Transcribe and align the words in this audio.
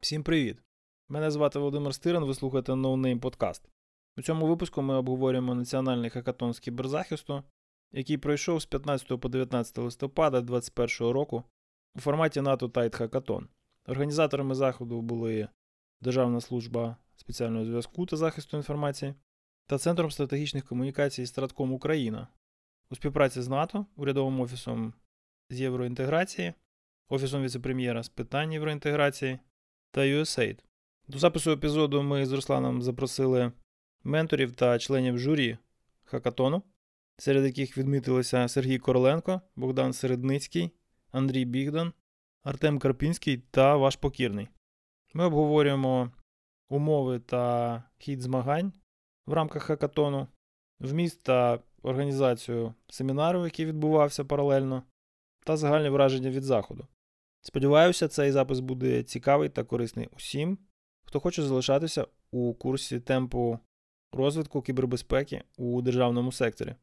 Всім 0.00 0.22
привіт! 0.22 0.58
Мене 1.08 1.30
звати 1.30 1.58
Володимир 1.58 1.94
Стирин, 1.94 2.24
ви 2.24 2.34
слухаєте 2.34 2.72
No 2.72 2.96
Name 2.96 3.20
Podcast. 3.20 3.62
У 4.16 4.22
цьому 4.22 4.46
випуску 4.46 4.82
ми 4.82 4.94
обговорюємо 4.94 5.54
національний 5.54 6.10
хакатон 6.10 6.52
з 6.52 6.60
кіберзахисту, 6.60 7.42
який 7.92 8.18
пройшов 8.18 8.62
з 8.62 8.66
15 8.66 9.20
по 9.20 9.28
19 9.28 9.78
листопада 9.78 10.40
2021 10.40 11.12
року 11.12 11.44
у 11.94 12.00
форматі 12.00 12.40
НАТО 12.40 12.66
Tight 12.66 13.00
Hackathon. 13.00 13.46
Організаторами 13.86 14.54
заходу 14.54 15.02
були 15.02 15.48
Державна 16.00 16.40
служба 16.40 16.96
спеціального 17.16 17.64
зв'язку 17.64 18.06
та 18.06 18.16
захисту 18.16 18.56
інформації 18.56 19.14
та 19.66 19.78
Центром 19.78 20.10
стратегічних 20.10 20.64
комунікацій 20.64 21.26
Стратком 21.26 21.72
Україна 21.72 22.28
у 22.90 22.94
співпраці 22.94 23.42
з 23.42 23.48
НАТО, 23.48 23.86
урядовим 23.96 24.40
офісом 24.40 24.92
з 25.50 25.60
євроінтеграції, 25.60 26.54
Офісом 27.08 27.42
віцепрем'єра 27.42 28.02
з 28.02 28.08
питань 28.08 28.52
євроінтеграції 28.52 29.38
та 29.90 30.00
USAID. 30.00 30.58
До 31.08 31.18
запису 31.18 31.50
епізоду 31.50 32.02
ми 32.02 32.26
з 32.26 32.32
Русланом 32.32 32.82
запросили 32.82 33.52
менторів 34.04 34.52
та 34.52 34.78
членів 34.78 35.18
журі 35.18 35.58
Хакатону, 36.04 36.62
серед 37.16 37.44
яких 37.44 37.78
відмітилися 37.78 38.48
Сергій 38.48 38.78
Короленко, 38.78 39.40
Богдан 39.56 39.92
Середницький, 39.92 40.70
Андрій 41.10 41.44
Бігдан, 41.44 41.92
Артем 42.42 42.78
Карпінський 42.78 43.38
та 43.50 43.76
ваш 43.76 43.96
покірний. 43.96 44.48
Ми 45.14 45.24
обговорюємо 45.24 46.10
умови 46.68 47.18
та 47.18 47.82
хід 47.98 48.20
змагань 48.20 48.72
в 49.26 49.32
рамках 49.32 49.62
хакатону, 49.62 50.28
вміст 50.80 51.22
та 51.22 51.58
організацію 51.82 52.74
семінару, 52.88 53.44
який 53.44 53.66
відбувався 53.66 54.24
паралельно, 54.24 54.82
та 55.46 55.56
загальні 55.56 55.88
враження 55.88 56.30
від 56.30 56.42
заходу. 56.42 56.86
Сподіваюся, 57.42 58.08
цей 58.08 58.32
запис 58.32 58.60
буде 58.60 59.02
цікавий 59.02 59.48
та 59.48 59.64
корисний 59.64 60.08
усім, 60.16 60.58
хто 61.04 61.20
хоче 61.20 61.42
залишатися 61.42 62.06
у 62.30 62.54
курсі 62.54 63.00
темпу 63.00 63.58
розвитку 64.12 64.62
кібербезпеки 64.62 65.42
у 65.56 65.82
державному 65.82 66.32
секторі. 66.32 66.74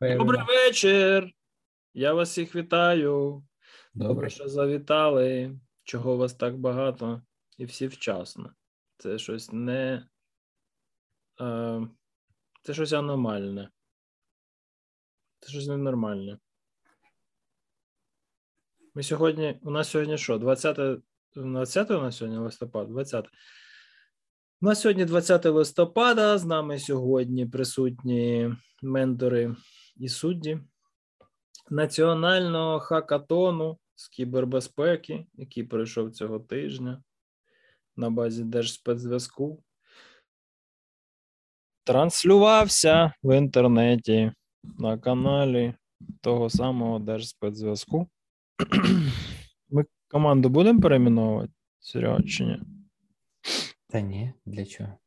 Добрий 0.00 0.40
вечір! 0.48 1.30
Я 1.94 2.12
вас 2.12 2.30
всіх 2.30 2.56
вітаю. 2.56 3.42
Добре, 3.94 4.30
що 4.30 4.48
завітали. 4.48 5.58
Чого 5.88 6.14
у 6.14 6.16
вас 6.16 6.34
так 6.34 6.58
багато 6.58 7.22
і 7.58 7.64
всі 7.64 7.86
вчасно. 7.86 8.52
Це 8.98 9.18
щось 9.18 9.52
не. 9.52 10.08
Е, 11.40 11.88
Це 12.62 12.74
щось 12.74 12.92
аномальне. 12.92 13.70
Це 15.40 15.50
щось 15.50 15.66
ненормальне. 15.66 16.38
Ми 18.94 19.02
сьогодні. 19.02 19.58
У 19.62 19.70
нас 19.70 19.88
сьогодні 19.88 20.18
що? 20.18 20.38
20 20.38 21.00
20 21.36 21.90
у 21.90 22.00
нас 22.00 22.16
сьогодні 22.16 22.38
листопад? 22.38 22.88
20. 22.88 23.26
У 24.60 24.66
нас 24.66 24.80
сьогодні 24.80 25.04
20 25.04 25.44
листопада. 25.44 26.38
З 26.38 26.44
нами 26.44 26.78
сьогодні 26.78 27.46
присутні 27.46 28.54
ментори 28.82 29.56
і 29.96 30.08
судді 30.08 30.60
національного 31.70 32.80
хакатону 32.80 33.78
з 33.98 34.08
кібербезпеки, 34.08 35.26
який 35.34 35.64
пройшов 35.64 36.10
цього 36.10 36.40
тижня 36.40 37.02
на 37.96 38.10
базі 38.10 38.44
Держспецзв'язку. 38.44 39.62
Транслювався 41.84 43.12
в 43.22 43.36
інтернеті 43.36 44.32
на 44.64 44.98
каналі 44.98 45.74
того 46.20 46.50
самого 46.50 46.98
Держспецзв'язку. 46.98 48.08
Ми 49.68 49.84
команду 50.08 50.48
будемо 50.48 50.80
перейменовувати, 50.80 51.52
Серега, 51.80 52.22
чи 52.22 52.44
ні? 52.44 52.60
Та 53.88 54.00
ні, 54.00 54.32
для 54.46 54.64
чого? 54.64 54.98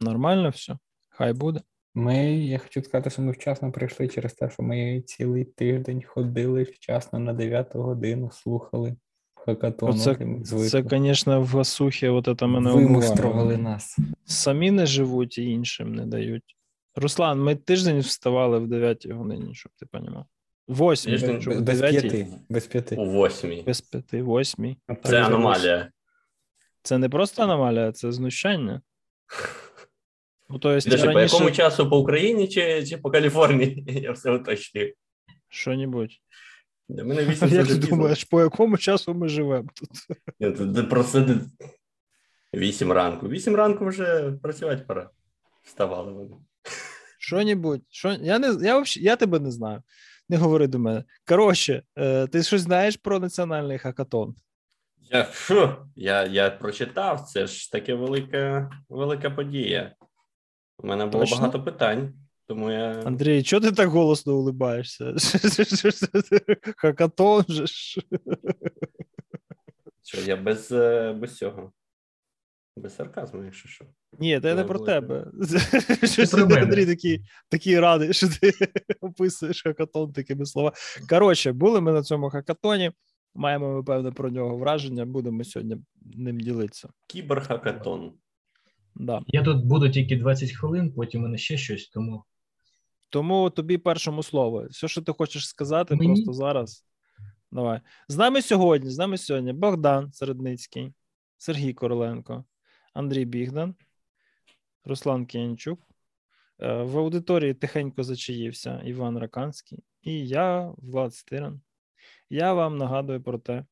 Нормально 0.00 0.48
все? 0.48 0.78
Хай 1.08 1.32
буде. 1.32 1.60
Ми, 1.94 2.36
я 2.36 2.58
хочу 2.58 2.82
сказати, 2.82 3.10
що 3.10 3.22
ми 3.22 3.32
вчасно 3.32 3.72
прийшли 3.72 4.08
через 4.08 4.34
те, 4.34 4.50
що 4.50 4.62
ми 4.62 5.00
цілий 5.00 5.44
тиждень 5.44 6.02
ходили 6.06 6.62
вчасно 6.62 7.18
на 7.18 7.32
9 7.32 7.76
годину, 7.76 8.30
слухали 8.30 8.96
хакатон. 9.34 9.98
Це, 9.98 10.16
це, 10.44 10.84
звісно, 10.90 11.42
в 11.42 11.46
Васухі 11.46 12.08
от 12.08 12.38
це 12.38 12.46
мене 12.46 12.72
Вимустрували 12.72 13.56
нас. 13.56 13.98
Самі 14.24 14.70
не 14.70 14.86
живуть 14.86 15.38
і 15.38 15.50
іншим 15.50 15.94
не 15.94 16.06
дають. 16.06 16.56
Руслан, 16.94 17.42
ми 17.42 17.54
тиждень 17.54 18.00
вставали 18.00 18.58
в 18.58 18.68
9 18.68 19.06
годині, 19.06 19.54
щоб 19.54 19.72
ти 19.76 19.86
розумів. 19.92 20.24
Восьмій. 20.68 21.18
Без 21.60 21.80
п'яти. 21.80 22.26
Без 22.48 22.66
п'яти. 22.66 22.96
У 22.96 23.04
восьмій. 23.04 23.62
Без 23.66 23.80
п'яти, 23.80 24.22
восьмій. 24.22 24.78
Це 25.04 25.22
аномалія. 25.22 25.90
Це 26.82 26.98
не 26.98 27.08
просто 27.08 27.42
аномалія, 27.42 27.92
це 27.92 28.12
знущання. 28.12 28.80
Ну, 30.50 30.58
то 30.58 30.72
есть, 30.72 30.90
Даже 30.90 31.06
раніше... 31.06 31.28
По 31.28 31.36
якому 31.36 31.50
часу 31.50 31.90
по 31.90 31.98
Україні 31.98 32.48
чи 32.48 32.86
чи 32.86 32.96
по 32.96 33.10
Каліфорнії? 33.10 33.84
Я 34.02 34.12
все 34.12 34.30
уточнюю. 34.30 34.94
Що-небудь. 35.48 36.10
Для 36.88 37.04
мене 37.04 37.24
8 37.30 37.48
Як 37.48 37.66
ти 37.66 37.74
думаєш, 37.74 38.24
по 38.24 38.40
якому 38.40 38.78
часу 38.78 39.14
ми 39.14 39.28
живемо 39.28 39.68
тут? 39.74 40.88
Просто 40.90 41.26
8 42.54 42.92
ранку. 42.92 43.28
8 43.28 43.56
ранку 43.56 43.86
вже 43.86 44.32
працювати 44.42 44.84
пора. 44.88 45.10
Вставали 45.62 46.12
вони. 46.12 46.36
Що-небудь. 47.18 47.82
Що... 47.88 48.08
Я, 48.20 48.38
не... 48.38 48.66
я, 48.66 48.74
вообще... 48.74 49.00
я 49.00 49.16
тебе 49.16 49.38
не 49.40 49.50
знаю. 49.50 49.82
Не 50.28 50.36
говори 50.36 50.66
до 50.66 50.78
мене. 50.78 51.04
Коротше, 51.28 51.82
е, 51.98 52.26
ти 52.26 52.42
щось 52.42 52.62
знаєш 52.62 52.96
про 52.96 53.18
національний 53.18 53.78
хакатон? 53.78 54.34
Я 55.12 55.24
фу, 55.24 55.68
я, 55.96 56.24
я 56.24 56.50
прочитав, 56.50 57.20
це 57.20 57.46
ж 57.46 57.72
таке 57.72 57.94
велика, 57.94 58.70
велика 58.88 59.30
подія. 59.30 59.94
У 60.82 60.86
мене 60.86 61.06
було 61.06 61.24
Точно? 61.24 61.36
багато 61.36 61.62
питань, 61.62 62.14
тому 62.46 62.70
я. 62.70 63.02
Андрій, 63.04 63.42
чого 63.42 63.60
ти 63.60 63.72
так 63.72 63.88
голосно 63.88 64.36
улибаєшся? 64.36 65.14
Хакатон 66.76 67.44
же 67.48 67.66
ж. 67.66 68.00
Що, 70.02 70.20
я 70.20 70.36
без 70.36 70.72
е, 70.72 71.12
без 71.12 71.36
цього. 71.36 71.72
Без 72.76 72.96
сарказму, 72.96 73.44
якщо 73.44 73.68
що. 73.68 73.84
Ні, 74.18 74.40
це 74.40 74.54
не 74.54 74.64
про 74.64 74.78
тебе. 74.78 75.26
Андрій 76.62 76.86
такий 76.86 77.20
такий 77.48 77.80
радий, 77.80 78.12
що 78.12 78.28
ти 78.28 78.52
описуєш 79.00 79.62
хакатон 79.62 80.12
такими 80.12 80.46
словами. 80.46 80.76
Коротше, 81.08 81.52
були 81.52 81.80
ми 81.80 81.92
на 81.92 82.02
цьому 82.02 82.30
хакатоні. 82.30 82.92
Маємо 83.34 83.74
ми 83.74 83.82
певне 83.82 84.12
про 84.12 84.30
нього 84.30 84.56
враження. 84.56 85.06
Будемо 85.06 85.44
сьогодні 85.44 85.76
ним 86.16 86.40
ділитися. 86.40 86.88
Кіберхакатон. 87.06 88.12
Да. 89.00 89.22
Я 89.26 89.42
тут 89.42 89.64
буду 89.64 89.88
тільки 89.90 90.16
20 90.16 90.52
хвилин, 90.52 90.92
потім 90.92 91.22
мене 91.22 91.38
ще 91.38 91.56
щось, 91.56 91.88
тому. 91.88 92.24
Тому 93.10 93.50
тобі 93.50 93.78
першому 93.78 94.22
слово. 94.22 94.66
Все, 94.70 94.88
що 94.88 95.02
ти 95.02 95.12
хочеш 95.12 95.48
сказати, 95.48 95.96
Мені? 95.96 96.14
просто 96.14 96.32
зараз. 96.32 96.84
Давай. 97.52 97.80
З 98.08 98.16
нами 98.16 98.42
сьогодні, 98.42 98.90
з 98.90 98.98
нами 98.98 99.18
сьогодні 99.18 99.52
Богдан 99.52 100.12
Середницький, 100.12 100.92
Сергій 101.38 101.72
Короленко, 101.72 102.44
Андрій 102.94 103.24
Бігдан, 103.24 103.74
Руслан 104.84 105.26
Кенчук. 105.26 105.80
Е, 106.58 106.82
в 106.82 106.98
аудиторії 106.98 107.54
тихенько 107.54 108.02
зачаївся 108.02 108.82
Іван 108.84 109.18
Раканський 109.18 109.78
і 110.02 110.28
я, 110.28 110.72
Влад 110.76 111.14
Стиран. 111.14 111.60
Я 112.30 112.52
вам 112.52 112.78
нагадую 112.78 113.22
про 113.22 113.38
те, 113.38 113.64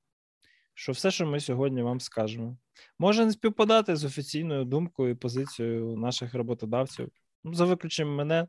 що 0.79 0.93
все, 0.93 1.11
що 1.11 1.27
ми 1.27 1.41
сьогодні 1.41 1.83
вам 1.83 2.01
скажемо, 2.01 2.57
може 2.99 3.27
не 3.27 3.33
співпадати 3.33 3.97
з 3.97 4.05
офіційною 4.05 4.65
думкою 4.65 5.11
і 5.11 5.15
позицією 5.15 5.97
наших 5.97 6.35
роботодавців. 6.35 7.09
Ну, 7.45 7.55
за 7.55 7.65
виключенням 7.65 8.15
мене, 8.15 8.47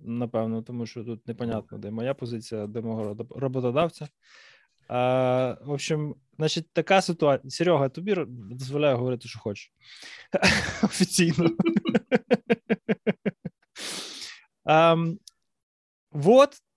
напевно, 0.00 0.62
тому 0.62 0.86
що 0.86 1.04
тут 1.04 1.28
непонятно, 1.28 1.78
де 1.78 1.90
моя 1.90 2.14
позиція, 2.14 2.66
де 2.66 2.80
мого 2.80 3.16
роботодавця. 3.30 4.08
А, 4.88 5.56
В 5.64 5.70
общем, 5.70 6.14
значить, 6.36 6.66
така 6.72 7.02
ситуація. 7.02 7.50
Серега, 7.50 7.88
тобі 7.88 8.16
дозволяю 8.28 8.96
говорити, 8.96 9.28
що 9.28 9.38
хочеш. 9.38 9.72
Офіційно. 10.82 11.50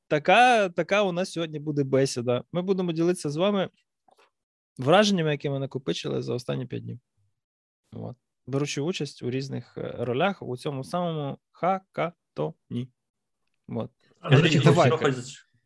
така, 0.07 0.69
така 0.69 1.03
у 1.03 1.11
нас 1.11 1.31
сьогодні 1.31 1.59
буде 1.59 1.83
бесіда. 1.83 2.43
Ми 2.51 2.61
будемо 2.61 2.91
ділитися 2.91 3.29
з 3.29 3.35
вами 3.35 3.69
враженнями, 4.77 5.31
які 5.31 5.49
ми 5.49 5.59
накопичили 5.59 6.21
за 6.21 6.33
останні 6.33 6.65
п'ять 6.65 6.83
днів. 6.83 6.99
От. 7.91 8.15
Беручи 8.47 8.81
участь 8.81 9.23
у 9.23 9.29
різних 9.29 9.77
е, 9.77 9.95
ролях 9.99 10.41
у 10.41 10.57
цьому 10.57 10.83
самому 10.83 11.37
хакатоні. 11.51 12.89
От. 13.67 13.91
Скажіть, 14.25 14.63
давай. 14.63 14.91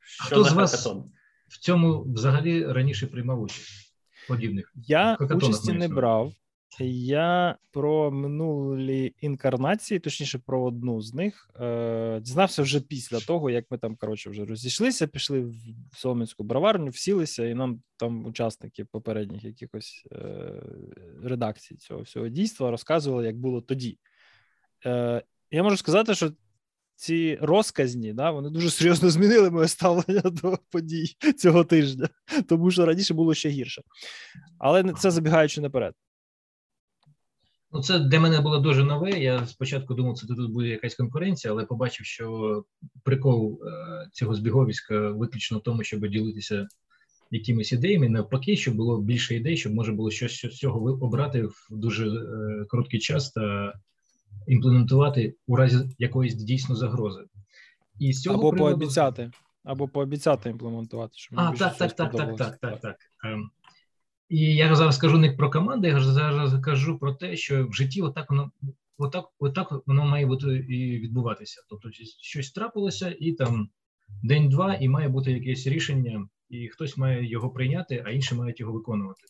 Що 0.01 0.25
Хто 0.25 0.43
з 0.43 0.53
вас 0.53 0.87
в 1.47 1.57
цьому 1.59 2.03
взагалі 2.03 2.65
раніше 2.65 3.07
приймав 3.07 3.41
участь? 3.41 3.95
Подібних 4.27 4.73
Я 4.75 5.15
участі 5.15 5.73
не 5.73 5.87
брав. 5.87 6.33
Я 6.79 7.57
про 7.71 8.11
минулі 8.11 9.15
інкарнації, 9.21 9.99
точніше, 9.99 10.39
про 10.39 10.63
одну 10.63 11.01
з 11.01 11.13
них, 11.13 11.49
е, 11.59 12.19
дізнався 12.19 12.61
вже 12.61 12.79
після 12.79 13.19
того, 13.19 13.49
як 13.49 13.65
ми 13.69 13.77
там 13.77 13.95
коротше 13.95 14.29
вже 14.29 14.45
розійшлися, 14.45 15.07
пішли 15.07 15.39
в 15.39 15.53
Соломінську 15.93 16.43
броварню, 16.43 16.89
всілися, 16.89 17.45
і 17.45 17.53
нам 17.53 17.81
там 17.97 18.25
учасники 18.25 18.85
попередніх 18.85 19.43
якихось 19.43 20.03
е, 20.11 20.51
редакцій 21.23 21.75
цього 21.75 22.01
всього 22.01 22.29
дійства 22.29 22.71
розказували, 22.71 23.25
як 23.25 23.37
було 23.37 23.61
тоді. 23.61 23.97
Е, 24.85 25.23
Я 25.51 25.63
можу 25.63 25.77
сказати, 25.77 26.15
що 26.15 26.31
ці 26.95 27.37
розказні, 27.41 28.13
да, 28.13 28.31
вони 28.31 28.49
дуже 28.49 28.69
серйозно 28.69 29.09
змінили 29.09 29.51
моє 29.51 29.67
ставлення 29.67 30.21
до 30.21 30.59
подій 30.69 31.15
цього 31.37 31.63
тижня, 31.63 32.09
тому 32.49 32.71
що 32.71 32.85
раніше 32.85 33.13
було 33.13 33.33
ще 33.33 33.49
гірше. 33.49 33.81
Але 34.57 34.93
це 34.93 35.11
забігаючи 35.11 35.61
наперед. 35.61 35.93
Ну, 37.71 37.81
це 37.81 37.99
для 37.99 38.19
мене 38.19 38.41
було 38.41 38.57
дуже 38.57 38.83
нове. 38.83 39.11
Я 39.11 39.47
спочатку 39.47 39.93
думав, 39.93 40.17
що 40.17 40.27
тут 40.27 40.51
буде 40.51 40.67
якась 40.67 40.95
конкуренція, 40.95 41.53
але 41.53 41.65
побачив, 41.65 42.05
що 42.05 42.63
прикол 43.03 43.59
е, 43.63 44.09
цього 44.13 44.35
збіговіська 44.35 45.11
виключно 45.11 45.57
в 45.57 45.63
тому, 45.63 45.83
щоб 45.83 46.07
ділитися 46.07 46.67
якимись 47.31 47.71
ідеями, 47.71 48.09
навпаки, 48.09 48.57
щоб 48.57 48.75
було 48.75 49.01
більше 49.01 49.35
ідей, 49.35 49.57
щоб 49.57 49.73
можна 49.73 49.93
було 49.93 50.11
щось 50.11 50.45
з 50.45 50.57
цього 50.57 50.79
обрати 51.01 51.43
в 51.43 51.67
дуже 51.69 52.07
е, 52.09 52.65
короткий 52.69 52.99
час 52.99 53.31
та 53.31 53.73
імплементувати 54.47 55.35
у 55.47 55.55
разі 55.55 55.77
якоїсь 55.99 56.33
дійсно 56.35 56.75
загрози. 56.75 57.23
І 57.99 58.13
з 58.13 58.21
цього 58.21 58.39
Або 58.39 58.49
приводу... 58.49 58.75
пообіцяти, 58.75 59.31
або 59.63 59.87
пообіцяти 59.87 60.49
імплементувати. 60.49 61.13
Щоб 61.15 61.39
а, 61.39 61.51
так, 61.51 61.77
так, 61.77 61.95
так, 61.95 62.11
так, 62.11 62.37
так, 62.37 62.57
так, 62.57 62.79
так. 62.79 62.95
І 64.29 64.55
я 64.55 64.75
зараз 64.75 64.97
кажу 64.97 65.17
не 65.17 65.31
про 65.31 65.49
команди, 65.49 65.87
я 65.87 65.99
зараз 65.99 66.61
кажу 66.61 66.99
про 66.99 67.13
те, 67.13 67.35
що 67.35 67.67
в 67.67 67.73
житті 67.73 68.01
отак 68.01 68.29
воно 68.29 68.51
отак, 68.97 69.25
отак 69.39 69.83
воно 69.85 70.05
має 70.05 70.25
бути 70.25 70.47
і 70.47 70.99
відбуватися. 70.99 71.61
Тобто, 71.69 71.89
щось 72.21 72.51
трапилося, 72.51 73.15
і 73.19 73.31
там 73.31 73.69
день-два, 74.23 74.73
і 74.75 74.89
має 74.89 75.09
бути 75.09 75.31
якесь 75.31 75.67
рішення, 75.67 76.27
і 76.49 76.67
хтось 76.67 76.97
має 76.97 77.29
його 77.29 77.49
прийняти, 77.49 78.03
а 78.05 78.11
інші 78.11 78.35
мають 78.35 78.59
його 78.59 78.73
виконувати. 78.73 79.21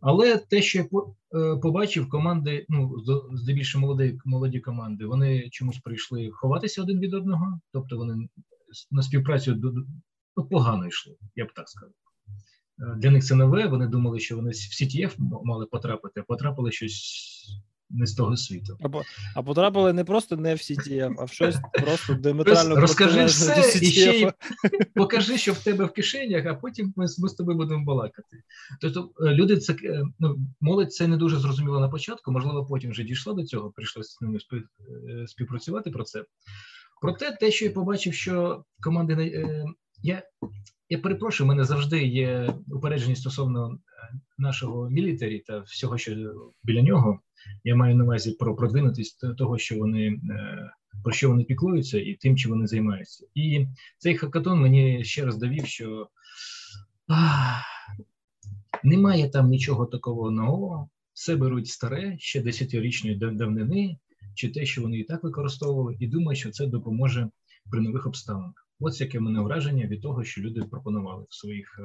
Але 0.00 0.38
те, 0.38 0.62
що 0.62 0.78
я 0.78 0.84
е, 0.84 1.56
побачив, 1.56 2.08
команди, 2.08 2.66
ну 2.68 2.94
здебільшого 3.32 3.86
молоді 3.86 4.18
молоді 4.24 4.60
команди, 4.60 5.06
вони 5.06 5.48
чомусь 5.50 5.78
прийшли 5.78 6.30
ховатися 6.32 6.82
один 6.82 7.00
від 7.00 7.14
одного, 7.14 7.60
тобто 7.72 7.96
вони 7.96 8.28
на 8.90 9.02
співпрацю 9.02 9.56
ну, 10.36 10.44
погано 10.44 10.86
йшли, 10.86 11.16
я 11.36 11.44
б 11.44 11.52
так 11.54 11.68
сказав. 11.68 11.94
Е, 12.80 12.94
для 12.96 13.10
них 13.10 13.24
це 13.24 13.34
нове. 13.34 13.66
Вони 13.66 13.86
думали, 13.86 14.20
що 14.20 14.36
вони 14.36 14.50
в 14.50 14.54
CTF 14.54 15.14
мали 15.44 15.66
потрапити, 15.66 16.20
а 16.20 16.22
потрапили 16.22 16.72
щось 16.72 17.58
не 17.90 18.06
з 18.06 18.14
того 18.14 18.36
світу. 18.36 18.78
Або 18.80 19.02
а 19.34 19.42
потрапили 19.42 19.92
не 19.92 20.04
просто 20.04 20.36
не 20.36 20.54
в 20.54 20.58
CTF, 20.58 21.14
а 21.18 21.24
в 21.24 21.32
щось 21.32 21.56
просто 21.82 22.14
диаметрально 22.14 22.76
розкажи 22.76 23.24
все 23.24 23.80
і 23.82 23.90
ще 23.90 24.20
й 24.20 24.32
покажи, 24.94 25.38
що 25.38 25.52
в 25.52 25.58
тебе 25.58 25.84
в 25.84 25.92
кишенях, 25.92 26.46
а 26.46 26.54
потім 26.54 26.92
ми, 26.96 27.06
ми 27.18 27.28
з 27.28 27.34
тобою 27.34 27.58
будемо 27.58 27.84
балакати. 27.84 28.42
Тобто 28.80 29.10
е, 29.20 29.34
люди 29.34 29.56
це 29.56 29.72
е, 29.72 30.04
ну 30.18 30.38
молодь 30.60 30.92
це 30.92 31.08
не 31.08 31.16
дуже 31.16 31.36
зрозуміло 31.36 31.80
на 31.80 31.88
початку. 31.88 32.32
Можливо, 32.32 32.66
потім 32.66 32.90
вже 32.90 33.02
дійшло 33.02 33.32
до 33.32 33.44
цього, 33.44 33.70
прийшлося 33.70 34.10
з 34.10 34.20
ними 34.20 34.38
співпрацювати 35.26 35.90
про 35.90 36.04
це. 36.04 36.24
Проте, 37.00 37.32
те, 37.40 37.50
що 37.50 37.64
я 37.64 37.70
побачив, 37.70 38.14
що 38.14 38.64
команди 38.80 39.44
я 40.02 40.22
я 40.88 40.98
перепрошую, 40.98 41.46
у 41.46 41.48
мене 41.48 41.64
завжди 41.64 42.04
є 42.04 42.54
упереджені 42.70 43.16
стосовно 43.16 43.72
е, 43.72 43.78
нашого 44.38 44.90
мілітарі 44.90 45.38
та 45.38 45.58
всього, 45.58 45.98
що 45.98 46.12
біля 46.62 46.82
нього. 46.82 47.20
Я 47.64 47.76
маю 47.76 47.96
на 47.96 48.04
увазі 48.04 48.32
про 48.32 48.56
продвинутість 48.56 49.36
того, 49.36 49.58
що 49.58 49.78
вони 49.78 50.06
е, 50.30 50.70
про 51.02 51.12
що 51.12 51.28
вони 51.28 51.44
піклуються, 51.44 51.98
і 51.98 52.14
тим, 52.14 52.36
чим 52.36 52.50
вони 52.50 52.66
займаються. 52.66 53.26
І 53.34 53.66
цей 53.98 54.16
хакатон 54.16 54.60
мені 54.60 55.04
ще 55.04 55.24
раз 55.24 55.38
довів, 55.38 55.66
що 55.66 56.08
ах, 57.08 57.64
немає 58.84 59.30
там 59.30 59.48
нічого 59.48 59.86
такого 59.86 60.30
нового. 60.30 60.88
Все 61.12 61.36
беруть 61.36 61.68
старе 61.68 62.16
ще 62.18 62.42
десятирічної 62.42 63.16
давнини, 63.16 63.98
чи 64.34 64.48
те, 64.48 64.66
що 64.66 64.82
вони 64.82 64.98
і 64.98 65.04
так 65.04 65.24
використовували, 65.24 65.96
і 66.00 66.06
думаю, 66.06 66.36
що 66.36 66.50
це 66.50 66.66
допоможе 66.66 67.28
при 67.70 67.80
нових 67.80 68.06
обставинах. 68.06 68.67
Ось 68.80 69.00
яке 69.00 69.20
мене 69.20 69.40
враження 69.40 69.86
від 69.86 70.02
того, 70.02 70.24
що 70.24 70.40
люди 70.40 70.62
пропонували 70.62 71.24
в 71.28 71.34
своїх. 71.34 71.78
Е, 71.78 71.82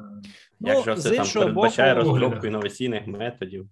е, 0.00 0.22
Якщо 0.60 0.94
ну, 0.94 1.00
це 1.00 1.16
там 1.16 1.26
передбачає 1.34 1.94
боку, 1.94 2.08
розробку 2.08 2.46
інноваційних 2.46 3.06
методів. 3.06 3.68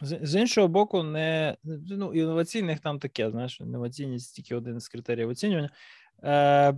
З, 0.00 0.18
з 0.22 0.40
іншого 0.40 0.68
боку, 0.68 1.02
не 1.02 1.56
ну, 1.64 2.14
інноваційних 2.14 2.80
там 2.80 2.98
таке, 2.98 3.30
знаєш, 3.30 3.60
інноваційність 3.60 4.36
тільки 4.36 4.54
один 4.54 4.80
з 4.80 4.88
критеріїв 4.88 5.28
оцінювання. 5.28 5.70
Е, 6.24 6.74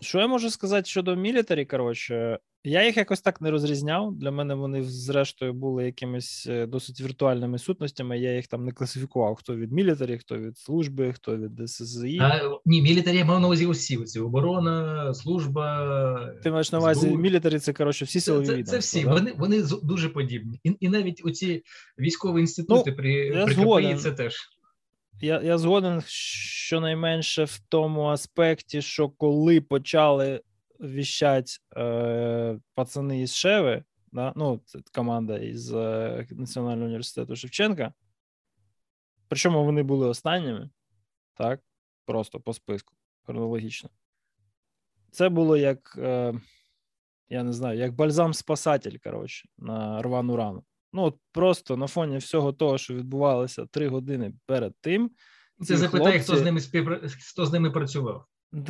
Що 0.00 0.18
я 0.18 0.26
можу 0.26 0.50
сказати 0.50 0.88
щодо 0.88 1.16
мілітарі? 1.16 1.64
Коротше, 1.64 2.38
я 2.64 2.86
їх 2.86 2.96
якось 2.96 3.20
так 3.20 3.40
не 3.40 3.50
розрізняв. 3.50 4.14
Для 4.14 4.30
мене 4.30 4.54
вони, 4.54 4.82
зрештою, 4.84 5.52
були 5.52 5.84
якимись 5.84 6.46
е, 6.50 6.66
досить 6.66 7.00
віртуальними 7.00 7.58
сутностями. 7.58 8.18
Я 8.18 8.36
їх 8.36 8.46
там 8.46 8.64
не 8.64 8.72
класифікував: 8.72 9.34
хто 9.34 9.56
від 9.56 9.72
мілітарі, 9.72 10.18
хто 10.18 10.38
від 10.38 10.58
служби, 10.58 11.12
хто 11.12 11.36
від 11.36 11.70
ССЗІ. 11.70 12.18
А, 12.20 12.40
Ні, 12.66 12.82
мілітарі 12.82 13.24
мав 13.24 13.40
на 13.40 13.46
увазі 13.46 13.66
усі. 13.66 13.96
Це 13.96 14.20
оборона, 14.20 15.14
служба. 15.14 16.34
Ти 16.42 16.50
маєш 16.50 16.72
на 16.72 16.78
увазі 16.78 17.10
мілітарі, 17.10 17.58
це 17.58 17.72
коротше 17.72 18.04
всі 18.04 18.20
силові 18.20 18.46
Це, 18.46 18.56
це, 18.56 18.62
це 18.62 18.78
всі. 18.78 19.04
Да? 19.04 19.12
Вони 19.12 19.32
вони 19.38 19.62
дуже 19.82 20.08
подібні. 20.08 20.60
І 20.64 20.76
і 20.80 20.88
навіть 20.88 21.22
оці 21.24 21.62
військові 21.98 22.40
інститути 22.40 22.90
ну, 22.90 22.96
при, 22.96 23.44
при 23.44 23.54
КПІ 23.54 23.94
це 23.94 24.12
теж. 24.12 24.34
Я 25.20 25.42
я 25.42 25.58
згоден 25.58 26.02
щонайменше 26.06 27.44
в 27.44 27.58
тому 27.68 28.04
аспекті, 28.04 28.82
що 28.82 29.08
коли 29.08 29.60
почали 29.60 30.42
віщать 30.80 31.60
е, 31.76 32.58
пацани 32.74 33.20
із 33.20 33.34
Шеви, 33.34 33.84
да? 34.12 34.32
ну, 34.36 34.60
це 34.64 34.78
команда 34.94 35.38
із 35.38 35.72
е, 35.72 36.26
Національного 36.30 36.86
університету 36.86 37.36
Шевченка. 37.36 37.92
Причому 39.28 39.64
вони 39.64 39.82
були 39.82 40.08
останніми, 40.08 40.70
так, 41.34 41.60
просто 42.04 42.40
по 42.40 42.54
списку 42.54 42.94
хронологічно. 43.22 43.90
Це 45.10 45.28
було 45.28 45.56
як, 45.56 45.94
е, 45.98 46.34
я 47.28 47.42
не 47.42 47.52
знаю, 47.52 47.78
як 47.78 47.92
бальзам-спасатель, 47.92 48.98
коротше, 49.04 49.48
на 49.58 50.02
рвану 50.02 50.36
рану. 50.36 50.64
Ну, 50.98 51.04
от 51.04 51.16
просто 51.32 51.76
на 51.76 51.86
фоні 51.86 52.16
всього 52.16 52.52
того, 52.52 52.78
що 52.78 52.94
відбувалося 52.94 53.66
три 53.66 53.88
години 53.88 54.32
перед 54.46 54.72
тим. 54.80 55.10
Це 55.60 55.76
запитай, 55.76 56.12
хлопці... 56.12 56.18
хто 56.18 56.36
з 56.36 56.42
ними 56.42 56.60
співпра... 56.60 57.00
хто 57.32 57.46
з 57.46 57.52
ними 57.52 57.70
працював. 57.70 58.24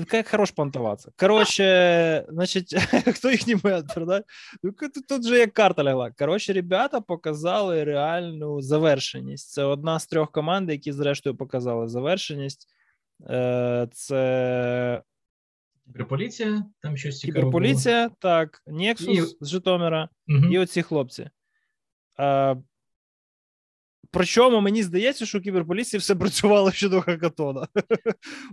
Как 0.08 0.28
хорош 0.28 0.50
понтуватися. 0.50 1.11
Коротше, 1.16 2.26
значить, 2.28 2.75
хто 3.14 3.30
їхній 3.30 3.56
ментор, 3.64 4.06
да? 4.06 4.23
Ну, 4.62 4.73
тут, 5.08 5.26
же 5.26 5.38
як 5.38 5.52
карта 5.52 5.85
лягла. 5.85 6.11
Коротше, 6.11 6.52
ребята 6.52 7.00
показали 7.00 7.85
реальну 7.85 8.61
завершеність. 8.61 9.50
Це 9.50 9.64
одна 9.64 9.99
з 9.99 10.06
трьох 10.06 10.32
команд, 10.32 10.70
які, 10.70 10.92
зрештою, 10.92 11.37
показали 11.37 11.88
завершеність. 11.88 12.68
Е, 13.30 13.88
це 13.92 15.02
Кіберполіція, 15.87 16.64
там 16.82 16.97
щось 16.97 17.18
цікаве 17.18 17.40
Кіберполіція, 17.40 18.11
так, 18.18 18.62
Нексус 18.66 19.37
і... 19.40 19.44
з 19.44 19.49
Житомира 19.49 20.08
угу. 20.28 20.47
і 20.50 20.58
оці 20.58 20.82
хлопці. 20.82 21.30
Е, 22.20 22.56
Причому 24.10 24.60
мені 24.60 24.82
здається, 24.82 25.26
що 25.26 25.38
у 25.38 25.40
кіберполіції 25.40 26.00
все 26.00 26.14
працювало 26.16 26.72
щодо 26.72 27.00
хакатона. 27.00 27.68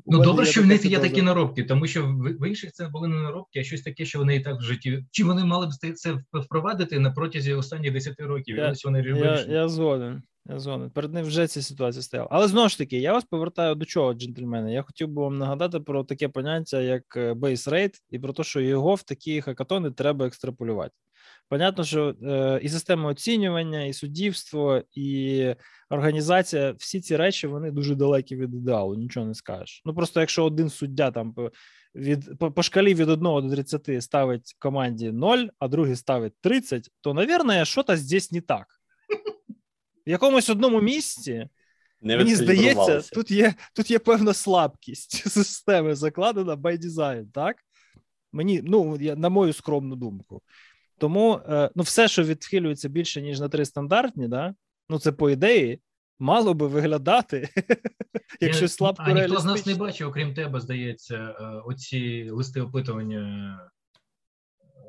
Ну 0.06 0.24
добре, 0.24 0.46
що 0.46 0.62
в 0.62 0.66
них 0.66 0.86
є 0.86 1.00
такі 1.00 1.22
наробки, 1.22 1.64
тому 1.64 1.88
що 1.88 2.06
в 2.40 2.48
інших 2.48 2.72
це 2.72 2.88
були 2.88 3.08
не 3.08 3.16
наробки, 3.16 3.60
а 3.60 3.64
щось 3.64 3.82
таке, 3.82 4.06
що 4.06 4.20
вони 4.20 4.36
і 4.36 4.40
так 4.40 4.60
в 4.60 4.62
житті. 4.62 5.06
Чи 5.12 5.24
вони 5.24 5.46
мали 5.46 5.68
б 5.68 5.94
це 5.96 6.18
впровадити 6.34 7.00
на 7.00 7.12
протязі 7.12 7.54
останніх 7.54 7.94
10 7.94 8.20
років? 8.20 8.58
Я, 8.58 8.74
вони 8.86 9.00
я, 9.00 9.46
я 9.50 9.68
згоден. 9.68 10.24
Я 10.50 10.60
згоден. 10.60 10.90
Перед 10.90 11.14
ним 11.14 11.26
вже 11.26 11.48
ця 11.48 11.62
ситуація 11.62 12.02
стояла. 12.02 12.30
Але 12.32 12.48
знову 12.48 12.70
ж 12.70 12.78
таки, 12.78 12.98
я 12.98 13.14
вас 13.14 13.24
повертаю 13.24 13.76
до 13.76 13.86
чого, 13.86 14.14
джентльмени. 14.14 14.74
Я 14.74 14.82
хотів 14.82 15.08
би 15.08 15.22
вам 15.22 15.38
нагадати 15.38 15.80
про 15.80 16.04
таке 16.04 16.28
поняття, 16.28 16.82
як 16.82 17.04
base 17.16 17.70
rate, 17.70 17.94
і 18.10 18.20
про 18.20 18.34
те, 18.34 18.44
що 18.44 18.62
його 18.62 18.96
в 18.96 19.04
такі 19.04 19.42
хакатони 19.42 19.92
треба 19.92 20.28
екстраполювати. 20.28 20.92
Понятно, 21.50 21.84
що 21.84 22.16
е, 22.24 22.60
і 22.64 22.70
система 22.70 23.10
оцінювання, 23.10 23.84
і 23.84 23.94
суддівство, 23.94 24.82
і 24.92 25.56
організація, 25.90 26.72
всі 26.72 27.02
ці 27.02 27.16
речі 27.16 27.48
вони 27.48 27.72
дуже 27.72 27.96
далекі 27.96 28.36
від 28.36 28.54
ідеалу, 28.54 28.96
нічого 28.96 29.26
не 29.26 29.34
скажеш. 29.34 29.82
Ну 29.86 29.94
просто 29.96 30.20
якщо 30.20 30.46
один 30.46 30.70
суддя 30.70 31.12
там 31.12 31.36
від 31.96 32.40
по, 32.40 32.52
по 32.52 32.64
шкалі 32.64 32.94
від 32.94 33.10
1 33.10 33.24
до 33.24 33.50
30 33.50 34.04
ставить 34.04 34.56
команді 34.60 35.12
0, 35.12 35.38
а 35.60 35.68
другий 35.68 35.96
ставить 35.96 36.34
30, 36.42 36.90
то, 37.02 37.14
навірно, 37.14 37.66
щось 37.66 38.00
здесь 38.00 38.32
не 38.32 38.42
так. 38.42 38.68
В 40.08 40.10
якомусь 40.10 40.50
одному 40.50 40.82
місці. 40.82 41.48
Не 42.02 42.18
Мені 42.18 42.36
здається, 42.36 43.02
тут 43.02 43.32
є 43.32 43.54
тут 43.74 43.92
є 43.92 44.00
певна 44.00 44.34
слабкість 44.34 45.12
системи 45.32 45.96
закладена 45.96 46.56
by 46.56 46.78
design, 46.78 47.26
так? 47.34 47.58
Мені, 48.32 48.62
ну, 48.64 48.98
на 49.00 49.30
мою 49.30 49.54
скромну 49.54 49.96
думку. 49.96 50.42
Тому 50.98 51.40
е, 51.50 51.70
ну, 51.76 51.84
все, 51.84 52.08
що 52.08 52.24
відхилюється 52.24 52.90
більше, 52.90 53.22
ніж 53.22 53.40
на 53.40 53.50
три 53.50 53.66
стандартні, 53.66 54.28
да? 54.28 54.56
ну 54.90 55.00
це 55.00 55.12
по 55.12 55.30
ідеї 55.30 55.80
мало 56.20 56.54
би 56.54 56.68
виглядати, 56.68 57.50
якщо 58.42 58.68
слабко 58.68 59.04
А 59.08 59.12
ніхто 59.12 59.40
з 59.40 59.46
нас 59.46 59.66
не 59.66 59.76
бачив, 59.76 60.08
окрім 60.08 60.34
тебе, 60.34 60.60
здається, 60.60 61.16
е, 61.16 61.46
оці 61.66 62.30
листи 62.30 62.62
опитування 62.62 63.60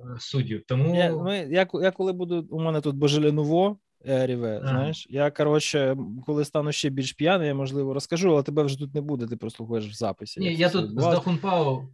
е, 0.04 0.20
суддів. 0.20 0.62
Тому 0.66 0.96
я, 0.96 1.16
ми, 1.16 1.38
я, 1.38 1.68
я 1.74 1.90
коли 1.90 2.12
буду, 2.12 2.46
у 2.50 2.60
мене 2.60 2.80
тут 2.80 2.96
Божеленуво, 2.96 3.78
Ріве, 4.04 4.60
знаєш, 4.62 5.06
я 5.10 5.30
коротше, 5.30 5.96
коли 6.26 6.44
стану 6.44 6.72
ще 6.72 6.90
більш 6.90 7.12
п'яний, 7.12 7.48
я 7.48 7.54
можливо 7.54 7.94
розкажу, 7.94 8.30
але 8.30 8.42
тебе 8.42 8.62
вже 8.62 8.78
тут 8.78 8.94
не 8.94 9.00
буде, 9.00 9.26
ти 9.26 9.36
прослухаєш 9.36 9.86
в 9.86 9.92
записі. 9.92 10.40
Ні, 10.40 10.54
я 10.54 10.70
тут 10.70 10.90
з 10.90 10.94
Дахунпау. 10.94 11.88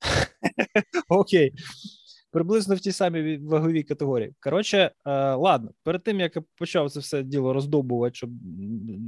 Окей 1.08 1.52
приблизно 2.34 2.74
в 2.74 2.80
тій 2.80 2.92
самій 2.92 3.38
ваговій 3.38 3.82
категорії. 3.82 4.34
Коротше, 4.40 4.90
е, 5.06 5.34
ладно, 5.34 5.70
перед 5.82 6.02
тим 6.02 6.20
як 6.20 6.36
я 6.36 6.42
почав 6.58 6.90
це 6.90 7.00
все 7.00 7.22
діло 7.22 7.52
роздобувати, 7.52 8.14
щоб 8.14 8.30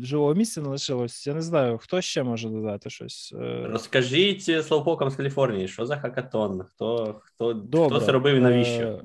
живого 0.02 0.35
місця 0.35 0.61
не 0.61 0.68
лишилось, 0.68 1.26
я 1.26 1.35
не 1.35 1.42
знаю, 1.42 1.78
хто 1.78 2.00
ще 2.00 2.23
може 2.23 2.49
додати 2.49 2.90
щось. 2.90 3.35
Е. 3.40 3.66
Розкажіть 3.66 4.66
славпокам 4.66 5.11
з 5.11 5.16
Каліфорнії, 5.16 5.68
що 5.68 5.87
за 5.87 5.97
хакатон? 5.97 6.62
Хто 6.68 7.14
хто, 7.25 7.52
Добре. 7.52 7.97
хто 7.97 8.06
це 8.06 8.12
робив 8.12 8.37
і 8.37 8.40
навіщо? 8.40 8.83
Е, 8.83 9.02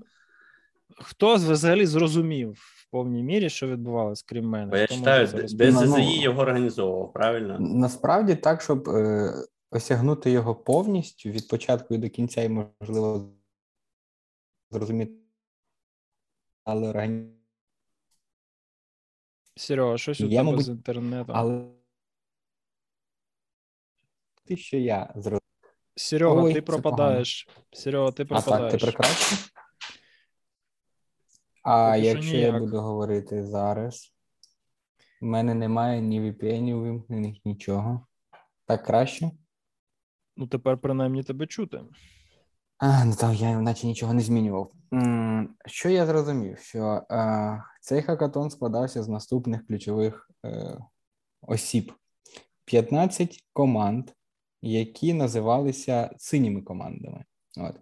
хто 0.98 1.36
взагалі 1.36 1.86
зрозумів 1.86 2.52
в 2.52 2.92
повній 2.92 3.24
мірі, 3.24 3.50
що 3.50 3.68
відбувалося, 3.68 4.24
крім 4.28 4.46
мене? 4.46 4.72
Бо 4.72 4.78
я 4.78 4.88
читаю, 4.88 5.28
де 5.54 5.72
ЗЗІ 5.72 6.22
його 6.22 6.42
організовував, 6.42 7.14
правильно? 7.14 7.58
Насправді 7.60 8.36
так, 8.36 8.62
щоб 8.62 8.90
е, 8.90 9.34
осягнути 9.72 10.32
його 10.32 10.56
повністю 10.56 11.30
від 11.30 11.48
початку 11.48 11.96
і 11.96 11.98
до 11.98 12.10
кінця, 12.10 12.42
і 12.42 12.50
можливо 12.50 13.30
зрозуміти, 14.72 15.14
але 16.64 16.90
організм. 16.90 17.32
Серега, 19.56 19.98
щось 19.98 20.22
у 20.22 20.30
тебе 20.30 20.44
мабуть, 20.44 20.66
з 20.66 20.70
інтернетом. 20.70 21.36
Але 21.36 21.68
ти 24.46 24.58
що 24.58 24.78
я 24.78 25.14
зрозумів. 25.16 25.42
Серега, 25.96 26.44
Ой, 26.44 26.54
ти 26.54 26.62
пропадаєш. 26.62 27.50
Серега, 27.72 28.12
ти 28.12 28.26
пропадаєш. 28.26 28.64
А 28.64 28.70
так, 28.70 28.80
ти 28.80 28.86
прекрасно. 28.86 29.38
А 31.64 31.94
Поки 31.96 32.08
якщо 32.08 32.38
я 32.38 32.60
буду 32.60 32.78
говорити 32.82 33.44
зараз, 33.44 34.14
в 35.22 35.26
мене 35.26 35.54
немає 35.54 36.02
ні 36.02 36.22
VPN 36.22 36.82
вимкнених, 36.82 37.46
нічого. 37.46 38.08
Так 38.66 38.84
краще? 38.86 39.32
Ну, 40.38 40.48
тепер 40.48 40.78
принаймні 40.78 41.24
тебе 41.24 41.48
чути. 41.48 41.82
А, 42.82 43.06
ну 43.06 43.16
там 43.16 43.34
я 43.34 43.60
наче 43.60 43.88
нічого 43.88 44.14
не 44.14 44.22
змінював. 44.22 44.72
Що 45.66 45.90
я 45.90 46.06
зрозумів? 46.06 46.60
Що 46.60 47.02
е, 47.12 47.64
цей 47.82 48.02
хакатон 48.02 48.50
складався 48.50 49.04
з 49.04 49.08
наступних 49.08 49.68
ключових 49.68 50.32
е, 50.46 50.78
осіб: 51.42 51.94
15 52.66 53.38
команд, 53.54 54.10
які 54.62 55.14
називалися 55.14 56.12
синіми 56.18 56.62
командами. 56.62 57.24
От. 57.58 57.76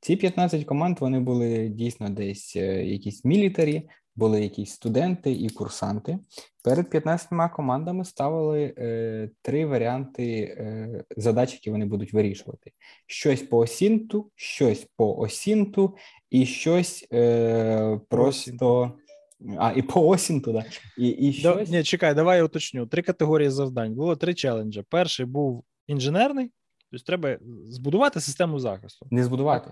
Ці 0.00 0.16
15 0.16 0.64
команд 0.64 1.00
вони 1.00 1.20
були 1.20 1.68
дійсно 1.68 2.10
десь 2.10 2.56
е, 2.56 2.84
якісь 2.84 3.24
мілітарі, 3.24 3.88
були 4.14 4.42
якісь 4.42 4.72
студенти 4.72 5.32
і 5.32 5.48
курсанти. 5.48 6.18
Перед 6.64 6.90
15 6.90 7.28
командами 7.52 8.04
ставили 8.04 8.74
е, 8.78 9.30
три 9.42 9.66
варіанти 9.66 10.42
е, 10.42 11.04
задач, 11.16 11.52
які 11.52 11.70
вони 11.70 11.84
будуть 11.84 12.12
вирішувати: 12.12 12.72
щось 13.06 13.42
по 13.42 13.58
осінту, 13.58 14.30
щось 14.34 14.88
по 14.96 15.18
осінту 15.18 15.96
і 16.30 16.46
щось 16.46 17.06
е, 17.12 18.00
просто. 18.08 18.92
А, 19.58 19.72
і 19.72 19.82
по 19.82 20.08
осінту, 20.08 20.52
да. 20.52 20.64
І, 20.98 21.08
і 21.08 21.32
щось... 21.32 21.70
Ні, 21.70 21.82
чекай, 21.82 22.14
давай 22.14 22.38
я 22.38 22.44
уточню. 22.44 22.86
Три 22.86 23.02
категорії 23.02 23.50
завдань. 23.50 23.94
Було 23.94 24.16
три 24.16 24.34
челенджі. 24.34 24.84
Перший 24.88 25.26
був 25.26 25.64
інженерний, 25.86 26.50
тобто 26.90 27.06
треба 27.06 27.38
збудувати 27.68 28.20
систему 28.20 28.58
захисту. 28.58 29.06
Не 29.10 29.24
збудувати. 29.24 29.70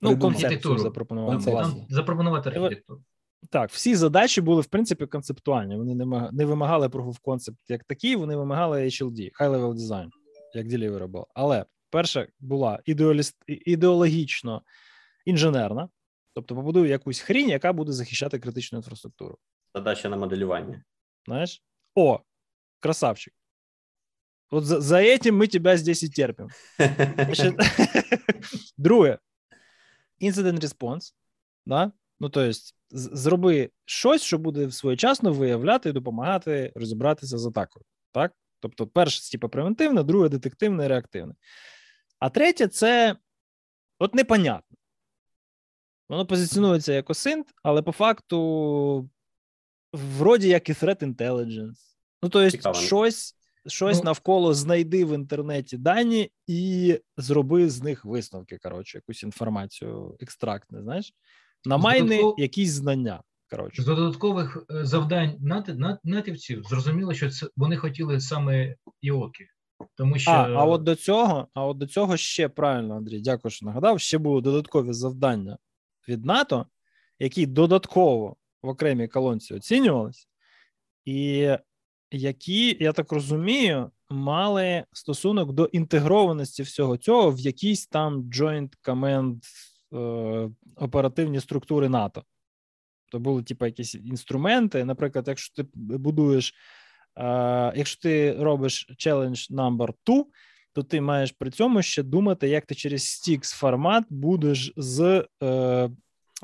Ну, 0.00 0.18
концепцію 0.18 0.78
запропонувати. 0.78 1.64
Запропонувати 1.88 2.48
архітектуру. 2.48 3.02
Так, 3.50 3.70
всі 3.70 3.96
задачі 3.96 4.40
були 4.40 4.60
в 4.60 4.66
принципі 4.66 5.06
концептуальні. 5.06 5.76
Вони 5.76 5.94
не 5.94 6.30
не 6.32 6.44
вимагали 6.44 6.86
Proof 6.86 7.06
of 7.06 7.20
Concept 7.20 7.56
як 7.68 7.84
такі, 7.84 8.16
вони 8.16 8.36
вимагали 8.36 8.84
HLD, 8.84 9.30
High 9.40 9.50
Level 9.50 9.74
Design, 9.74 10.08
як 10.54 10.66
deliverable. 10.66 11.26
Але 11.34 11.64
перша 11.90 12.26
була 12.40 12.82
ідеологічно 13.46 14.62
інженерна, 15.24 15.88
тобто 16.34 16.54
побудує 16.54 16.90
якусь 16.90 17.20
хрінь, 17.20 17.48
яка 17.48 17.72
буде 17.72 17.92
захищати 17.92 18.38
критичну 18.38 18.78
інфраструктуру. 18.78 19.38
Задача 19.74 20.08
на 20.08 20.16
моделювання. 20.16 20.84
Знаєш? 21.26 21.62
О, 21.94 22.20
красавчик. 22.80 23.34
От 24.50 24.64
за, 24.64 24.80
за 24.80 24.96
этим 24.96 25.32
ми 25.32 25.46
тебе 25.46 25.76
здесь 25.76 26.02
і 26.02 26.08
терпимо. 26.08 26.48
Друге, 28.76 29.18
incident 30.20 30.60
response. 30.60 31.14
Да? 31.66 31.92
Ну, 32.22 32.28
тобто, 32.28 32.58
зроби 32.90 33.70
щось, 33.84 34.22
що 34.22 34.38
буде 34.38 34.70
своєчасно 34.70 35.32
виявляти 35.32 35.88
і 35.88 35.92
допомагати 35.92 36.72
розібратися 36.74 37.38
з 37.38 37.46
атакою. 37.46 37.84
Так? 38.12 38.32
Тобто, 38.60 38.86
перше, 38.86 39.30
типу, 39.30 39.48
превентивне, 39.48 40.02
друге 40.02 40.28
детективне, 40.28 40.88
реактивне. 40.88 41.34
А 42.18 42.30
третє 42.30 42.66
це 42.68 43.16
от 43.98 44.14
непонятно. 44.14 44.76
Воно 46.08 46.26
позиціонується 46.26 46.92
як 46.92 47.10
осинт, 47.10 47.46
але 47.62 47.82
по 47.82 47.92
факту, 47.92 49.10
вроді 49.92 50.48
як 50.48 50.68
і 50.68 50.72
threat 50.72 51.14
intelligence. 51.14 51.96
Ну, 52.22 52.28
тобто, 52.28 52.74
щось 52.74 53.36
щось 53.66 53.98
ну, 53.98 54.04
навколо 54.04 54.54
знайди 54.54 55.04
в 55.04 55.14
інтернеті 55.14 55.76
дані 55.76 56.30
і 56.46 56.98
зроби 57.16 57.70
з 57.70 57.82
них 57.82 58.04
висновки. 58.04 58.58
Коротше, 58.58 58.98
якусь 58.98 59.22
інформацію 59.22 60.16
екстрактне, 60.20 60.82
знаєш 60.82 61.12
на 61.64 61.76
майни 61.76 62.16
Додатков... 62.16 62.40
якісь 62.40 62.70
знання. 62.70 63.22
Коротше. 63.50 63.82
З 63.82 63.86
додаткових 63.86 64.66
е, 64.70 64.84
завдань 64.84 65.36
натівців 66.04 66.62
зрозуміло, 66.64 67.14
що 67.14 67.30
це 67.30 67.46
вони 67.56 67.76
хотіли 67.76 68.20
саме 68.20 68.74
іоки. 69.00 69.46
Тому 69.96 70.18
що 70.18 70.30
а, 70.30 70.50
а 70.50 70.64
от 70.64 70.82
до 70.82 70.94
цього, 70.94 71.48
а 71.54 71.66
от 71.66 71.78
до 71.78 71.86
цього 71.86 72.16
ще 72.16 72.48
правильно, 72.48 72.96
Андрій, 72.96 73.20
дякую, 73.20 73.52
що 73.52 73.66
нагадав. 73.66 74.00
Ще 74.00 74.18
були 74.18 74.40
додаткові 74.40 74.92
завдання 74.92 75.58
від 76.08 76.24
НАТО, 76.24 76.66
які 77.18 77.46
додатково 77.46 78.36
в 78.62 78.68
окремій 78.68 79.08
колонці 79.08 79.54
оцінювалися, 79.54 80.26
і 81.04 81.48
які, 82.10 82.76
я 82.80 82.92
так 82.92 83.12
розумію, 83.12 83.90
мали 84.10 84.84
стосунок 84.92 85.52
до 85.52 85.64
інтегрованості 85.64 86.62
всього 86.62 86.96
цього 86.96 87.30
в 87.30 87.40
якийсь 87.40 87.86
там 87.86 88.22
Joint 88.22 88.70
Command 88.84 89.38
оперативні 90.76 91.40
структури 91.40 91.88
НАТО. 91.88 92.24
То 93.10 93.18
були, 93.18 93.42
типу, 93.42 93.66
якісь 93.66 93.94
інструменти. 93.94 94.84
Наприклад, 94.84 95.28
якщо 95.28 95.62
ти 95.62 95.68
будуєш, 95.74 96.54
е, 97.16 97.72
якщо 97.76 98.00
ти 98.00 98.32
робиш 98.32 98.86
challenge 98.90 99.50
number 99.50 99.92
2, 100.06 100.24
то 100.72 100.82
ти 100.82 101.00
маєш 101.00 101.32
при 101.32 101.50
цьому 101.50 101.82
ще 101.82 102.02
думати, 102.02 102.48
як 102.48 102.66
ти 102.66 102.74
через 102.74 103.02
Stix 103.02 103.54
формат 103.54 104.04
будеш 104.10 104.72
з 104.76 105.26
е, 105.42 105.90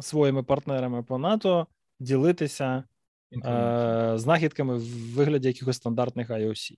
своїми 0.01 0.43
партнерами 0.43 1.03
по 1.03 1.19
НАТО 1.19 1.67
ділитися 2.01 2.85
е, 3.45 4.13
знахідками 4.17 4.79
в 4.79 5.15
вигляді 5.15 5.49
якихось 5.49 5.77
стандартних 5.77 6.31
IOC. 6.31 6.75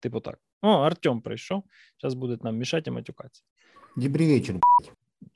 Типу 0.00 0.20
так. 0.20 0.38
О, 0.62 0.68
Артем 0.68 1.20
прийшов. 1.20 1.64
Зараз 2.02 2.14
буде 2.14 2.38
нам 2.42 2.56
мішати 2.56 2.90
і 2.90 2.92
матюкатися. 2.92 3.42
Добрий 3.96 4.28
вечір. 4.28 4.60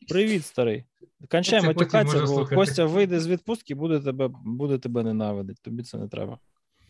Привіт, 0.09 0.47
старий. 0.47 0.85
Кончай 1.31 1.63
матюкатися, 1.63 2.25
бо 2.27 2.47
Костя 2.47 2.85
вийде 2.85 3.21
з 3.21 3.29
відпустки, 3.29 3.75
буде 3.75 4.01
тебе 4.01 4.31
буде 4.45 4.79
тебе 4.79 5.03
ненавидити. 5.03 5.61
Тобі 5.63 5.83
це 5.83 5.99
не 5.99 6.09
треба. 6.09 6.39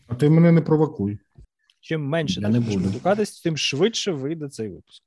А 0.06 0.14
ти 0.14 0.30
мене 0.30 0.52
не 0.52 0.61
провокуй. 0.61 1.18
Чим 1.80 2.02
менше 2.02 2.40
ти 2.40 2.49
будеш 2.49 2.76
матюкатись, 2.76 3.40
тим 3.40 3.56
швидше 3.56 4.12
вийде 4.12 4.49
цей 4.49 4.68
випуск. 4.68 5.02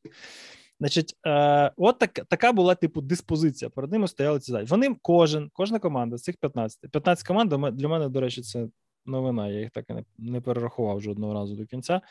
Значить, 0.80 1.18
е, 1.26 1.72
от 1.78 2.00
так, 2.00 2.12
така 2.14 2.52
була 2.52 2.76
типу 2.76 3.02
диспозиція. 3.02 3.70
Перед 3.70 3.92
ними 3.92 4.08
стояли 4.08 4.40
ці 4.40 4.52
задачі. 4.52 4.70
Вони 4.72 4.96
кожен, 5.02 5.50
кожна 5.54 5.80
команда 5.80 6.18
з 6.18 6.22
цих 6.22 6.38
15. 6.38 6.92
15 6.92 7.28
команд 7.28 7.50
для 7.50 7.88
мене, 7.88 8.10
до 8.10 8.22
речі, 8.22 8.42
це 8.42 8.68
новина. 9.06 9.48
Я 9.48 9.60
їх 9.60 9.72
так 9.72 9.86
і 9.90 9.94
не, 9.94 10.04
не 10.18 10.42
перерахував 10.42 11.02
жодного 11.02 11.34
разу 11.34 11.56
до 11.56 11.66
кінця. 11.66 12.02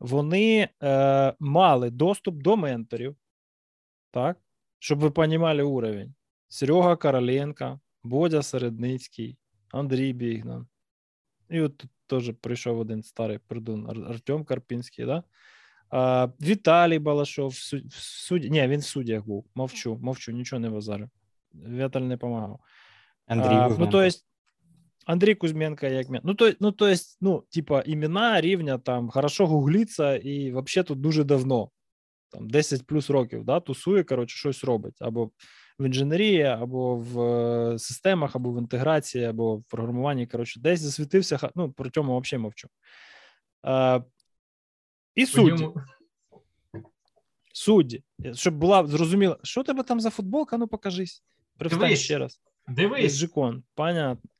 Вони 0.00 0.68
е, 0.82 1.34
мали 1.40 1.90
доступ 1.90 2.34
до 2.42 2.56
менторів, 2.56 3.16
так, 4.10 4.36
щоб 4.82 4.98
ви 4.98 5.12
розуміли 5.16 5.62
уровень. 5.62 6.14
Серега 6.48 6.96
Короленко, 6.96 7.80
Бодя 8.02 8.42
Середницький, 8.42 9.36
Андрій 9.70 10.12
Бігнан. 10.12 10.66
І 11.50 11.60
от 11.60 11.76
тут 11.76 11.90
теж 12.06 12.34
прийшов 12.40 12.78
один 12.78 13.02
старий 13.02 13.38
придун 13.38 14.06
Артем 14.08 14.44
Карпінський, 14.44 15.04
да? 15.04 15.22
А, 15.90 16.28
Віталій 16.40 16.98
Балашов 16.98 17.50
в 17.50 17.94
суді. 17.94 18.50
Ні, 18.50 18.68
він 18.68 18.80
в 18.80 18.84
суддях 18.84 19.26
був. 19.26 19.46
Мовчу, 19.54 19.98
мовчу, 20.02 20.32
нічого 20.32 20.60
не 20.60 20.70
базарю. 20.70 21.10
Вєталь 21.52 22.00
не 22.00 22.14
допомагав. 22.14 22.60
Андрій 23.26 23.54
а, 23.54 23.76
Ну, 23.78 23.86
то 23.86 24.02
есть, 24.02 24.26
Андрій 25.06 25.34
Кузьменко 25.34 25.86
як 25.86 26.06
ну 26.22 26.34
то, 26.34 26.52
ну, 26.60 26.72
то 26.72 26.88
есть, 26.88 27.18
ну, 27.20 27.44
типа, 27.50 27.82
імена 27.86 28.40
рівня 28.40 28.78
там 28.78 29.10
хорошо 29.10 29.46
гуглиться, 29.46 30.16
і 30.16 30.50
взагалі 30.50 30.86
тут 30.86 31.00
дуже 31.00 31.24
давно, 31.24 31.70
там 32.32 32.50
10 32.50 32.86
плюс 32.86 33.10
років, 33.10 33.44
да, 33.44 33.60
тусує, 33.60 34.04
коротше, 34.04 34.36
щось 34.36 34.64
робить. 34.64 34.96
Або 35.00 35.30
в 35.78 35.86
інженерії, 35.86 36.42
або 36.42 36.96
в 36.96 37.20
е, 37.20 37.78
системах, 37.78 38.36
або 38.36 38.52
в 38.52 38.58
інтеграції, 38.58 39.24
або 39.24 39.56
в 39.56 39.64
програмуванні. 39.64 40.26
Коротше, 40.26 40.60
десь 40.60 40.80
засвітився. 40.80 41.50
Ну, 41.54 41.72
про 41.72 41.90
цьому 41.90 42.20
взагалі 42.20 42.42
мовчу. 42.42 42.68
А, 43.62 44.00
І 45.14 45.26
судді. 45.26 45.68
Судді, 47.54 48.02
щоб 48.34 48.54
була 48.54 48.86
зрозуміла, 48.86 49.38
що 49.42 49.62
тебе 49.62 49.82
там 49.82 50.00
за 50.00 50.10
футболка? 50.10 50.58
Ну 50.58 50.68
покажись. 50.68 51.22
Привстань 51.58 51.96
ще 51.96 52.18
раз. 52.18 52.40
Дивись. 52.68 53.18
Джикон, 53.18 53.62
понятно. 53.74 54.30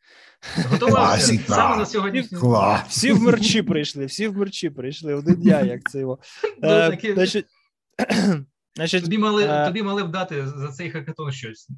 Готувався 0.70 1.38
саме 1.48 1.76
на 1.76 1.86
сьогоднішній 1.86 2.38
Клас. 2.38 2.88
Всі 2.88 3.12
в 3.12 3.22
мерчі 3.22 3.62
прийшли, 3.62 4.06
всі 4.06 4.28
в 4.28 4.36
мерчі 4.36 4.70
прийшли. 4.70 5.14
Один 5.14 5.42
я, 5.42 5.60
як 5.60 5.90
це 5.90 6.00
його. 6.00 6.18
Ну, 6.62 6.68
е, 6.68 6.98
значить, 7.14 7.46
значить, 8.74 9.04
тобі 9.04 9.18
мали 9.18 9.44
е... 9.44 9.66
тобі 9.66 9.82
мали 9.82 10.02
вдати 10.02 10.48
за 10.48 10.68
цей 10.68 10.90
хакатон 10.90 11.32
щось. 11.32 11.68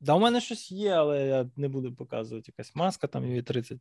Да, 0.00 0.14
у 0.14 0.20
мене 0.20 0.40
щось 0.40 0.72
є, 0.72 0.90
але 0.90 1.26
я 1.26 1.50
не 1.56 1.68
буду 1.68 1.94
показувати. 1.94 2.52
Якась 2.56 2.74
маска 2.74 3.06
там 3.06 3.24
її 3.24 3.42
30. 3.42 3.78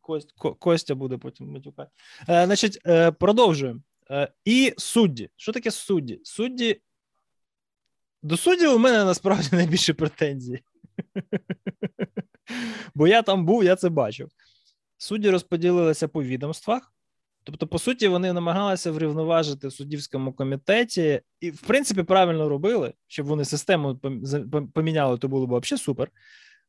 Кость, 0.00 0.32
Костя 0.58 0.94
буде 0.94 1.18
потім 1.18 1.52
матюкати. 1.52 1.90
Е, 2.28 2.46
Значить, 2.46 2.78
е, 2.86 3.10
продовжуємо. 3.10 3.80
Е, 4.10 4.32
І 4.44 4.74
судді. 4.78 5.30
Що 5.36 5.52
таке 5.52 5.70
судді? 5.70 6.20
Судді. 6.24 6.80
До 8.22 8.36
суддів 8.36 8.74
у 8.74 8.78
мене 8.78 9.04
насправді 9.04 9.48
найбільше 9.56 9.94
претензій. 9.94 10.62
Бо 12.94 13.08
я 13.08 13.22
там 13.22 13.46
був, 13.46 13.64
я 13.64 13.76
це 13.76 13.88
бачив. 13.88 14.30
Судді 14.96 15.30
розподілилися 15.30 16.08
по 16.08 16.22
відомствах. 16.22 16.92
Тобто, 17.48 17.66
по 17.66 17.78
суті, 17.78 18.08
вони 18.08 18.32
намагалися 18.32 18.92
врівноважити 18.92 19.68
в 19.68 19.72
суддівському 19.72 20.32
комітеті, 20.32 21.20
і, 21.40 21.50
в 21.50 21.60
принципі, 21.60 22.02
правильно 22.02 22.48
робили, 22.48 22.92
щоб 23.06 23.26
вони 23.26 23.44
систему 23.44 24.00
поміняли, 24.74 25.18
то 25.18 25.28
було 25.28 25.46
б 25.46 25.60
взагалі 25.60 25.80
супер. 25.80 26.10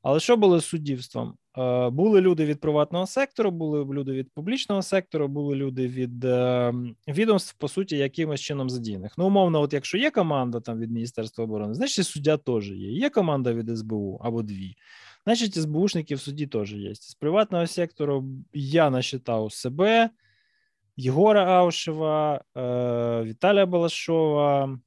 Але 0.01 0.19
що 0.19 0.38
було 0.38 0.59
з 0.59 0.65
суддівством? 0.65 1.33
Е, 1.57 1.89
були 1.89 2.21
люди 2.21 2.45
від 2.45 2.59
приватного 2.59 3.07
сектору, 3.07 3.51
були 3.51 3.86
люди 3.93 4.12
від 4.12 4.33
публічного 4.33 4.81
сектору, 4.81 5.27
були 5.27 5.55
люди 5.55 5.88
від 5.88 6.25
е, 6.25 6.74
відомств, 7.07 7.55
по 7.57 7.67
суті, 7.67 7.98
якимось 7.98 8.41
чином 8.41 8.69
задіяних. 8.69 9.13
Ну, 9.17 9.27
умовно, 9.27 9.62
от 9.62 9.74
якщо 9.74 9.98
є 9.98 10.12
команда 10.12 10.59
там 10.59 10.79
від 10.79 10.91
Міністерства 10.91 11.43
оборони, 11.43 11.74
значить 11.74 12.07
суддя 12.07 12.38
теж 12.38 12.71
є. 12.71 12.91
Є 12.91 13.09
команда 13.09 13.53
від 13.53 13.77
СБУ 13.77 14.19
або 14.24 14.41
дві. 14.41 14.75
Значить, 15.25 15.55
СБУшники 15.55 16.15
в 16.15 16.19
суді 16.19 16.48
теж 16.48 16.74
є. 16.74 16.95
З 16.95 17.13
приватного 17.13 17.67
сектору 17.67 18.25
я 18.53 18.89
насчитав 18.89 19.53
себе, 19.53 20.09
Єгора 20.99 21.45
Аушева, 21.45 22.41
е, 22.57 23.23
Віталія 23.23 23.65
Балашова. 23.65 24.79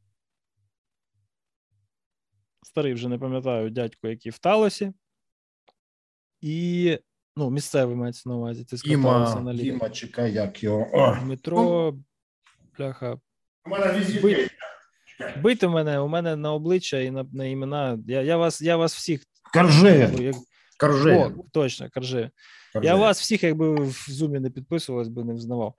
Старий 2.62 2.94
вже 2.94 3.08
не 3.08 3.18
пам'ятаю 3.18 3.70
дядько, 3.70 4.08
який 4.08 4.32
в 4.32 4.38
Талосі 4.38 4.92
і 6.40 6.98
ну, 7.36 7.50
місцевий 7.50 7.96
мається 7.96 8.28
на 8.28 8.36
увазі. 8.36 8.64
Ти 8.64 8.78
скатався 8.78 9.40
на 9.40 9.52
лінії. 9.52 9.70
Діма, 9.70 9.90
чекай, 9.90 10.32
як 10.32 10.62
його. 10.62 10.88
О. 10.92 11.24
Метро, 11.24 11.94
бляха. 12.78 13.18
У 13.66 13.70
мене 13.70 14.06
Бий, 14.22 14.48
бийте 15.42 15.68
мене, 15.68 15.98
у 15.98 16.08
мене 16.08 16.36
на 16.36 16.52
обличчя 16.52 16.98
і 16.98 17.10
на 17.10 17.26
на 17.32 17.44
імена. 17.44 17.98
Я 18.06 18.22
я, 18.22 18.36
вас 18.36 18.62
я 18.62 18.76
вас 18.76 18.94
всіх. 18.94 19.22
Карже. 19.52 20.10
Як... 20.20 20.36
Карже. 20.78 21.16
О, 21.16 21.44
точно, 21.52 21.90
карже. 21.90 22.30
Я 22.82 22.94
вас 22.94 23.20
всіх, 23.20 23.42
якби 23.42 23.74
в 23.74 24.06
зумі 24.08 24.40
не 24.40 24.50
підписувалась, 24.50 25.08
би 25.08 25.24
не 25.24 25.34
взнавав. 25.34 25.74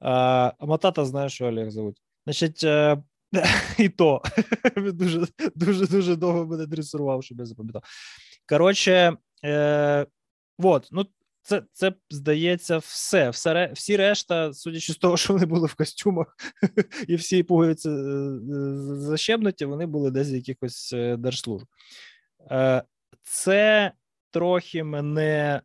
А 0.00 0.52
Матата 0.60 1.04
знає, 1.04 1.28
що 1.28 1.46
Олег 1.46 1.70
зовуть. 1.70 2.02
Значить, 2.26 2.64
е, 2.64 3.02
і 3.78 3.88
то 3.88 4.22
він 4.76 4.96
дуже 4.96 5.26
дуже 5.54 5.86
дуже 5.86 6.16
довго 6.16 6.46
мене 6.46 6.66
дресурував, 6.66 7.24
щоб 7.24 7.38
я 7.38 7.46
запам'ятав. 7.46 7.82
Коротше, 8.48 9.16
Е, 9.44 10.06
Вот, 10.58 10.88
ну 10.92 11.06
це 11.42 11.62
це 11.72 11.92
здається 12.10 12.78
все. 12.78 13.30
Всі 13.74 13.96
решта, 13.96 14.52
судячи 14.52 14.92
з 14.92 14.96
того, 14.96 15.16
що 15.16 15.32
вони 15.32 15.46
були 15.46 15.66
в 15.66 15.74
костюмах, 15.74 16.36
і 17.08 17.16
всі 17.16 17.42
пуговиці 17.42 17.88
е, 17.88 17.92
защебнуті, 18.86 19.64
вони 19.64 19.86
були 19.86 20.10
десь 20.10 20.28
якихось 20.28 20.94
держслужб. 21.18 21.66
Це 23.22 23.92
трохи 24.30 24.84
мене 24.84 25.62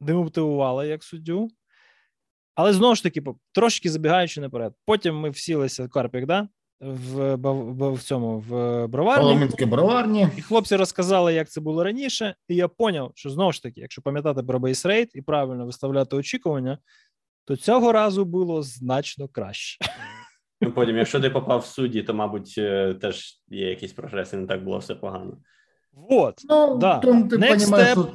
демотивувало 0.00 0.84
як 0.84 1.04
суддю. 1.04 1.48
Але 2.54 2.72
знову 2.72 2.94
ж 2.94 3.02
таки, 3.02 3.22
трошки 3.52 3.90
забігаючи 3.90 4.40
наперед. 4.40 4.72
Потім 4.84 5.16
ми 5.20 5.30
всілися 5.30 5.88
Карпік, 5.88 6.26
да? 6.26 6.48
в 6.82 7.34
в, 7.36 7.92
в 7.92 8.02
цьому 8.02 8.38
в 8.38 8.86
броварні. 8.86 9.48
броварні. 9.66 10.28
І 10.36 10.42
хлопці 10.42 10.76
розказали, 10.76 11.34
як 11.34 11.50
це 11.50 11.60
було 11.60 11.84
раніше, 11.84 12.34
і 12.48 12.54
я 12.54 12.68
поняв, 12.68 13.12
що 13.14 13.30
знову 13.30 13.52
ж 13.52 13.62
таки, 13.62 13.80
якщо 13.80 14.02
пам'ятати 14.02 14.42
про 14.42 14.58
base 14.58 14.84
rate 14.84 15.10
і 15.14 15.22
правильно 15.22 15.66
виставляти 15.66 16.16
очікування, 16.16 16.78
то 17.44 17.56
цього 17.56 17.92
разу 17.92 18.24
було 18.24 18.62
значно 18.62 19.28
краще. 19.28 19.84
Ну, 20.60 20.72
Потім, 20.72 20.96
якщо 20.96 21.20
ти 21.20 21.30
попав 21.30 21.60
в 21.60 21.66
судді, 21.66 22.02
то, 22.02 22.14
мабуть, 22.14 22.54
е, 22.58 22.94
теж 22.94 23.40
є 23.48 23.68
якийсь 23.68 23.92
прогрес, 23.92 24.32
і 24.32 24.36
не 24.36 24.46
так 24.46 24.64
було 24.64 24.78
все 24.78 24.94
погано. 24.94 25.38
Вот, 25.92 26.40
ну, 26.44 26.78
да. 26.78 27.00
Next 27.00 27.58
step, 27.58 28.10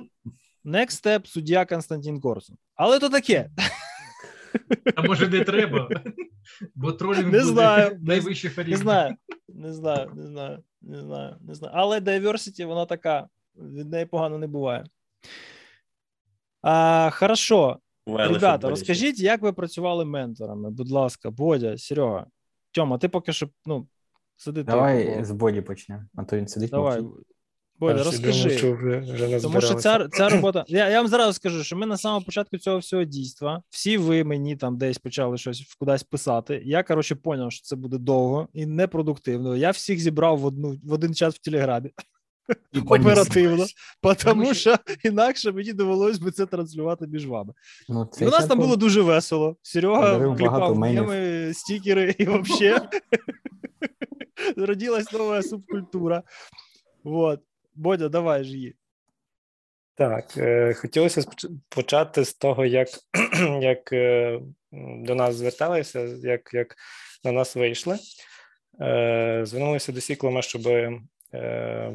next 0.66 1.04
step 1.04 1.26
суддя 1.26 1.66
Константин 1.66 2.22
Корсун. 2.22 2.58
Але 2.76 3.00
то 3.00 3.10
таке. 3.10 3.50
А 4.96 5.02
може 5.02 5.30
не 5.30 5.44
треба? 5.44 5.90
Бо 6.76 6.92
тролінг 6.92 7.32
не 7.32 7.44
знаю, 7.44 8.00
найвищих 8.02 8.58
рівнів. 8.58 8.78
Не 8.78 8.78
знаю, 8.78 9.16
не 9.48 9.74
знаю, 9.74 10.14
не 10.14 10.28
знаю, 10.28 10.64
не 10.82 11.02
знаю, 11.02 11.36
не 11.42 11.54
знаю. 11.54 11.74
Але 11.78 12.00
diversity, 12.00 12.66
вона 12.66 12.86
така, 12.86 13.28
від 13.56 13.90
неї 13.90 14.06
погано 14.06 14.38
не 14.38 14.48
буває. 14.48 14.84
А, 16.62 17.10
Хорошо. 17.14 17.80
Well, 18.08 18.34
Ребята, 18.34 18.70
розкажіть, 18.70 19.20
як 19.20 19.42
ви 19.42 19.54
працювали 19.54 20.06
менторами? 20.06 20.70
Будь 20.70 20.92
ласка, 20.92 21.32
Бодя, 21.32 21.78
Серега. 21.78 22.26
Тьома, 22.72 22.98
ти 22.98 23.10
поки 23.10 23.34
що 23.34 23.50
ну, 23.66 23.88
сиди. 24.36 24.64
Давай 24.64 25.24
з 25.24 25.32
Боді 25.32 25.62
почнемо, 25.62 26.04
а 26.16 26.24
то 26.24 26.38
він 26.38 26.48
сидить. 26.48 26.70
Давай. 26.70 27.02
Мовчить. 27.02 27.37
Боля, 27.80 28.04
розкажи. 28.04 28.58
Думав, 28.62 28.78
вже, 28.78 29.00
вже 29.00 29.42
Тому 29.42 29.62
що 29.62 29.74
ця 29.74 30.08
ця 30.12 30.30
робота. 30.30 30.66
Я 30.68 30.90
я 30.90 31.02
вам 31.02 31.08
зразу 31.08 31.34
скажу, 31.34 31.64
що 31.64 31.76
ми 31.78 31.86
на 31.86 31.98
самому 31.98 32.26
початку 32.26 32.58
цього 32.58 32.78
всього 32.78 33.04
дійства, 33.04 33.62
всі 33.70 33.98
ви 33.98 34.24
мені 34.24 34.56
там 34.56 34.78
десь 34.78 34.98
почали 34.98 35.38
щось 35.38 35.76
кудись 35.80 36.04
писати. 36.04 36.62
Я, 36.66 36.84
коротше, 36.84 37.16
поняв, 37.16 37.52
що 37.52 37.62
це 37.64 37.76
буде 37.76 37.98
довго 37.98 38.48
і 38.54 38.66
непродуктивно. 38.66 39.58
Я 39.58 39.72
всіх 39.72 40.00
зібрав 40.00 40.40
в 40.40 40.46
одну 40.46 40.76
в 40.84 40.94
один 40.94 41.14
час 41.16 41.36
в 41.36 41.38
Телеграмі. 41.38 41.92
Оперативно, 42.88 43.66
тому 44.24 44.54
що 44.54 44.76
інакше 45.04 45.52
мені 45.52 45.74
довелось 45.74 46.20
би 46.20 46.32
це 46.32 46.46
транслювати 46.46 47.08
між 47.08 47.28
вами. 47.28 47.54
Ну, 47.90 48.10
і 48.22 48.26
У 48.26 48.30
нас 48.30 48.46
там 48.48 48.60
було 48.60 48.76
дуже 48.76 49.02
весело. 49.02 49.56
Серега 49.62 50.36
кліпав 50.36 50.78
меми, 50.78 51.52
стікери 51.54 52.16
і 52.18 52.26
взагалі 52.26 52.82
родилась 54.58 55.12
нова 55.12 55.44
субкультура. 55.44 56.24
Вот. 57.04 57.40
Бодя, 57.78 58.10
давай 58.10 58.44
ж 58.44 58.52
її. 58.52 58.76
Так, 59.96 60.38
е, 60.38 60.74
хотілося 60.74 61.22
почати 61.70 62.26
з 62.26 62.34
того, 62.34 62.66
як 62.66 62.88
як 63.62 63.94
е, 63.94 64.40
до 65.06 65.16
нас 65.16 65.36
зверталися, 65.36 66.00
як 66.24 66.54
як 66.54 66.76
на 67.24 67.32
нас 67.32 67.56
вийшли. 67.56 67.98
Е, 68.82 69.42
Звернулися 69.46 69.92
до 69.92 70.02
Сіклома, 70.02 70.42
щоб 70.42 70.68
е, 70.68 71.94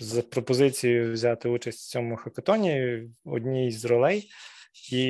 з 0.00 0.22
пропозицією 0.22 1.12
взяти 1.12 1.48
участь 1.48 1.78
в 1.80 1.90
цьому 1.90 2.16
хакатоні, 2.16 3.02
одній 3.24 3.70
з 3.70 3.84
ролей. 3.84 4.30
І 4.92 5.04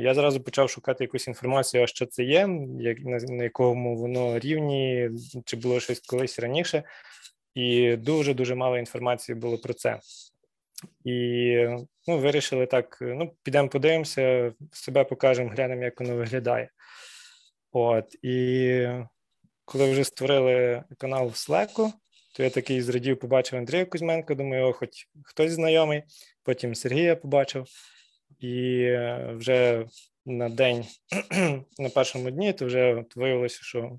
я 0.00 0.14
зразу 0.14 0.40
почав 0.40 0.70
шукати 0.70 1.04
якусь 1.04 1.28
інформацію, 1.28 1.82
а 1.82 1.86
що 1.86 2.06
це 2.06 2.24
є, 2.24 2.48
як 2.80 3.00
на, 3.00 3.18
на 3.18 3.44
якому 3.44 3.96
воно 3.96 4.38
рівні, 4.38 5.10
чи 5.44 5.56
було 5.56 5.80
щось 5.80 6.00
колись 6.00 6.38
раніше 6.38 6.84
і 7.54 7.96
дуже 7.96 8.34
дуже 8.34 8.54
мало 8.54 8.78
інформації 8.78 9.36
було 9.36 9.58
про 9.58 9.74
це. 9.74 10.00
І 11.04 11.56
ну, 12.06 12.18
вирішили 12.18 12.66
так: 12.66 12.98
ну, 13.00 13.32
підемо 13.42 13.68
подивимося, 13.68 14.52
себе 14.72 15.04
покажемо, 15.04 15.50
глянемо, 15.50 15.82
як 15.82 16.00
воно 16.00 16.16
виглядає. 16.16 16.70
От, 17.72 18.16
І 18.22 18.86
коли 19.64 19.92
вже 19.92 20.04
створили 20.04 20.84
канал 20.98 21.26
в 21.26 21.32
Slack, 21.32 21.92
то 22.34 22.42
я 22.42 22.50
такий 22.50 22.82
зрадів, 22.82 23.18
побачив 23.18 23.58
Андрія 23.58 23.84
Кузьменка, 23.84 24.34
думаю, 24.34 24.66
о, 24.66 24.72
хоч 24.72 25.08
хтось 25.24 25.52
знайомий. 25.52 26.02
Потім 26.42 26.74
Сергія 26.74 27.16
побачив. 27.16 27.66
І 28.40 28.86
вже 29.28 29.86
на 30.26 30.48
день, 30.48 30.84
на 31.78 31.88
першому 31.88 32.30
дні, 32.30 32.52
то 32.52 32.66
вже 32.66 33.04
виявилося, 33.16 33.58
що 33.62 33.98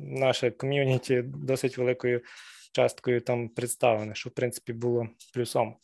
наше 0.00 0.50
ком'юніті 0.50 1.22
досить 1.26 1.78
великою 1.78 2.20
часткою 2.76 3.20
там 3.20 3.48
представлене, 3.48 4.14
що 4.14 4.30
в 4.30 4.32
принципі 4.32 4.72
було 4.72 5.08
плюсом. 5.34 5.76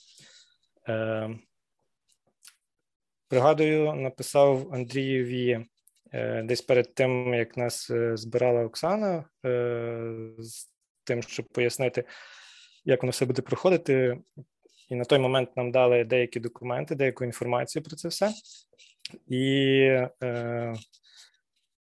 Пригадую, 3.28 3.94
написав 3.94 4.74
Андрієві 4.74 5.66
десь 6.44 6.62
перед 6.62 6.94
тим, 6.94 7.34
як 7.34 7.56
нас 7.56 7.90
збирала 8.14 8.64
Оксана, 8.64 9.24
з 10.38 10.68
тим, 11.04 11.22
щоб 11.22 11.48
пояснити, 11.48 12.04
як 12.84 13.02
воно 13.02 13.10
все 13.10 13.26
буде 13.26 13.42
проходити. 13.42 14.18
І 14.88 14.94
на 14.94 15.04
той 15.04 15.18
момент 15.18 15.56
нам 15.56 15.70
дали 15.72 16.04
деякі 16.04 16.40
документи, 16.40 16.94
деяку 16.94 17.24
інформацію 17.24 17.82
про 17.82 17.96
це 17.96 18.08
все. 18.08 18.32
І 19.28 19.80
е, 20.22 20.74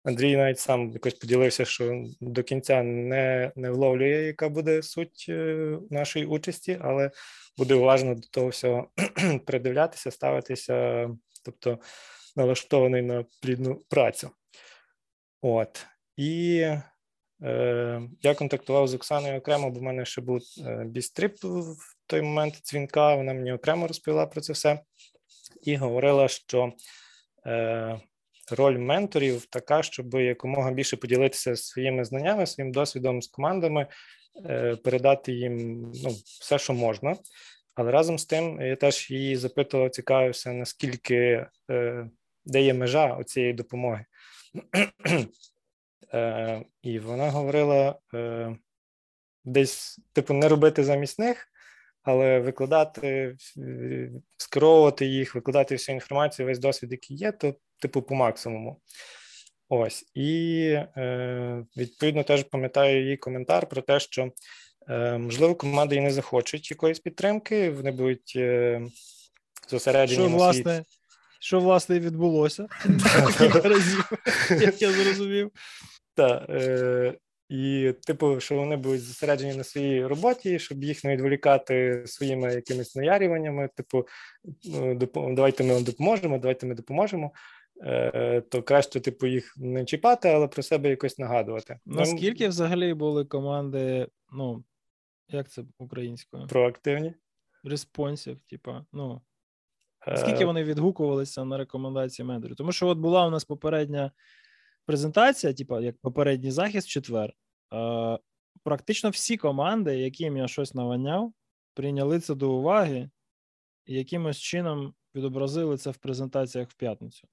Андрій 0.07 0.37
навіть 0.37 0.59
сам 0.59 0.91
якось 0.91 1.13
поділився, 1.13 1.65
що 1.65 2.03
до 2.21 2.43
кінця 2.43 2.83
не 2.83 3.51
не 3.55 3.71
вловлює, 3.71 4.25
яка 4.25 4.49
буде 4.49 4.81
суть 4.81 5.25
е, 5.29 5.77
нашої 5.89 6.25
участі, 6.25 6.79
але 6.81 7.11
буде 7.57 7.75
уважно 7.75 8.15
до 8.15 8.27
того 8.27 8.47
всього 8.47 8.89
придивлятися, 9.45 10.11
ставитися, 10.11 11.09
тобто 11.45 11.79
налаштований 12.35 13.01
на 13.01 13.25
плідну 13.41 13.75
працю. 13.89 14.29
От. 15.41 15.85
І 16.17 16.57
е, 17.43 18.01
я 18.21 18.35
контактував 18.35 18.87
з 18.87 18.93
Оксаною 18.93 19.37
окремо, 19.37 19.69
бо 19.69 19.79
в 19.79 19.83
мене 19.83 20.05
ще 20.05 20.21
був 20.21 20.41
е, 20.65 20.83
бістрип 20.85 21.43
в 21.43 21.75
той 22.05 22.21
момент 22.21 22.61
дзвінка. 22.63 23.15
Вона 23.15 23.33
мені 23.33 23.53
окремо 23.53 23.87
розповіла 23.87 24.25
про 24.25 24.41
це 24.41 24.53
все 24.53 24.79
і 25.61 25.75
говорила, 25.75 26.27
що 26.27 26.73
е, 27.45 27.99
роль 28.51 28.77
менторів 28.77 29.45
така, 29.45 29.83
щоб 29.83 30.13
якомога 30.13 30.71
більше 30.71 30.97
поділитися 30.97 31.55
своїми 31.55 32.05
знаннями, 32.05 32.45
своїм 32.45 32.71
досвідом 32.71 33.21
з 33.21 33.27
командами, 33.27 33.87
е, 34.45 34.75
передати 34.75 35.31
їм 35.31 35.81
ну, 36.03 36.09
все, 36.23 36.59
що 36.59 36.73
можна. 36.73 37.15
Але 37.75 37.91
разом 37.91 38.19
з 38.19 38.25
тим 38.25 38.61
я 38.61 38.75
теж 38.75 39.11
її 39.11 39.35
запитував, 39.35 39.89
цікавився, 39.89 40.53
наскільки 40.53 41.45
е, 41.71 42.09
де 42.45 42.61
є 42.61 42.73
межа 42.73 43.23
цієї 43.23 43.53
допомоги. 43.53 44.05
Е, 46.13 46.65
І 46.81 46.99
вона 46.99 47.29
говорила 47.29 47.99
десь, 49.45 49.99
типу, 50.13 50.33
не 50.33 50.47
робити 50.47 50.83
замість 50.83 51.19
них, 51.19 51.47
але 52.03 52.39
викладати, 52.39 53.35
скеровувати 54.37 55.05
їх, 55.05 55.35
викладати 55.35 55.75
всю 55.75 55.93
інформацію, 55.93 56.45
весь 56.45 56.59
досвід, 56.59 56.91
який 56.91 57.17
є, 57.17 57.31
то 57.31 57.55
типу 57.79 58.01
по 58.01 58.15
максимуму. 58.15 58.81
Ось 59.69 60.05
і 60.13 60.61
е, 60.97 61.65
відповідно 61.77 62.23
теж 62.23 62.43
пам'ятаю 62.43 63.03
її 63.03 63.17
коментар 63.17 63.69
про 63.69 63.81
те, 63.81 63.99
що 63.99 64.31
е, 64.89 65.17
можливо 65.17 65.55
команди 65.55 65.95
і 65.95 66.01
не 66.01 66.11
захочуть 66.11 66.71
якоїсь 66.71 66.99
підтримки, 66.99 67.69
вони 67.69 67.91
будуть 67.91 68.33
е, 68.35 68.81
зосереджені 69.69 70.21
що, 70.21 70.29
на 70.29 70.35
власне, 70.37 70.75
свій... 70.75 70.83
що 71.39 71.59
власне 71.59 71.99
відбулося 71.99 72.67
разів, 73.63 74.11
як 74.49 74.81
я 74.81 74.91
зрозумів. 74.91 75.51
Так, 76.15 76.49
е, 76.49 77.13
і, 77.49 77.93
типу, 78.05 78.39
що 78.39 78.55
вони 78.55 78.75
будуть 78.75 79.01
зосереджені 79.01 79.55
на 79.55 79.63
своїй 79.63 80.05
роботі, 80.05 80.59
щоб 80.59 80.83
їх 80.83 81.03
не 81.03 81.13
відволікати 81.13 82.03
своїми 82.05 82.53
якимись 82.53 82.95
наярюваннями, 82.95 83.69
типу, 83.75 84.07
ну, 84.65 84.95
давайте 85.35 85.63
ми 85.63 85.73
вам 85.73 85.83
допоможемо, 85.83 86.37
давайте 86.37 86.65
ми 86.65 86.75
допоможемо. 86.75 87.31
Е, 87.81 88.41
то 88.41 88.63
краще, 88.63 88.99
типу, 88.99 89.27
їх 89.27 89.53
не 89.57 89.85
чіпати, 89.85 90.29
але 90.29 90.47
про 90.47 90.63
себе 90.63 90.89
якось 90.89 91.19
нагадувати. 91.19 91.79
Наскільки 91.85 92.47
взагалі 92.47 92.93
були 92.93 93.25
команди, 93.25 94.07
ну, 94.31 94.63
як 95.29 95.49
це 95.49 95.63
українською? 95.77 96.47
Проактивні? 96.47 97.13
Респонсів, 97.63 98.39
типа, 98.49 98.85
ну. 98.93 99.21
Наскільки 100.07 100.45
вони 100.45 100.63
відгукувалися 100.63 101.45
на 101.45 101.57
рекомендації 101.57 102.25
менторів? 102.25 102.55
Тому 102.55 102.71
що 102.71 102.87
от 102.87 102.97
була 102.97 103.27
у 103.27 103.29
нас 103.29 103.45
попередня 103.45 104.11
презентація, 104.85 105.53
типу, 105.53 105.79
як 105.79 105.97
попередній 105.97 106.51
захист 106.51 106.87
четвер. 106.87 107.33
Е, 107.73 108.19
Практично 108.63 109.09
всі 109.09 109.37
команди, 109.37 109.97
яким 109.97 110.37
я 110.37 110.47
щось 110.47 110.73
наваняв, 110.73 111.33
прийняли 111.73 112.19
це 112.19 112.35
до 112.35 112.51
уваги 112.51 113.09
і 113.85 113.93
якимось 113.93 114.37
чином 114.37 114.93
відобразили 115.15 115.77
це 115.77 115.91
в 115.91 115.97
презентаціях 115.97 116.69
в 116.69 116.73
п'ятницю. 116.73 117.27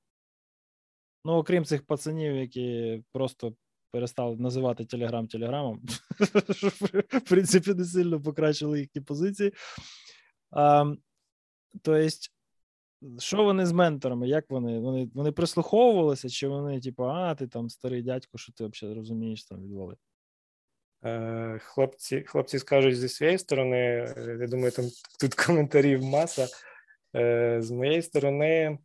Ну, 1.25 1.33
окрім 1.33 1.65
цих 1.65 1.87
пацанів, 1.87 2.37
які 2.37 3.03
просто 3.13 3.55
перестали 3.91 4.37
називати 4.37 4.85
Телеграм 4.85 5.29
Телеграмом, 5.29 5.83
що 6.51 6.69
в 6.69 7.21
принципі 7.29 7.75
не 7.75 7.85
сильно 7.85 8.23
покращили 8.23 8.81
їхні 8.81 9.01
позиції. 9.03 9.53
Тобто, 11.83 12.09
що 13.19 13.45
вони 13.45 13.67
з 13.67 13.73
менторами? 13.73 14.29
Як 14.29 14.45
вони? 14.51 14.79
Вони 14.79 15.11
вони 15.15 15.33
прислуховувалися, 15.33 16.29
чи 16.29 16.49
вони, 16.49 16.81
типу, 16.81 17.05
а, 17.05 17.35
ти 17.35 17.47
там 17.47 17.69
старий 17.71 18.03
дядько, 18.03 18.39
що 18.39 18.53
ти 18.53 18.67
взагалі 18.67 18.99
розумієш 18.99 19.45
там 19.45 19.63
відвали? 19.63 19.97
Е, 21.05 21.59
хлопці 21.63 22.25
хлопці 22.27 22.59
скажуть 22.59 22.97
зі 22.97 23.09
своєї 23.09 23.39
сторони, 23.39 23.77
е, 23.77 24.39
я 24.41 24.47
думаю, 24.47 24.71
там 24.71 24.85
тут 25.21 25.35
коментарів 25.35 26.05
маса. 26.05 26.49
Е, 27.17 27.57
з 27.63 27.71
моєї 27.71 28.03
сторони, 28.03 28.79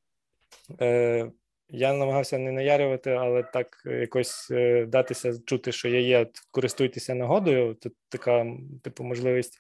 я 1.70 1.94
намагався 1.94 2.38
не 2.38 2.52
наярювати, 2.52 3.12
але 3.12 3.44
так 3.44 3.84
якось 3.86 4.48
датися 4.88 5.34
чути, 5.46 5.72
що 5.72 5.88
я 5.88 6.00
є, 6.00 6.28
користуйтеся 6.52 7.16
нагодою. 7.16 7.74
Тут 7.74 7.94
така, 8.10 8.46
типу, 8.84 9.04
можливість 9.04 9.60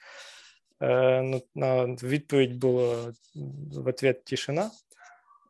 Е, 0.81 1.21
ну, 1.21 1.41
на 1.55 1.85
відповідь 1.85 2.57
було 2.57 3.11
в 3.73 3.87
ответ 3.87 4.23
тишина 4.23 4.71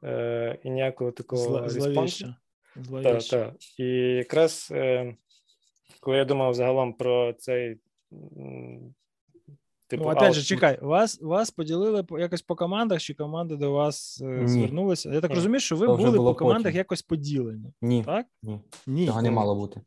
е, 0.03 0.57
і 0.63 0.69
ніякого 0.69 1.11
такого 1.11 1.59
респонсу. 1.59 2.35
Так, 3.03 3.23
так. 3.23 3.53
І 3.77 3.85
якраз 3.99 4.69
е, 4.71 5.15
коли 5.99 6.17
я 6.17 6.25
думав 6.25 6.53
загалом 6.53 6.93
про 6.93 7.33
цей. 7.33 7.77
Типу, 9.89 10.03
ну, 10.03 10.09
опять 10.09 10.33
же, 10.33 10.43
чекай, 10.43 10.79
вас 10.81 11.21
вас 11.21 11.51
поділили 11.51 12.05
якось 12.11 12.41
по 12.41 12.55
командах, 12.55 13.01
чи 13.01 13.13
команди 13.13 13.55
до 13.55 13.71
вас 13.71 14.19
Ні. 14.21 14.47
звернулися? 14.47 15.09
Я 15.13 15.21
так 15.21 15.29
Ні. 15.31 15.35
розумію, 15.35 15.59
що 15.59 15.75
ви 15.75 15.87
Це 15.87 15.93
були 15.93 16.17
по 16.17 16.35
командах 16.35 16.63
потім. 16.63 16.77
якось 16.77 17.01
поділені. 17.01 17.73
Ні. 17.81 18.03
Так? 18.03 18.25
Ні. 18.43 18.59
Ні. 18.87 19.05
Цього 19.07 19.21
не 19.21 19.31
мало 19.31 19.55
бути. 19.55 19.81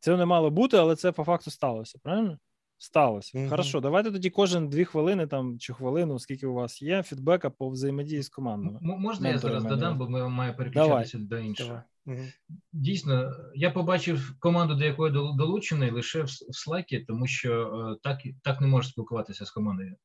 Це 0.00 0.16
не 0.16 0.24
мало 0.26 0.50
бути, 0.50 0.76
але 0.76 0.96
це 0.96 1.12
по 1.12 1.24
факту 1.24 1.50
сталося, 1.50 1.98
правильно? 2.02 2.38
Сталося. 2.78 3.38
Mm-hmm. 3.38 3.48
Хорошо, 3.48 3.80
давайте 3.80 4.10
тоді 4.10 4.30
кожен 4.30 4.68
дві 4.68 4.84
хвилини 4.84 5.26
там 5.26 5.58
чи 5.58 5.72
хвилину, 5.72 6.18
скільки 6.18 6.46
у 6.46 6.54
вас 6.54 6.82
є, 6.82 7.02
фідбека 7.02 7.50
по 7.50 7.68
взаємодії 7.68 8.22
з 8.22 8.28
командами. 8.28 8.78
М- 8.82 9.00
можна 9.00 9.28
я 9.28 9.38
зараз 9.38 9.64
додам, 9.64 9.98
бо 9.98 10.08
ми 10.08 10.28
маємо 10.28 10.56
переключатися 10.56 11.18
Давай. 11.18 11.28
до 11.28 11.48
іншого. 11.48 11.82
Mm-hmm. 12.06 12.32
Дійсно, 12.72 13.32
я 13.54 13.70
побачив 13.70 14.34
команду, 14.40 14.74
до 14.74 14.84
якої 14.84 15.12
долучений 15.12 15.90
лише 15.90 16.22
в, 16.22 16.26
в 16.26 16.68
Slack, 16.68 17.04
тому 17.06 17.26
що 17.26 17.52
е, 17.52 17.98
так 18.02 18.18
так 18.42 18.60
не 18.60 18.66
можеш 18.66 18.90
спілкуватися 18.90 19.44
з 19.44 19.50
командою. 19.50 19.96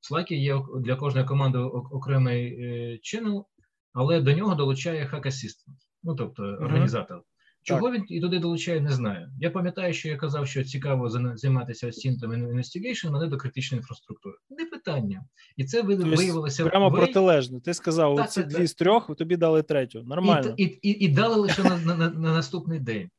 В 0.00 0.14
Slack 0.14 0.32
є 0.32 0.62
для 0.80 0.96
кожної 0.96 1.26
команди 1.26 1.58
окремий 1.58 2.46
е, 2.46 2.98
channel, 3.02 3.44
але 3.92 4.20
до 4.20 4.32
нього 4.32 4.54
долучає 4.54 5.10
Hack 5.12 5.26
Assistant, 5.26 5.76
ну 6.02 6.14
тобто 6.14 6.42
mm-hmm. 6.42 7.20
Чого 7.68 7.92
він 7.92 8.04
і 8.08 8.20
туди 8.20 8.38
долучає, 8.38 8.80
не 8.80 8.90
знаю. 8.90 9.28
Я 9.40 9.50
пам'ятаю, 9.50 9.94
що 9.94 10.08
я 10.08 10.16
казав, 10.16 10.46
що 10.48 10.64
цікаво 10.64 11.08
займатися 11.36 11.86
Symptom 11.86 12.54
Investigation, 12.54 13.10
мене 13.10 13.26
до 13.26 13.36
критичної 13.36 13.80
інфраструктури. 13.80 14.34
Не 14.50 14.64
питання. 14.64 15.24
І 15.56 15.64
це 15.64 15.82
тобто 15.82 16.16
виявилося 16.16 16.66
прямо 16.66 16.90
ви... 16.90 16.98
протилежно. 16.98 17.60
Ти 17.60 17.74
сказав, 17.74 18.16
так, 18.16 18.26
оці 18.26 18.40
так, 18.40 18.48
дві 18.48 18.58
так. 18.58 18.68
з 18.68 18.74
трьох, 18.74 19.16
тобі 19.16 19.36
дали 19.36 19.62
третю. 19.62 20.02
Нормально. 20.02 20.54
І 20.56 20.64
і, 20.64 20.88
і, 20.88 21.04
і 21.04 21.08
дали 21.08 21.36
лише 21.36 21.62
на, 21.62 21.78
на, 21.78 21.94
на, 21.96 22.10
на 22.10 22.32
наступний 22.32 22.80
день. 22.80 23.10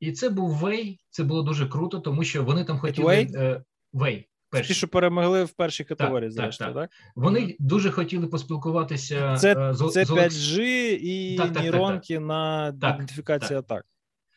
І 0.00 0.12
це 0.12 0.30
був 0.30 0.50
Вей, 0.50 1.00
це 1.10 1.24
було 1.24 1.42
дуже 1.42 1.66
круто, 1.66 1.98
тому 1.98 2.24
що 2.24 2.44
вони 2.44 2.64
там 2.64 2.78
хотіли 2.78 3.62
Вей. 3.92 4.28
Перші. 4.50 4.68
Ті, 4.68 4.74
що 4.74 4.88
перемогли 4.88 5.44
в 5.44 5.50
першій 5.50 5.84
категорії, 5.84 6.30
так, 6.30 6.36
зрештою, 6.36 6.74
так, 6.74 6.82
так? 6.82 6.90
так? 6.90 7.14
Вони 7.16 7.56
дуже 7.58 7.90
хотіли 7.90 8.26
поспілкуватися 8.26 9.36
це, 9.36 9.74
з 9.74 9.90
Це 9.90 10.04
5G 10.04 10.60
і 11.02 11.36
так, 11.36 11.54
нейронки 11.54 12.14
так, 12.14 12.24
на 12.24 12.72
так, 12.72 12.94
ідентифікацію 12.94 13.58
атак. 13.58 13.84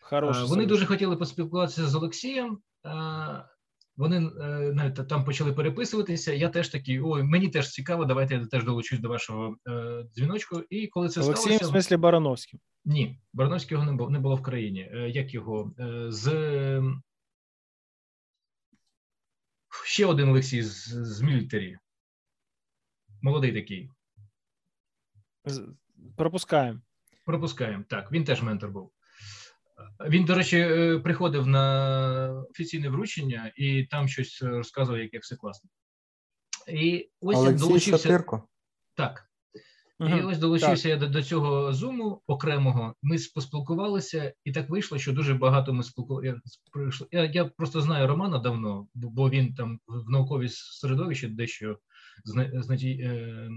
Хороший 0.02 0.46
Вони 0.46 0.66
дуже 0.66 0.86
хотіли 0.86 1.18
поспілкуватися 1.18 1.88
з 1.88 1.96
Олексієм. 1.96 2.58
Вони 3.98 4.18
е, 4.18 4.72
навіть 4.74 5.08
там 5.08 5.24
почали 5.24 5.54
переписуватися. 5.54 6.34
Я 6.34 6.50
теж 6.50 6.70
такий, 6.70 7.02
ой, 7.04 7.24
мені 7.24 7.48
теж 7.48 7.70
цікаво, 7.70 8.06
давайте 8.06 8.36
я 8.36 8.46
теж 8.46 8.64
долучусь 8.64 9.00
до 9.00 9.10
вашого 9.10 9.56
е, 9.68 10.04
дзвіночку. 10.16 10.62
І 10.70 10.88
коли 10.88 11.10
це 11.10 11.22
Олексієм, 11.22 11.58
сталося... 11.58 11.66
в 11.66 11.72
смислі 11.72 11.98
Барановським? 11.98 12.60
Ні, 12.86 13.20
Барановського 13.34 13.86
не 13.86 13.92
було 13.92 14.10
не 14.10 14.20
було 14.20 14.36
в 14.36 14.42
країні. 14.42 14.90
Е, 14.94 15.10
як 15.10 15.34
його? 15.34 15.72
З 16.08 16.28
ще 19.86 20.06
один 20.06 20.30
Олексій 20.30 20.64
з, 20.64 20.88
з 20.88 21.22
мілітарі. 21.22 21.78
Молодий 23.22 23.54
такий. 23.54 23.90
Пропускаємо. 26.18 26.82
Пропускаємо. 27.26 27.84
Так, 27.90 28.12
він 28.12 28.24
теж 28.24 28.42
ментор 28.42 28.72
був. 28.72 28.92
Він, 30.10 30.26
до 30.26 30.36
речі, 30.36 30.58
е, 30.58 31.00
приходив 31.00 31.48
на 31.48 32.46
офіційне 32.50 32.90
вручення 32.90 33.54
і 33.56 33.84
там 33.86 34.08
щось 34.08 34.42
розказував, 34.42 35.02
як 35.02 35.24
все 35.24 35.36
класно. 35.36 35.70
І 36.68 37.10
ось 37.20 37.38
Олексій 37.38 37.60
долучився. 37.60 37.98
Шатирко? 37.98 38.48
Так. 38.96 39.31
І 40.10 40.22
ось 40.22 40.38
долучився 40.38 40.84
так. 40.84 40.92
я 40.92 40.98
до, 40.98 41.08
до 41.08 41.24
цього 41.24 41.74
зуму 41.74 42.22
окремого. 42.28 42.96
Ми 43.02 43.18
поспілкувалися, 43.36 44.34
і 44.44 44.52
так 44.52 44.70
вийшло, 44.70 44.98
що 44.98 45.14
дуже 45.14 45.34
багато 45.34 45.74
ми 45.74 45.84
спілкувалися. 45.84 46.42
Я, 47.12 47.26
я 47.26 47.46
просто 47.46 47.82
знаю 47.82 48.08
Романа 48.08 48.40
давно, 48.40 48.88
бо 48.94 49.30
він 49.30 49.54
там 49.54 49.80
в 49.88 50.10
науковій 50.10 50.50
середовищі 50.50 51.28
дещо 51.28 51.78
зна, 52.24 52.44
е, 52.84 53.50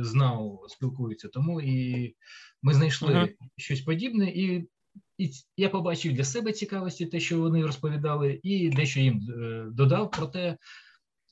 знав, 0.00 0.60
спілкується. 0.68 1.28
Тому 1.28 1.60
і 1.60 2.14
ми 2.62 2.74
знайшли 2.74 3.14
uh-huh. 3.14 3.28
щось 3.56 3.80
подібне, 3.80 4.30
і 4.30 4.68
і 5.18 5.30
я 5.56 5.68
побачив 5.68 6.12
для 6.12 6.24
себе 6.24 6.52
цікавості, 6.52 7.06
те, 7.06 7.20
що 7.20 7.38
вони 7.38 7.66
розповідали, 7.66 8.40
і 8.42 8.70
дещо 8.70 9.00
їм 9.00 9.20
е, 9.30 9.66
додав. 9.72 10.10
Проте 10.10 10.56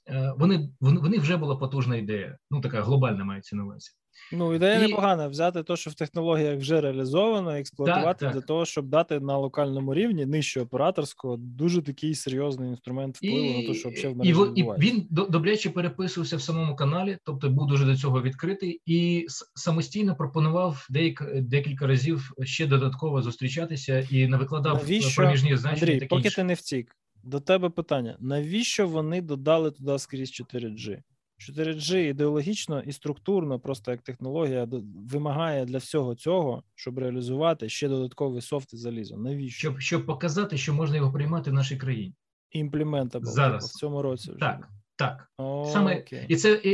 Е, 0.08 0.34
вони 0.36 0.68
в 0.80 1.08
них 1.08 1.20
вже 1.20 1.36
була 1.36 1.56
потужна 1.56 1.96
ідея. 1.96 2.38
Ну 2.50 2.60
така 2.60 2.82
глобальна 2.82 3.24
мається 3.24 3.56
на 3.56 3.64
увазі. 3.64 3.90
Ну, 4.32 4.54
ідея 4.54 4.74
і... 4.74 4.88
непогана 4.88 5.28
взяти 5.28 5.62
те, 5.62 5.76
що 5.76 5.90
в 5.90 5.94
технологіях 5.94 6.58
вже 6.58 6.80
реалізовано, 6.80 7.50
експлуатувати 7.50 8.04
так, 8.04 8.18
так. 8.18 8.32
для 8.32 8.40
того, 8.40 8.64
щоб 8.64 8.88
дати 8.88 9.20
на 9.20 9.38
локальному 9.38 9.94
рівні 9.94 10.26
нижче 10.26 10.60
операторського 10.60 11.36
дуже 11.36 11.82
такий 11.82 12.14
серйозний 12.14 12.70
інструмент 12.70 13.16
впливу 13.16 13.36
і... 13.36 13.62
на 13.62 13.68
те, 13.68 13.74
що 13.74 13.90
взагалі 13.90 14.14
в 14.14 14.16
мережі 14.16 14.52
і, 14.56 14.60
і 14.60 14.64
він 14.78 15.06
добряче 15.10 15.70
переписувався 15.70 16.36
в 16.36 16.42
самому 16.42 16.76
каналі, 16.76 17.18
тобто 17.24 17.50
був 17.50 17.66
дуже 17.66 17.84
до 17.84 17.96
цього 17.96 18.22
відкритий 18.22 18.80
і 18.86 19.26
самостійно 19.54 20.16
пропонував 20.16 20.86
деяк, 20.90 21.24
декілька 21.34 21.86
разів 21.86 22.32
ще 22.42 22.66
додатково 22.66 23.22
зустрічатися 23.22 24.06
і 24.10 24.26
не 24.26 24.36
викладав 24.36 24.76
Навіщо? 24.76 25.22
проміжні 25.22 25.56
значення. 25.56 25.92
Андрій, 25.92 26.06
поки 26.06 26.30
ти 26.30 26.44
не 26.44 26.54
втік. 26.54 26.96
До 27.22 27.40
тебе 27.40 27.70
питання: 27.70 28.16
навіщо 28.20 28.88
вони 28.88 29.22
додали 29.22 29.70
туди 29.70 29.98
скрізь 29.98 30.30
4G? 30.30 31.02
4G 31.50 31.96
ідеологічно 31.96 32.80
і 32.80 32.92
структурно, 32.92 33.60
просто 33.60 33.90
як 33.90 34.02
технологія, 34.02 34.68
вимагає 35.10 35.64
для 35.64 35.78
всього 35.78 36.14
цього, 36.14 36.62
щоб 36.74 36.98
реалізувати 36.98 37.68
ще 37.68 37.88
додатковий 37.88 38.42
софт 38.42 38.74
і 38.74 38.76
залізо. 38.76 39.16
Навіщо? 39.16 39.58
Щоб 39.58 39.80
щоб 39.80 40.06
показати, 40.06 40.58
що 40.58 40.74
можна 40.74 40.96
його 40.96 41.12
приймати 41.12 41.50
в 41.50 41.54
нашій 41.54 41.76
країні. 41.76 42.14
Імплемента 42.50 43.20
зараз 43.22 43.70
в 43.70 43.78
цьому 43.78 44.02
році. 44.02 44.30
вже. 44.30 44.40
Так. 44.40 44.68
Так, 44.96 45.30
О, 45.38 45.70
саме 45.72 46.00
окей. 46.00 46.26
і 46.28 46.36
це 46.36 46.52
і, 46.52 46.70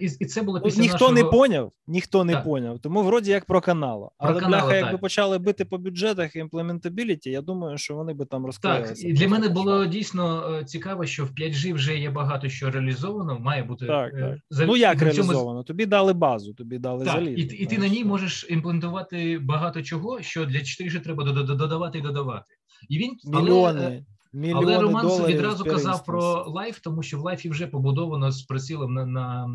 і, 0.00 0.10
і 0.20 0.26
це 0.26 0.42
було 0.42 0.60
після 0.60 0.82
ніхто 0.82 0.94
нашого... 0.94 1.12
не 1.12 1.24
поняв, 1.24 1.72
ніхто 1.86 2.24
не 2.24 2.32
так. 2.32 2.44
поняв. 2.44 2.78
Тому 2.78 3.02
вроді 3.02 3.30
як 3.30 3.44
про 3.44 3.60
канало. 3.60 4.12
Але 4.18 4.40
канало, 4.40 4.66
бляха, 4.66 4.76
якби 4.76 4.98
почали 4.98 5.38
бити 5.38 5.64
по 5.64 5.78
бюджетах 5.78 6.36
і 6.36 6.38
імплементабіліті, 6.38 7.30
я 7.30 7.42
думаю, 7.42 7.78
що 7.78 7.94
вони 7.94 8.14
би 8.14 8.24
там 8.24 8.46
розклеїлися. 8.46 8.94
Так, 8.94 9.04
і 9.04 9.12
для 9.12 9.28
мене 9.28 9.48
було 9.48 9.86
дійсно 9.86 10.54
е, 10.54 10.64
цікаво, 10.64 11.06
що 11.06 11.24
в 11.24 11.28
5G 11.28 11.74
вже 11.74 11.98
є 11.98 12.10
багато 12.10 12.48
що 12.48 12.70
реалізовано. 12.70 13.38
Має 13.38 13.62
бути 13.62 13.86
так, 13.86 14.14
е, 14.14 14.20
так. 14.20 14.38
За... 14.50 14.66
Ну 14.66 14.76
як 14.76 15.02
реалізовано? 15.02 15.62
Тобі 15.62 15.86
дали 15.86 16.12
базу, 16.12 16.54
тобі 16.54 16.78
дали 16.78 17.04
так, 17.04 17.14
заліз. 17.14 17.38
І, 17.38 17.42
і 17.42 17.66
ти 17.66 17.78
на 17.78 17.88
ній 17.88 18.04
можеш 18.04 18.46
імплементувати 18.50 19.38
багато 19.38 19.82
чого, 19.82 20.22
що 20.22 20.44
для 20.44 20.58
4G 20.58 21.00
треба 21.00 21.24
додавати 21.24 21.98
і 21.98 22.02
додавати. 22.02 22.54
І 22.88 22.98
він 22.98 23.10
мільйони. 23.24 23.80
Але... 23.84 24.04
Мільйони 24.34 24.66
Але 24.66 24.82
Роман 24.82 25.06
доларів 25.06 25.36
відразу 25.36 25.64
казав 25.64 26.04
про 26.04 26.44
Life, 26.46 26.78
тому 26.78 27.02
що 27.02 27.18
в 27.18 27.20
Life 27.20 27.44
і 27.44 27.50
вже 27.50 27.66
побудовано 27.66 28.32
з 28.32 28.42
прицілом 28.42 28.94
на 28.94 29.06
на 29.06 29.48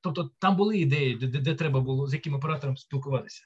тобто 0.00 0.30
там 0.38 0.56
були 0.56 0.78
ідеї, 0.78 1.14
де, 1.16 1.26
де, 1.26 1.38
де 1.38 1.54
треба 1.54 1.80
було 1.80 2.06
з 2.06 2.12
яким 2.12 2.34
оператором 2.34 2.76
спілкуватися. 2.76 3.42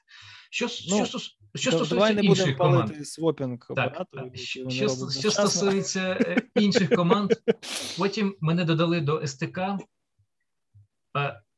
Що 0.51 0.65
ну, 0.65 1.05
що, 1.05 1.19
що 1.55 1.71
стосується 1.71 2.13
не 2.13 2.21
інших 2.21 2.57
команд, 2.57 3.07
swapping 3.07 3.67
так, 3.75 4.05
так. 4.11 4.37
Що, 4.37 4.69
що, 4.69 4.89
що 5.19 5.31
стосується 5.31 6.17
е, 6.21 6.41
інших 6.55 6.89
команд, 6.89 7.33
потім 7.97 8.35
мене 8.41 8.65
додали 8.65 9.01
до 9.01 9.27
СТК. 9.27 9.59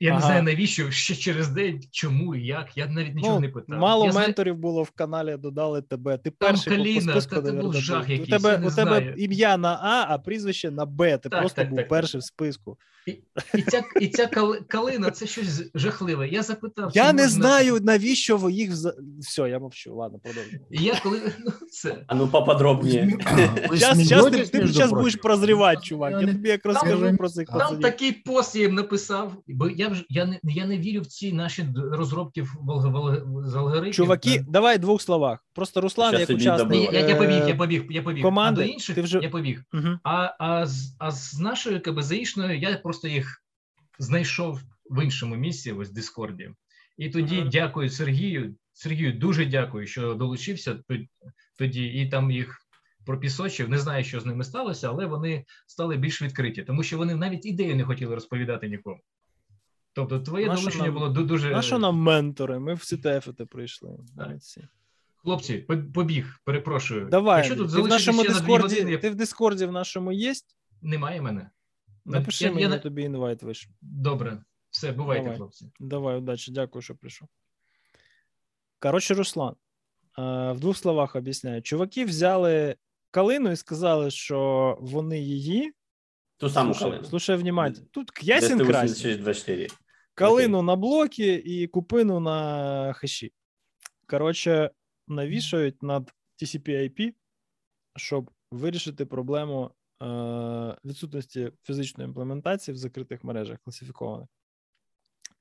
Я 0.02 0.12
ага. 0.12 0.20
не 0.20 0.26
знаю 0.26 0.44
навіщо 0.44 0.92
ще 0.92 1.16
через 1.16 1.48
день, 1.48 1.84
чому 1.92 2.36
і 2.36 2.46
як. 2.46 2.78
Я 2.78 2.88
навіть 2.88 3.16
нічого 3.16 3.36
ну, 3.36 3.40
не 3.40 3.50
питав. 3.50 3.80
Мало 3.80 4.06
я 4.06 4.12
менторів 4.12 4.54
знаю... 4.54 4.62
було 4.62 4.84
в 4.84 4.92
каналі, 4.92 5.38
додали 5.38 5.82
тебе. 5.82 6.18
Ти 6.18 6.32
перший 6.32 6.78
Каліна, 6.78 7.14
по 7.14 7.22
списку, 7.22 7.42
та, 7.42 7.54
був 7.54 7.74
жах 7.74 8.10
якийсь, 8.10 8.28
у 8.28 8.32
тебе 8.32 8.68
у 8.68 8.72
тебе 8.72 9.14
ім'я 9.18 9.58
на 9.58 9.80
А, 9.82 10.06
а 10.10 10.18
прізвище 10.18 10.72
на 10.72 10.86
Б. 10.86 11.18
Ти 11.18 11.30
так, 11.30 11.40
просто 11.40 11.62
так, 11.62 11.70
був 11.70 11.80
так, 11.80 11.88
перший 11.88 12.20
в 12.20 12.24
списку. 12.24 12.78
І, 13.08 13.12
і 13.58 13.62
ця 13.62 13.84
і 14.02 14.08
ця 14.08 14.28
калина 14.68 15.12
це 15.12 15.28
щось 15.28 15.72
жахливе. 15.76 16.28
Я 16.28 16.44
запитав. 16.44 16.92
Я 16.94 17.14
не 17.14 17.24
можна... 17.24 17.28
знаю, 17.30 17.80
навіщо 17.82 18.38
ви 18.38 18.52
їх. 18.52 18.72
Все, 19.20 19.50
я 19.50 19.60
мовчу. 19.60 19.96
Ладно, 19.96 20.20
продовжуємо. 20.24 20.66
Я 20.70 21.00
коли 21.04 21.22
ну, 21.46 21.52
це. 21.72 22.04
А 22.08 22.16
ну 22.16 22.28
поподробніше. 22.28 23.18
Зараз 23.72 24.26
ти, 24.32 24.46
ти 24.46 24.68
зараз 24.68 24.92
будеш 24.92 25.16
прозрівати, 25.16 25.82
чувак. 25.82 26.22
Я 26.22 26.28
тобі 26.28 26.50
як 26.50 26.66
розкажу 26.66 27.18
про 27.18 27.30
цих 27.30 27.48
Там 27.48 27.80
такий 27.80 28.12
пост 28.12 28.56
я 28.56 28.62
їм 28.62 28.76
написав, 28.76 29.36
бо 29.48 29.70
я 29.70 29.88
вже 29.88 30.04
я 30.10 30.26
не 30.26 30.40
я 30.44 30.66
не 30.66 30.78
вірю 30.78 31.02
в 31.02 31.08
ці 31.08 31.34
наші 31.34 31.66
розробки 31.92 32.48
з 33.46 33.56
алгоритмів. 33.56 33.94
Чуваки, 33.94 34.46
давай 34.48 34.78
в 34.78 34.80
двох 34.80 35.02
словах. 35.02 35.40
Просто 35.54 35.82
Руслан, 35.82 36.20
як 36.20 36.30
учасник. 36.30 36.94
Я, 36.94 37.00
я 37.00 37.16
побіг, 37.16 37.48
я 37.48 37.56
побіг, 37.56 37.86
я 37.90 38.02
побіг. 38.02 38.24
Команди, 38.24 38.62
а 38.62 38.66
до 38.66 38.72
інших 38.72 38.96
ти 38.96 39.02
вже... 39.02 39.20
я 39.22 39.30
побіг. 39.30 39.64
Угу. 39.74 39.88
А, 40.04 40.36
а, 40.40 40.66
з, 40.66 40.96
а 41.00 41.12
з 41.12 41.40
нашою 41.40 41.82
КБЗІшною 41.82 42.60
я 42.60 42.78
просто 42.78 42.91
їх 43.10 43.44
знайшов 44.00 44.62
в 44.90 45.04
іншому 45.04 45.36
місці, 45.36 45.72
ось 45.72 45.90
в 45.90 45.94
Дискорді. 45.94 46.52
І 46.98 47.10
тоді 47.10 47.40
угу. 47.40 47.50
дякую 47.52 47.90
Сергію. 47.90 48.56
Сергію 48.74 49.14
дуже 49.14 49.46
дякую, 49.46 49.88
що 49.88 50.14
долучився 50.14 50.84
тоді, 51.58 51.86
і 51.86 52.10
там 52.10 52.32
їх 52.32 52.58
пропісочив. 53.06 53.70
Не 53.70 53.78
знаю, 53.78 54.04
що 54.04 54.20
з 54.20 54.26
ними 54.26 54.44
сталося, 54.44 54.90
але 54.90 55.06
вони 55.06 55.46
стали 55.68 55.98
більш 55.98 56.22
відкриті, 56.22 56.64
тому 56.68 56.84
що 56.84 56.98
вони 56.98 57.16
навіть 57.16 57.46
ідею 57.46 57.76
не 57.76 57.84
хотіли 57.84 58.16
розповідати 58.16 58.70
нікому. 58.70 59.00
Тобто, 59.94 60.20
твоє 60.20 60.48
Нащо 60.48 60.62
долучення 60.62 60.86
нам, 60.86 60.94
було 60.94 61.10
дуже. 61.10 61.52
На 61.52 61.62
що 61.62 61.80
нам 61.80 61.96
ментори? 61.96 62.60
Ми 62.60 62.74
в 62.74 62.86
ЦТФ 62.86 63.30
прийшли. 63.50 63.98
Хлопці, 65.16 65.58
побіг, 65.94 66.40
перепрошую. 66.44 67.08
Давай, 67.12 67.38
Якщо 67.38 67.56
тут 67.56 67.74
ти 67.74 67.82
в 67.82 67.88
нашому 67.88 68.24
дискорді, 68.24 68.76
години, 68.76 68.98
ти 68.98 69.10
в 69.10 69.16
дискорді 69.16 69.66
в 69.66 69.72
нашому 69.72 70.12
є? 70.12 70.34
Немає 70.82 71.22
мене. 71.22 71.50
Напиши 72.06 72.46
я, 72.46 72.52
мені, 72.52 72.62
я... 72.62 72.80
тобі 72.80 73.02
інвайт 73.04 73.44
виш. 73.44 73.70
Добре, 73.82 74.44
все, 74.70 74.92
бувайте, 74.92 75.24
Давай. 75.24 75.38
хлопці. 75.38 75.72
Давай, 75.80 76.18
удачі, 76.18 76.52
дякую, 76.52 76.82
що 76.82 76.96
прийшов. 76.96 77.28
Коротше, 78.80 79.14
Руслан, 79.14 79.56
в 80.18 80.60
двох 80.60 80.78
словах 80.78 81.16
об'ясняю. 81.16 81.62
Чуваки 81.62 82.06
взяли 82.06 82.76
калину 83.12 83.52
і 83.52 83.56
сказали, 83.56 84.12
що 84.12 84.78
вони 84.82 85.20
її. 85.20 85.74
Ту 86.38 86.50
саму 86.50 86.74
слушай, 86.74 86.90
калину. 86.90 87.08
Слушай 87.08 87.36
внимательно. 87.36 87.88
Тут 87.92 88.12
ясен 88.22 88.60
красный. 88.60 89.72
Калину 90.14 90.58
okay. 90.58 90.62
на 90.62 90.76
блоки 90.76 91.34
і 91.34 91.68
купину 91.68 92.20
на 92.20 92.94
хеші. 92.94 93.34
Коротше, 94.08 94.72
навішають 95.08 95.84
над 95.84 96.14
TCP-IP, 96.42 97.14
щоб 97.96 98.32
вирішити 98.52 99.06
проблему 99.06 99.72
е, 99.72 99.74
відсутності 100.86 101.52
фізичної 101.64 102.08
імплементації 102.08 102.76
в 102.76 102.78
закритих 102.78 103.24
мережах 103.24 103.60
класифікованих. 103.60 104.30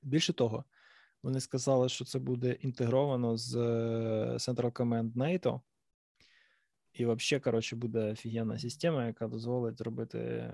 Більше 0.03 0.33
того, 0.33 0.65
вони 1.23 1.39
сказали, 1.39 1.89
що 1.89 2.05
це 2.05 2.19
буде 2.19 2.51
інтегровано 2.51 3.37
з 3.37 3.55
Central 4.35 4.71
Command 4.71 5.13
NATO, 5.13 5.61
і 6.93 7.05
взагалі, 7.05 7.43
коротше, 7.43 7.75
буде 7.75 8.11
офігенна 8.11 8.59
система, 8.59 9.05
яка 9.05 9.27
дозволить 9.27 9.81
робити 9.81 10.51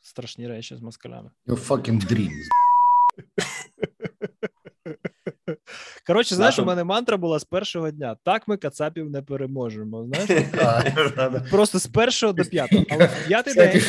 страшні 0.00 0.48
речі 0.48 0.76
з 0.76 0.80
москалями. 0.80 1.30
Your 1.46 1.66
fucking 1.68 2.06
dreams. 2.06 2.48
Коротше, 6.06 6.34
знаєш, 6.34 6.58
у 6.58 6.64
мене 6.64 6.84
мантра 6.84 7.16
була 7.16 7.38
з 7.38 7.44
першого 7.44 7.90
дня. 7.90 8.16
Так 8.24 8.48
ми 8.48 8.56
кацапів 8.56 9.10
не 9.10 9.22
переможемо. 9.22 10.04
Знаєш? 10.04 10.48
Просто 11.50 11.78
з 11.78 11.86
першого 11.86 12.32
до 12.32 12.44
п'ятого. 12.44 12.84
Але 12.90 13.06
в 13.06 13.26
п'ятий 13.28 13.54
день 13.54 13.80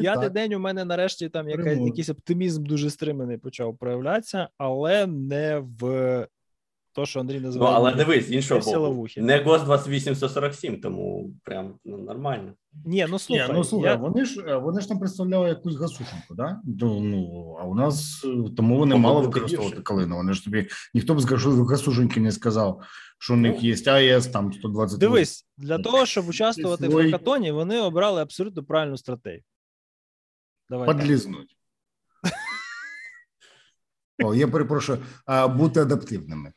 п'ятий 0.00 0.30
день 0.30 0.54
у 0.54 0.58
мене 0.58 0.84
нарешті 0.84 1.28
там 1.28 1.48
якийсь 1.86 2.08
оптимізм 2.08 2.64
дуже 2.64 2.90
стриманий 2.90 3.38
почав 3.38 3.76
проявлятися, 3.78 4.48
але 4.58 5.06
не 5.06 5.62
в 5.80 6.26
то, 6.96 7.06
що 7.06 7.20
Андрій 7.20 7.40
називає. 7.40 7.72
Ну, 7.72 7.76
але 7.76 7.94
дивись, 7.94 8.30
іншого 8.30 8.60
боку. 8.60 9.06
Не 9.16 9.38
ГОС 9.42 9.62
28147, 9.62 10.80
тому 10.80 11.30
прям 11.42 11.74
ну, 11.84 11.98
нормально. 11.98 12.52
Ні, 12.84 13.06
ну 13.10 13.18
слухай. 13.18 13.48
Ні, 13.48 13.54
ну 13.54 13.64
слухай, 13.64 13.90
я... 13.90 13.96
вони 13.96 14.24
ж 14.24 14.56
вони 14.56 14.80
ж 14.80 14.88
там 14.88 14.98
представляли 14.98 15.48
якусь 15.48 15.76
гасушенку, 15.76 16.34
да? 16.34 16.60
Ну, 16.64 17.56
а 17.60 17.64
у 17.64 17.74
нас 17.74 18.26
тому 18.56 18.78
вони 18.78 18.96
мало 18.96 19.20
використовувати 19.20 19.82
калину. 19.82 20.16
Вони 20.16 20.32
ж 20.32 20.44
тобі 20.44 20.68
ніхто 20.94 21.14
б 21.14 21.20
з 21.20 21.24
гасушеньки 21.70 22.20
не 22.20 22.32
сказав, 22.32 22.82
що 23.18 23.34
у 23.34 23.36
них 23.36 23.54
ну, 23.62 23.68
є 23.68 23.76
АЕС 23.86 24.26
там 24.26 24.52
120. 24.52 24.98
Дивись, 24.98 25.46
для 25.56 25.78
того, 25.78 26.06
щоб 26.06 26.28
участвувати 26.28 26.90
свой... 26.90 27.08
в 27.08 27.10
хакатоні, 27.10 27.52
вони 27.52 27.80
обрали 27.80 28.22
абсолютно 28.22 28.64
правильну 28.64 28.96
стратегію. 28.96 29.42
Давай. 30.70 30.86
Подлізнуть. 30.86 31.56
О, 34.24 34.34
я 34.34 34.48
перепрошую, 34.48 34.98
а 35.26 35.48
бути 35.48 35.80
адаптивними. 35.80 36.52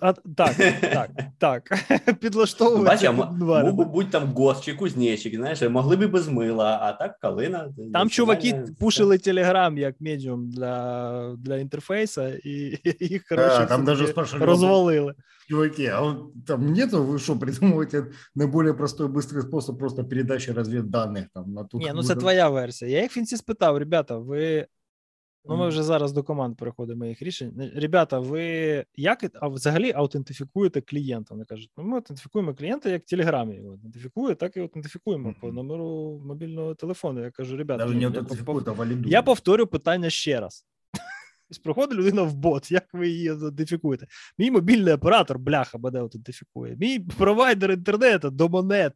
А, 0.00 0.12
Так, 0.12 0.56
так, 0.80 1.10
так. 1.38 1.62
Підлаштовується. 2.20 3.12
Бачиш, 3.12 3.74
мог 3.74 3.88
бути 3.88 4.10
там 4.10 4.32
гост 4.32 4.64
чи 4.64 4.74
кузнечик, 4.74 5.34
знаєш, 5.34 5.62
могли 5.62 5.96
б 5.96 6.10
без 6.10 6.28
мила, 6.28 6.78
а 6.82 6.92
так 6.92 7.18
калина. 7.18 7.72
Там 7.92 8.10
чуваки 8.10 8.64
пушили 8.80 9.18
телеграм 9.18 9.78
як 9.78 10.00
медіум 10.00 10.50
для 10.50 11.36
для 11.38 11.56
інтерфейса, 11.56 12.28
і 12.44 12.78
їх 13.00 13.24
коротше, 13.28 13.58
да, 13.58 13.66
там 13.66 13.84
даже 13.84 14.14
розвалили. 14.40 15.14
Чуваки, 15.48 15.86
а 15.86 16.00
вот 16.00 16.44
там 16.46 16.72
нету, 16.72 17.02
вы 17.04 17.18
что, 17.18 17.34
придумываете 17.34 18.12
наиболее 18.34 18.74
простой, 18.74 19.08
быстрый 19.08 19.40
способ 19.40 19.78
просто 19.78 20.04
передачи 20.04 20.50
разведданных 20.52 21.24
там 21.34 21.52
на 21.52 21.64
ту. 21.64 21.78
Ні, 21.78 21.92
ну 21.94 22.02
це 22.02 22.14
твоя 22.14 22.48
версія. 22.48 22.90
Я 22.90 23.02
їх 23.02 23.10
в 23.10 23.14
кінці 23.14 23.36
спитав, 23.36 23.76
ребята, 23.76 24.18
ви 24.18 24.66
Ну, 25.45 25.57
ми 25.57 25.67
вже 25.67 25.83
зараз 25.83 26.13
до 26.13 26.23
команд 26.23 26.57
переходимо 26.57 27.05
їх 27.05 27.21
рішень. 27.21 27.71
Ребята, 27.75 28.19
ви 28.19 28.85
як 28.95 29.19
а 29.41 29.47
взагалі 29.47 29.91
аутентифікуєте 29.91 30.81
клієнта? 30.81 31.33
Вони 31.33 31.45
кажуть, 31.45 31.71
ну 31.77 31.83
ми 31.83 31.95
аутентифікуємо 31.95 32.53
клієнта 32.53 32.89
як 32.89 33.03
в 33.03 33.09
Телеграмі 33.09 33.55
його 33.55 33.71
аутентифікує, 33.71 34.35
так 34.35 34.57
і 34.57 34.59
аутентифікуємо 34.59 35.29
mm-hmm. 35.29 35.39
по 35.41 35.51
номеру 35.51 36.21
мобільного 36.25 36.75
телефону. 36.75 37.23
Я 37.23 37.31
кажу, 37.31 37.57
ребята, 37.57 37.85
не 37.85 37.91
а 38.71 38.71
валідують. 38.71 39.11
Я 39.11 39.21
повторю 39.21 39.67
питання 39.67 40.09
ще 40.09 40.39
раз. 40.39 40.65
Приходить 41.63 41.97
людина 41.97 42.23
в 42.23 42.33
бот, 42.33 42.71
як 42.71 42.93
ви 42.93 43.09
її 43.09 43.29
аутентифікуєте? 43.29 44.07
Мій 44.37 44.51
мобільний 44.51 44.93
оператор, 44.93 45.39
бляха, 45.39 45.77
мене 45.77 45.99
аутентифікує. 45.99 46.75
Мій 46.75 46.99
провайдер 46.99 47.71
інтернету, 47.71 48.29
домонет, 48.29 48.93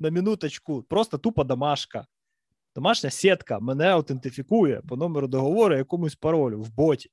на 0.00 0.10
минуточку, 0.10 0.82
просто 0.82 1.18
тупо 1.18 1.44
домашка. 1.44 2.06
Домашня 2.80 3.10
сітка 3.10 3.58
мене 3.58 3.86
аутентифікує 3.86 4.82
по 4.88 4.96
номеру 4.96 5.28
договору 5.28 5.76
якомусь 5.76 6.14
паролю 6.14 6.62
в 6.62 6.74
боті. 6.74 7.10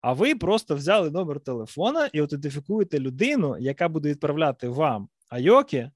А 0.00 0.12
ви 0.12 0.34
просто 0.34 0.76
взяли 0.76 1.10
номер 1.10 1.40
телефона 1.40 2.10
і 2.12 2.18
аутентифікуєте 2.18 3.00
людину, 3.00 3.56
яка 3.58 3.88
буде 3.88 4.08
відправляти 4.10 4.68
вам 4.68 5.08
айоки, 5.28 5.90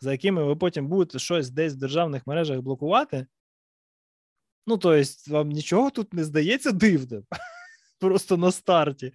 за 0.00 0.12
якими 0.12 0.44
ви 0.44 0.56
потім 0.56 0.88
будете 0.88 1.18
щось 1.18 1.50
десь 1.50 1.72
в 1.72 1.76
державних 1.76 2.26
мережах 2.26 2.60
блокувати. 2.60 3.26
Ну, 4.66 4.78
тобто, 4.78 5.10
вам 5.32 5.48
нічого 5.48 5.90
тут 5.90 6.14
не 6.14 6.24
здається 6.24 6.72
дивним. 6.72 7.24
Просто 8.00 8.36
на 8.36 8.52
старті. 8.52 9.12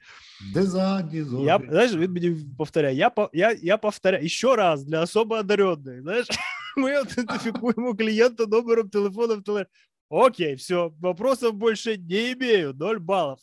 Дизаді, 0.53 1.25
я, 1.41 1.59
знаєш, 1.69 1.93
він 1.95 2.11
мені 2.11 2.37
повторяє, 2.57 2.95
я, 2.95 3.11
я, 3.33 3.57
я 3.61 3.77
повторяю 3.77 4.29
ще 4.29 4.55
раз 4.55 4.83
для 4.83 5.01
особо 5.01 5.35
одаренних, 5.35 6.01
знаєш. 6.01 6.27
Мы 6.75 6.95
аутентификуем 6.95 7.87
у 7.87 7.95
клиента 7.95 8.47
номером 8.47 8.89
телефона 8.89 9.35
в 9.35 9.43
телефон. 9.43 9.67
Окей, 10.09 10.55
все, 10.55 10.91
вопросов 10.99 11.53
больше 11.53 11.97
не 11.97 12.33
имею, 12.33 12.73
0 12.73 12.99
баллов. 12.99 13.39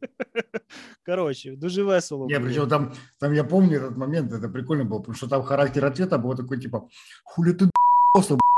Короче, 1.04 1.56
дуже 1.56 1.82
весело. 1.82 2.26
Не, 2.28 2.38
причем 2.38 2.68
там, 2.68 2.92
там 3.18 3.32
я 3.32 3.42
помню 3.42 3.78
этот 3.78 3.96
момент, 3.96 4.32
это 4.32 4.48
прикольно 4.48 4.84
было, 4.84 4.98
потому 5.00 5.16
что 5.16 5.28
там 5.28 5.42
характер 5.42 5.84
ответа 5.84 6.18
был 6.18 6.36
такой, 6.36 6.60
типа, 6.60 6.88
хули 7.24 7.52
ты 7.52 7.68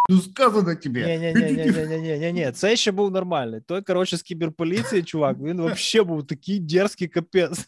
ну 0.08 0.20
сказано 0.20 0.74
тебе. 0.76 1.18
Ні-ні-ні, 1.34 2.52
це 2.52 2.76
ще 2.76 2.92
був 2.92 3.10
нормальний. 3.10 3.60
Той, 3.68 3.82
коротше, 3.82 4.16
з 4.16 4.22
кіберполіції, 4.22 5.02
чувак, 5.02 5.36
він 5.38 5.66
взагалі 5.66 6.08
був 6.08 6.26
такий 6.26 6.60
дерзкий 6.60 7.08
капець. 7.08 7.66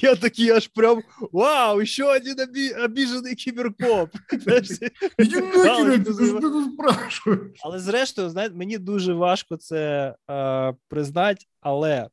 Я 0.00 0.14
такий 0.14 0.50
аж 0.50 0.68
прям, 0.68 1.02
вау, 1.32 1.84
ще 1.84 2.04
один 2.04 2.36
обіжений 2.84 3.34
кіберкоп. 3.34 4.10
Іди 5.18 5.40
нахер, 5.40 6.04
ти 6.04 6.12
спрашуєш. 6.74 7.60
Але 7.62 7.78
зрештою, 7.78 8.30
знаєте, 8.30 8.54
мені 8.54 8.78
дуже 8.78 9.12
важко 9.12 9.56
це 9.56 10.14
признати, 10.88 11.44
але 11.60 12.08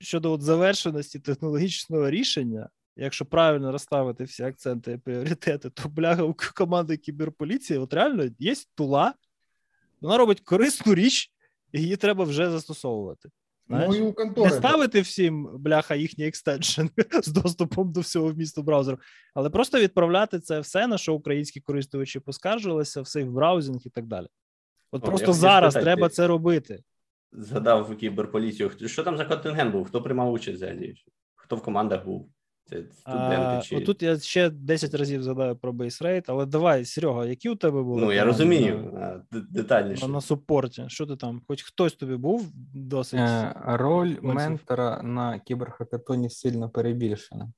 щодо 0.00 0.32
от 0.32 0.42
завершеності 0.42 1.18
технологічного 1.18 2.10
рішення, 2.10 2.68
якщо 3.00 3.24
правильно 3.24 3.72
розставити 3.72 4.24
всі 4.24 4.42
акценти 4.42 4.92
і 4.92 4.96
пріоритети, 4.96 5.70
то 5.70 5.88
бляга 5.88 6.22
у 6.22 6.34
команди 6.54 6.96
кіберполіції 6.96 7.78
от 7.78 7.94
реально 7.94 8.24
є 8.38 8.54
tool 8.74 9.01
а, 9.01 9.14
вона 10.00 10.16
робить 10.16 10.40
корисну 10.40 10.94
річ, 10.94 11.32
і 11.72 11.80
її 11.80 11.96
треба 11.96 12.24
вже 12.24 12.50
застосовувати. 12.50 13.28
Знаєш? 13.68 13.88
Ну, 13.90 13.96
і 13.96 14.00
у 14.02 14.12
контори, 14.12 14.50
Не 14.50 14.56
ставити 14.56 15.00
всім 15.00 15.58
бляха 15.58 15.94
їхній 15.94 16.26
extension 16.26 16.86
з 17.22 17.26
доступом 17.26 17.92
до 17.92 18.00
всього 18.00 18.32
вмісту 18.32 18.62
браузеру, 18.62 18.98
але 19.34 19.50
просто 19.50 19.80
відправляти 19.80 20.40
це 20.40 20.60
все, 20.60 20.86
на 20.86 20.98
що 20.98 21.14
українські 21.14 21.60
користувачі 21.60 22.20
поскаржилися, 22.20 23.00
все 23.00 23.24
в 23.24 23.32
browsing 23.32 23.80
і 23.84 23.90
так 23.90 24.06
далі. 24.06 24.26
От 24.90 25.04
О, 25.04 25.06
просто 25.06 25.32
зараз 25.32 25.72
спитати, 25.72 25.84
треба 25.84 26.08
це 26.08 26.26
робити. 26.26 26.82
Згадав 27.32 27.96
кіберполіцію. 27.96 28.70
Що 28.86 29.02
там 29.02 29.16
за 29.16 29.24
контингент 29.24 29.72
був? 29.72 29.86
Хто 29.86 30.02
приймав 30.02 30.32
участь 30.32 30.56
взагалі? 30.56 30.94
Хто 31.36 31.56
в 31.56 31.62
командах 31.62 32.04
був? 32.04 32.30
Студенти. 32.92 33.66
Чи... 33.66 33.76
Отут 33.76 34.02
я 34.02 34.18
ще 34.18 34.50
10 34.50 34.94
разів 34.94 35.22
згадаю 35.22 35.56
про 35.56 35.72
base 35.72 35.98
rate, 35.98 36.30
але 36.30 36.46
давай, 36.46 36.84
Серега, 36.84 37.26
які 37.26 37.48
у 37.48 37.54
тебе 37.54 37.82
були? 37.82 38.00
Ну, 38.02 38.12
я 38.12 38.24
розумію, 38.24 38.90
на... 38.92 39.22
детальніше. 39.50 40.08
На 40.08 40.20
супорті. 40.20 40.84
Що 40.88 41.06
ти 41.06 41.16
там? 41.16 41.42
Хоч 41.48 41.62
хтось 41.62 41.92
тобі 41.92 42.16
був 42.16 42.52
досить. 42.74 43.20
Е, 43.20 43.54
роль 43.64 44.16
ментора 44.22 45.02
на 45.02 45.38
кіберхакатоні 45.38 46.30
сильно 46.30 46.70
перебільшена. 46.70 47.52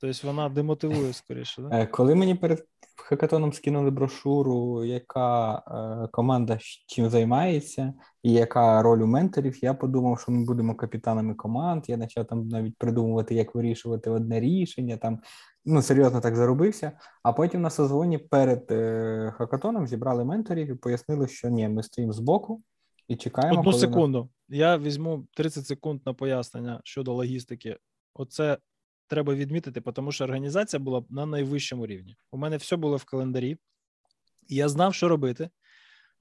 Тобто 0.00 0.26
вона 0.26 0.48
демотивує 0.48 1.12
скоріше, 1.12 1.62
да? 1.62 1.80
Е, 1.80 1.86
коли 1.86 2.14
мені 2.14 2.34
перед 2.34 2.64
хакатоном 2.96 3.52
скинули 3.52 3.90
брошуру, 3.90 4.84
яка 4.84 5.54
е, 5.56 6.08
команда 6.12 6.58
чим 6.86 7.10
займається, 7.10 7.94
і 8.22 8.32
яка 8.32 8.82
роль 8.82 8.98
у 8.98 9.06
менторів, 9.06 9.64
я 9.64 9.74
подумав, 9.74 10.20
що 10.20 10.32
ми 10.32 10.44
будемо 10.44 10.74
капітанами 10.74 11.34
команд. 11.34 11.84
Я 11.88 11.98
почав 11.98 12.26
там 12.26 12.48
навіть 12.48 12.76
придумувати, 12.78 13.34
як 13.34 13.54
вирішувати 13.54 14.10
одне 14.10 14.40
рішення. 14.40 14.96
Там 14.96 15.20
ну 15.64 15.82
серйозно 15.82 16.20
так 16.20 16.36
заробився. 16.36 16.92
А 17.22 17.32
потім 17.32 17.62
на 17.62 17.70
созвоні 17.70 18.18
перед 18.18 18.66
е, 18.70 19.34
хакатоном 19.38 19.86
зібрали 19.86 20.24
менторів 20.24 20.70
і 20.70 20.74
пояснили, 20.74 21.28
що 21.28 21.48
ні, 21.48 21.68
ми 21.68 21.82
стоїмо 21.82 22.12
збоку 22.12 22.62
і 23.08 23.16
чекаємо. 23.16 23.60
Одну 23.60 23.72
секунду. 23.72 24.18
Нас... 24.18 24.58
Я 24.58 24.78
візьму 24.78 25.26
30 25.34 25.66
секунд 25.66 26.00
на 26.06 26.14
пояснення 26.14 26.80
щодо 26.84 27.14
логістики. 27.14 27.76
Оце 28.14 28.58
треба 29.10 29.34
відмітити, 29.34 29.80
тому 29.80 30.12
що 30.12 30.24
організація 30.24 30.80
була 30.80 31.04
на 31.10 31.26
найвищому 31.26 31.86
рівні. 31.86 32.16
У 32.30 32.36
мене 32.36 32.56
все 32.56 32.76
було 32.76 32.96
в 32.96 33.04
календарі, 33.04 33.56
і 34.48 34.56
я 34.56 34.68
знав, 34.68 34.94
що 34.94 35.08
робити. 35.08 35.50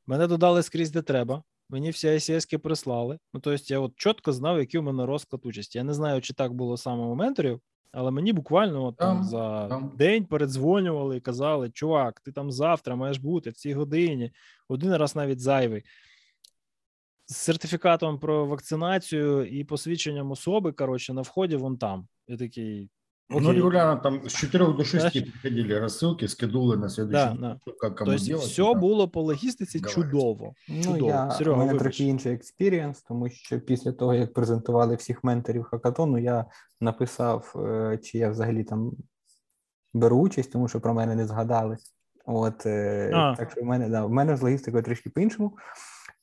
Мене 0.08 0.28
додали 0.28 0.64
скрізь, 0.64 0.92
де 0.92 1.02
треба. 1.02 1.44
Мені 1.70 1.90
всі 1.90 2.08
ICS-ки 2.08 2.58
прислали. 2.58 3.20
Ну, 3.34 3.40
тобто, 3.40 3.74
я 3.74 3.80
от 3.80 3.94
чітко 3.96 4.34
знав, 4.34 4.60
який 4.60 4.80
у 4.80 4.84
мене 4.84 5.06
розклад 5.06 5.46
участі. 5.46 5.78
Я 5.78 5.84
не 5.84 5.94
знаю, 5.94 6.22
чи 6.22 6.34
так 6.34 6.54
було 6.54 6.78
саме 6.78 7.04
у 7.04 7.16
менторів, 7.16 7.62
але 7.92 8.12
мені 8.12 8.34
буквально 8.34 8.86
от, 8.86 8.98
там, 8.98 9.24
за 9.24 9.68
там. 9.68 9.92
день 9.98 10.26
передзвонювали 10.26 11.18
і 11.18 11.22
казали: 11.22 11.70
чувак, 11.70 12.20
ти 12.20 12.32
там 12.32 12.52
завтра 12.52 12.96
маєш 12.96 13.18
бути 13.18 13.50
в 13.50 13.54
цій 13.54 13.74
годині, 13.74 14.32
один 14.68 14.96
раз 14.96 15.16
навіть 15.16 15.40
зайвий 15.40 15.84
з 17.30 17.36
сертифікатом 17.36 18.20
про 18.20 18.46
вакцинацію 18.46 19.46
і 19.46 19.64
посвідченням 19.64 20.32
особи, 20.32 20.72
коротше, 20.72 21.14
на 21.14 21.22
вході 21.22 21.56
вон 21.56 21.78
там. 21.78 22.08
Я 22.30 22.38
такий. 22.38 22.90
Ну, 23.30 23.38
окей. 23.38 23.48
Ну, 23.48 23.54
регулярно 23.54 24.02
там 24.02 24.30
з 24.30 24.34
4 24.34 24.66
до 24.66 24.84
6 24.84 24.92
Знаешь? 24.92 25.32
приходили 25.32 25.80
розсилки, 25.80 26.28
скидули 26.28 26.78
на 26.78 26.90
следующий 26.90 27.38
да, 27.40 27.58
да. 27.66 27.74
как 27.80 27.98
кому 27.98 28.12
Тобто 28.12 28.26
делать, 28.26 28.46
все 28.46 28.64
так. 28.64 28.80
було 28.80 29.10
по 29.10 29.22
логістиці 29.22 29.80
Давай. 29.80 29.96
чудово. 29.96 30.54
Ну, 30.70 30.84
чудово. 30.84 31.08
Я, 31.08 31.32
Серега, 31.32 31.56
у 31.56 31.60
мене 31.66 31.80
трохи 31.80 32.04
інший 32.04 32.34
experience, 32.34 33.02
тому 33.02 33.30
що 33.30 33.60
після 33.60 33.92
того, 33.92 34.14
як 34.14 34.34
презентували 34.34 34.96
всіх 34.96 35.24
менторів 35.24 35.64
хакатону, 35.64 36.18
я 36.18 36.46
написав, 36.82 37.54
е, 37.56 38.00
чи 38.04 38.18
я 38.18 38.30
взагалі 38.30 38.64
там 38.64 38.92
беру 39.94 40.18
участь, 40.18 40.52
тому 40.52 40.68
що 40.68 40.82
про 40.82 40.94
мене 40.94 41.16
не 41.16 41.26
згадали. 41.26 41.78
От, 42.26 42.66
е, 42.66 43.36
Так 43.38 43.52
що 43.52 43.62
в 43.62 43.66
мене 43.66 43.90
да, 43.90 44.06
в 44.06 44.12
мене 44.12 44.38
з 44.38 44.42
логістикою 44.42 44.84
трішки 44.84 45.10
по-іншому. 45.10 45.58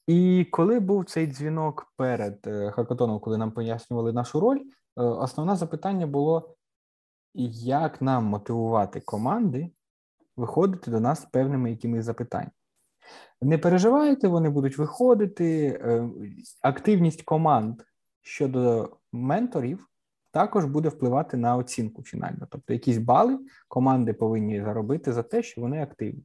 І 0.06 0.46
коли 0.50 0.80
був 0.80 1.04
цей 1.04 1.26
дзвінок 1.26 1.92
перед 1.96 2.38
е, 2.46 2.70
хакатоном, 2.70 3.20
коли 3.20 3.38
нам 3.38 3.52
пояснювали 3.52 4.12
нашу 4.12 4.40
роль, 4.40 4.59
основне 4.97 5.57
запитання 5.57 6.07
було, 6.07 6.57
як 7.34 8.03
нам 8.03 8.24
мотивувати 8.24 9.01
команди 9.01 9.70
виходити 10.36 10.90
до 10.90 11.01
нас 11.01 11.22
з 11.22 11.24
певними 11.24 11.70
якимись 11.70 12.05
запитаннями. 12.05 12.51
Не 13.42 13.59
переживайте, 13.59 14.28
вони 14.28 14.51
будуть 14.51 14.78
виходити. 14.78 15.66
Е, 15.66 16.11
активність 16.62 17.22
команд 17.22 17.82
щодо 18.22 18.90
менторів 19.12 19.88
також 20.37 20.64
буде 20.64 20.89
впливати 20.89 21.37
на 21.37 21.57
оцінку 21.57 22.03
фінально. 22.03 22.47
Тобто, 22.51 22.72
якісь 22.72 22.99
бали 22.99 23.39
команди 23.68 24.12
повинні 24.12 24.62
заробити 24.62 25.12
за 25.12 25.22
те, 25.22 25.43
що 25.43 25.61
вони 25.61 25.82
активні. 25.82 26.22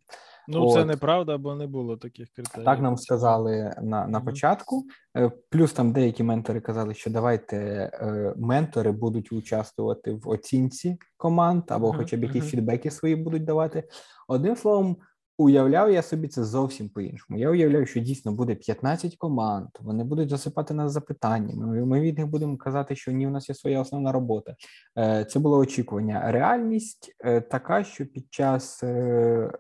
Ну, 0.48 0.66
От. 0.66 0.74
це 0.74 0.86
неправда, 0.86 1.38
бо 1.38 1.56
не 1.56 1.68
було 1.68 1.98
таких 1.98 2.30
критеріїв. 2.30 2.66
Так 2.66 2.82
нам 2.82 2.98
сказали 2.98 3.76
на 3.82 4.08
на 4.08 4.22
початку. 4.22 4.86
Е, 5.18 5.32
плюс 5.50 5.74
там 5.74 5.92
деякі 5.92 6.24
ментори 6.24 6.62
казали, 6.62 6.94
що 6.94 7.10
давайте 7.10 7.58
е, 7.58 8.34
ментори 8.38 8.92
будуть 8.92 9.32
участвувати 9.32 10.12
в 10.12 10.30
оцінці 10.30 10.98
команд, 11.18 11.64
або 11.68 11.94
хоча 11.94 12.18
б 12.18 12.24
якісь 12.24 12.44
uh-huh. 12.44 12.50
фідбеки 12.50 12.92
свої 12.92 13.16
будуть 13.16 13.46
давати. 13.46 13.84
Одним 14.28 14.56
словом, 14.56 14.98
Уявляв 15.38 15.92
я 15.92 16.02
собі 16.02 16.28
це 16.28 16.44
зовсім 16.44 16.90
по-іншому. 16.90 17.40
Я 17.40 17.50
уявляю, 17.50 17.86
що 17.86 18.00
дійсно 18.00 18.32
буде 18.32 18.56
15 18.56 19.16
команд, 19.16 19.68
вони 19.80 20.04
будуть 20.04 20.30
засипати 20.30 20.74
нас 20.74 20.92
запитаннями. 20.92 21.86
Ми 21.86 22.02
від 22.02 22.18
них 22.18 22.28
будемо 22.28 22.58
казати, 22.58 22.96
що 22.96 23.12
ні, 23.12 23.28
у 23.28 23.30
нас 23.30 23.50
є 23.50 23.56
своя 23.56 23.82
основна 23.82 24.12
робота. 24.12 24.56
Е, 24.98 25.26
це 25.26 25.40
було 25.40 25.58
очікування. 25.58 26.32
Реальність 26.32 27.16
е, 27.20 27.42
така, 27.42 27.84
що 27.84 28.06
під 28.06 28.26
час 28.30 28.84
е, 28.84 29.52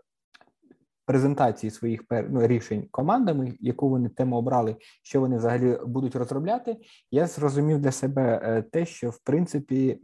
презентації 1.06 1.72
своїх 1.72 2.02
ну, 2.30 2.48
рішень 2.48 2.88
командами, 2.92 3.54
яку 3.60 3.90
вони 3.90 4.10
тему 4.10 4.38
обрали, 4.38 4.76
що 5.04 5.20
вони 5.20 5.38
взагалі 5.38 5.78
будуть 5.86 6.16
розробляти, 6.16 6.78
я 7.12 7.28
зрозумів 7.28 7.80
для 7.80 7.92
себе 7.92 8.64
те, 8.72 8.86
що 8.86 9.10
в 9.10 9.20
принципі 9.20 10.00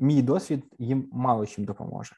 мій 0.00 0.22
досвід 0.22 0.64
їм 0.78 1.08
мало 1.12 1.46
чим 1.46 1.64
допоможе. 1.64 2.12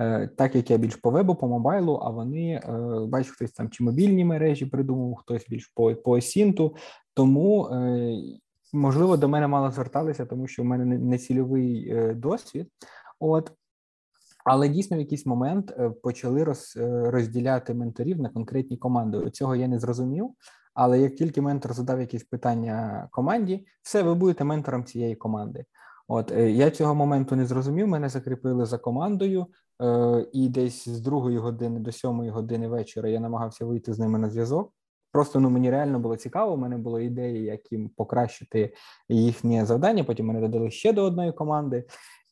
Е, 0.00 0.28
так 0.36 0.54
як 0.54 0.70
я 0.70 0.76
більш 0.76 0.96
по 0.96 1.10
вебу, 1.10 1.34
по 1.34 1.48
мобайлу, 1.48 1.94
а 1.94 2.10
вони 2.10 2.50
е, 2.50 2.60
бачу, 3.08 3.32
хтось 3.32 3.52
там 3.52 3.70
чи 3.70 3.84
мобільні 3.84 4.24
мережі 4.24 4.66
придумав, 4.66 5.14
хтось 5.14 5.46
більш 5.48 5.66
по 5.66 5.94
по 5.94 6.20
сінту. 6.20 6.76
Тому 7.14 7.66
е, 7.66 8.16
можливо 8.72 9.16
до 9.16 9.28
мене 9.28 9.46
мало 9.46 9.70
зверталися, 9.70 10.26
тому 10.26 10.46
що 10.46 10.62
в 10.62 10.66
мене 10.66 10.98
не 10.98 11.18
цільовий 11.18 11.94
досвід. 12.14 12.68
От. 13.20 13.52
Але 14.44 14.68
дійсно 14.68 14.96
в 14.96 15.00
якийсь 15.00 15.26
момент 15.26 15.76
почали 16.02 16.44
роз, 16.44 16.78
розділяти 17.04 17.74
менторів 17.74 18.20
на 18.20 18.28
конкретні 18.28 18.76
команди. 18.76 19.30
Цього 19.30 19.56
я 19.56 19.68
не 19.68 19.78
зрозумів. 19.78 20.30
Але 20.74 21.00
як 21.00 21.14
тільки 21.14 21.40
ментор 21.40 21.72
задав 21.72 22.00
якісь 22.00 22.24
питання 22.24 23.08
команді, 23.10 23.66
все, 23.82 24.02
ви 24.02 24.14
будете 24.14 24.44
ментором 24.44 24.84
цієї 24.84 25.14
команди. 25.14 25.64
От 26.08 26.30
я 26.36 26.70
цього 26.70 26.94
моменту 26.94 27.36
не 27.36 27.46
зрозумів. 27.46 27.88
Мене 27.88 28.08
закріпили 28.08 28.66
за 28.66 28.78
командою. 28.78 29.46
Е, 29.82 30.26
і 30.32 30.48
десь 30.48 30.88
з 30.88 31.00
другої 31.00 31.38
години 31.38 31.80
до 31.80 31.92
сьомої 31.92 32.30
години 32.30 32.68
вечора 32.68 33.08
я 33.08 33.20
намагався 33.20 33.64
вийти 33.64 33.92
з 33.92 33.98
ними 33.98 34.18
на 34.18 34.30
зв'язок. 34.30 34.72
Просто 35.12 35.40
ну 35.40 35.50
мені 35.50 35.70
реально 35.70 35.98
було 35.98 36.16
цікаво. 36.16 36.54
У 36.54 36.56
мене 36.56 36.78
були 36.78 37.04
ідеї, 37.04 37.44
як 37.44 37.72
їм 37.72 37.88
покращити 37.88 38.74
їхнє 39.08 39.66
завдання. 39.66 40.04
Потім 40.04 40.26
мене 40.26 40.40
додали 40.40 40.70
ще 40.70 40.92
до 40.92 41.02
одної 41.02 41.32
команди, 41.32 41.84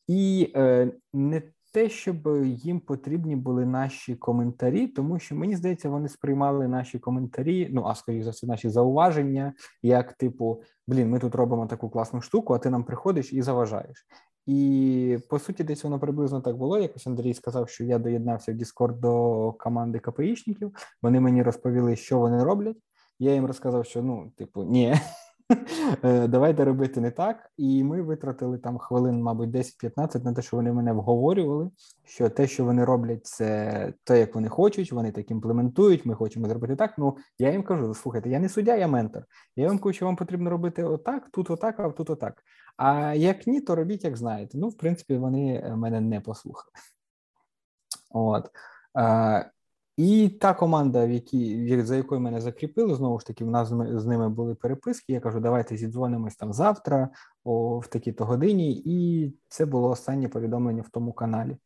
і 0.07 0.51
е, 0.55 0.91
не 1.13 1.41
те, 1.75 1.89
щоб 1.89 2.45
їм 2.45 2.79
потрібні 2.79 3.35
були 3.35 3.65
наші 3.65 4.15
коментарі, 4.15 4.87
тому 4.87 5.19
що 5.19 5.35
мені 5.35 5.55
здається, 5.55 5.89
вони 5.89 6.09
сприймали 6.09 6.67
наші 6.67 6.99
коментарі. 6.99 7.69
Ну 7.71 7.85
а 7.85 7.95
скоріш 7.95 8.23
за 8.23 8.29
все, 8.29 8.47
наші 8.47 8.69
зауваження, 8.69 9.53
як 9.83 10.13
типу: 10.13 10.61
блін, 10.87 11.09
ми 11.09 11.19
тут 11.19 11.35
робимо 11.35 11.67
таку 11.67 11.89
класну 11.89 12.21
штуку, 12.21 12.53
а 12.53 12.57
ти 12.59 12.69
нам 12.69 12.83
приходиш 12.83 13.33
і 13.33 13.41
заважаєш. 13.41 14.07
І 14.45 15.17
по 15.29 15.39
суті, 15.39 15.63
десь 15.63 15.83
воно 15.83 15.99
приблизно 15.99 16.41
так 16.41 16.57
було. 16.57 16.79
Якось 16.79 17.07
Андрій 17.07 17.33
сказав, 17.33 17.69
що 17.69 17.83
я 17.83 17.99
доєднався 17.99 18.53
в 18.53 18.55
Discord 18.55 18.99
до 18.99 19.53
команди 19.59 19.99
КПІшників. 19.99 20.71
Вони 21.01 21.19
мені 21.19 21.43
розповіли, 21.43 21.95
що 21.95 22.19
вони 22.19 22.43
роблять. 22.43 22.77
Я 23.19 23.33
їм 23.33 23.45
розказав, 23.45 23.85
що 23.85 24.01
ну, 24.01 24.31
типу, 24.37 24.63
ні, 24.63 24.87
Е, 24.87 24.99
давайте 26.27 26.65
робити 26.65 27.01
не 27.01 27.11
так. 27.11 27.51
І 27.57 27.83
ми 27.83 28.01
витратили 28.01 28.57
там 28.57 28.77
хвилин, 28.77 29.21
мабуть, 29.21 29.49
10-15 29.49 30.23
на 30.23 30.33
те, 30.33 30.41
що 30.41 30.57
вони 30.57 30.73
мене 30.73 30.93
вговорювали. 30.93 31.71
Що 32.03 32.29
те, 32.29 32.47
що 32.47 32.65
вони 32.65 32.85
роблять, 32.85 33.25
це 33.25 33.93
те, 34.03 34.19
як 34.19 34.35
вони 34.35 34.49
хочуть, 34.49 34.91
вони 34.91 35.11
так 35.11 35.31
імплементують. 35.31 36.05
Ми 36.05 36.15
хочемо 36.15 36.47
зробити 36.47 36.75
так. 36.75 36.97
Ну 36.97 37.17
я 37.39 37.51
їм 37.51 37.63
кажу: 37.63 37.93
слухайте, 37.93 38.29
я 38.29 38.39
не 38.39 38.49
суддя, 38.49 38.75
я 38.75 38.87
ментор. 38.87 39.25
Я 39.55 39.67
вам 39.67 39.79
кажу, 39.79 39.93
що 39.93 40.05
вам 40.05 40.15
потрібно 40.15 40.49
робити 40.49 40.83
отак, 40.83 41.29
тут 41.31 41.49
отак, 41.49 41.79
а 41.79 41.89
тут 41.89 42.09
отак. 42.09 42.43
А 42.77 43.13
як 43.13 43.47
ні, 43.47 43.61
то 43.61 43.75
робіть, 43.75 44.03
як 44.03 44.17
знаєте. 44.17 44.57
Ну, 44.57 44.69
в 44.69 44.77
принципі, 44.77 45.17
вони 45.17 45.63
е, 45.65 45.75
мене 45.75 46.01
не 46.01 46.21
послухали. 46.21 46.71
От. 48.11 48.49
І 49.97 50.29
та 50.29 50.53
команда, 50.53 51.05
в 51.05 51.11
якій 51.11 51.81
за 51.81 51.95
якою 51.95 52.21
мене 52.21 52.41
закріпили, 52.41 52.95
знову 52.95 53.19
ж 53.19 53.25
таки, 53.25 53.45
в 53.45 53.49
нас 53.49 53.67
з 53.69 54.05
ними 54.05 54.29
були 54.29 54.55
переписки. 54.55 55.13
Я 55.13 55.19
кажу, 55.19 55.39
давайте 55.39 55.77
зідзвонимось 55.77 56.35
там 56.35 56.53
завтра, 56.53 57.09
о, 57.43 57.79
в 57.79 57.87
такій-то 57.87 58.25
годині, 58.25 58.83
і 58.85 59.33
це 59.47 59.65
було 59.65 59.89
останнє 59.89 60.27
повідомлення 60.27 60.81
в 60.81 60.89
тому 60.89 61.13
каналі. 61.13 61.57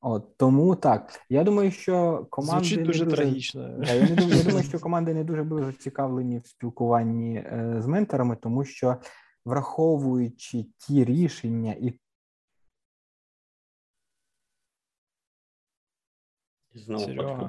От 0.00 0.36
тому 0.36 0.76
так. 0.76 1.20
Я 1.28 1.44
думаю, 1.44 1.70
що 1.70 2.26
команди 2.30 2.64
Звучить 2.64 2.86
дуже, 2.86 3.04
дуже 3.04 3.16
трагічно. 3.16 3.84
Я, 3.84 3.94
я, 3.94 4.08
не 4.08 4.16
думаю, 4.16 4.36
я 4.36 4.44
думаю, 4.44 4.64
що 4.68 4.78
команди 4.78 5.14
не 5.14 5.24
дуже 5.24 5.42
були 5.42 5.64
зацікавлені 5.64 6.38
в 6.38 6.46
спілкуванні 6.46 7.36
е, 7.36 7.76
з 7.78 7.86
менторами, 7.86 8.36
тому 8.42 8.64
що 8.64 8.96
враховуючи 9.44 10.66
ті 10.78 11.04
рішення 11.04 11.76
і 11.80 11.92
Знову 16.74 17.04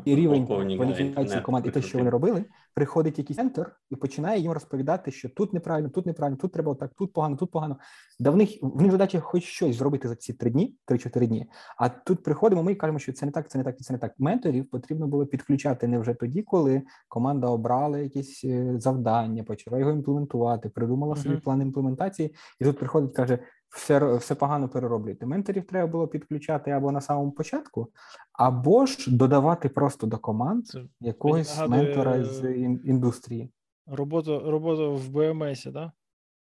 і 0.05 0.15
рівень 0.15 0.45
кваліфікації 0.45 1.41
команд, 1.41 1.65
і 1.65 1.69
те, 1.69 1.81
що 1.81 1.97
вони 1.97 2.09
робили, 2.09 2.45
приходить 2.73 3.17
якийсь 3.19 3.37
центр 3.37 3.71
і 3.89 3.95
починає 3.95 4.41
їм 4.41 4.51
розповідати, 4.51 5.11
що 5.11 5.29
тут 5.29 5.53
неправильно, 5.53 5.89
тут 5.89 6.05
неправильно, 6.05 6.37
тут 6.37 6.51
треба 6.51 6.75
так, 6.75 6.91
тут 6.93 7.13
погано, 7.13 7.35
тут 7.35 7.51
погано. 7.51 7.77
Да 8.19 8.31
в 8.31 8.35
них 8.35 8.49
в 8.61 8.81
них 8.81 8.91
задача 8.91 9.19
хоч 9.19 9.43
щось 9.43 9.75
зробити 9.75 10.07
за 10.07 10.15
ці 10.15 10.33
три 10.33 10.49
дні, 10.49 10.75
три-чотири 10.85 11.27
дні. 11.27 11.45
А 11.77 11.89
тут 11.89 12.23
приходимо. 12.23 12.63
Ми 12.63 12.71
і 12.71 12.75
кажемо, 12.75 12.99
що 12.99 13.13
це 13.13 13.25
не 13.25 13.31
так, 13.31 13.49
це 13.49 13.57
не 13.57 13.63
так, 13.63 13.77
це 13.77 13.93
не 13.93 13.99
так. 13.99 14.13
Менторів 14.19 14.69
потрібно 14.69 15.07
було 15.07 15.25
підключати 15.25 15.87
не 15.87 15.99
вже 15.99 16.13
тоді, 16.13 16.41
коли 16.41 16.81
команда 17.07 17.47
обрала 17.47 17.99
якісь 17.99 18.43
е, 18.43 18.79
завдання, 18.79 19.43
почала 19.43 19.79
його 19.79 19.91
імплементувати, 19.91 20.69
придумала 20.69 21.15
собі 21.15 21.35
uh-huh. 21.35 21.43
план 21.43 21.61
імплементації, 21.61 22.35
і 22.59 22.65
тут 22.65 22.79
приходить, 22.79 23.15
каже: 23.15 23.39
все 23.71 24.15
все 24.15 24.35
погано 24.35 24.69
перероблюєте. 24.69 25.25
Менторів 25.25 25.67
треба 25.67 25.87
було 25.87 26.07
підключати 26.07 26.71
або 26.71 26.91
на 26.91 27.01
самому 27.01 27.31
початку, 27.31 27.91
або 28.33 28.85
ж 28.85 29.17
додавати 29.17 29.69
просто 29.69 30.07
до 30.07 30.17
команд 30.17 30.67
Це 30.67 30.83
якогось 30.99 31.57
нагадує... 31.57 31.83
ментора 31.83 32.23
з 32.23 32.53
індустрії. 32.85 33.51
Роботу 33.87 34.51
роботу 34.51 34.95
в 34.95 35.09
БМС, 35.09 35.65
да? 35.65 35.91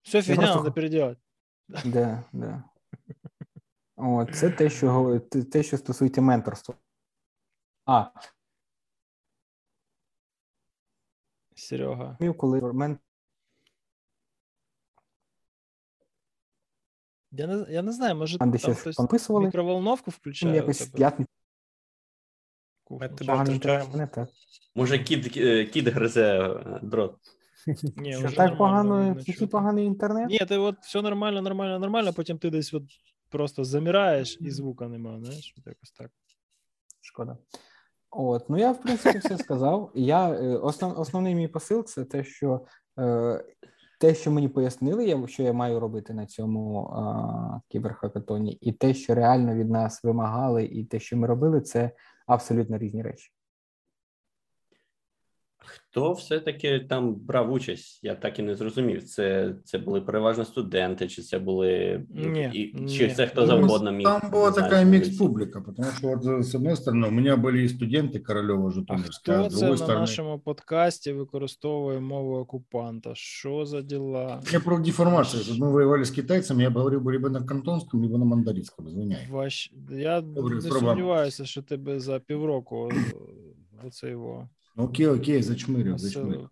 Все 0.03 0.22
фігня 0.22 0.37
просто... 0.37 0.55
треба 0.55 0.74
переділати. 0.74 1.20
Да, 1.85 2.24
да. 2.33 2.64
О, 3.97 4.24
це 4.24 4.51
те, 4.51 4.70
що 4.70 5.20
те, 5.53 5.62
що 5.62 5.79
стосується 5.79 6.20
менторства. 6.20 6.74
А. 7.87 8.05
Серега. 11.55 12.18
Коли 12.37 12.72
ментор 12.72 13.07
Я 17.31 17.47
не 17.47 17.66
я 17.72 17.83
не 17.83 17.93
знаю, 17.93 18.14
може 18.16 18.39
там 18.39 18.59
хтось 18.59 18.97
понаписували. 18.97 19.47
мікроволновку 19.47 20.11
включає. 20.11 20.57
Якось 20.57 20.87
п'ятницю. 20.87 21.31
Може, 24.74 24.99
кіт 24.99 25.29
кіт 25.70 25.89
гризе 25.89 26.55
дрот. 26.83 27.16
Ні, 27.97 28.12
Що 28.12 28.33
так 28.33 28.59
погано, 28.59 29.16
такий 29.26 29.47
поганий 29.47 29.87
інтернет? 29.87 30.29
Ні, 30.29 30.39
ти 30.39 30.59
от 30.59 30.76
все 30.81 31.03
нормально, 31.03 31.43
нормально, 31.43 31.79
нормально, 31.79 32.12
потім 32.12 32.39
ти 32.39 32.51
десь 32.51 32.74
от 32.74 32.83
просто 33.29 33.64
замираєш 33.64 34.39
і 34.41 34.51
звука 34.51 34.89
немає, 34.89 35.18
знаєш, 35.20 35.55
якось 35.66 35.91
так. 35.91 36.11
Шкода. 37.01 37.37
От, 38.11 38.51
ну 38.51 38.59
я 38.59 38.72
в 38.72 38.83
принципі 38.83 39.18
все 39.18 39.39
сказав. 39.39 39.93
Я 39.95 40.31
е, 40.31 40.57
основ, 40.57 41.01
Основний 41.01 41.35
мій 41.35 41.49
посил 41.49 41.85
це 41.85 42.05
те, 42.05 42.24
що 42.24 42.64
е, 42.99 43.45
те, 43.99 44.14
що 44.14 44.30
мені 44.30 44.49
пояснили, 44.49 45.28
що 45.28 45.42
я 45.42 45.53
маю 45.53 45.80
робити 45.80 46.14
на 46.14 46.26
цьому 46.26 46.80
а, 46.80 47.61
кіберхакатоні, 47.68 48.53
і 48.53 48.72
те, 48.72 48.94
що 48.94 49.14
реально 49.14 49.55
від 49.55 49.70
нас 49.70 50.05
вимагали, 50.05 50.64
і 50.64 50.84
те, 50.84 51.01
що 51.01 51.16
ми 51.16 51.26
робили, 51.26 51.61
це 51.61 51.90
абсолютно 52.26 52.78
різні 52.78 53.03
речі. 53.03 53.32
Хто 55.61 56.12
все-таки 56.12 56.78
там 56.88 57.14
брав 57.14 57.52
участь? 57.52 58.04
Я 58.04 58.14
так 58.14 58.38
і 58.38 58.42
не 58.42 58.54
зрозумів. 58.54 59.04
Це 59.04 59.54
це 59.64 59.78
були 59.78 60.00
переважно 60.00 60.44
студенти, 60.44 61.09
чи 61.09 61.22
це 61.22 61.38
були 61.38 62.02
ні, 62.11 62.50
і, 62.52 62.88
чи 62.88 63.09
ні. 63.09 63.14
це 63.14 63.26
хто 63.26 63.46
завгодно 63.46 63.92
міг? 63.92 64.06
Там 64.06 64.30
була 64.30 64.50
така 64.50 64.82
мікс 64.82 65.09
публіка, 65.09 65.62
тому 65.76 65.88
що 65.98 66.09
от, 66.09 66.44
з 66.44 66.54
однієї 66.54 66.76
сторони 66.76 67.09
у 67.09 67.11
мене 67.11 67.36
були 67.36 67.62
і 67.62 67.68
студенти 67.68 68.18
Корольова 68.18 68.70
Житомирська, 68.70 69.32
а 69.32 69.40
хто 69.40 69.50
це 69.50 69.56
сторони... 69.56 69.94
на 69.94 70.00
нашому 70.00 70.38
подкасті 70.38 71.12
використовує 71.12 72.00
мову 72.00 72.36
окупанта? 72.36 73.11
Що 73.14 73.66
за 73.66 73.82
діла? 73.82 74.42
Я 74.52 74.61
про 74.61 74.78
деформацію. 74.78 75.59
Ми 75.59 75.70
воювали 75.70 76.04
з 76.04 76.11
китайцями, 76.11 76.62
я 76.62 76.70
говорив 76.70 77.06
либо 77.06 77.28
на 77.28 77.42
кантонському, 77.42 78.02
либо 78.02 78.18
на 78.18 78.24
мандаринському. 78.24 78.90
Звиняю. 78.90 79.26
Ваш... 79.30 79.72
Я 79.90 80.20
Добре, 80.20 80.54
не 80.54 80.61
сумніваюся, 80.61 81.44
що 81.44 81.62
тебе 81.62 82.00
за 82.00 82.18
півроку 82.18 82.90
оце 83.86 84.11
його. 84.11 84.48
Окей, 84.79 85.07
окей, 85.07 85.43
зачмирю, 85.43 85.99
зачмирю. 85.99 86.51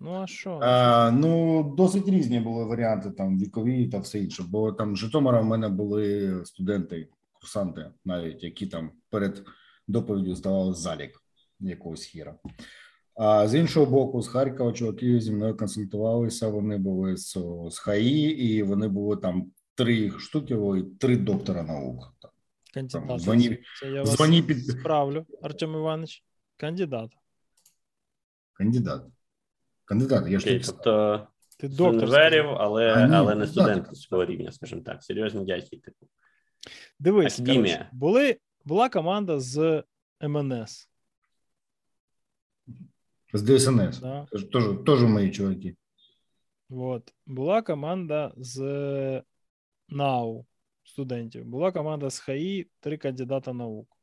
Ну, 0.00 0.14
а 0.14 0.26
що? 0.26 0.58
А, 0.62 1.10
Ну, 1.10 1.62
досить 1.76 2.08
різні 2.08 2.40
були 2.40 2.64
варіанти 2.64 3.10
там 3.10 3.38
вікові 3.38 3.88
та 3.88 3.98
все 3.98 4.18
інше. 4.18 4.44
Бо 4.48 4.72
там 4.72 4.96
Житомира 4.96 5.40
в 5.40 5.44
мене 5.44 5.68
були 5.68 6.40
студенти, 6.44 7.08
курсанти, 7.32 7.90
навіть 8.04 8.42
які 8.44 8.66
там 8.66 8.90
перед 9.10 9.44
доповіддю 9.88 10.34
здавали 10.34 10.74
залік 10.74 11.22
якогось 11.60 12.04
хіра. 12.04 12.34
А 13.14 13.48
з 13.48 13.54
іншого 13.54 13.86
боку, 13.86 14.22
з 14.22 14.28
Харкова 14.28 14.72
чуваки 14.72 15.20
зі 15.20 15.32
мною 15.32 15.56
консультувалися. 15.56 16.48
Вони 16.48 16.78
були 16.78 17.16
з, 17.16 17.38
з 17.70 17.78
ХАІ, 17.78 18.20
і 18.28 18.62
вони 18.62 18.88
були 18.88 19.16
там 19.16 19.50
три 19.74 20.10
штуки, 20.10 20.54
і 20.54 20.82
три 20.98 21.16
доктора 21.16 21.62
наук. 21.62 22.14
Кандидат. 22.74 23.20
Звоні, 23.20 23.58
Це 23.80 23.90
я 23.90 24.02
вас 24.02 24.30
під... 24.46 24.66
справлю, 24.66 25.26
Артем 25.42 25.74
Іванович. 25.74 26.24
Кандидат. 26.56 27.10
Кандидат. 28.58 29.02
Кандидат, 29.84 30.28
я 30.28 30.38
ж 30.38 30.46
Окей, 30.46 30.60
тобто 30.66 31.26
ти 31.58 31.68
доктор 31.68 32.08
верів, 32.08 32.46
але 32.48 32.92
а, 32.92 33.08
ні, 33.08 33.14
але 33.14 33.34
не 33.34 33.46
студентського 33.46 34.24
рівня, 34.24 34.52
скажімо 34.52 34.82
так. 34.82 35.04
Серйозні 35.04 35.44
дядьки, 35.44 35.76
типу. 35.76 36.06
Дивись, 36.98 37.36
коротше, 37.36 37.88
були, 37.92 38.36
була 38.64 38.88
команда 38.88 39.40
з 39.40 39.82
МНС. 40.20 40.88
З 43.32 43.42
ДСНС. 43.42 43.98
Да. 43.98 44.26
Тоже, 44.52 44.74
тоже 44.74 45.06
мої 45.06 45.30
чуваки. 45.30 45.76
Вот. 46.68 47.14
Була 47.26 47.62
команда 47.62 48.32
з 48.36 49.22
НАУ 49.88 50.46
студентів. 50.84 51.44
Була 51.44 51.72
команда 51.72 52.10
з 52.10 52.18
ХАІ, 52.18 52.70
три 52.80 52.96
кандидата 52.96 53.52
наук, 53.52 53.97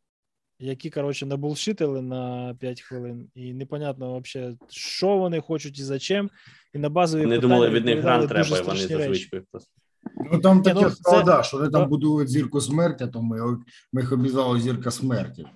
які, 0.59 0.89
коротше, 0.89 1.25
набулшитили 1.25 2.01
на 2.01 2.55
5 2.59 2.81
хвилин, 2.81 3.29
і 3.35 3.53
непонятно 3.53 4.19
взагалі, 4.19 4.57
що 4.69 5.17
вони 5.17 5.41
хочуть 5.41 5.79
і 5.79 5.83
за 5.83 5.99
чим. 5.99 6.29
І 6.73 6.77
на 6.77 6.89
базові 6.89 7.21
Вони 7.21 7.37
думали, 7.37 7.69
від 7.69 7.85
них 7.85 7.99
гран 7.99 8.27
треба, 8.27 8.57
і 8.57 8.61
вони 8.61 8.79
за 8.79 9.03
звичкою 9.03 9.45
просто. 9.51 9.71
Ну 10.31 10.39
там 10.39 10.61
таке 10.61 10.81
ну, 10.81 10.89
склада, 10.89 11.43
що 11.43 11.57
вони 11.57 11.69
там 11.69 11.89
будують 11.89 12.29
зірку 12.29 12.61
смерті, 12.61 13.07
то 13.07 13.21
ми, 13.21 13.57
ми 13.93 14.01
їх 14.01 14.11
обізвали 14.11 14.59
зірка 14.59 14.91
смерті. 14.91 15.47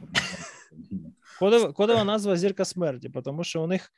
Кодова, 1.40 1.72
кодова 1.74 2.04
назва 2.04 2.38
зірка 2.38 2.66
смерті, 2.66 3.12
тому 3.24 3.44
що 3.44 3.64
у 3.64 3.68
них. 3.68 3.92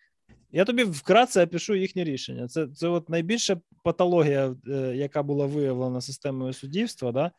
Я 0.54 0.66
тобі 0.66 0.84
вкратце 0.84 1.44
опишу 1.44 1.76
їхнє 1.76 2.04
рішення. 2.04 2.48
Це 2.48 2.68
це 2.68 2.88
от 2.88 3.10
найбільша 3.10 3.58
патологія, 3.84 4.56
е, 4.68 4.74
яка 4.96 5.24
була 5.24 5.46
виявлена 5.46 6.02
системою 6.02 6.54
суддівства. 6.54 7.12
Да? 7.12 7.32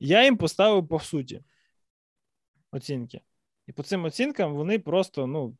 Я 0.00 0.24
їм 0.24 0.36
поставив 0.36 0.88
по 0.88 1.00
суті 1.00 1.40
оцінки. 2.72 3.20
І 3.66 3.72
по 3.72 3.82
цим 3.82 4.04
оцінкам 4.04 4.54
вони 4.54 4.78
просто 4.78 5.26
ну, 5.26 5.56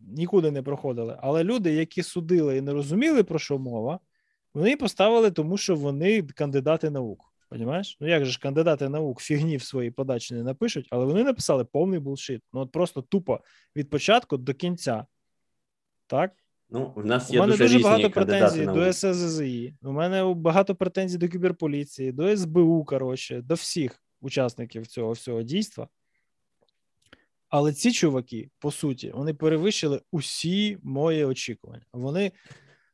нікуди 0.00 0.50
не 0.50 0.62
проходили. 0.62 1.18
Але 1.20 1.44
люди, 1.44 1.72
які 1.72 2.02
судили 2.02 2.56
і 2.56 2.60
не 2.60 2.72
розуміли, 2.72 3.22
про 3.22 3.38
що 3.38 3.58
мова, 3.58 4.00
вони 4.54 4.76
поставили, 4.76 5.30
тому 5.30 5.56
що 5.56 5.76
вони 5.76 6.22
кандидати 6.22 6.90
наук. 6.90 7.30
Понимаєш? 7.48 7.96
Ну 8.00 8.08
як 8.08 8.24
же 8.24 8.30
ж 8.30 8.38
кандидати 8.38 8.88
наук 8.88 9.20
фігні 9.20 9.56
в 9.56 9.62
своїй 9.62 9.90
подачі 9.90 10.34
не 10.34 10.42
напишуть, 10.42 10.88
але 10.90 11.04
вони 11.04 11.24
написали 11.24 11.64
повний 11.64 11.98
булшит. 11.98 12.42
Ну 12.52 12.60
от 12.60 12.72
просто 12.72 13.02
тупо 13.02 13.40
від 13.76 13.90
початку 13.90 14.36
до 14.36 14.54
кінця. 14.54 15.06
Так? 16.06 16.32
Ну, 16.70 16.92
в 16.96 17.06
нас 17.06 17.30
є 17.30 17.38
У 17.38 17.42
мене 17.42 17.52
дуже, 17.52 17.64
дуже 17.64 17.78
багато 17.78 18.10
претензій 18.10 18.66
наук. 18.66 18.78
до 18.78 18.92
СЗЗІ. 18.92 19.74
У 19.82 19.92
мене 19.92 20.34
багато 20.34 20.74
претензій 20.74 21.18
до 21.18 21.28
кіберполіції, 21.28 22.12
до 22.12 22.36
СБУ, 22.36 22.84
коротше, 22.84 23.42
до 23.42 23.54
всіх 23.54 24.04
учасників 24.20 24.86
цього 24.86 25.12
всього 25.12 25.42
дійства. 25.42 25.88
Але 27.50 27.72
ці 27.72 27.92
чуваки, 27.92 28.50
по 28.58 28.70
суті, 28.70 29.10
вони 29.14 29.34
перевищили 29.34 30.00
усі 30.12 30.78
мої 30.82 31.24
очікування. 31.24 31.84
Вони 31.92 32.32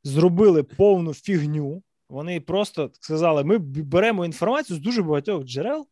зробили 0.05 0.63
повну 0.63 1.15
фігню. 1.15 1.83
Вони 2.09 2.41
просто 2.41 2.91
сказали: 3.01 3.45
ми 3.45 3.59
беремо 3.59 4.25
інформацію 4.25 4.77
з 4.77 4.81
дуже 4.81 5.03
багатьох 5.03 5.45
джерел, 5.45 5.87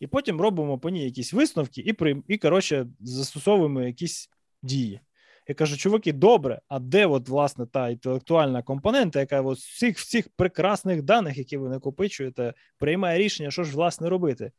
і 0.00 0.06
потім 0.06 0.40
робимо 0.40 0.78
по 0.78 0.90
ній 0.90 1.04
якісь 1.04 1.32
висновки, 1.32 1.80
і 1.80 1.94
і 2.28 2.38
коротше 2.38 2.86
застосовуємо 3.00 3.82
якісь 3.82 4.30
дії. 4.62 5.00
Я 5.48 5.54
кажу, 5.54 5.76
чуваки, 5.76 6.12
добре, 6.12 6.60
а 6.68 6.78
де 6.78 7.06
от, 7.06 7.28
власне 7.28 7.66
та 7.66 7.88
інтелектуальна 7.88 8.62
компонента, 8.62 9.20
яка 9.20 9.42
от 9.42 9.58
всіх 9.58 9.98
всіх 9.98 10.28
прекрасних 10.36 11.02
даних, 11.02 11.38
які 11.38 11.56
ви 11.56 11.68
накопичуєте, 11.68 12.54
приймає 12.78 13.18
рішення, 13.18 13.50
що 13.50 13.64
ж 13.64 13.72
власне 13.72 14.08
робити? 14.08 14.52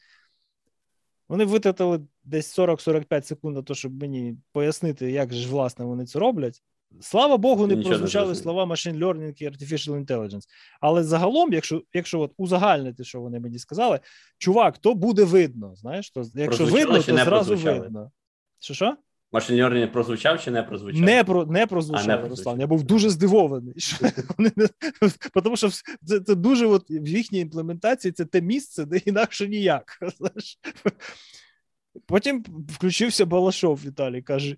Вони 1.30 1.45
витратили 1.45 1.99
десь 2.23 2.59
40-45 2.59 3.21
секунд 3.21 3.55
на 3.55 3.63
те, 3.63 3.73
щоб 3.73 4.01
мені 4.01 4.38
пояснити, 4.51 5.11
як 5.11 5.34
ж 5.34 5.49
власне 5.49 5.86
вони 5.86 6.05
це 6.05 6.19
роблять. 6.19 6.63
Слава 7.01 7.38
Богу, 7.38 7.67
не 7.67 7.75
Нічого 7.75 7.89
прозвучали 7.89 8.30
не 8.30 8.36
слова 8.36 8.65
machine 8.65 8.97
learning 8.99 9.43
і 9.43 9.49
artificial 9.49 10.05
intelligence. 10.05 10.43
Але 10.82 11.03
загалом, 11.03 11.53
якщо 11.53 11.84
якщо 11.93 12.19
от 12.19 12.34
узагальнити, 12.38 13.03
що 13.03 13.21
вони 13.21 13.39
мені 13.39 13.59
сказали, 13.59 13.99
чувак, 14.38 14.77
то 14.77 14.93
буде 14.93 15.23
видно. 15.23 15.75
Знаєш, 15.75 16.11
то 16.11 16.23
якщо 16.36 16.65
видно, 16.65 17.03
то 17.03 17.17
зразу 17.17 17.55
видно. 17.55 18.11
Що 18.59 18.73
що? 18.73 18.97
Машин 19.32 19.55
learning 19.55 19.91
прозвучав 19.91 20.41
чи 20.41 20.51
не 20.51 20.63
прозвучав? 20.63 21.01
Не 21.01 21.23
про 21.23 21.45
не 21.45 21.67
прозвучав, 21.67 22.09
а, 22.09 22.21
не 22.21 22.30
Руслан. 22.30 22.59
Я 22.59 22.67
був 22.67 22.84
дуже 22.84 23.09
здивований. 23.09 23.73
Що 23.77 23.97
вони. 24.38 24.51
Тому 25.43 25.57
що 25.57 25.69
це 26.05 26.19
це 26.19 26.36
дуже 26.36 26.65
от 26.65 26.89
в 26.89 27.07
їхній 27.07 27.39
імплементації 27.39 28.11
це 28.11 28.25
те 28.25 28.41
місце, 28.41 28.86
де 28.86 28.97
інакше 28.97 29.47
ніяк. 29.47 29.99
Знаєш? 30.17 30.59
Потім 32.05 32.45
включився 32.69 33.25
Балашов 33.25 33.82
Віталій, 33.86 34.21
каже: 34.21 34.57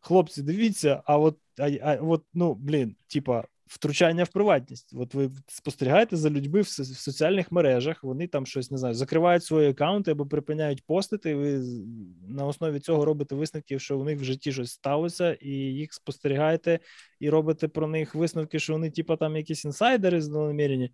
хлопці, 0.00 0.42
дивіться, 0.42 1.02
а 1.04 1.18
от 1.18 1.38
а, 1.58 1.70
а, 1.82 1.94
от, 1.94 2.24
ну, 2.34 2.54
блін, 2.54 2.96
типа, 3.06 3.44
втручання 3.70 4.24
в 4.24 4.28
приватність. 4.28 4.92
От 4.96 5.14
ви 5.14 5.30
спостерігаєте 5.46 6.16
за 6.16 6.30
людьми 6.30 6.60
в, 6.60 6.68
соціальних 6.68 7.52
мережах, 7.52 8.04
вони 8.04 8.26
там 8.26 8.46
щось 8.46 8.70
не 8.70 8.78
знаю, 8.78 8.94
закривають 8.94 9.44
свої 9.44 9.70
аккаунти 9.70 10.10
або 10.10 10.26
припиняють 10.26 10.86
постити. 10.86 11.34
Ви 11.34 11.62
на 12.28 12.46
основі 12.46 12.80
цього 12.80 13.04
робите 13.04 13.34
висновки, 13.34 13.78
що 13.78 13.98
у 13.98 14.04
них 14.04 14.20
в 14.20 14.24
житті 14.24 14.52
щось 14.52 14.70
сталося, 14.70 15.32
і 15.32 15.50
їх 15.50 15.92
спостерігаєте 15.92 16.78
і 17.20 17.30
робите 17.30 17.68
про 17.68 17.86
них 17.86 18.14
висновки, 18.14 18.58
що 18.58 18.72
вони, 18.72 18.90
типа, 18.90 19.16
там 19.16 19.36
якісь 19.36 19.64
інсайдери 19.64 20.20
злонамірені. 20.20 20.90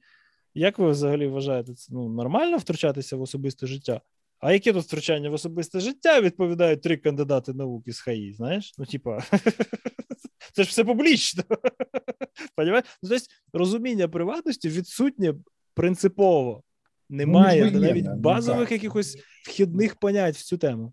Як 0.54 0.78
ви 0.78 0.90
взагалі 0.90 1.26
вважаєте, 1.26 1.74
це 1.74 1.94
ну, 1.94 2.08
нормально 2.08 2.56
втручатися 2.56 3.16
в 3.16 3.22
особисте 3.22 3.66
життя? 3.66 4.00
А 4.38 4.52
яке 4.52 4.72
тут 4.72 4.84
втручання 4.84 5.30
в 5.30 5.34
особисте 5.34 5.80
життя 5.80 6.20
відповідають 6.20 6.82
три 6.82 6.96
кандидати 6.96 7.52
наук 7.52 7.88
із 7.88 8.00
ХАІ, 8.00 8.32
знаєш? 8.32 8.74
Ну, 8.78 8.84
типа, 8.84 9.22
це 10.52 10.64
ж 10.64 10.70
все 10.70 10.84
публічно. 10.84 11.44
Ну, 12.58 12.82
тобто, 13.02 13.26
розуміння 13.52 14.08
приватності 14.08 14.68
відсутнє 14.68 15.34
принципово. 15.74 16.62
Немає 17.08 17.70
ну, 17.70 17.80
навіть 17.80 18.04
є, 18.04 18.14
базових 18.14 18.72
якихось 18.72 19.18
вхідних 19.44 19.96
понять 19.96 20.36
в 20.36 20.44
цю 20.44 20.58
тему. 20.58 20.92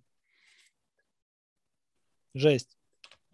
Жесть. 2.35 2.77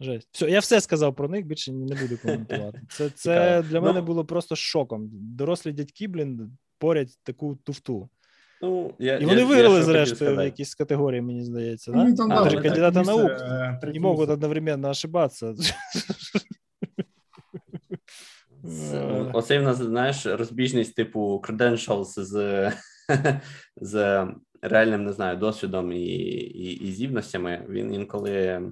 Жесть. 0.00 0.28
Все, 0.32 0.50
я 0.50 0.60
все 0.60 0.80
сказав 0.80 1.16
про 1.16 1.28
них, 1.28 1.46
більше 1.46 1.72
не 1.72 1.94
буду 1.94 2.18
коментувати. 2.18 2.82
Це 2.90 3.10
це 3.10 3.62
для 3.62 3.80
мене 3.80 4.00
ну, 4.00 4.06
було 4.06 4.24
просто 4.24 4.56
шоком. 4.56 5.08
Дорослі 5.12 5.72
дядьки, 5.72 6.08
блін, 6.08 6.58
порять 6.78 7.18
таку 7.22 7.56
туфту. 7.56 8.10
Ну, 8.62 8.94
я, 8.98 9.18
І 9.18 9.24
вони 9.24 9.40
я, 9.40 9.46
виграли, 9.46 9.76
я 9.76 9.82
зрештою, 9.82 10.36
в 10.36 10.44
якійсь 10.44 10.74
категорії, 10.74 11.22
мені 11.22 11.44
здається. 11.44 11.92
Ну, 11.94 12.04
да? 12.04 12.16
там, 12.16 12.32
а, 12.32 12.50
Три 12.50 12.62
кандидата 12.62 13.02
наук 13.02 13.30
не 13.82 13.92
э, 13.92 14.00
можуть 14.00 14.30
одновременно 14.30 14.88
ошибатися. 14.88 15.54
Оцей 19.32 19.58
в 19.58 19.62
нас, 19.62 19.76
знаєш, 19.76 20.26
розбіжність 20.26 20.94
типу 20.94 21.42
credentials 21.48 22.04
з 22.04 22.72
з 23.76 24.26
реальним, 24.62 25.04
не 25.04 25.12
знаю, 25.12 25.36
досвідом 25.36 25.92
і 25.92 26.02
і, 26.02 26.88
і 26.88 26.92
здібностями, 26.92 27.66
він 27.68 27.94
інколи 27.94 28.62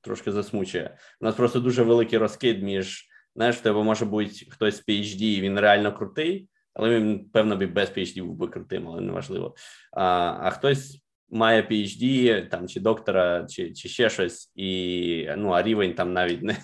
трошки 0.00 0.32
засмучує. 0.32 0.96
У 1.20 1.24
нас 1.24 1.34
просто 1.34 1.60
дуже 1.60 1.82
великий 1.82 2.18
розкид 2.18 2.62
між, 2.62 3.08
знаєш, 3.36 3.56
в 3.56 3.60
тебе 3.60 3.82
може 3.82 4.04
бути 4.04 4.30
хтось 4.50 4.76
з 4.76 4.88
PhD, 4.88 5.22
і 5.22 5.40
він 5.40 5.60
реально 5.60 5.96
крутий, 5.96 6.48
але 6.76 7.00
він, 7.00 7.28
певно, 7.30 7.56
без 7.56 7.90
PhD 7.90 8.24
був 8.24 8.36
би 8.36 8.48
крутим, 8.48 8.88
але 8.88 9.00
неважливо. 9.00 9.54
А 9.92 10.04
а 10.42 10.50
хтось 10.50 11.02
має 11.28 11.62
PhD, 11.62 12.48
там, 12.48 12.68
чи 12.68 12.80
доктора, 12.80 13.46
чи 13.46 13.72
чи 13.72 13.88
ще 13.88 14.10
щось, 14.10 14.52
і 14.54 15.28
ну, 15.36 15.50
а 15.50 15.62
рівень 15.62 15.94
там 15.94 16.12
навіть 16.12 16.42
не 16.42 16.56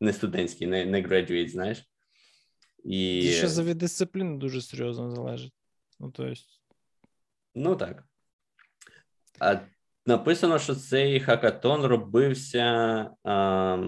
не 0.00 0.12
студентський, 0.12 0.66
не 0.66 0.84
не 0.84 1.02
graduate, 1.02 1.48
знаєш. 1.48 1.84
І... 2.84 3.18
і 3.18 3.32
ще 3.32 3.48
за 3.48 3.62
від 3.62 3.78
дисципліни 3.78 4.38
дуже 4.38 4.62
серйозно 4.62 5.10
залежить. 5.10 5.52
Ну, 6.00 6.10
то 6.10 6.26
есть... 6.26 6.62
ну 7.54 7.76
так. 7.76 8.04
А 9.38 9.60
Написано, 10.06 10.58
що 10.58 10.74
цей 10.74 11.20
хакатон 11.20 11.84
робився 11.84 12.64
а, 13.24 13.78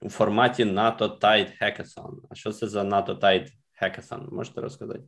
у 0.00 0.08
форматі 0.08 0.64
NATO 0.64 1.18
Tide 1.18 1.62
Hackathon. 1.62 2.16
А 2.30 2.34
що 2.34 2.52
це 2.52 2.68
за 2.68 2.82
NATO 2.82 3.20
Tide 3.20 3.48
Hackathon? 3.81 4.33
Можете 4.33 4.61
розказати? 4.61 5.03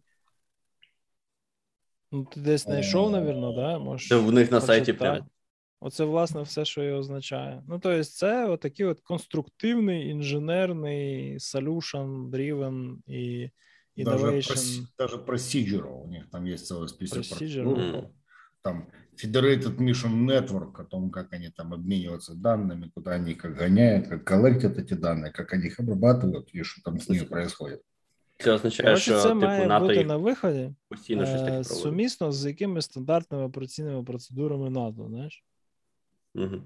Ну, 2.12 2.26
ти 2.26 2.40
десь 2.40 2.64
знайшов, 2.64 3.12
навірно, 3.12 3.54
да? 3.54 3.80
Можеш 3.80 4.10
Це 4.10 4.16
в 4.16 4.32
них 4.32 4.52
на 4.52 4.62
сайті 4.62 4.94
прямо. 4.94 5.26
Оце, 5.84 6.04
власне, 6.04 6.42
все, 6.42 6.66
що 6.66 6.84
і 6.84 6.92
означає. 6.92 7.64
Ну, 7.68 7.80
тобто, 7.80 8.04
це 8.04 8.48
отакий 8.48 8.86
от 8.86 9.00
конструктивний, 9.00 10.10
інженерний, 10.10 11.38
solution 11.38 12.30
driven 12.30 12.98
і 13.08 13.50
innovation. 13.98 14.86
Даже, 14.98 15.18
procedure 15.18 15.88
у 15.88 16.08
них 16.08 16.24
там 16.32 16.48
є 16.48 16.58
цілий 16.58 16.88
список 16.88 17.30
процедур. 17.30 17.78
Mm. 17.78 18.08
Там 18.62 18.88
Federated 19.24 19.78
Mission 19.78 20.26
Network, 20.26 20.82
о 20.82 20.84
том, 20.84 21.12
как 21.12 21.34
они 21.34 21.50
там 21.50 21.74
обмениваются 21.74 22.34
данными, 22.34 22.92
куда 22.96 23.12
они 23.12 23.34
как 23.34 23.58
гоняют, 23.58 24.08
как 24.08 24.24
коллектят 24.24 24.78
эти 24.78 24.94
данные, 24.94 25.32
как 25.32 25.54
они 25.54 25.68
их 25.68 25.80
обрабатывают 25.80 26.50
и 26.54 26.64
что 26.64 26.82
там 26.84 27.00
с 27.00 27.10
ними 27.10 27.26
происходит. 27.26 27.82
Це 28.39 28.53
означає, 28.53 28.89
Короче, 28.89 29.03
що 29.03 29.23
це 29.23 29.29
типу, 29.29 29.41
має 29.41 29.67
НАТО 29.67 29.87
бути 29.87 30.05
на 30.05 30.17
виході 30.17 30.75
постійно 30.89 31.27
щось 31.27 31.41
таке 31.41 31.65
сумісно 31.65 32.33
з 32.33 32.47
якимись 32.47 32.85
стандартними 32.85 33.45
операційними 33.45 34.05
процедурами 34.05 34.71
НАТО, 34.71 35.07
знаєш? 35.09 35.45
Угу. 36.35 36.63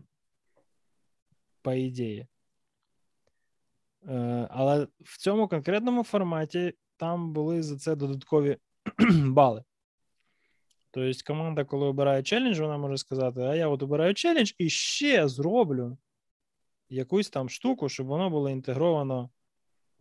По 1.62 1.72
ідеї. 1.72 2.26
Е, 4.08 4.48
але 4.50 4.86
в 5.00 5.18
цьому 5.18 5.48
конкретному 5.48 6.04
форматі 6.04 6.74
там 6.96 7.32
були 7.32 7.62
за 7.62 7.76
це 7.76 7.96
додаткові 7.96 8.56
бали. 9.24 9.64
Тобто, 10.90 11.18
команда, 11.26 11.64
коли 11.64 11.86
обирає 11.86 12.22
челендж, 12.22 12.60
вона 12.60 12.78
може 12.78 12.96
сказати: 12.96 13.40
а 13.40 13.54
я 13.54 13.68
от 13.68 13.82
обираю 13.82 14.14
челендж 14.14 14.52
і 14.58 14.70
ще 14.70 15.28
зроблю 15.28 15.98
якусь 16.88 17.30
там 17.30 17.48
штуку, 17.48 17.88
щоб 17.88 18.06
воно 18.06 18.30
було 18.30 18.50
інтегровано 18.50 19.30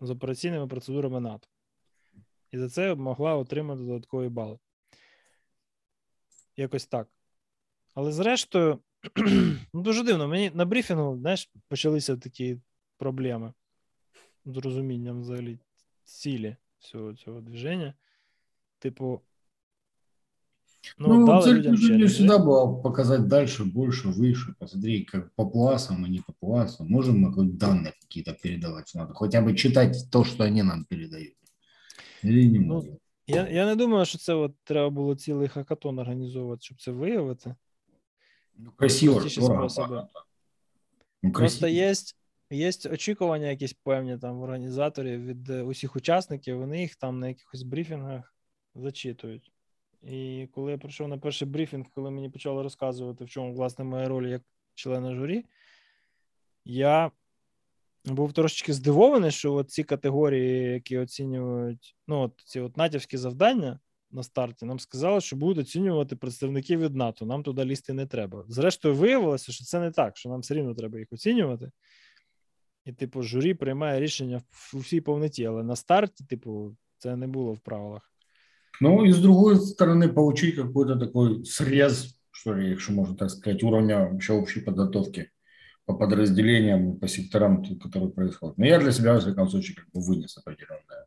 з 0.02 0.10
операційними 0.10 0.68
процедурами 0.68 1.20
НАТО. 1.20 1.48
І 2.51 2.59
за 2.59 2.69
це 2.69 2.95
могла 2.95 3.35
отримати 3.35 3.83
додаткові 3.83 4.29
бали. 4.29 4.59
Якось 6.57 6.87
так. 6.87 7.09
Але 7.95 8.13
зрештою, 8.13 8.79
ну 9.73 9.83
дуже 9.83 10.05
дивно, 10.05 10.29
мені 10.29 10.51
на 10.55 10.65
брифінгу, 10.65 11.17
знаєш, 11.19 11.51
почалися 11.69 12.17
такі 12.17 12.61
проблеми 12.97 13.53
з 14.45 14.57
розумінням 14.57 15.21
взагалі 15.21 15.59
цілі 16.05 16.57
всього 16.79 17.15
цього 17.15 17.41
движення. 17.41 17.95
Типу, 18.79 19.21
ну, 20.99 21.09
ну 21.09 21.27
дали 21.27 21.45
цель 21.45 21.55
людям 21.55 21.75
движения 21.75 22.07
всегда 22.07 22.39
была 22.39 22.83
показать 22.83 23.29
дальше, 23.29 23.65
больше, 23.65 24.09
выше. 24.09 24.55
Посмотри, 24.59 25.05
как 25.05 25.35
по 25.35 25.51
пласам, 25.51 26.05
а 26.05 26.09
не 26.09 26.21
по 26.21 26.33
пласам. 26.33 26.89
Можем 26.89 27.19
мы 27.19 27.33
хоть 27.33 27.57
данные 27.57 27.93
какие-то 28.01 28.33
передавать? 28.33 28.95
Надо 28.95 29.15
хотя 29.15 29.41
бы 29.41 29.57
читать 29.57 29.97
то, 30.11 30.25
что 30.25 30.45
они 30.45 30.63
нам 30.63 30.85
передают. 30.85 31.35
Или 32.24 32.50
не 32.50 32.60
ну. 32.60 33.00
Я 33.28 33.50
я 33.50 33.66
не 33.66 33.76
думаю, 33.76 34.06
що 34.06 34.18
це 34.18 34.34
от 34.34 34.54
треба 34.64 34.90
було 34.90 35.16
цілий 35.16 35.48
хакатон 35.48 36.00
організовувати, 36.00 36.62
щоб 36.62 36.82
це 36.82 36.92
виявити. 36.92 37.56
Ну, 38.56 38.72
красиво. 38.72 39.22
Ну, 41.24 41.32
Просто 41.32 41.68
є 41.68 41.94
Є 42.52 42.72
очікування, 42.92 43.48
якісь 43.48 43.74
певні 43.74 44.18
там 44.18 44.40
в 44.40 44.42
організаторів 44.42 45.26
від 45.26 45.50
е, 45.50 45.62
усіх 45.62 45.96
учасників, 45.96 46.58
вони 46.58 46.82
їх 46.82 46.96
там 46.96 47.20
на 47.20 47.28
якихось 47.28 47.64
брифінгах 47.64 48.34
зачитують. 48.76 49.52
І 50.02 50.48
коли 50.52 50.72
я 50.72 50.78
прийшов 50.78 51.08
на 51.08 51.18
перший 51.18 51.48
брифінг, 51.48 51.86
коли 51.96 52.12
мені 52.12 52.30
почали 52.30 52.64
розказувати, 52.64 53.24
в 53.24 53.30
чому 53.30 53.54
власне 53.54 53.86
моя 53.86 54.08
роль 54.08 54.28
як 54.28 54.42
члена 54.76 55.16
журі, 55.16 55.46
я 56.66 57.12
був 58.06 58.34
трошечки 58.34 58.74
здивований, 58.74 59.32
що 59.32 59.54
от 59.54 59.72
ці 59.72 59.84
категорії, 59.84 60.74
які 60.74 60.98
оцінюють 60.98 61.96
ну, 62.08 62.20
от 62.20 62.34
ці 62.46 62.60
от 62.60 62.78
натівські 62.78 63.18
завдання 63.18 63.80
на 64.12 64.24
старті, 64.24 64.66
нам 64.66 64.80
сказали, 64.80 65.22
що 65.22 65.36
будуть 65.36 65.66
оцінювати 65.66 66.16
представників 66.16 66.80
від 66.80 66.96
НАТО. 66.96 67.26
Нам 67.26 67.44
туди 67.44 67.66
лізти 67.66 67.94
не 67.94 68.06
треба. 68.06 68.46
Зрештою, 68.48 68.96
виявилося, 68.96 69.52
що 69.52 69.66
це 69.66 69.80
не 69.80 69.92
так, 69.92 70.18
що 70.18 70.30
нам 70.30 70.40
все 70.40 70.54
рівно 70.54 70.76
треба 70.76 71.00
їх 71.00 71.08
оцінювати. 71.12 71.72
І, 72.86 72.94
типу, 72.94 73.22
журі 73.22 73.54
приймає 73.54 74.00
рішення 74.00 74.42
в 74.50 74.80
всій 74.80 75.02
повноті, 75.02 75.46
але 75.46 75.64
на 75.64 75.76
старті, 75.76 76.24
типу, 76.24 76.76
це 76.98 77.16
не 77.16 77.28
було 77.28 77.54
в 77.54 77.60
правилах. 77.60 78.12
Ну, 78.82 79.06
и 79.06 79.10
с 79.10 79.18
другой 79.18 79.60
стороны, 79.60 80.08
получить 80.08 80.56
какой-то 80.56 80.96
такой 80.96 81.44
срез, 81.46 82.20
что 82.32 82.54
ли, 82.54 82.70
если 82.70 83.16
так 83.18 83.30
сказать, 83.30 83.64
уровня 83.64 84.00
вообще 84.00 84.34
общей 84.34 84.62
подготовки 84.62 85.32
по 85.89 85.95
подразделениям, 85.95 86.99
по 86.99 87.09
секторам, 87.09 87.65
которые 87.79 88.11
происходят. 88.11 88.59
Но 88.59 88.67
я 88.67 88.79
для 88.79 88.93
себя, 88.93 89.15
в 89.15 89.21
всяком 89.21 89.49
случае, 89.49 89.77
как 89.77 89.87
бы 89.93 90.01
вынес 90.01 90.37
определенные 90.39 91.07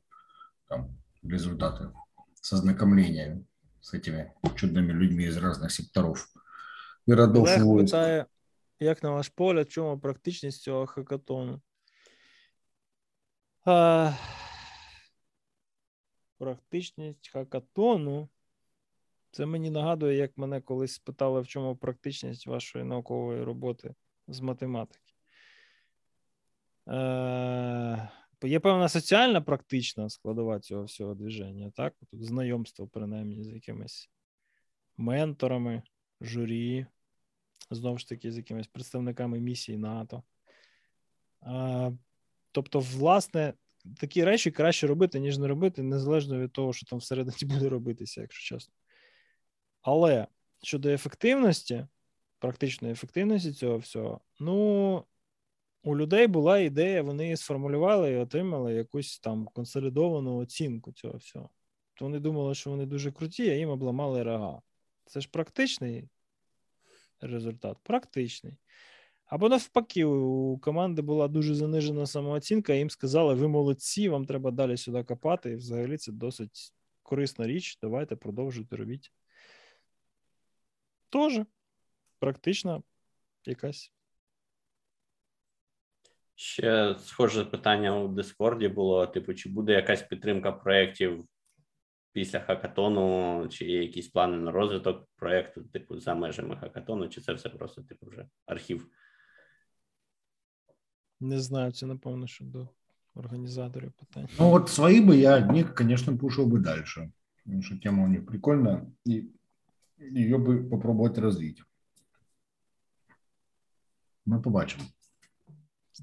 там, 0.68 0.97
результаты 1.24 1.91
с 2.41 2.53
ознакомлением 2.53 3.47
с 3.82 3.93
этими 3.93 4.34
чудными 4.55 4.91
людьми 4.91 5.26
из 5.26 5.38
разных 5.38 5.72
секторов 5.72 6.28
и 7.07 7.13
родов 7.13 7.47
Олег 7.47 7.63
войск. 7.63 7.86
питає, 7.86 8.26
як 8.80 9.03
на 9.03 9.11
ваш 9.11 9.30
погляд, 9.30 9.68
в 9.68 9.70
чому 9.72 9.99
практичність 9.99 10.61
цього 10.61 10.86
хакатону? 10.86 11.61
А, 13.65 14.13
Практичність 16.38 17.30
хакатону. 17.30 18.30
Це 19.32 19.45
мені 19.45 19.70
нагадує, 19.70 20.18
як 20.18 20.38
мене 20.38 20.61
колись 20.61 20.93
спитали, 20.93 21.41
в 21.41 21.47
чому 21.47 21.76
практичність 21.76 22.47
вашої 22.47 22.86
наукової 22.86 23.43
роботи 23.43 23.95
з 24.29 24.41
математики. 24.41 25.12
Е, 26.89 28.09
Є 28.45 28.61
певна 28.61 28.89
соціальна 28.89 29.41
практична 29.41 30.09
складова 30.09 30.61
цього 30.61 30.85
всього 30.85 31.14
движення, 31.14 31.70
так? 31.70 31.95
Тут 32.11 32.25
знайомство, 32.25 32.89
принаймні, 32.89 33.45
з 33.45 33.49
якимись 33.49 34.11
менторами, 34.97 35.83
журі, 36.20 36.87
знову 37.70 37.99
ж 37.99 38.09
таки, 38.09 38.33
з 38.33 38.37
якимись 38.37 38.66
представниками 38.66 39.41
місії 39.41 39.79
НАТО. 39.79 40.23
Е, 41.47 41.93
Тобто, 42.53 42.81
власне, 42.81 43.55
такі 44.01 44.25
речі 44.25 44.51
краще 44.51 44.87
робити, 44.87 45.20
ніж 45.20 45.39
не 45.39 45.49
робити, 45.49 45.83
незалежно 45.83 46.39
від 46.39 46.53
того, 46.53 46.73
що 46.73 46.87
там 46.87 46.99
всередині 46.99 47.37
буде 47.55 47.68
робитися, 47.68 48.20
якщо 48.20 48.55
чесно. 48.57 48.75
Але 49.83 50.27
щодо 50.62 50.89
ефективності, 50.89 51.87
практичної 52.43 52.93
ефективності 52.93 53.53
цього 53.53 53.78
всього, 53.78 54.20
ну, 54.40 55.05
у 55.82 55.97
людей 55.97 56.26
була 56.26 56.59
ідея, 56.59 57.03
вони 57.03 57.24
її 57.24 57.36
сформулювали 57.36 58.12
і 58.12 58.16
отримали 58.16 58.74
якусь 58.74 59.18
там 59.18 59.45
консолідовану 59.45 60.36
оцінку 60.36 60.93
цього 60.93 61.16
всього. 61.16 61.51
То 61.95 62.05
вони 62.05 62.18
думали, 62.18 62.55
що 62.55 62.70
вони 62.70 62.86
дуже 62.86 63.12
круті, 63.12 63.51
а 63.51 63.55
їм 63.55 63.68
обламали 63.68 64.22
рога. 64.22 64.62
Це 65.07 65.20
ж 65.20 65.28
практичний 65.32 66.09
результат. 67.20 67.76
Практичний. 67.82 68.57
Або 69.26 69.49
навпаки, 69.49 70.05
у 70.05 70.59
команди 70.59 71.03
була 71.03 71.28
дуже 71.28 71.55
занижена 71.55 72.07
самооцінка, 72.07 72.74
їм 72.74 72.90
сказали, 72.90 73.34
ви 73.34 73.49
молодці, 73.49 74.09
вам 74.09 74.24
треба 74.24 74.51
далі 74.51 74.76
сюди 74.76 75.05
копати. 75.05 75.51
І 75.51 75.57
взагалі 75.57 75.97
це 75.97 76.12
досить 76.12 76.74
корисна 77.03 77.47
річ. 77.47 77.78
Давайте 77.82 78.16
продовжуйте 78.16 78.76
робіть. 78.76 79.12
Тоже 81.11 81.47
практична 82.22 82.82
якась. 83.45 83.93
Ще 86.36 86.95
схоже 86.99 87.45
питання 87.45 87.99
у 87.99 88.07
Дискорді 88.07 88.68
було: 88.68 89.07
типу, 89.07 89.34
чи 89.34 89.49
буде 89.49 89.74
якась 89.74 90.01
підтримка 90.01 90.51
проєктів 90.51 91.26
після 92.11 92.39
хакатону, 92.39 93.47
чи 93.49 93.65
є 93.65 93.82
якісь 93.82 94.07
плани 94.07 94.38
на 94.38 94.51
розвиток 94.51 95.07
проєкту, 95.15 95.63
типу, 95.63 95.99
за 95.99 96.15
межами 96.15 96.57
хакатону, 96.57 97.09
чи 97.09 97.22
це 97.22 97.34
все 97.34 97.49
просто, 97.49 97.82
типу, 97.82 98.07
вже 98.07 98.28
архів? 98.45 98.89
Не 101.20 101.39
знаю, 101.39 101.72
це 101.72 101.86
напевно, 101.86 102.28
що 102.28 102.45
до 102.45 102.70
організаторів 103.15 103.91
питань. 103.91 104.28
Ну, 104.39 104.49
вот 104.49 104.70
свои 104.70 105.01
бы 105.01 105.15
я 105.15 105.38
одних, 105.38 105.76
конечно, 105.76 106.18
пушил 106.18 106.45
бы 106.45 106.59
дальше. 106.59 107.11
Потому 107.43 107.63
что 107.63 107.78
тема 107.78 108.03
у 108.03 108.07
них 108.07 108.26
прикольная, 108.26 108.86
и 109.05 109.32
ее 109.97 110.38
бы 110.38 110.70
попробовать 110.70 111.18
развить. 111.18 111.63
Ми 114.27 114.41
побачимо. 114.41 114.85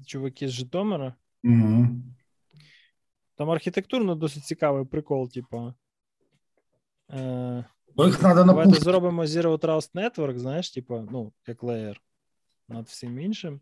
Чуваки 0.06 0.48
з 0.48 0.50
Житомира. 0.50 1.14
Угу. 1.44 1.88
Там 3.34 3.50
архітектурно 3.50 4.14
досить 4.14 4.44
цікавий 4.44 4.84
прикол, 4.84 5.30
типу. 5.30 5.74
Е, 7.10 7.64
ну, 7.96 8.12
Давайте 8.22 8.80
зробимо 8.80 9.24
Zero 9.24 9.58
Trust 9.58 9.94
Network, 9.94 10.38
знаєш, 10.38 10.70
типу, 10.70 11.08
ну, 11.10 11.32
як 11.46 11.62
леєр 11.62 12.00
над 12.68 12.86
всім 12.86 13.20
іншим 13.20 13.60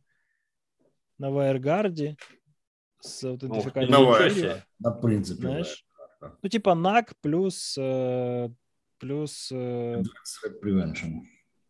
на 1.19 1.31
WireGuard 1.31 2.17
з 3.01 3.25
аутентифікацією. 3.25 4.63
На 4.81 4.91
принципі. 4.91 5.41
Знаєш? 5.41 5.87
Ну, 6.43 6.51
типа 6.51 6.73
NAC 6.73 7.13
плюс 7.21 7.75
плюс 8.99 9.53
Prevention. 10.63 11.21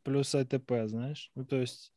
плюс 0.03 0.35
ITP, 0.35 0.89
знаєш? 0.89 1.33
Ну, 1.37 1.45
то 1.45 1.57
есть, 1.57 1.93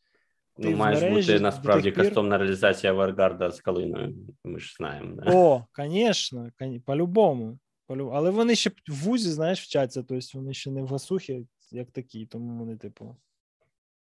Ну, 0.70 0.78
має 0.78 1.10
бути 1.10 1.40
насправді 1.40 1.92
пір... 1.92 2.04
кастомна 2.04 2.38
реалізація 2.38 2.94
Варгарда 2.94 3.52
з 3.52 3.62
калиною, 3.62 4.16
ми 4.44 4.60
ж 4.60 4.76
знаємо. 4.78 5.16
Да? 5.16 5.32
О, 5.36 5.66
звісно, 5.78 6.52
по-любому. 6.86 7.60
Але 7.88 8.30
вони 8.30 8.56
ще 8.56 8.70
в 8.70 8.94
вузі, 8.94 9.30
знаєш, 9.30 9.62
вчаться, 9.62 10.04
тобто 10.04 10.28
вони 10.34 10.54
ще 10.54 10.72
не 10.72 10.82
в 10.82 10.88
гасухі, 10.88 11.48
як 11.72 11.92
такі, 11.92 12.26
тому 12.26 12.60
вони, 12.60 12.78
типу, 12.78 13.18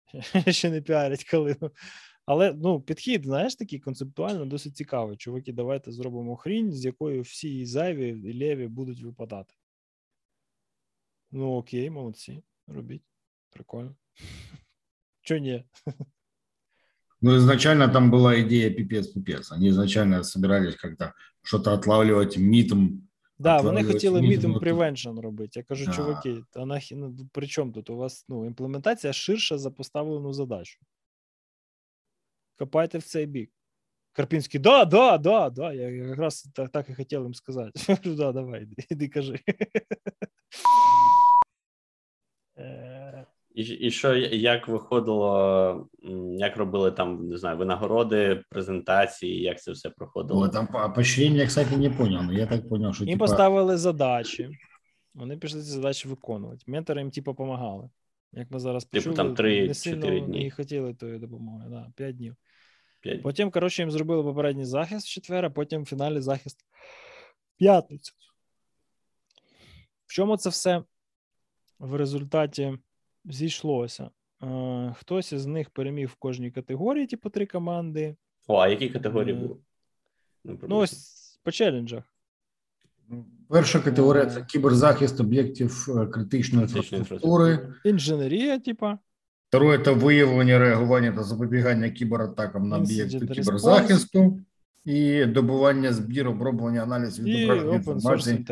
ще 0.49 0.71
не 0.71 0.81
піарять 0.81 1.25
калину. 1.25 1.71
Але 2.27 2.53
ну, 2.53 2.81
підхід, 2.81 3.25
знаєш, 3.25 3.57
такий 3.57 3.79
концептуально 3.79 4.47
досить 4.47 4.77
цікавий. 4.77 5.17
Чуваки, 5.17 5.53
давайте 5.53 5.93
зробимо 5.93 6.37
хрінь, 6.37 6.73
з 6.73 6.85
якою 6.85 7.23
всі 7.23 7.67
зайві 7.67 8.09
і 8.09 8.39
леві 8.39 8.67
будуть 8.67 9.03
випадати. 9.03 9.55
Ну, 11.31 11.53
окей, 11.53 11.91
молодці, 11.91 12.43
робіть. 12.67 13.03
Прикольно. 13.51 13.97
Чого 15.21 15.41
ні? 15.41 15.65
Ну, 17.21 17.37
изначально 17.37 17.89
там 17.89 18.11
была 18.11 18.41
идея 18.41 18.71
пипец-пипец. 18.71 19.53
Они 19.53 19.69
изначально 19.69 20.23
собирались 20.23 20.77
как-то 20.77 21.15
что-то 21.43 21.73
отлавливать 21.73 22.37
митом 22.37 23.09
Да, 23.39 23.61
вони 23.61 23.85
хотіли 23.85 24.21
meeting 24.21 24.61
prevention 24.61 25.21
робити. 25.21 25.59
Я 25.59 25.63
кажу, 25.63 25.87
да. 25.87 25.93
чуваки, 25.93 26.45
та 26.51 26.67
нахі, 26.67 26.95
ну, 26.95 27.17
при 27.33 27.47
чому 27.47 27.73
тут? 27.73 27.91
У 27.91 27.97
вас 27.97 28.25
ну, 28.29 28.47
імплементація 28.47 29.13
ширша 29.13 29.59
за 29.59 29.71
поставлену 29.71 30.33
задачу. 30.33 30.81
Копайте 32.59 32.99
в 32.99 33.03
цей 33.03 33.27
бік. 33.27 33.51
Карпінський, 34.13 34.61
да, 34.61 34.85
да, 34.85 35.19
да, 35.19 35.51
да. 35.51 35.73
Я 35.73 35.89
якраз 35.89 36.49
так 36.55 36.71
так 36.71 36.91
і 36.91 36.95
хотів 36.95 37.23
їм 37.23 37.35
сказати. 37.35 37.99
Да, 38.05 38.33
давай, 38.33 38.63
іди, 38.63 38.87
іди 38.91 39.09
кажи. 39.09 39.39
І 43.59 43.63
і 43.63 43.91
що 43.91 44.15
як 44.17 44.69
виходило, 44.69 45.89
як 46.39 46.57
робили 46.57 46.93
там, 46.93 47.29
не 47.29 47.37
знаю, 47.37 47.57
винагороди, 47.57 48.43
презентації, 48.51 49.43
як 49.43 49.63
це 49.63 49.73
все 49.73 49.91
проходило? 49.91 50.41
О, 50.41 50.49
там 50.49 50.93
поощрення, 50.95 51.47
кстати, 51.47 51.77
не 51.77 51.91
понял, 51.91 52.23
но 52.23 52.33
я 52.33 52.47
так 52.47 52.69
понял, 52.69 52.93
що 52.93 53.05
їм 53.05 53.13
типа... 53.13 53.25
поставили 53.25 53.77
задачі, 53.77 54.49
вони 55.15 55.37
пішли 55.37 55.61
ці 55.61 55.67
задачі 55.67 56.09
виконувати. 56.09 56.65
Ментори 56.67 57.01
їм, 57.01 57.11
типу, 57.11 57.31
допомагали. 57.31 57.91
Як 58.33 58.51
ми 58.51 58.59
зараз 58.59 58.85
почули, 58.85 59.17
типу 59.17 59.35
там 59.35 59.47
3-4 59.47 60.27
дні. 60.27 60.47
і 60.47 60.51
хотіли 60.51 60.95
тої 60.95 61.19
допомоги, 61.19 61.67
да, 61.71 61.93
5 61.97 62.17
днів. 62.17 62.37
5. 63.01 63.23
Потім, 63.23 63.51
коротше, 63.51 63.83
їм 63.83 63.91
зробили 63.91 64.23
попередній 64.23 64.65
захист 64.65 65.07
в 65.07 65.11
четвер, 65.11 65.45
а 65.45 65.51
потім 65.51 65.83
в 65.83 65.87
фіналі 65.87 66.21
захист 66.21 66.61
в 67.55 67.59
п'ятницю. 67.59 68.13
В 70.07 70.13
чому 70.13 70.37
це 70.37 70.51
все 70.51 70.83
в 71.79 71.95
результаті 71.95 72.79
зійшлося. 73.29 74.11
Е, 74.43 74.95
хтось 74.99 75.33
із 75.33 75.47
них 75.47 75.71
переміг 75.71 76.09
в 76.09 76.15
кожній 76.15 76.51
категорії, 76.51 77.07
типу 77.07 77.31
три 77.31 77.47
команди. 77.47 78.17
О, 78.47 78.57
а 78.57 78.69
які 78.69 78.89
категорії 78.89 79.37
е, 79.37 79.41
були? 79.41 79.57
Ну, 80.45 80.77
ось 80.77 81.41
по 81.43 81.51
челенджах. 81.51 82.05
Перша 83.49 83.81
категорія 83.81 84.27
це 84.27 84.43
кіберзахист 84.43 85.21
об'єктів 85.21 85.87
е, 85.89 86.07
критичної 86.07 86.63
інфраструктури. 86.63 87.75
Інженерія, 87.85 88.59
типа. 88.59 88.99
Второе 89.49 89.79
це 89.79 89.93
виявлення, 89.93 90.59
реагування 90.59 91.13
та 91.13 91.23
запобігання 91.23 91.91
кібератакам 91.91 92.69
на 92.69 92.77
об'єкти 92.77 93.27
кіберзахисту. 93.27 94.41
І 94.85 95.25
добування 95.25 95.93
збір, 95.93 96.29
оброблення 96.29 96.83
аналіз 96.83 97.21
відображення 97.21 97.75
інформації 97.75 98.45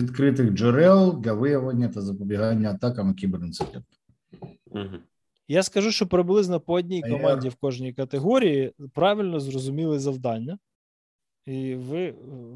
відкритих 0.00 0.50
джерел 0.50 1.20
для 1.20 1.32
виявлення 1.32 1.88
та 1.88 2.00
запобігання 2.00 2.70
атакам 2.70 3.10
і 3.10 3.14
Я 5.48 5.62
скажу, 5.62 5.92
що 5.92 6.06
приблизно 6.06 6.60
по 6.60 6.74
одній 6.74 7.02
команді 7.02 7.48
в 7.48 7.54
кожній 7.54 7.92
категорії 7.92 8.72
правильно 8.92 9.40
зрозуміли 9.40 9.98
завдання, 9.98 10.58
і 11.46 11.74
ви 11.74 12.14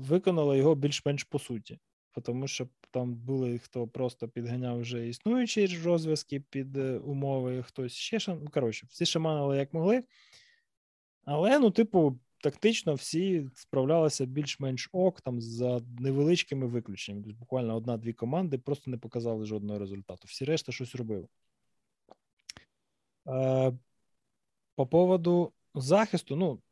виконали 0.08 0.58
його 0.58 0.74
більш-менш 0.74 1.24
по 1.24 1.38
суті. 1.38 1.78
Тому 2.22 2.48
що 2.48 2.68
там 2.90 3.14
були 3.14 3.58
хто 3.58 3.86
просто 3.86 4.28
підганяв 4.28 4.80
вже 4.80 5.08
існуючі 5.08 5.78
розв'язки 5.84 6.40
під 6.40 6.76
е, 6.76 6.98
умови, 6.98 7.62
хтось 7.62 7.92
ще 7.92 8.20
шан. 8.20 8.40
Ну, 8.42 8.50
коротше, 8.50 8.86
всі 8.90 9.06
шаманили 9.06 9.56
як 9.56 9.74
могли. 9.74 10.04
Але, 11.24 11.58
ну, 11.58 11.70
типу, 11.70 12.18
тактично 12.42 12.94
всі 12.94 13.48
справлялися 13.54 14.26
більш-менш 14.26 14.88
ок, 14.92 15.20
там 15.20 15.40
за 15.40 15.80
невеличкими 15.98 16.66
виключеннями. 16.66 17.24
Тобто 17.24 17.38
буквально 17.38 17.76
одна-дві 17.76 18.12
команди 18.12 18.58
просто 18.58 18.90
не 18.90 18.98
показали 18.98 19.46
жодного 19.46 19.78
результату. 19.78 20.22
Всі 20.26 20.44
решта 20.44 20.72
щось 20.72 20.94
робили. 20.94 21.28
Е, 23.28 23.72
по 24.74 24.86
поводу 24.86 25.52
захисту, 25.74 26.36
ну, 26.36 26.62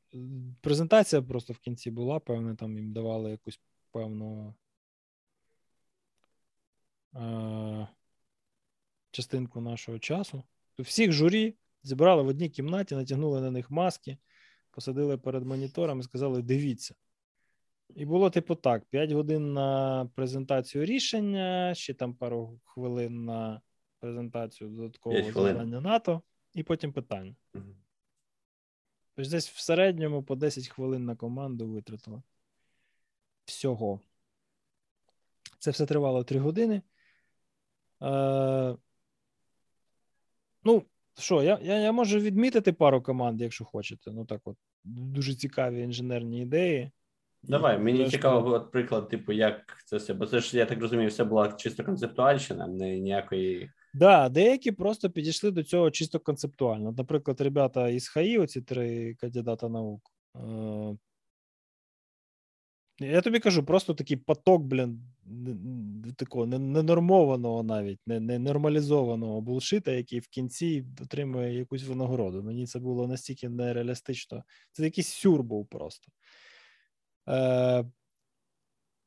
презентація 0.60 1.22
просто 1.22 1.52
в 1.52 1.58
кінці 1.58 1.90
була, 1.90 2.18
певне, 2.18 2.56
там 2.56 2.76
їм 2.76 2.92
давали 2.92 3.30
якусь 3.30 3.60
певну 3.90 4.54
е, 7.14 7.88
частинку 9.10 9.60
нашого 9.60 9.98
часу. 9.98 10.42
Всіх 10.78 11.12
журі 11.12 11.54
зібрали 11.82 12.22
в 12.22 12.26
одній 12.26 12.48
кімнаті, 12.48 12.94
натягнули 12.94 13.40
на 13.40 13.50
них 13.50 13.70
маски, 13.70 14.18
посадили 14.70 15.18
перед 15.18 15.46
монітором 15.46 16.00
і 16.00 16.02
сказали: 16.02 16.42
дивіться. 16.42 16.94
І 17.94 18.04
було 18.04 18.30
типу 18.30 18.54
так: 18.54 18.84
5 18.84 19.12
годин 19.12 19.52
на 19.52 20.10
презентацію 20.14 20.84
рішення, 20.84 21.74
ще 21.74 21.94
там 21.94 22.14
пару 22.14 22.60
хвилин 22.64 23.24
на 23.24 23.60
презентацію 24.00 24.70
додаткового 24.70 25.32
завдання 25.32 25.80
НАТО 25.80 26.22
і 26.56 26.62
потім 26.62 26.92
питання. 26.92 27.34
Угу. 27.54 27.64
Тобто 29.14 29.30
десь 29.30 29.50
в 29.50 29.58
середньому 29.58 30.22
по 30.22 30.34
10 30.36 30.68
хвилин 30.68 31.04
на 31.04 31.16
команду 31.16 31.68
витратили. 31.68 32.22
Всього. 33.44 34.00
Це 35.58 35.70
все 35.70 35.86
тривало 35.86 36.24
3 36.24 36.38
години. 36.38 36.82
Е, 38.02 38.76
Ну, 40.64 40.82
що, 41.18 41.42
я 41.42 41.58
я, 41.62 41.78
я 41.78 41.92
можу 41.92 42.18
відмітити 42.18 42.72
пару 42.72 43.02
команд, 43.02 43.40
якщо 43.40 43.64
хочете. 43.64 44.12
Ну, 44.12 44.24
так 44.24 44.40
от, 44.44 44.56
дуже 44.84 45.34
цікаві 45.34 45.80
інженерні 45.80 46.42
ідеї. 46.42 46.90
Давай, 47.42 47.78
мені 47.78 47.96
Зрештою... 47.98 48.18
цікаво, 48.18 48.52
от 48.52 48.70
приклад, 48.70 49.08
типу, 49.08 49.32
як 49.32 49.82
це 49.84 49.96
все. 49.96 50.14
Бо 50.14 50.26
це 50.26 50.40
ж, 50.40 50.58
я 50.58 50.66
так 50.66 50.80
розумію, 50.80 51.08
все 51.08 51.24
була 51.24 51.52
чисто 51.52 51.84
концептуальщина, 51.84 52.66
не 52.66 52.98
ніякої 52.98 53.70
Да, 53.96 54.28
деякі 54.28 54.72
просто 54.72 55.10
підійшли 55.10 55.50
до 55.50 55.62
цього 55.62 55.90
чисто 55.90 56.20
концептуально. 56.20 56.92
Наприклад, 56.92 57.40
ребята 57.40 57.88
із 57.88 58.08
ХАІ, 58.08 58.38
оці 58.38 58.60
три 58.60 59.14
кандидата 59.14 59.68
наук. 59.68 60.12
Е, 60.36 60.96
я 62.98 63.20
тобі 63.20 63.38
кажу, 63.38 63.64
просто 63.64 63.94
такий 63.94 64.16
поток, 64.16 64.62
блін, 64.62 65.02
такого 66.16 66.46
ненормованого 66.46 67.62
навіть, 67.62 68.00
не, 68.06 68.20
не 68.20 68.38
булшита, 69.40 69.92
який 69.92 70.18
в 70.20 70.28
кінці 70.28 70.84
отримує 71.02 71.58
якусь 71.58 71.84
винагороду. 71.84 72.42
Мені 72.42 72.66
це 72.66 72.78
було 72.78 73.06
настільки 73.06 73.48
нереалістично. 73.48 74.44
Це 74.72 74.84
якийсь 74.84 75.08
сюр 75.08 75.42
був 75.42 75.66
просто. 75.66 76.12
Е, 77.28 77.84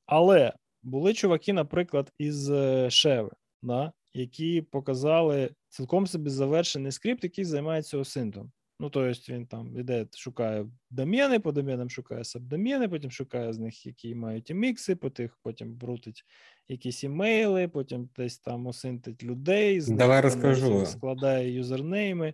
Але 0.06 0.54
були 0.84 1.14
чуваки, 1.14 1.54
наприклад, 1.54 2.12
із 2.18 2.50
е, 2.50 2.90
Шеви. 2.90 3.32
Да? 3.62 3.94
Які 4.14 4.62
показали 4.62 5.50
цілком 5.70 6.08
собі 6.08 6.30
завершений 6.30 6.92
скрипт, 6.92 7.24
який 7.24 7.46
займається 7.46 7.98
осинтом. 7.98 8.52
Ну, 8.82 8.90
тобто 8.90 9.34
він 9.34 9.46
там 9.46 9.78
іде, 9.78 10.06
шукає 10.16 10.66
домени, 10.90 11.40
по 11.40 11.52
доменам 11.52 11.90
шукає 11.90 12.24
сабдомени, 12.24 12.88
потім 12.90 13.12
шукає 13.12 13.54
з 13.54 13.60
них, 13.60 13.86
які 13.86 14.16
мають 14.16 14.54
мікси, 14.54 14.96
потім, 14.96 15.30
потім 15.44 15.74
брутить 15.74 16.26
якісь 16.68 17.04
імейли, 17.04 17.68
потім 17.68 18.10
десь 18.18 18.38
там 18.38 18.68
осинтить 18.68 19.24
людей, 19.24 19.82
з 19.82 19.88
Давай 19.88 20.22
розкажу. 20.22 20.86
складає 20.86 21.54
юзернейми. 21.54 22.34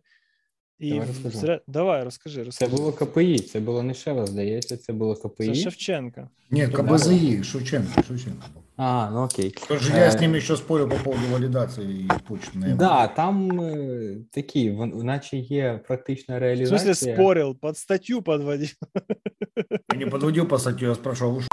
І 0.80 0.89
Давай, 0.91 1.07
в... 1.23 1.61
Давай 1.67 2.03
розкажи, 2.03 2.43
розкажи. 2.43 2.71
Це 2.71 2.78
було 2.78 2.91
КПІ, 2.93 3.39
це 3.39 3.59
було 3.59 3.84
не 3.84 3.93
Шева, 3.93 4.26
здається, 4.26 4.78
це 4.78 4.93
було 4.93 5.15
КПІ. 5.15 5.45
Це 5.45 5.55
Шевченка. 5.55 6.30
Ні, 6.51 6.67
КБЗІ, 6.67 7.43
Шевченко, 7.43 8.03
Шевченко. 8.03 8.64
А, 8.76 9.11
ну 9.12 9.24
окей. 9.24 9.55
Тож 9.68 9.90
я 9.90 10.11
з 10.11 10.20
ними 10.20 10.40
ще 10.40 10.57
спорю 10.57 10.88
по 10.88 10.96
поводу 10.96 11.22
валідації 11.32 12.11
почти. 12.28 12.61
Так, 12.61 12.76
да, 12.76 13.09
там 13.09 13.61
е, 13.61 14.16
такі, 14.30 14.70
наче 14.94 15.36
є 15.36 15.80
практична 15.86 16.38
реалізація. 16.38 16.92
В 16.92 16.94
смысле 16.94 17.14
спорил, 17.14 17.57
під 17.62 17.78
статтю 17.78 18.22
підводив? 18.22 18.74
Я 19.92 19.98
не 19.98 20.07
підводив 20.07 20.48
по 20.48 20.59
статтю, 20.59 20.86
я 20.86 20.94
спрашивав, 20.94 21.34
ви 21.34 21.42
що, 21.42 21.51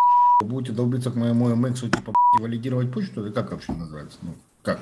будете 0.48 0.74
долбиться 0.74 1.12
к 1.12 1.20
моему 1.20 1.50
MX, 1.50 1.90
типа, 1.90 2.14
валидировать 2.42 2.92
почту, 2.92 3.22
или 3.22 3.32
как 3.32 3.52
вообще 3.52 3.74
называется? 3.74 4.18
Ну, 4.22 4.34
как? 4.62 4.80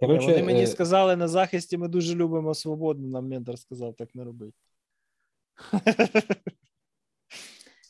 Короче, 0.00 0.26
Вони 0.26 0.42
мені 0.42 0.62
е... 0.62 0.66
сказали 0.66 1.16
на 1.16 1.28
захисті, 1.28 1.78
ми 1.78 1.88
дуже 1.88 2.14
любимо 2.14 2.54
свободу, 2.54 3.06
нам 3.06 3.28
ментор 3.28 3.58
сказав 3.58 3.94
так 3.94 4.14
не 4.14 4.24
робити. 4.24 4.56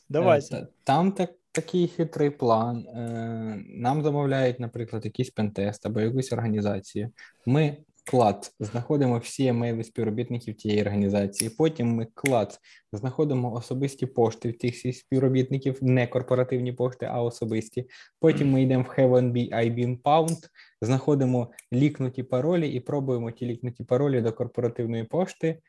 Давайте. 0.08 0.56
Е, 0.56 0.66
там 0.84 1.12
так, 1.12 1.30
такий 1.53 1.87
хитрий 1.87 2.29
план. 2.29 2.77
Е, 2.87 3.63
нам 3.67 4.03
замовляють, 4.03 4.59
наприклад, 4.59 5.05
якийсь 5.05 5.29
пентест 5.29 5.85
або 5.85 6.01
якусь 6.01 6.33
організацію. 6.33 7.09
Ми 7.45 7.77
клад 8.05 8.51
знаходимо 8.59 9.17
всі 9.17 9.47
емейли 9.47 9.83
співробітників 9.83 10.55
тієї 10.55 10.81
організації. 10.81 11.49
Потім 11.49 11.95
ми 11.95 12.07
клад 12.13 12.59
знаходимо 12.91 13.53
особисті 13.53 14.05
пошти 14.05 14.49
в 14.49 14.57
тих 14.57 14.75
всіх 14.75 14.95
співробітників, 14.95 15.77
не 15.81 16.07
корпоративні 16.07 16.73
пошти, 16.73 17.05
а 17.11 17.21
особисті. 17.21 17.89
Потім 18.19 18.51
ми 18.51 18.63
йдемо 18.63 18.83
в 18.83 18.99
Heaven 18.99 19.53
IBM 19.53 20.01
Pound, 20.01 20.49
знаходимо 20.81 21.51
лікнуті 21.73 22.23
паролі 22.23 22.69
і 22.69 22.79
пробуємо 22.79 23.31
ті 23.31 23.45
лікнуті 23.45 23.83
паролі 23.83 24.21
до 24.21 24.33
корпоративної 24.33 25.03
пошти. 25.03 25.59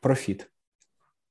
Профіт. 0.00 0.50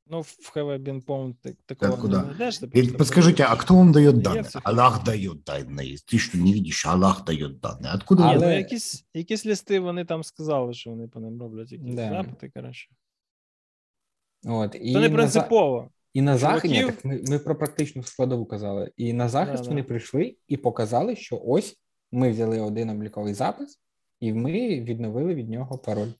Ну, 0.08 0.22
в 0.22 0.50
ХВ 0.52 0.78
Бинпом 0.78 1.34
ты 1.34 1.56
такого 1.66 1.92
так, 1.92 2.00
куда? 2.00 2.22
не 2.22 2.28
найдешь. 2.28 2.60
И 2.62 2.96
подскажите, 2.96 3.44
а 3.44 3.56
кто 3.56 3.74
вам 3.74 3.92
дает 3.92 4.22
данные? 4.22 4.44
Аллах 4.62 5.02
дает 5.02 5.44
данные. 5.44 5.96
Ты 6.06 6.18
что, 6.18 6.36
не 6.36 6.52
видишь? 6.52 6.84
Аллах 6.86 7.24
дает 7.24 7.60
данные. 7.60 7.94
Откуда? 7.94 8.24
Але... 8.24 8.46
Ну, 8.46 8.52
якісь, 8.52 9.06
якісь 9.14 9.46
листи 9.46 9.80
вони 9.80 10.04
там 10.04 10.24
сказали, 10.24 10.74
що 10.74 10.90
вони 10.90 11.08
по 11.08 11.20
ним 11.20 11.40
роблять 11.40 11.72
якісь 11.72 11.94
да. 11.94 12.08
запити, 12.08 12.50
коротше. 12.54 12.90
От, 14.44 14.76
і 14.80 14.92
Це 14.92 15.00
не 15.00 15.10
принципово. 15.10 15.90
І 16.14 16.22
на 16.22 16.38
захист 16.38 16.74
ні, 16.74 16.84
так 16.84 17.04
ми 17.04 17.22
ми 17.28 17.38
про 17.38 17.56
практичну 17.56 18.02
складову 18.02 18.46
казали. 18.46 18.90
І 18.96 19.12
на 19.12 19.28
захист 19.28 19.62
да, 19.62 19.68
вони 19.68 19.82
да. 19.82 19.88
прийшли 19.88 20.36
і 20.48 20.56
показали, 20.56 21.16
що 21.16 21.42
ось 21.44 21.76
ми 22.12 22.30
взяли 22.30 22.60
один 22.60 22.90
обліковий 22.90 23.34
запис, 23.34 23.80
і 24.20 24.32
ми 24.32 24.80
відновили 24.80 25.34
від 25.34 25.48
нього 25.48 25.78
пароль. 25.78 26.12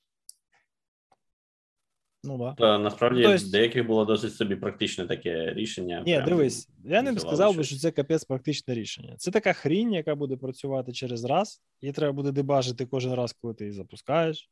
Ну 2.24 2.38
да. 2.38 2.56
Та 2.58 2.78
насправді 2.78 3.22
ну, 3.24 3.34
есть... 3.34 3.52
деяких 3.52 3.88
було 3.88 4.06
досить 4.06 4.36
собі 4.36 4.56
практичне 4.56 5.08
таке 5.08 5.54
рішення. 5.54 6.04
Ні, 6.06 6.22
дивись, 6.26 6.70
я 6.86 7.02
не 7.02 7.12
б 7.12 7.20
сказав 7.20 7.56
би, 7.58 7.64
що 7.64 7.76
це 7.76 7.92
капець 7.92 8.24
практичне 8.24 8.74
рішення. 8.74 9.16
Це 9.18 9.32
така 9.32 9.54
хрінь, 9.54 9.94
яка 9.94 10.16
буде 10.16 10.38
працювати 10.38 10.92
через 10.92 11.24
раз, 11.24 11.62
її 11.82 11.94
треба 11.94 12.14
буде 12.14 12.32
дебажити 12.32 12.86
кожен 12.86 13.14
раз, 13.14 13.34
коли 13.34 13.54
ти 13.54 13.64
її 13.64 13.74
запускаєш. 13.74 14.50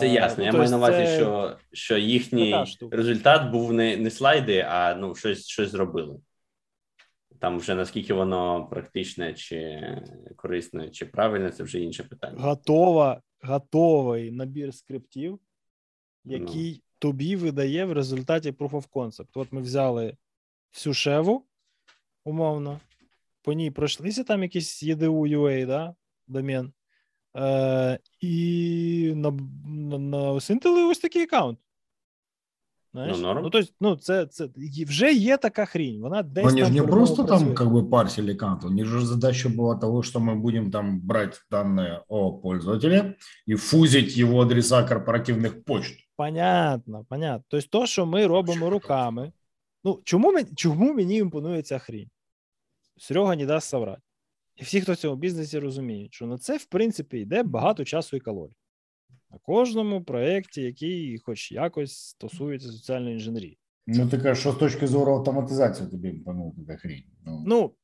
Це 0.00 0.08
ясно. 0.08 0.44
Ну, 0.44 0.44
я 0.44 0.52
маю 0.52 0.70
на 0.70 0.76
увазі, 0.76 1.04
це... 1.04 1.16
що 1.16 1.56
що 1.72 1.98
їхній 1.98 2.64
результат 2.90 3.52
був 3.52 3.72
не 3.72 3.96
не 3.96 4.10
слайди, 4.10 4.66
а 4.68 4.94
ну, 4.94 5.14
щось 5.14 5.46
щось 5.46 5.70
зробили. 5.70 6.16
Там 7.40 7.58
вже 7.58 7.74
наскільки 7.74 8.14
воно 8.14 8.68
практичне, 8.70 9.34
чи 9.34 9.80
корисне, 10.36 10.90
чи 10.90 11.06
правильне, 11.06 11.50
це 11.50 11.62
вже 11.62 11.80
інше 11.80 12.04
питання. 12.04 12.42
Готова, 12.42 13.22
Готовий 13.42 14.30
набір 14.30 14.74
скриптів, 14.74 15.38
який 16.27 16.73
ну. 16.73 16.79
тобі 16.99 17.35
видає 17.35 17.85
в 17.85 17.93
результаті 17.93 18.51
Proof 18.51 18.69
of 18.71 18.89
Concept. 18.89 19.27
От 19.33 19.51
ми 19.51 19.61
взяли 19.61 20.17
всю 20.73 20.93
шеву, 20.93 21.45
умовно, 22.23 22.79
по 23.41 23.53
ній 23.53 23.71
пройшлися 23.71 24.23
там 24.23 24.43
якісь 24.43 24.83
EDU 24.83 25.37
UA, 25.37 25.65
да, 25.65 25.95
домен. 26.27 26.73
Е, 27.37 27.99
І 28.21 29.13
на, 29.15 29.31
на, 29.65 29.97
насинтили 29.97 30.83
ось 30.83 30.99
такий 30.99 31.23
аккаунт. 31.23 31.59
Знаєш? 32.93 33.17
Ну, 33.17 33.23
норм. 33.23 33.43
ну, 33.43 33.49
то 33.49 33.57
есть, 33.57 33.73
ну, 33.81 33.95
це, 33.95 34.25
це 34.25 34.49
вже 34.87 35.13
є 35.13 35.37
така 35.37 35.65
хрінь. 35.65 36.01
Вона 36.01 36.23
десь 36.23 36.45
Они 36.45 36.65
же 36.65 36.71
не 36.71 36.83
просто 36.83 37.25
працює. 37.25 37.45
там 37.47 37.55
как 37.55 37.67
бы 37.67 37.89
парсили 37.89 38.33
аккаунт, 38.33 38.63
у 38.63 38.69
них 38.69 38.85
же 38.85 39.05
задача 39.05 39.49
была 39.49 39.79
того, 39.79 40.03
что 40.03 40.19
мы 40.19 40.35
будем 40.35 40.71
там 40.71 40.99
брать 40.99 41.41
данные 41.51 42.03
о 42.07 42.31
пользователе 42.31 43.15
и 43.49 43.55
фузить 43.55 44.17
его 44.17 44.41
адреса 44.41 44.83
корпоративних 44.83 45.63
почт. 45.63 45.95
Понятно, 46.18 47.04
понятно. 47.08 47.44
Тобто, 47.48 47.68
то, 47.68 47.86
що 47.86 48.06
ми 48.06 48.26
робимо 48.26 48.70
руками. 48.70 49.32
Ну, 49.84 50.00
чому, 50.04 50.44
чому 50.56 50.94
мені 50.94 51.16
імпонує 51.16 51.62
ця 51.62 51.78
хрінь? 51.78 52.10
Серега 52.96 53.36
не 53.36 53.46
дасть 53.46 53.68
соврати. 53.68 54.02
І 54.56 54.62
всі, 54.62 54.80
хто 54.80 54.92
в 54.92 54.96
цьому 54.96 55.16
бізнесі 55.16 55.58
розуміють, 55.58 56.14
що 56.14 56.26
на 56.26 56.38
це, 56.38 56.56
в 56.56 56.64
принципі, 56.64 57.18
йде 57.18 57.42
багато 57.42 57.84
часу 57.84 58.16
і 58.16 58.20
калорій. 58.20 58.56
На 59.30 59.38
кожному 59.38 60.04
проєкті, 60.04 60.62
який 60.62 61.18
хоч 61.18 61.52
якось 61.52 61.92
стосується 61.92 62.68
соціальної 62.68 63.14
інженерії. 63.14 63.58
Ну, 63.86 64.08
ти 64.08 64.18
кажеш, 64.18 64.38
що 64.38 64.52
з 64.52 64.56
точки 64.56 64.86
зору 64.86 65.12
автоматизації 65.14 65.90
тобі 65.90 66.08
імпонує 66.08 66.52
така 66.58 66.76
хрінь. 66.76 67.04
Ну. 67.26 67.42
ну, 67.46 67.74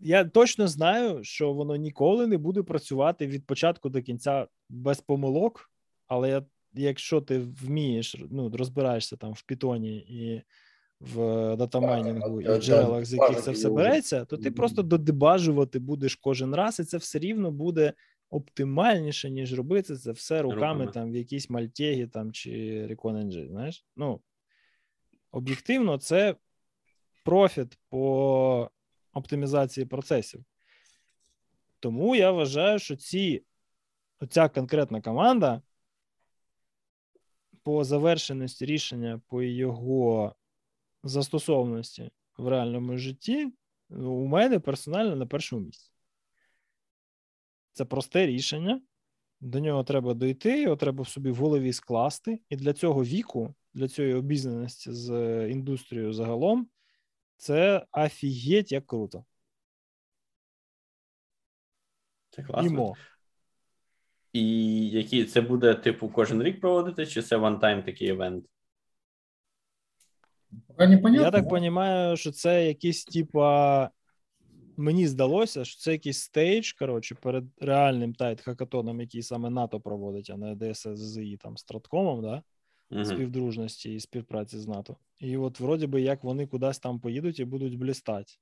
я 0.00 0.24
точно 0.24 0.68
знаю, 0.68 1.24
що 1.24 1.52
воно 1.52 1.76
ніколи 1.76 2.26
не 2.26 2.38
буде 2.38 2.62
працювати 2.62 3.26
від 3.26 3.46
початку 3.46 3.88
до 3.88 4.02
кінця 4.02 4.46
без 4.68 5.00
помилок, 5.00 5.70
але 6.06 6.28
я, 6.28 6.42
якщо 6.74 7.20
ти 7.20 7.38
вмієш, 7.38 8.16
ну, 8.30 8.50
розбираєшся 8.56 9.16
там 9.16 9.32
в 9.32 9.42
питоні 9.42 9.96
і 9.96 10.42
в 11.00 11.16
датамайнінгу 11.56 12.40
і 12.40 12.48
в 12.48 12.58
джерелах, 12.58 13.04
з 13.04 13.12
яких 13.12 13.42
це 13.42 13.50
все 13.50 13.70
береться, 13.70 14.24
то 14.24 14.36
ти 14.36 14.50
просто 14.50 14.82
додебажувати 14.82 15.78
будеш 15.78 16.14
кожен 16.16 16.54
раз, 16.54 16.80
і 16.80 16.84
це 16.84 16.96
все 16.96 17.18
рівно 17.18 17.50
буде 17.50 17.92
оптимальніше, 18.30 19.30
ніж 19.30 19.54
робити 19.54 19.96
це 19.96 20.12
все 20.12 20.42
руками, 20.42 20.60
руками. 20.60 20.92
там 20.92 21.12
в 21.12 21.16
якійсь 21.16 21.50
мальтегі 21.50 22.06
там 22.06 22.32
чи 22.32 22.50
Recon 22.90 23.48
Знаєш, 23.48 23.84
ну 23.96 24.20
об'єктивно, 25.30 25.98
це 25.98 26.34
профіт 27.24 27.78
по 27.88 28.70
оптимізації 29.12 29.86
процесів. 29.86 30.44
Тому 31.80 32.16
я 32.16 32.30
вважаю, 32.30 32.78
що 32.78 32.96
ці, 32.96 33.42
ця 34.28 34.48
конкретна 34.48 35.00
команда 35.00 35.62
по 37.64 37.84
завершеності 37.84 38.66
рішення, 38.66 39.20
по 39.26 39.42
його 39.42 40.34
застосовності 41.02 42.10
в 42.38 42.48
реальному 42.48 42.96
житті 42.96 43.52
у 43.90 44.26
мене 44.26 44.58
персонально 44.58 45.16
на 45.16 45.26
першому 45.26 45.62
місці. 45.62 45.90
Це 47.72 47.84
просте 47.84 48.26
рішення. 48.26 48.82
До 49.40 49.60
нього 49.60 49.84
треба 49.84 50.14
дойти, 50.14 50.62
його 50.62 50.76
треба 50.76 51.02
в 51.02 51.08
собі 51.08 51.30
в 51.30 51.36
голові 51.36 51.72
скласти. 51.72 52.40
І 52.48 52.56
для 52.56 52.72
цього 52.72 53.04
віку, 53.04 53.54
для 53.74 53.88
цієї 53.88 54.14
обізнаності 54.14 54.92
з 54.92 55.12
індустрією 55.48 56.12
загалом, 56.12 56.68
це 57.36 57.86
афігеть 57.92 58.72
як 58.72 58.86
круто. 58.86 59.24
Це 62.30 62.42
класно. 62.42 62.70
Імо. 62.70 62.96
І 64.34 64.88
які 64.88 65.24
це 65.24 65.40
буде, 65.40 65.74
типу, 65.74 66.08
кожен 66.08 66.42
рік 66.42 66.60
проводити, 66.60 67.06
чи 67.06 67.22
це 67.22 67.36
вантайм 67.36 67.82
такий 67.82 68.08
івент? 68.08 68.44
Я 70.78 71.30
так 71.30 71.44
розумію, 71.50 72.16
що 72.16 72.32
це 72.32 72.66
якийсь, 72.66 73.04
типа, 73.04 73.90
мені 74.76 75.06
здалося, 75.06 75.64
що 75.64 75.80
це 75.80 75.92
якийсь 75.92 76.18
stage, 76.18 76.72
коротше, 76.72 77.14
перед 77.14 77.44
реальним 77.60 78.14
Tide 78.14 78.40
хакатоном, 78.40 79.00
який 79.00 79.22
саме 79.22 79.50
НАТО 79.50 79.80
проводить, 79.80 80.30
а 80.30 80.36
не 80.36 80.56
ДСЗІ 80.56 81.36
там 81.36 81.56
Страткомом, 81.56 82.22
да? 82.22 82.42
Uh-huh. 82.90 83.04
співдружності 83.04 83.94
і 83.94 84.00
співпраці 84.00 84.58
з 84.58 84.66
НАТО. 84.66 84.96
І 85.18 85.36
от, 85.36 85.60
вроді 85.60 85.86
би, 85.86 86.02
як 86.02 86.24
вони 86.24 86.46
кудись 86.46 86.78
там 86.78 87.00
поїдуть 87.00 87.40
і 87.40 87.44
будуть 87.44 87.78
блістати. 87.78 88.32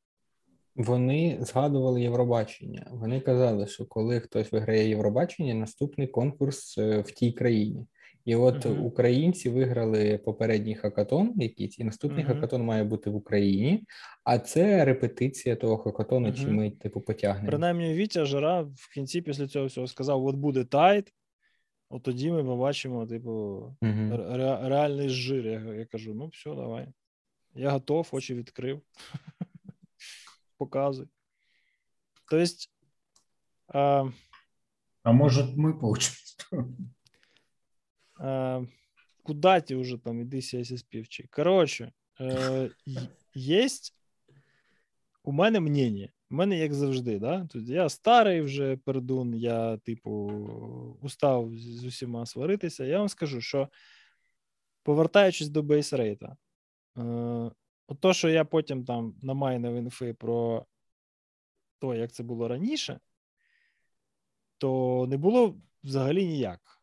Вони 0.77 1.39
згадували 1.41 2.03
Євробачення. 2.03 2.87
Вони 2.91 3.20
казали, 3.20 3.66
що 3.66 3.87
коли 3.87 4.20
хтось 4.20 4.53
виграє 4.53 4.89
Євробачення, 4.89 5.55
наступний 5.55 6.07
конкурс 6.07 6.79
е, 6.79 7.01
в 7.01 7.11
тій 7.11 7.33
країні. 7.33 7.87
І 8.25 8.37
от 8.37 8.66
uh-huh. 8.66 8.81
українці 8.81 9.51
виграли 9.51 10.18
попередній 10.18 10.75
хакатон, 10.75 11.33
якийсь, 11.37 11.79
і 11.79 11.85
наступний 11.85 12.25
uh-huh. 12.25 12.35
хакатон 12.35 12.62
має 12.62 12.85
бути 12.85 13.11
в 13.11 13.16
Україні, 13.16 13.85
а 14.25 14.39
це 14.39 14.85
репетиція 14.85 15.57
того 15.57 15.79
хакатону, 15.79 16.29
uh-huh. 16.29 16.41
чи 16.41 16.47
ми 16.47 16.70
типу 16.70 17.01
потягнемо. 17.01 17.49
Принаймні, 17.49 17.95
Вітя 17.95 18.25
Жара 18.25 18.62
в 18.62 18.95
кінці 18.95 19.20
після 19.20 19.49
цього 19.49 19.66
всього 19.66 19.87
сказав: 19.87 20.25
от 20.25 20.37
буде 20.37 20.64
TIDE, 20.64 21.12
от 21.91 22.03
тоді 22.03 22.31
ми 22.31 22.45
побачимо, 22.45 23.07
типу, 23.07 23.64
ре- 23.83 24.68
реальний 24.68 25.09
жир. 25.09 25.47
Я, 25.47 25.75
я 25.75 25.85
кажу: 25.85 26.14
ну, 26.14 26.27
все, 26.27 26.55
давай. 26.55 26.89
Я 27.55 27.70
готов, 27.70 28.09
очі 28.12 28.35
відкрив. 28.35 28.81
Показуй. 30.63 31.09
Тобто. 32.31 32.55
А, 33.69 34.11
а 35.03 35.13
може, 35.13 35.55
ми 35.57 35.73
получимо. 35.73 36.17
Куда 39.23 39.61
ти 39.61 39.75
уже 39.77 39.99
там, 39.99 40.21
іди 40.21 40.43
сяйся 40.43 40.79
співчий. 40.79 41.27
Коротше, 41.27 41.93
є 43.35 43.69
у 45.23 45.33
мене 45.33 45.61
мнення. 45.61 46.09
У 46.31 46.35
мене, 46.35 46.59
як 46.59 46.75
завжди, 46.75 47.19
да? 47.19 47.47
Тут 47.47 47.69
я 47.69 47.89
старий 47.89 48.41
вже 48.41 48.77
пердун, 48.77 49.35
я, 49.35 49.77
типу, 49.77 50.11
устав 51.03 51.59
з 51.59 51.85
усіма 51.85 52.27
сваритися. 52.27 52.85
Я 52.85 52.99
вам 52.99 53.09
скажу, 53.09 53.41
що 53.41 53.69
повертаючись 54.83 55.49
до 55.49 55.63
бейсрейта, 55.63 56.37
е, 56.99 57.51
то, 57.95 58.12
що 58.12 58.28
я 58.28 58.45
потім 58.45 58.84
там 58.84 59.14
намайнив 59.22 59.74
інфи 59.74 60.14
про 60.14 60.66
те, 61.78 61.86
як 61.86 62.12
це 62.12 62.22
було 62.22 62.49
раніше, 62.49 63.01
то 64.59 65.07
не 65.09 65.16
було 65.16 65.57
взагалі 65.84 66.26
ніяк 66.26 66.82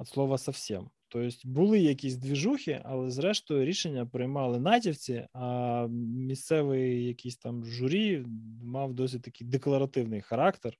від 0.00 0.08
слова 0.08 0.38
совсем. 0.38 0.90
Тобто 1.08 1.48
були 1.48 1.78
якісь 1.78 2.16
двіжухи, 2.16 2.80
але 2.84 3.10
зрештою 3.10 3.64
рішення 3.64 4.06
приймали 4.06 4.60
натівці, 4.60 5.28
а 5.32 5.86
місцевий 5.90 7.04
якийсь 7.04 7.36
там 7.36 7.64
журі 7.64 8.24
мав 8.62 8.94
досить 8.94 9.22
такий 9.22 9.46
декларативний 9.46 10.20
характер 10.20 10.78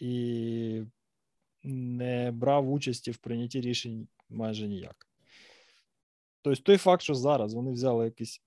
і 0.00 0.82
не 1.62 2.30
брав 2.32 2.72
участі 2.72 3.10
в 3.10 3.16
прийнятті 3.16 3.60
рішень 3.60 4.08
майже 4.28 4.68
ніяк. 4.68 5.08
Тобто, 6.42 6.62
той 6.62 6.76
факт, 6.76 7.02
що 7.02 7.14
зараз 7.14 7.54
вони 7.54 7.72
взяли 7.72 8.04
якийсь, 8.04 8.42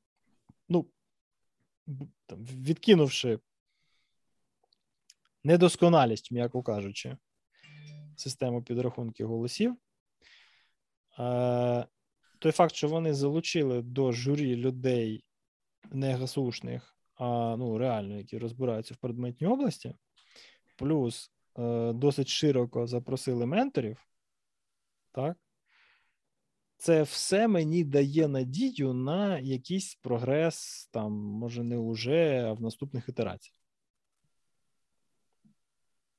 ну, 0.69 0.89
там, 2.25 2.45
відкинувши 2.45 3.39
недосконалість, 5.43 6.31
м'яко 6.31 6.63
кажучи, 6.63 7.17
систему 8.15 8.63
підрахунки 8.63 9.25
голосів. 9.25 9.77
Е, 11.19 11.87
той 12.39 12.51
факт, 12.51 12.75
що 12.75 12.87
вони 12.87 13.13
залучили 13.13 13.81
до 13.81 14.11
журі 14.11 14.55
людей 14.55 15.23
не 15.91 16.15
гасушних, 16.15 16.97
а 17.15 17.55
ну, 17.57 17.77
реально, 17.77 18.17
які 18.17 18.37
розбираються 18.37 18.93
в 18.93 18.97
предметній 18.97 19.47
області, 19.47 19.95
плюс 20.75 21.31
е, 21.57 21.93
досить 21.93 22.27
широко 22.27 22.87
запросили 22.87 23.45
менторів, 23.45 24.07
так? 25.11 25.37
Це 26.77 27.03
все 27.03 27.47
мені 27.47 27.83
дає 27.83 28.27
надію 28.27 28.93
на 28.93 29.39
якийсь 29.39 29.95
прогрес, 29.95 30.87
там, 30.91 31.11
може, 31.13 31.63
не 31.63 31.77
уже, 31.77 32.43
а 32.47 32.53
в 32.53 32.61
наступних 32.61 33.09
ітераціях. 33.09 33.55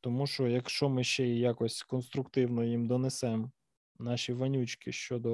Тому 0.00 0.26
що 0.26 0.48
якщо 0.48 0.88
ми 0.88 1.04
ще 1.04 1.28
якось 1.28 1.82
конструктивно 1.82 2.64
їм 2.64 2.86
донесемо 2.86 3.50
наші 3.98 4.32
вонючки 4.32 4.92
щодо 4.92 5.30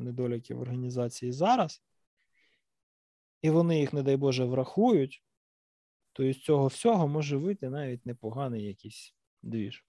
недоліків 0.00 0.60
організації 0.60 1.32
зараз, 1.32 1.82
і 3.42 3.50
вони 3.50 3.80
їх, 3.80 3.92
не 3.92 4.02
дай 4.02 4.16
Боже, 4.16 4.44
врахують, 4.44 5.22
то 6.12 6.24
із 6.24 6.38
цього 6.38 6.66
всього 6.66 7.08
може 7.08 7.36
вийти 7.36 7.70
навіть 7.70 8.06
непоганий 8.06 8.64
якийсь 8.64 9.14
двіж. 9.42 9.84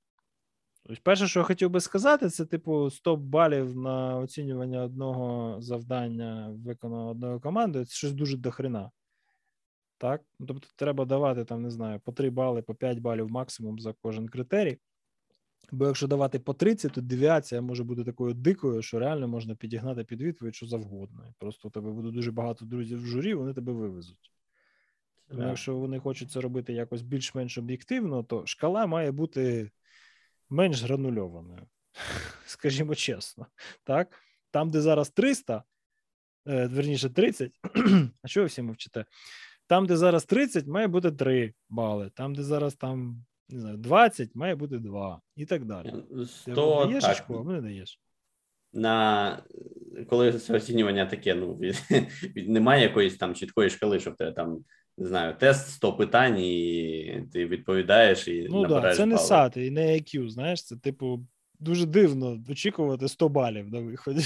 Тобто, 0.87 1.01
перше, 1.03 1.27
що 1.27 1.39
я 1.39 1.43
хотів 1.43 1.69
би 1.69 1.81
сказати, 1.81 2.29
це 2.29 2.45
типу 2.45 2.89
100 2.89 3.15
балів 3.15 3.77
на 3.77 4.17
оцінювання 4.17 4.83
одного 4.83 5.55
завдання, 5.61 6.55
виконаного 6.65 7.09
одною 7.09 7.39
командою, 7.39 7.85
це 7.85 7.93
щось 7.93 8.13
дуже 8.13 8.37
дохрена. 8.37 8.91
Так? 9.97 10.21
Тобто, 10.47 10.67
треба 10.75 11.05
давати 11.05 11.45
там, 11.45 11.61
не 11.61 11.71
знаю, 11.71 11.99
по 11.99 12.11
3 12.11 12.29
бали, 12.29 12.61
по 12.61 12.75
5 12.75 12.99
балів 12.99 13.31
максимум 13.31 13.79
за 13.79 13.93
кожен 14.01 14.29
критерій. 14.29 14.77
Бо 15.71 15.85
якщо 15.85 16.07
давати 16.07 16.39
по 16.39 16.53
30, 16.53 16.91
то 16.91 17.01
девіація 17.01 17.61
може 17.61 17.83
бути 17.83 18.03
такою 18.03 18.33
дикою, 18.33 18.81
що 18.81 18.99
реально 18.99 19.27
можна 19.27 19.55
підігнати 19.55 20.03
під 20.03 20.21
відповідь, 20.21 20.55
що 20.55 20.65
завгодно. 20.65 21.33
Просто 21.39 21.67
у 21.67 21.71
тебе 21.71 21.91
буде 21.91 22.11
дуже 22.11 22.31
багато 22.31 22.65
друзів 22.65 23.03
в 23.03 23.05
журі, 23.05 23.33
вони 23.33 23.53
тебе 23.53 23.73
вивезуть. 23.73 24.31
Тому 25.27 25.41
yeah. 25.41 25.47
якщо 25.47 25.75
вони 25.75 25.99
хочуть 25.99 26.31
це 26.31 26.41
робити 26.41 26.73
якось 26.73 27.01
більш-менш 27.01 27.57
об'єктивно, 27.57 28.23
то 28.23 28.45
шкала 28.45 28.87
має 28.87 29.11
бути 29.11 29.71
менш 30.49 30.83
гранульованою, 30.83 31.67
скажімо 32.45 32.95
чесно. 32.95 33.47
Так? 33.83 34.21
Там, 34.51 34.69
де 34.69 34.81
зараз 34.81 35.09
300, 35.09 35.63
е, 36.47 36.67
верніше 36.67 37.09
30, 37.09 37.51
а 38.21 38.27
що 38.27 38.41
ви 38.41 38.45
всі 38.45 38.61
мовчите? 38.61 39.05
Там, 39.67 39.85
де 39.85 39.97
зараз 39.97 40.25
30, 40.25 40.67
має 40.67 40.87
бути 40.87 41.11
3 41.11 41.53
бали. 41.69 42.09
Там, 42.09 42.35
де 42.35 42.43
зараз 42.43 42.75
там 42.75 43.25
не 43.49 43.59
знаю, 43.59 43.77
20, 43.77 44.35
має 44.35 44.55
бути 44.55 44.77
2 44.79 45.21
і 45.35 45.45
так 45.45 45.65
далі. 45.65 45.93
100, 46.27 46.81
Ти 46.81 46.87
даєш 46.87 47.03
так. 47.03 47.11
очко, 47.11 47.45
а 47.47 47.51
не 47.51 47.61
даєш. 47.61 47.99
На 48.73 49.43
коли 50.09 50.33
це 50.33 50.53
оцінювання 50.53 51.05
таке, 51.05 51.35
ну 51.35 51.55
від, 51.55 51.75
від, 52.35 52.49
немає 52.49 52.83
якоїсь 52.83 53.17
там 53.17 53.35
чіткої 53.35 53.69
шкали, 53.69 53.99
щоб 53.99 54.15
тебе 54.15 54.31
там 54.31 54.65
не 54.97 55.07
знаю, 55.07 55.35
тест 55.37 55.69
100 55.69 55.93
питань, 55.93 56.39
і 56.39 57.27
ти 57.33 57.45
відповідаєш 57.45 58.27
і 58.27 58.47
ну 58.49 58.65
да, 58.65 58.95
це 58.95 59.05
не 59.05 59.15
SAT 59.15 59.59
і 59.59 59.71
не 59.71 59.81
IQ, 59.81 60.29
знаєш, 60.29 60.63
це 60.63 60.77
типу 60.77 61.27
дуже 61.59 61.85
дивно 61.85 62.43
очікувати 62.49 63.07
100 63.07 63.29
балів 63.29 63.69
на 63.69 63.79
виході. 63.79 64.23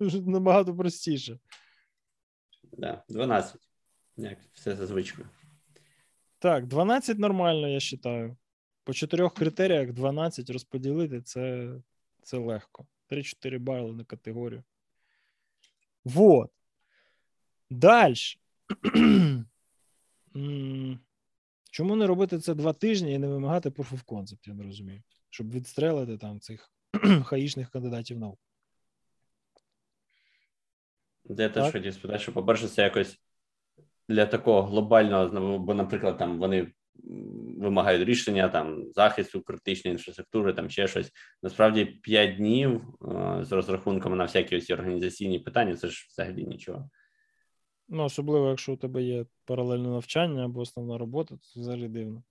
Набагато 0.26 0.76
простіше. 0.76 1.38
Да, 2.72 3.04
12. 3.08 3.60
Як 4.16 4.38
все 4.52 4.76
за 4.76 4.86
звичкою. 4.86 5.28
Так, 6.38 6.66
12 6.66 7.18
нормально, 7.18 7.68
я 7.68 7.78
вважаю. 8.04 8.36
По 8.84 8.92
чотирьох 8.92 9.34
критеріях 9.34 9.92
12 9.92 10.50
розподілити 10.50 11.20
це 11.20 11.74
це 12.22 12.38
легко. 12.38 12.86
3-4 13.10 13.58
бали 13.58 13.92
на 13.92 14.04
категорію. 14.04 14.62
Вот. 16.04 16.50
Далі. 17.70 18.14
Чому 21.70 21.96
не 21.96 22.06
робити 22.06 22.38
це 22.38 22.54
два 22.54 22.72
тижні 22.72 23.12
і 23.12 23.18
не 23.18 23.26
вимагати 23.26 23.68
proof 23.68 23.92
of 23.92 24.04
concept, 24.04 24.48
я 24.48 24.54
не 24.54 24.62
розумію, 24.62 25.02
щоб 25.30 25.50
відстрелити 25.50 26.18
там 26.18 26.40
цих 26.40 26.70
хаїшних 27.24 27.70
кандидатів 27.70 28.18
наук. 28.18 28.38
Я 31.24 31.48
теж 31.48 31.72
хотів 31.72 31.94
спитати, 31.94 32.18
що, 32.18 32.32
по-перше, 32.32 32.68
це 32.68 32.82
якось 32.82 33.18
для 34.08 34.26
такого 34.26 34.62
глобального, 34.62 35.58
бо, 35.58 35.74
наприклад, 35.74 36.18
там 36.18 36.38
вони 36.38 36.72
вимагають 37.58 38.08
рішення 38.08 38.48
там 38.48 38.92
захисту 38.92 39.42
критичної 39.42 39.92
інфраструктури, 39.92 40.52
там 40.52 40.70
ще 40.70 40.88
щось. 40.88 41.12
Насправді 41.42 41.84
5 41.84 42.36
днів 42.36 42.82
з 43.40 43.52
розрахунками 43.52 44.16
на 44.16 44.24
всякі 44.24 44.56
ось 44.56 44.70
організаційні 44.70 45.38
питання, 45.38 45.76
це 45.76 45.88
ж 45.88 46.06
взагалі 46.10 46.44
нічого. 46.44 46.90
Ну, 47.88 48.04
особливо, 48.04 48.48
якщо 48.48 48.72
у 48.72 48.76
тебе 48.76 49.02
є 49.02 49.26
паралельне 49.44 49.88
навчання 49.88 50.44
або 50.44 50.60
основна 50.60 50.98
робота, 50.98 51.36
це 51.36 51.60
взагалі 51.60 51.88
дивно. 51.88 52.22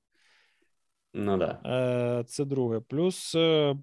Ну 1.14 1.38
да. 1.38 1.62
Е, 1.66 2.24
Це 2.24 2.46
друге. 2.46 2.80
Плюс, 2.80 3.36
е, 3.36 3.78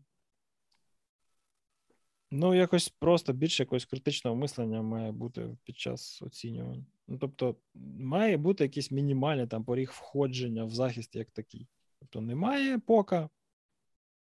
ну, 2.31 2.55
якось 2.55 2.89
просто 2.89 3.33
більше 3.33 3.62
якогось 3.62 3.85
критичного 3.85 4.37
мислення 4.37 4.83
має 4.83 5.12
бути 5.12 5.57
під 5.64 5.79
час 5.79 6.23
оцінювання. 6.23 6.85
Ну, 7.09 7.18
тобто, 7.18 7.57
має 7.99 8.37
бути 8.37 8.64
якийсь 8.64 8.91
мінімальний 8.91 9.47
там 9.47 9.64
поріг 9.64 9.91
входження 9.95 10.64
в 10.64 10.71
захист 10.71 11.16
як 11.16 11.31
такий. 11.31 11.66
Тобто, 11.99 12.21
немає 12.21 12.79
пока. 12.79 13.29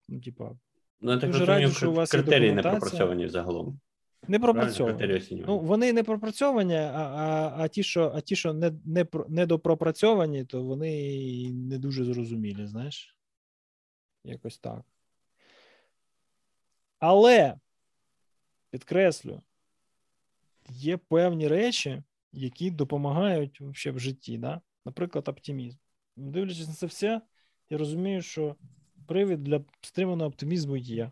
Ну, 0.09 0.21
типа, 0.21 0.57
ну, 1.01 1.13
я 1.13 1.19
так 1.19 1.35
розумію, 1.35 1.71
що 1.71 1.91
у 1.91 1.95
вас 1.95 2.11
критерії 2.11 2.53
не 2.53 2.63
пропрацьовані 2.63 3.29
загалом. 3.29 3.81
Не 4.29 4.39
пропрацьовані. 4.39 4.97
Ну, 5.47 5.59
вони 5.59 5.93
не 5.93 6.03
пропрацьовані, 6.03 6.75
а 6.75 7.13
а, 7.17 7.55
а 7.59 7.69
ті, 7.69 7.83
що 7.83 8.13
а 8.15 8.21
ті, 8.21 8.37
що 8.37 8.53
не 8.53 8.73
не, 8.85 9.07
не 9.29 9.47
допропрацьовані, 9.47 10.45
то 10.45 10.63
вони 10.63 11.53
не 11.53 11.79
дуже 11.79 12.05
зрозумілі, 12.05 12.67
знаєш? 12.67 13.17
Якось 14.25 14.59
так. 14.59 14.85
Але, 16.99 17.55
підкреслю, 18.71 19.43
є 20.69 20.97
певні 20.97 21.49
речі, 21.49 22.03
які 22.33 22.71
допомагають 22.71 23.61
взагалі 23.61 23.97
в 23.97 24.01
житті. 24.01 24.39
Да? 24.39 24.61
Наприклад, 24.85 25.29
оптимізм. 25.29 25.79
Дивлячись 26.17 26.69
на 26.69 26.75
це 26.75 26.87
все, 26.87 27.21
я 27.71 27.79
розумію, 27.79 28.23
що 28.23 28.57
привід 29.07 29.45
для 29.45 29.65
стриманого 29.81 30.29
оптимізму 30.29 30.77
є. 30.77 31.11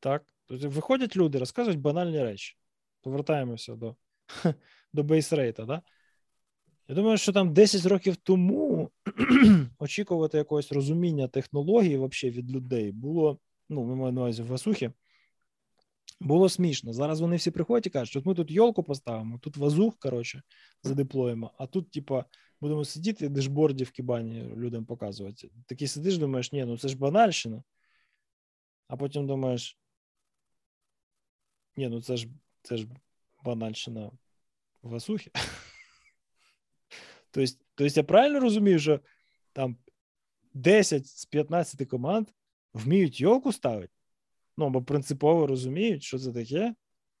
Так? 0.00 0.24
Тобто 0.48 0.68
виходять 0.68 1.16
люди, 1.16 1.38
розказують 1.38 1.80
банальні 1.80 2.22
речі. 2.22 2.56
Повертаємося 3.02 3.74
до 3.74 3.96
до 4.92 5.02
бейсрейта. 5.02 5.64
Да? 5.64 5.82
Я 6.88 6.94
думаю, 6.94 7.18
що 7.18 7.32
там 7.32 7.52
10 7.52 7.86
років 7.86 8.16
тому 8.16 8.90
очікувати 9.78 10.38
якогось 10.38 10.72
розуміння 10.72 11.28
технологій 11.28 11.96
вообще 11.96 12.30
від 12.30 12.50
людей 12.50 12.92
було, 12.92 13.38
ну, 13.68 13.84
ми 13.84 13.96
маємо 13.96 14.12
на 14.12 14.20
увазі 14.20 14.42
в 14.42 14.46
Васухі, 14.46 14.90
було 16.20 16.48
смішно. 16.48 16.92
Зараз 16.92 17.20
вони 17.20 17.36
всі 17.36 17.50
приходять 17.50 17.86
і 17.86 17.90
кажуть, 17.90 18.10
що 18.10 18.22
ми 18.24 18.34
тут 18.34 18.50
йолку 18.50 18.82
поставимо, 18.82 19.38
тут 19.38 19.56
вазух, 19.56 19.98
коротше, 19.98 20.42
задеплоїмо, 20.82 21.52
а 21.58 21.66
тут, 21.66 21.90
типа, 21.90 22.24
будемо 22.60 22.84
сидіти 22.84 23.28
дешборді 23.28 23.84
в 23.84 23.90
кібані 23.90 24.42
людям 24.56 24.84
показувати. 24.84 25.50
Такий 25.66 25.88
сидиш, 25.88 26.18
думаєш, 26.18 26.52
ні, 26.52 26.64
ну 26.64 26.78
це 26.78 26.88
ж 26.88 26.98
банальщина. 26.98 27.62
А 28.88 28.96
потім 28.96 29.26
думаєш, 29.26 29.78
ні, 31.77 31.87
ну 31.89 32.01
це 32.01 32.17
ж 32.17 32.27
це 32.61 32.77
ж 32.77 32.87
банальщина 33.43 34.11
Васухи. 34.83 35.31
Тобто, 37.31 37.53
тобто 37.75 37.99
я 37.99 38.03
правильно 38.03 38.39
розумію, 38.39 38.79
що 38.79 38.99
там 39.53 39.77
10 40.53 41.07
з 41.07 41.25
15 41.25 41.89
команд 41.89 42.27
вміють 42.73 43.21
йолку 43.21 43.51
ставити? 43.51 43.93
Ну, 44.57 44.65
або 44.65 44.83
принципово 44.83 45.47
розуміють, 45.47 46.03
що 46.03 46.19
це 46.19 46.31
таке. 46.31 46.75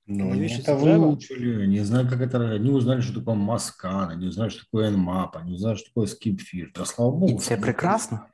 Ну, 0.05 0.31
они 0.31 0.47
это 0.47 0.75
выучили, 0.75 1.65
не 1.65 1.85
знаю, 1.85 2.09
как 2.09 2.19
это, 2.19 2.55
они 2.55 2.69
узнали, 2.69 3.01
что 3.01 3.19
такое 3.19 3.35
маскан, 3.35 4.09
они 4.09 4.27
узнали, 4.27 4.49
что 4.49 4.63
такое 4.65 4.91
nmap, 4.91 5.37
они 5.41 5.53
узнали, 5.53 5.77
что 5.77 5.87
такое 5.87 6.07
скипфир. 6.07 6.71
Да 6.75 6.85
слава 6.85 7.11
богу. 7.11 7.35
И 7.35 7.39
це 7.39 7.57
прекрасно. 7.57 8.25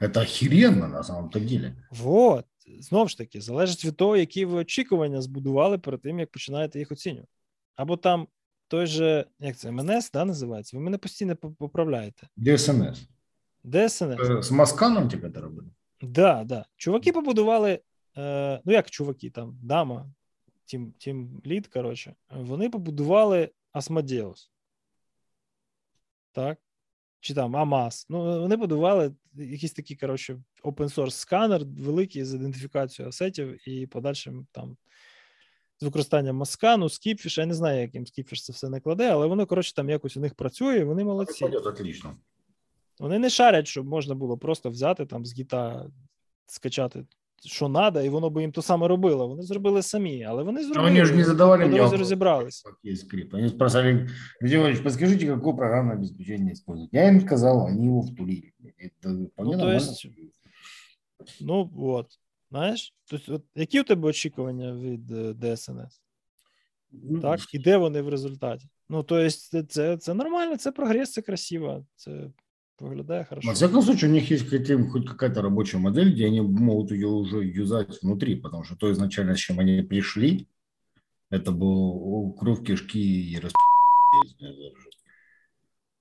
Это 0.00 0.20
охеренно 0.20 0.88
на 0.88 1.02
самом-то 1.02 1.40
деле. 1.40 1.76
Вот 1.90 2.46
знову 2.79 3.07
ж 3.07 3.17
таки, 3.17 3.41
залежить 3.41 3.85
від 3.85 3.95
того, 3.95 4.17
які 4.17 4.45
ви 4.45 4.57
очікування 4.57 5.21
збудували 5.21 5.77
перед 5.77 6.01
тим, 6.01 6.19
як 6.19 6.31
починаєте 6.31 6.79
їх 6.79 6.91
оцінювати. 6.91 7.31
Або 7.75 7.97
там 7.97 8.27
той 8.67 8.85
же, 8.85 9.25
як 9.39 9.57
це, 9.57 9.71
МНС, 9.71 10.11
да, 10.11 10.25
називається? 10.25 10.77
Ви 10.77 10.83
мене 10.83 10.97
постійно 10.97 11.35
поправляєте. 11.35 12.27
ДСНС. 12.37 13.07
ДСНС. 13.63 14.29
Е, 14.29 14.41
з 14.41 14.51
Масканом 14.51 15.09
тебе 15.09 15.31
це 15.31 15.39
робили? 15.39 15.69
Да, 16.01 16.43
да. 16.43 16.65
Чуваки 16.75 17.11
побудували, 17.11 17.79
е, 18.17 18.61
ну 18.65 18.73
як 18.73 18.89
чуваки, 18.89 19.29
там, 19.29 19.59
дама, 19.63 20.11
тім, 20.65 20.93
тім 20.97 21.41
лід, 21.45 21.67
коротше, 21.67 22.15
вони 22.29 22.69
побудували 22.69 23.49
Асмодеус. 23.71 24.51
Так? 26.31 26.57
чи 27.21 27.33
там 27.33 27.55
Амаз. 27.55 28.05
Ну, 28.09 28.41
вони 28.41 28.55
будували 28.55 29.11
якийсь 29.33 29.73
такий, 29.73 29.97
коротше, 29.97 30.39
open 30.63 30.95
source 30.95 31.11
сканер 31.11 31.61
великий 31.65 32.25
з 32.25 32.33
ідентифікацією 32.33 33.09
асетів 33.09 33.69
і 33.69 33.87
подальшим 33.87 34.47
там 34.51 34.77
з 35.79 35.83
використанням 35.83 36.35
маскану, 36.35 36.89
скіпфіш. 36.89 37.37
Я 37.37 37.45
не 37.45 37.53
знаю, 37.53 37.81
яким 37.81 38.07
скіпфіш 38.07 38.45
це 38.45 38.53
все 38.53 38.69
не 38.69 38.79
кладе, 38.79 39.09
але 39.11 39.27
воно, 39.27 39.45
коротше, 39.45 39.75
там 39.75 39.89
якось 39.89 40.17
у 40.17 40.19
них 40.19 40.35
працює, 40.35 40.83
вони 40.83 41.03
молодці. 41.03 41.45
отлично. 41.45 42.15
Вони 42.99 43.19
не 43.19 43.29
шарять, 43.29 43.67
щоб 43.67 43.87
можна 43.87 44.15
було 44.15 44.37
просто 44.37 44.69
взяти 44.69 45.05
там 45.05 45.25
з 45.25 45.33
гіта, 45.33 45.85
скачати 46.45 47.05
що 47.45 47.69
треба, 47.69 48.01
і 48.01 48.09
воно 48.09 48.29
би 48.29 48.41
їм 48.41 48.51
то 48.51 48.61
саме 48.61 48.87
робило. 48.87 49.27
Вони 49.27 49.43
зробили 49.43 49.81
самі, 49.81 50.23
але 50.23 50.43
вони 50.43 50.63
зробили. 50.63 50.89
Вони 50.89 51.05
ж 51.05 51.15
не 51.15 51.23
задавали 51.23 51.65
мне 51.65 51.97
розібралися. 51.97 52.69
Є 52.83 52.95
скрипт. 52.95 53.33
Вони 53.33 53.49
спросили, 53.49 54.09
Григорьевич, 54.41 54.83
подскажите, 54.83 55.27
какое 55.27 55.53
программное 55.53 55.95
обеспечение 55.95 56.53
использовать? 56.53 56.93
Я 56.93 57.07
им 57.07 57.21
сказал, 57.21 57.65
они 57.67 57.87
его 57.87 58.01
втулили. 58.01 58.53
Это 58.77 59.09
ну, 59.37 59.59
то 59.59 59.71
есть, 59.71 60.07
ну, 61.40 61.64
вот. 61.64 62.06
Знаєш, 62.50 62.94
тобто, 63.10 63.34
от, 63.34 63.42
які 63.54 63.80
у 63.80 63.84
тебе 63.84 64.08
очікування 64.08 64.72
від 64.72 65.10
uh, 65.10 65.44
е, 65.44 65.56
ДСНС? 65.56 66.02
Ну, 66.92 67.20
так, 67.20 67.54
і 67.54 67.58
де 67.58 67.76
вони 67.76 68.02
в 68.02 68.08
результаті? 68.08 68.68
Ну, 68.88 69.02
то 69.02 69.18
есть, 69.18 69.70
це 69.70 69.96
це 69.96 70.14
нормально, 70.14 70.56
це 70.56 70.72
прогрес, 70.72 71.12
це 71.12 71.22
красиво, 71.22 71.86
це 71.96 72.30
выглядает 72.80 73.28
хорошо. 73.28 73.48
Во 73.48 73.54
всяком 73.54 73.82
случае, 73.82 74.10
у 74.10 74.12
них 74.12 74.30
есть 74.30 74.48
хотя 74.48 74.78
хоть 74.90 75.06
какая-то 75.06 75.42
рабочая 75.42 75.78
модель, 75.78 76.12
где 76.12 76.26
они 76.26 76.40
могут 76.40 76.92
ее 76.92 77.08
уже 77.08 77.44
юзать 77.44 78.02
внутри, 78.02 78.36
потому 78.36 78.64
что 78.64 78.76
то 78.76 78.92
изначально, 78.92 79.34
с 79.34 79.38
чем 79.38 79.58
они 79.58 79.82
пришли, 79.82 80.46
это 81.30 81.52
был 81.52 82.32
кровь, 82.38 82.64
кишки 82.64 82.98
и 82.98 83.40
расп... 83.40 83.56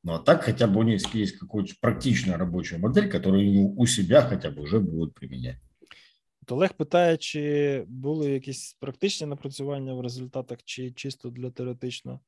Ну, 0.03 0.15
а 0.15 0.19
так 0.19 0.45
хотя 0.45 0.67
бы 0.67 0.81
у 0.81 0.83
них 0.83 1.15
есть 1.15 1.39
какая-то 1.39 1.75
практичная 1.81 2.39
рабочая 2.39 2.79
модель, 2.79 3.11
которую 3.11 3.75
у 3.77 3.87
себя 3.87 4.23
хотя 4.23 4.51
бы 4.51 4.63
уже 4.63 4.81
будут 4.81 5.15
применять. 5.15 5.57
Олег 6.49 6.73
питає, 6.73 7.17
чи 7.17 7.85
були 7.89 8.31
якісь 8.31 8.77
практичні 8.81 9.27
напрацювання 9.27 9.95
в 9.95 10.01
результатах, 10.01 10.59
чи 10.65 10.91
чисто 10.91 11.31
для 11.31 11.51
теоретично? 11.51 12.21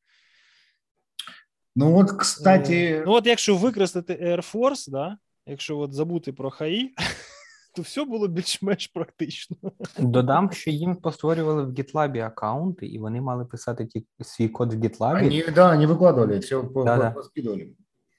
Ну, 1.76 1.98
от, 1.98 2.12
кстати. 2.12 3.02
Ну, 3.06 3.12
от 3.12 3.26
якщо 3.26 3.56
використати 3.56 4.14
Air 4.14 4.52
Force, 4.52 4.90
да, 4.90 5.18
якщо 5.46 5.78
от 5.78 5.92
забути 5.92 6.32
про 6.32 6.50
ХАІ, 6.50 6.94
то 7.74 7.82
все 7.82 8.04
було 8.04 8.28
більш-менш 8.28 8.86
практично. 8.86 9.56
Додам, 9.98 10.52
що 10.52 10.70
їм 10.70 10.96
постворювали 10.96 11.62
в 11.64 11.70
GitLab 11.70 12.20
аккаунти, 12.20 12.86
і 12.86 12.98
вони 12.98 13.20
мали 13.20 13.44
писати 13.44 13.86
ті, 13.86 14.06
свій 14.20 14.48
код 14.48 14.74
в 14.74 14.76
GitLab. 14.76 15.22
Вони, 15.22 15.44
да, 15.54 15.72
вони 15.72 15.86
викладували, 15.86 16.38
все 16.38 16.62
да, 16.74 17.10
поскидували. 17.10 17.68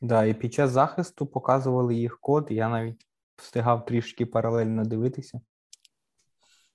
Да, 0.02 0.26
і 0.26 0.34
під 0.34 0.54
час 0.54 0.72
захисту 0.72 1.26
показували 1.26 1.96
їх 1.96 2.20
код, 2.20 2.48
я 2.50 2.70
навіть 2.70 3.08
встигав 3.36 3.86
трішки 3.86 4.26
паралельно 4.26 4.86
дивитися. 4.86 5.42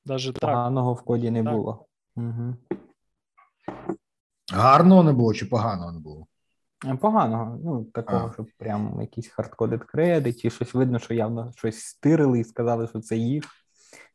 Даже 0.05 0.33
Поганого 0.33 0.95
так. 0.95 1.03
в 1.03 1.07
коді 1.07 1.31
не 1.31 1.45
так. 1.45 1.53
було. 1.53 1.87
Угу. 2.16 2.55
Гарного 4.53 5.03
не 5.03 5.12
було 5.12 5.35
чи 5.35 5.47
поганого 5.47 5.93
не 5.93 5.99
було? 5.99 6.26
Поганого. 7.01 7.59
Ну, 7.64 7.85
такого, 7.85 8.29
а. 8.31 8.33
щоб 8.33 8.47
прям 8.59 8.99
якийсь 9.01 9.29
хардкодед 9.29 9.85
кредит, 9.85 10.45
і 10.45 10.51
щось 10.51 10.74
видно, 10.74 10.99
що 10.99 11.14
явно 11.14 11.53
щось 11.57 11.81
стирили 11.81 12.41
і 12.41 12.45
сказали, 12.45 12.89
що 12.89 13.01
це 13.01 13.16
їх. 13.16 13.45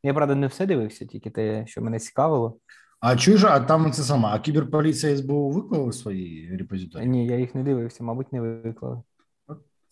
Я, 0.04 0.14
правда, 0.14 0.36
не 0.36 0.48
все 0.48 0.66
дивився, 0.66 1.06
тільки 1.06 1.30
те, 1.30 1.68
що 1.68 1.82
мене 1.82 2.00
цікавило. 2.00 2.58
А 3.00 3.16
чужа, 3.16 3.50
а 3.52 3.60
там 3.60 3.92
це 3.92 4.04
сама, 4.04 4.30
а 4.34 4.40
кіберполіція 4.40 5.18
СБУ 5.18 5.50
виклали 5.50 5.92
свої 5.92 6.58
репозиторії? 6.58 7.10
Ні, 7.10 7.28
я 7.28 7.38
їх 7.38 7.56
не 7.56 7.64
дивився, 7.64 8.04
мабуть, 8.04 8.34
не 8.34 8.42
виклали. 8.42 9.02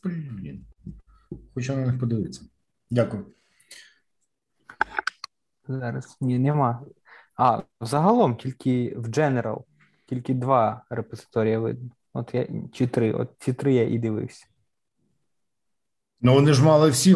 Блін. 0.04 0.66
Хочу 1.54 1.76
на 1.76 1.86
них 1.86 2.00
подивитися. 2.00 2.42
Дякую. 2.92 3.26
Зараз 5.68 6.18
ні, 6.22 6.40
нема. 6.40 6.86
А, 7.38 7.62
загалом 7.82 8.36
тільки 8.36 8.94
в 8.98 9.08
General, 9.08 9.64
тільки 10.06 10.34
два 10.34 10.86
репозиторії 10.90 11.58
видно. 11.58 11.90
От 12.14 12.34
я 12.34 12.48
чи 12.74 12.88
три, 12.88 13.14
от 13.14 13.30
ці 13.40 13.54
три 13.54 13.74
я 13.74 13.90
і 13.90 14.00
дивився. 14.00 14.48
Ну 16.22 16.34
вони 16.34 16.54
ж 16.54 16.64
мали 16.64 16.90
всі. 16.90 17.16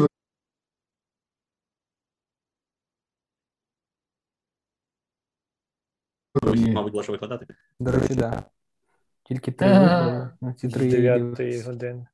Мабуть, 6.43 7.03
що 7.03 7.11
викладати. 7.11 7.45
До 7.79 7.91
речі, 7.91 8.07
так. 8.07 8.17
Да. 8.17 8.43
Тільки 9.23 9.51
три 9.51 9.67
вибрали, 9.67 10.31
ці 10.57 10.69
три 10.69 10.89
9 10.91 11.65
години. 11.65 12.07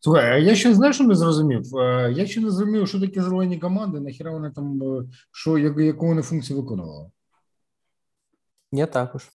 Слухай, 0.00 0.30
а 0.30 0.36
я 0.36 0.54
ще 0.54 0.74
знаєш, 0.74 0.96
що 0.96 1.04
не 1.04 1.14
зрозумів? 1.14 1.76
Е, 1.76 2.12
я 2.12 2.26
ще 2.26 2.40
не 2.40 2.50
зрозумів, 2.50 2.88
що 2.88 3.00
таке 3.00 3.22
зелені 3.22 3.58
команди, 3.58 4.00
нахіра 4.00 4.30
вони 4.30 4.50
там, 4.50 4.82
е, 4.82 5.04
що, 5.32 5.58
яку 5.58 6.06
вони 6.06 6.22
функцію 6.22 6.60
виконували. 6.60 7.10
Я 8.76 8.86
також. 8.86 9.30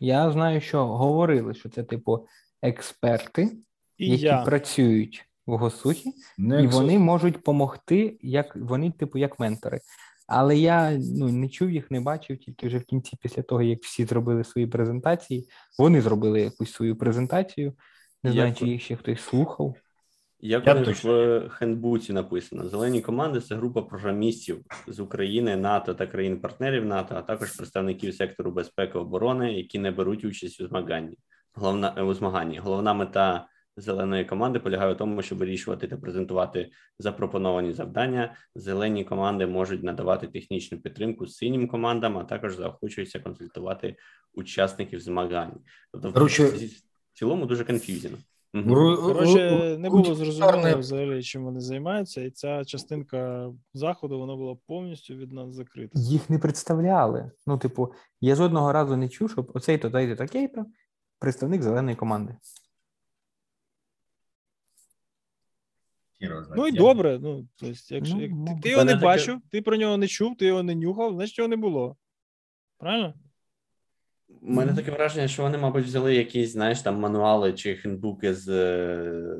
Я 0.00 0.30
знаю, 0.30 0.60
що 0.60 0.86
говорили, 0.86 1.54
що 1.54 1.68
це, 1.68 1.82
типу, 1.82 2.26
експерти, 2.62 3.56
і 3.98 4.08
які 4.08 4.24
я. 4.24 4.42
працюють 4.42 5.24
в 5.46 5.56
Госухі, 5.56 6.12
не 6.38 6.64
і 6.64 6.66
вони 6.66 6.98
можуть 6.98 7.34
допомогти, 7.34 8.18
як 8.20 8.56
вони, 8.56 8.90
типу, 8.90 9.18
як 9.18 9.40
ментори. 9.40 9.80
Але 10.26 10.58
я 10.58 10.98
ну, 10.98 11.28
не 11.28 11.48
чув 11.48 11.70
їх, 11.70 11.90
не 11.90 12.00
бачив, 12.00 12.38
тільки 12.38 12.66
вже 12.66 12.78
в 12.78 12.84
кінці, 12.84 13.16
після 13.22 13.42
того, 13.42 13.62
як 13.62 13.82
всі 13.82 14.04
зробили 14.04 14.44
свої 14.44 14.66
презентації, 14.66 15.48
вони 15.78 16.00
зробили 16.00 16.40
якусь 16.40 16.72
свою 16.72 16.96
презентацію. 16.96 17.74
Не 18.22 18.32
знаю, 18.32 18.54
чи 18.54 18.66
їх 18.66 18.82
ще 18.82 18.96
хтось 18.96 19.20
слухав. 19.20 19.76
Як 20.44 20.66
Я 20.66 20.74
в 20.74 21.48
хендбуці 21.48 22.12
написано: 22.12 22.68
зелені 22.68 23.00
команди 23.00 23.40
це 23.40 23.54
група 23.54 23.82
програмістів 23.82 24.64
з 24.86 25.00
України, 25.00 25.56
НАТО 25.56 25.94
та 25.94 26.06
країн-партнерів 26.06 26.84
НАТО, 26.84 27.14
а 27.18 27.22
також 27.22 27.56
представників 27.56 28.14
сектору 28.14 28.50
безпеки 28.50 28.98
оборони, 28.98 29.52
які 29.52 29.78
не 29.78 29.90
беруть 29.90 30.24
участь 30.24 30.60
у 30.60 30.66
змаганні. 30.66 31.18
Головна 31.54 32.04
у 32.04 32.14
змаганні. 32.14 32.58
Головна 32.58 32.94
мета 32.94 33.46
зеленої 33.76 34.24
команди 34.24 34.58
полягає 34.58 34.94
в 34.94 34.96
тому, 34.96 35.22
щоб 35.22 35.38
вирішувати 35.38 35.88
та 35.88 35.96
презентувати 35.96 36.70
запропоновані 36.98 37.72
завдання. 37.72 38.34
Зелені 38.54 39.04
команди 39.04 39.46
можуть 39.46 39.82
надавати 39.82 40.26
технічну 40.26 40.78
підтримку 40.78 41.26
синім 41.26 41.68
командам, 41.68 42.18
а 42.18 42.24
також 42.24 42.56
заохочуються 42.56 43.20
консультувати 43.20 43.96
учасників 44.34 45.00
змагань. 45.00 45.60
Тобто, 45.92 46.10
в 47.12 47.18
цілому 47.18 47.46
дуже 47.46 47.64
конфюзіно. 47.64 48.16
Коротше, 48.52 49.76
не 49.78 49.90
було 49.90 50.14
зрозуміло 50.14 50.78
взагалі, 50.78 51.22
чим 51.22 51.44
вони 51.44 51.60
займаються, 51.60 52.20
і 52.20 52.30
ця 52.30 52.64
частинка 52.64 53.50
заходу 53.74 54.18
вона 54.18 54.36
була 54.36 54.56
повністю 54.66 55.14
від 55.14 55.32
нас 55.32 55.54
закрита. 55.54 55.98
Їх 55.98 56.30
не 56.30 56.38
представляли. 56.38 57.30
Ну, 57.46 57.58
типу, 57.58 57.92
я 58.20 58.34
жодного 58.34 58.72
разу 58.72 58.96
не 58.96 59.08
чув, 59.08 59.30
щоб 59.30 59.50
оцей 59.54 59.78
то 59.78 59.88
дайте 59.88 60.16
такий-то 60.16 60.66
представник 61.18 61.62
зеленої 61.62 61.96
команди. 61.96 62.36
Ну 66.56 66.68
і 66.68 66.72
добре. 66.72 67.18
Ну, 67.22 67.46
тобто, 67.56 67.94
якщо 67.94 68.16
ну, 68.16 68.22
як, 68.22 68.30
ти, 68.30 68.62
ти 68.62 68.70
його 68.70 68.84
не 68.84 68.94
бачив, 68.94 69.40
ти 69.50 69.62
про 69.62 69.76
нього 69.76 69.96
не 69.96 70.06
чув, 70.06 70.36
ти 70.36 70.46
його 70.46 70.62
не 70.62 70.74
нюхав, 70.74 71.14
значить 71.14 71.38
його 71.38 71.48
не 71.48 71.56
було. 71.56 71.96
Правильно? 72.78 73.14
У 74.40 74.52
мене 74.52 74.74
таке 74.74 74.90
враження, 74.90 75.28
що 75.28 75.42
вони, 75.42 75.58
мабуть, 75.58 75.84
взяли 75.84 76.14
якісь, 76.14 76.52
знаєш, 76.52 76.82
там 76.82 76.98
мануали 76.98 77.52
чи 77.52 77.76
хендбуки 77.76 78.34
з 78.34 78.44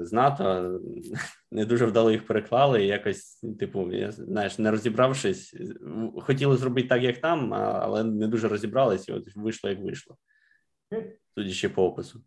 з 0.01 0.13
НАТО, 0.13 0.81
не 1.51 1.65
дуже 1.65 1.87
вдало 1.87 2.11
їх 2.11 2.27
переклали. 2.27 2.85
і 2.85 2.87
Якось, 2.87 3.45
типу, 3.59 3.93
я 3.93 4.13
знаєш, 4.13 4.59
не 4.59 4.71
розібравшись, 4.71 5.57
хотіли 6.17 6.57
зробити 6.57 6.89
так, 6.89 7.03
як 7.03 7.21
там, 7.21 7.55
але 7.55 8.05
не 8.05 8.29
дуже 8.29 8.49
розібрались, 8.49 9.09
і 9.09 9.13
от 9.13 9.37
вийшло, 9.37 9.71
як 9.71 9.81
вийшло. 9.81 10.17
Судячи 11.35 11.69
по 11.69 11.87
опису. 11.87 12.23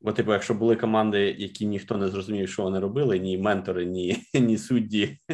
Бо, 0.00 0.12
типу, 0.12 0.32
якщо 0.32 0.54
були 0.54 0.76
команди, 0.76 1.36
які 1.38 1.66
ніхто 1.66 1.96
не 1.96 2.08
зрозумів, 2.08 2.48
що 2.48 2.62
вони 2.62 2.80
робили, 2.80 3.18
ні 3.18 3.38
ментори, 3.38 3.86
ні, 3.86 4.16
ні 4.34 4.58
судді. 4.58 5.18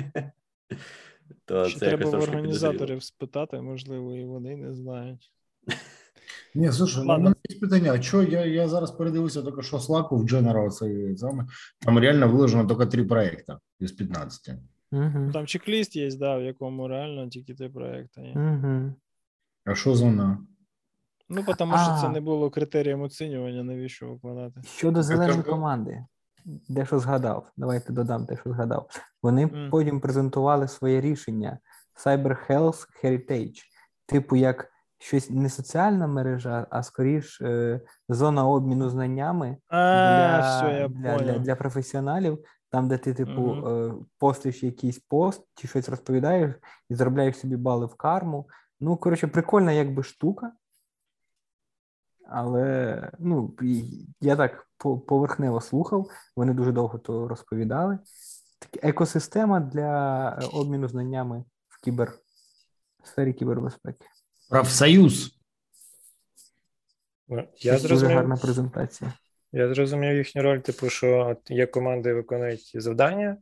То 1.44 1.68
Ще 1.68 1.78
це 1.78 1.86
треба 1.86 2.10
в 2.10 2.22
організаторів 2.22 3.02
спитати, 3.02 3.60
можливо, 3.60 4.16
і 4.16 4.24
вони 4.24 4.56
не 4.56 4.74
знають. 4.74 5.32
Ні, 6.54 6.72
слушай, 6.72 7.04
ну, 7.06 7.14
у 7.14 7.18
мене 7.18 7.34
є 7.48 7.58
питання. 7.60 7.92
А 7.92 8.02
що 8.02 8.22
я 8.22 8.44
я 8.44 8.68
зараз 8.68 8.90
передивився 8.90 9.42
тільки 9.42 9.62
що 9.62 9.76
Slack 9.76 10.08
в 10.16 10.24
General, 10.24 10.70
це 10.70 11.16
саме, 11.16 11.46
там 11.78 11.98
реально 11.98 12.28
виложено 12.28 12.68
тільки 12.68 12.86
три 12.86 13.04
проекти 13.04 13.56
із 13.80 13.92
15. 13.92 14.54
Угу. 14.92 15.30
Там 15.32 15.46
чек-ліст 15.46 15.96
є, 15.96 16.16
да, 16.16 16.38
в 16.38 16.42
якому 16.42 16.88
реально 16.88 17.28
тільки 17.28 17.54
три 17.54 17.68
проекти 17.68 18.20
є. 18.20 18.32
Угу. 18.32 18.94
А 19.64 19.74
що 19.74 19.94
за 19.94 20.04
вона? 20.04 20.38
Ну, 21.28 21.44
тому 21.58 21.74
що 21.78 21.98
це 22.00 22.08
не 22.08 22.20
було 22.20 22.50
критерієм 22.50 23.02
оцінювання, 23.02 23.62
навіщо 23.62 24.08
викладати. 24.08 24.62
Щодо 24.62 25.02
зеленої 25.02 25.42
команди, 25.42 26.04
дещо 26.44 26.98
згадав. 26.98 27.50
Давайте 27.56 27.92
додам 27.92 28.26
те, 28.26 28.36
що 28.36 28.50
згадав. 28.50 28.88
Вони 29.22 29.46
mm. 29.46 29.70
потім 29.70 30.00
презентували 30.00 30.68
своє 30.68 31.00
рішення 31.00 31.58
Cyber 32.04 32.36
Health 32.48 32.86
Heritage, 33.04 33.58
типу, 34.06 34.36
як 34.36 34.68
щось 34.98 35.30
не 35.30 35.48
соціальна 35.48 36.06
мережа, 36.06 36.66
а 36.70 36.82
скоріш 36.82 37.40
е, 37.40 37.80
зона 38.08 38.48
обміну 38.48 38.88
знаннями 38.88 39.56
а, 39.68 39.76
для, 39.76 40.40
все, 40.40 40.80
я 40.80 40.88
для, 40.88 41.18
для, 41.18 41.38
для 41.38 41.56
професіоналів. 41.56 42.38
Там, 42.70 42.88
де 42.88 42.98
ти, 42.98 43.14
типу, 43.14 43.42
mm-hmm. 43.42 44.04
постиш 44.18 44.62
якийсь 44.62 44.98
пост 44.98 45.42
чи 45.54 45.68
щось 45.68 45.88
розповідаєш 45.88 46.54
і 46.90 46.94
заробляєш 46.94 47.38
собі 47.38 47.56
бали 47.56 47.86
в 47.86 47.94
карму. 47.94 48.48
Ну, 48.80 48.96
коротше, 48.96 49.26
прикольна 49.26 49.72
якби 49.72 50.02
штука. 50.02 50.52
Але 52.28 53.10
ну, 53.18 53.54
я 54.20 54.36
так 54.36 54.66
поверхнево 55.06 55.60
слухав, 55.60 56.10
вони 56.36 56.54
дуже 56.54 56.72
довго 56.72 56.98
то 56.98 57.28
розповідали. 57.28 57.98
Так, 58.58 58.84
екосистема 58.84 59.60
для 59.60 60.28
обміну 60.52 60.88
знаннями 60.88 61.44
в 61.68 61.84
кібер 61.84 62.12
сфері 63.04 63.32
кібербезпеки. 63.32 64.06
Профсоюз. 64.50 65.38
Ну, 67.28 67.48
я 67.56 67.72
Це 67.72 67.78
зрозумів, 67.78 68.00
дуже 68.00 68.14
гарна 68.14 68.36
презентація. 68.36 69.12
Я 69.52 69.74
зрозумів 69.74 70.16
їхню 70.16 70.42
роль, 70.42 70.58
типу, 70.58 70.90
що 70.90 71.36
є 71.48 71.66
команди, 71.66 72.14
виконують 72.14 72.72
завдання. 72.74 73.36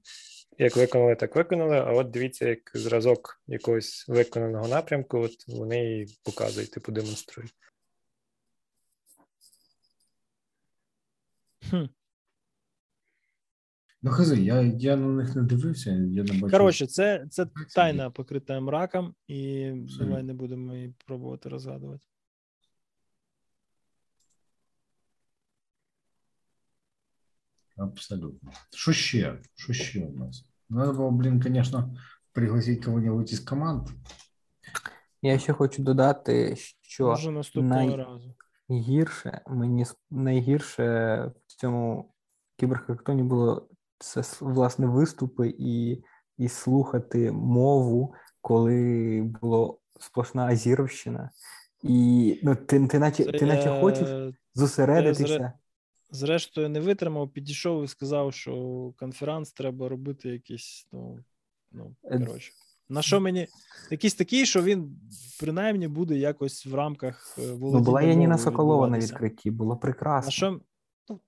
Як 0.58 0.76
виконали, 0.76 1.14
так 1.14 1.36
виконали. 1.36 1.76
А 1.76 1.92
от 1.92 2.10
дивіться, 2.10 2.48
як 2.48 2.58
зразок 2.74 3.40
якогось 3.46 4.04
виконаного 4.08 4.68
напрямку, 4.68 5.18
от 5.18 5.48
вони 5.48 6.00
і 6.00 6.06
показують, 6.22 6.70
типу, 6.70 6.92
демонструють. 6.92 7.54
Хм. 11.70 11.84
Ну, 14.02 14.10
хази, 14.10 14.42
я 14.42 14.60
я 14.62 14.96
на 14.96 15.06
них 15.22 15.36
не 15.36 15.42
дивився, 15.42 15.90
я 15.90 16.22
не 16.22 16.32
бачу. 16.40 16.50
Коротше, 16.50 16.86
це 16.86 17.26
це 17.30 17.46
тайна 17.74 18.10
покрита 18.10 18.60
мраком, 18.60 19.14
і 19.26 19.64
Абсолютно. 19.64 20.06
давай 20.06 20.22
не 20.22 20.34
будемо 20.34 20.74
її 20.74 20.94
пробувати 21.06 21.48
розгадувати. 21.48 22.06
Абсолютно. 27.76 28.52
Що 28.70 28.92
ще? 28.92 29.38
Що 29.54 29.72
ще 29.72 30.06
у 30.06 30.16
нас? 30.16 30.44
Надо 30.68 30.92
було, 30.92 31.10
блін, 31.10 31.42
звісно, 31.42 31.94
пригласити 32.32 32.82
кого-нибудь 32.84 33.32
із 33.32 33.40
команд. 33.40 33.88
Я 35.22 35.38
ще 35.38 35.52
хочу 35.52 35.82
додати, 35.82 36.56
що 36.80 37.06
Може 37.06 37.30
наступного 37.30 37.86
най... 37.86 37.96
разу. 37.96 38.34
Гірше, 38.70 39.40
мені 39.46 39.84
найгірше 40.10 40.84
в 41.46 41.60
цьому 41.60 42.14
кіберхактоні 42.56 43.22
було 43.22 43.68
це 43.98 44.22
власне 44.40 44.86
виступи 44.86 45.54
і 45.58 46.02
і 46.38 46.48
слухати 46.48 47.32
мову, 47.32 48.14
коли 48.40 49.22
було 49.40 49.80
сплошна 50.00 50.46
Азіровщина. 50.46 51.30
І 51.82 52.40
ну, 52.42 52.56
ти 52.56 52.86
ти, 52.86 52.98
наче 52.98 53.24
ти 53.24 53.46
наче 53.46 53.80
хочеш 53.80 54.34
зосередитися. 54.54 55.52
Зрештою, 56.10 56.68
не 56.68 56.80
витримав, 56.80 57.32
підійшов 57.32 57.84
і 57.84 57.88
сказав, 57.88 58.34
що 58.34 58.92
конференц 58.96 59.52
треба 59.52 59.88
робити 59.88 60.28
якийсь, 60.28 60.88
ну, 60.92 61.18
ну 61.72 61.96
е, 62.04 62.18
коротше. 62.18 62.52
На 62.90 63.02
що 63.02 63.20
мені 63.20 63.48
якийсь 63.90 64.14
такий, 64.14 64.46
що 64.46 64.62
він 64.62 65.00
принаймні 65.40 65.88
буде 65.88 66.16
якось 66.16 66.66
в 66.66 66.74
рамках 66.74 67.38
е, 67.38 67.42
Ну, 67.60 67.80
була 67.80 68.02
Яніна 68.02 68.38
Соколова 68.38 68.88
на 68.88 68.98
відкритті, 68.98 69.50
було 69.50 69.76
прекрасно. 69.76 70.26
На 70.26 70.30
що 70.30 70.60
ну, 71.08 71.20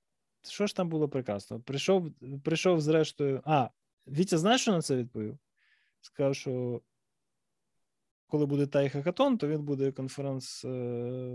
що 0.43 0.67
ж 0.67 0.77
там 0.77 0.89
було 0.89 1.09
прекрасно? 1.09 1.61
Прийшов, 1.61 2.11
прийшов 2.45 2.81
зрештою. 2.81 3.43
А, 3.45 3.69
Вітя, 4.07 4.39
знаєш, 4.39 4.61
що 4.61 4.73
на 4.73 4.83
це 4.83 4.97
відповів? 4.97 5.39
Сказав, 6.01 6.35
що 6.35 6.81
коли 8.27 8.47
буде 8.47 8.67
тай 8.67 8.91
хакатон, 8.91 9.39
то 9.39 9.49
він 9.49 9.63
буде 9.63 9.93
конференц 9.93 10.65
е, 10.65 10.69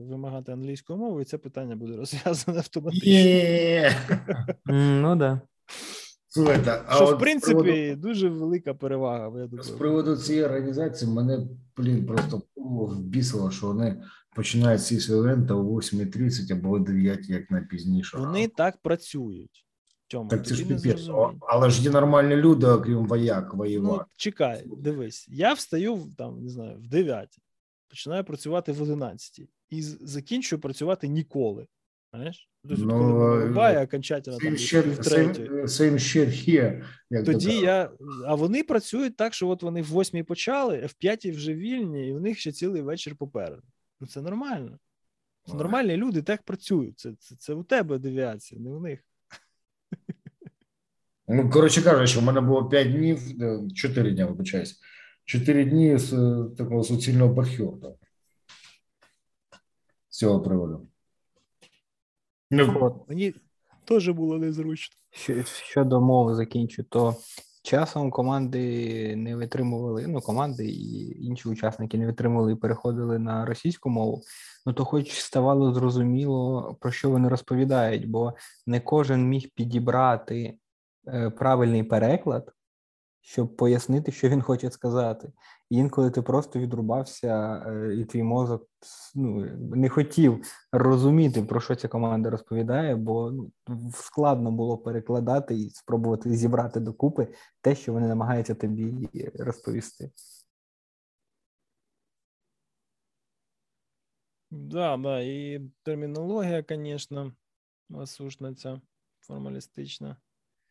вимагати 0.09 0.51
англійської 0.51 0.99
мови, 0.99 1.21
і 1.21 1.25
це 1.25 1.37
питання 1.37 1.75
буде 1.75 1.95
розв'язане 1.97 2.57
автоматично. 2.57 3.09
Ну 4.65 5.15
да. 5.15 5.41
Слухайте, 6.37 6.83
а 6.87 6.95
Що, 6.95 7.07
от 7.07 7.15
в 7.15 7.19
принципі, 7.19 7.59
приводу, 7.59 8.01
дуже 8.01 8.29
велика 8.29 8.73
перевага. 8.73 9.39
Я 9.39 9.47
думаю. 9.47 9.63
З 9.63 9.69
приводу 9.69 10.17
цієї 10.17 10.45
організації 10.45 11.11
мене, 11.11 11.47
блін, 11.77 12.05
просто 12.05 12.41
вбісило, 12.55 13.51
що 13.51 13.67
вони 13.67 14.03
починають 14.35 14.83
ці 14.83 15.11
івенти 15.11 15.53
о 15.53 15.63
8.30 15.63 16.53
або 16.53 16.69
о 16.69 16.79
9, 16.79 17.29
як 17.29 17.51
найпізніше. 17.51 18.17
Вони 18.17 18.47
так 18.47 18.77
працюють. 18.81 19.65
Тьому, 20.07 20.29
так 20.29 20.47
це 20.47 20.55
ж 20.55 20.65
піпець. 20.65 21.09
Але 21.41 21.69
ж 21.69 21.83
є 21.83 21.89
нормальні 21.89 22.35
люди, 22.35 22.67
окрім 22.67 23.05
вояк, 23.05 23.53
воювати. 23.53 24.03
Ну, 24.07 24.13
чекай, 24.17 24.63
дивись, 24.77 25.27
я 25.29 25.53
встаю 25.53 25.99
там, 26.17 26.43
не 26.43 26.49
знаю, 26.49 26.77
в 26.77 26.87
9, 26.87 27.37
починаю 27.89 28.23
працювати 28.23 28.71
в 28.71 28.81
11 28.81 29.41
і 29.69 29.81
закінчую 29.81 30.61
працювати 30.61 31.07
ніколи. 31.07 31.67
Знаєш? 32.13 32.49
Ну, 32.69 33.15
вирубає 33.15 33.83
окончательно 33.83 34.37
там, 34.37 34.55
в 34.91 34.97
третій. 34.97 35.49
Тоді 37.25 37.51
я. 37.59 37.91
А 38.25 38.35
вони 38.35 38.63
працюють 38.63 39.17
так, 39.17 39.33
що 39.33 39.47
от 39.47 39.63
вони 39.63 39.81
в 39.81 39.85
восьмій 39.85 40.23
почали, 40.23 40.81
а 40.83 40.87
в 40.87 40.93
п'ятій 40.93 41.31
вже 41.31 41.53
вільні, 41.53 42.07
і 42.07 42.13
в 42.13 42.21
них 42.21 42.39
ще 42.39 42.51
цілий 42.51 42.81
вечір 42.81 43.15
попереду. 43.15 43.63
Ну 43.99 44.07
це 44.07 44.21
нормально. 44.21 44.79
Це 45.45 45.53
нормальні 45.53 45.97
люди 45.97 46.21
так 46.21 46.43
працюють. 46.43 46.99
Це, 46.99 47.13
це, 47.19 47.35
це 47.35 47.53
у 47.53 47.63
тебе 47.63 47.97
девіація, 47.97 48.61
не 48.61 48.69
у 48.69 48.79
них. 48.79 48.99
Ну, 51.27 51.49
коротше 51.49 51.81
кажучи, 51.81 52.19
у 52.19 52.21
мене 52.21 52.41
було 52.41 52.69
5 52.69 52.91
днів, 52.91 53.19
4 53.75 54.11
дні, 54.11 54.23
вибачаюсь, 54.23 54.79
4 55.25 55.65
дні 55.65 55.97
з 55.97 56.09
такого 56.57 56.83
суцільного 56.83 57.33
бархьорта. 57.33 57.93
З 60.09 60.17
цього 60.17 60.41
приводу. 60.41 60.87
Ну, 62.51 63.05
Мені 63.09 63.33
теж 63.85 64.09
було 64.09 64.37
незручно. 64.37 64.95
Щодо 65.45 66.01
мови 66.01 66.35
закінчу, 66.35 66.83
то 66.83 67.15
часом 67.63 68.11
команди 68.11 69.15
не 69.15 69.35
витримували, 69.35 70.07
ну, 70.07 70.21
команди 70.21 70.65
і 70.65 71.25
інші 71.25 71.49
учасники 71.49 71.97
не 71.97 72.05
витримували 72.05 72.51
і 72.51 72.55
переходили 72.55 73.19
на 73.19 73.45
російську 73.45 73.89
мову, 73.89 74.21
ну 74.65 74.73
то 74.73 74.85
хоч 74.85 75.11
ставало 75.11 75.73
зрозуміло, 75.73 76.77
про 76.79 76.91
що 76.91 77.09
вони 77.09 77.29
розповідають, 77.29 78.09
бо 78.09 78.33
не 78.65 78.79
кожен 78.79 79.29
міг 79.29 79.49
підібрати 79.55 80.57
е, 81.07 81.29
правильний 81.29 81.83
переклад 81.83 82.53
щоб 83.27 83.55
пояснити, 83.55 84.11
що 84.11 84.29
він 84.29 84.41
хоче 84.41 84.71
сказати. 84.71 85.31
І 85.69 85.77
інколи 85.77 86.11
ти 86.11 86.21
просто 86.21 86.59
відрубався, 86.59 87.63
е, 87.67 87.95
і 87.95 88.05
твій 88.05 88.23
мозок 88.23 88.69
ну, 89.15 89.45
не 89.55 89.89
хотів 89.89 90.45
розуміти, 90.71 91.43
про 91.43 91.61
що 91.61 91.75
ця 91.75 91.87
команда 91.87 92.29
розповідає, 92.29 92.95
бо 92.95 93.31
ну, 93.31 93.51
складно 93.93 94.51
було 94.51 94.77
перекладати 94.77 95.55
і 95.55 95.69
спробувати 95.69 96.33
зібрати 96.33 96.79
докупи 96.79 97.27
те, 97.61 97.75
що 97.75 97.93
вони 97.93 98.07
намагаються 98.07 98.55
тобі 98.55 99.09
розповісти. 99.39 100.11
Да, 104.51 104.97
да, 104.97 105.21
і 105.21 105.61
термінологія, 105.83 106.65
звісно, 106.69 107.33
осушна 107.89 108.55
ця 108.55 108.81
формалістична. 109.19 110.17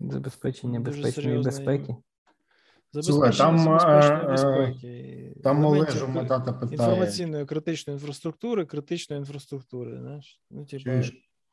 Забезпечення 0.00 0.80
безпечної 0.80 1.42
безпеки. 1.42 1.96
Слухай, 3.02 3.32
там, 3.32 3.56
безпечної 3.56 4.26
безпеки. 4.26 5.32
Там 5.42 5.64
Олежу 5.64 6.08
Матата 6.08 6.52
питає. 6.52 6.72
Інформаційної 6.72 7.46
критичної 7.46 7.98
інфраструктури, 7.98 8.64
критичної 8.64 9.20
інфраструктури. 9.20 9.98
знаєш. 10.00 10.40
Ну, 10.50 10.64
типу... 10.64 10.90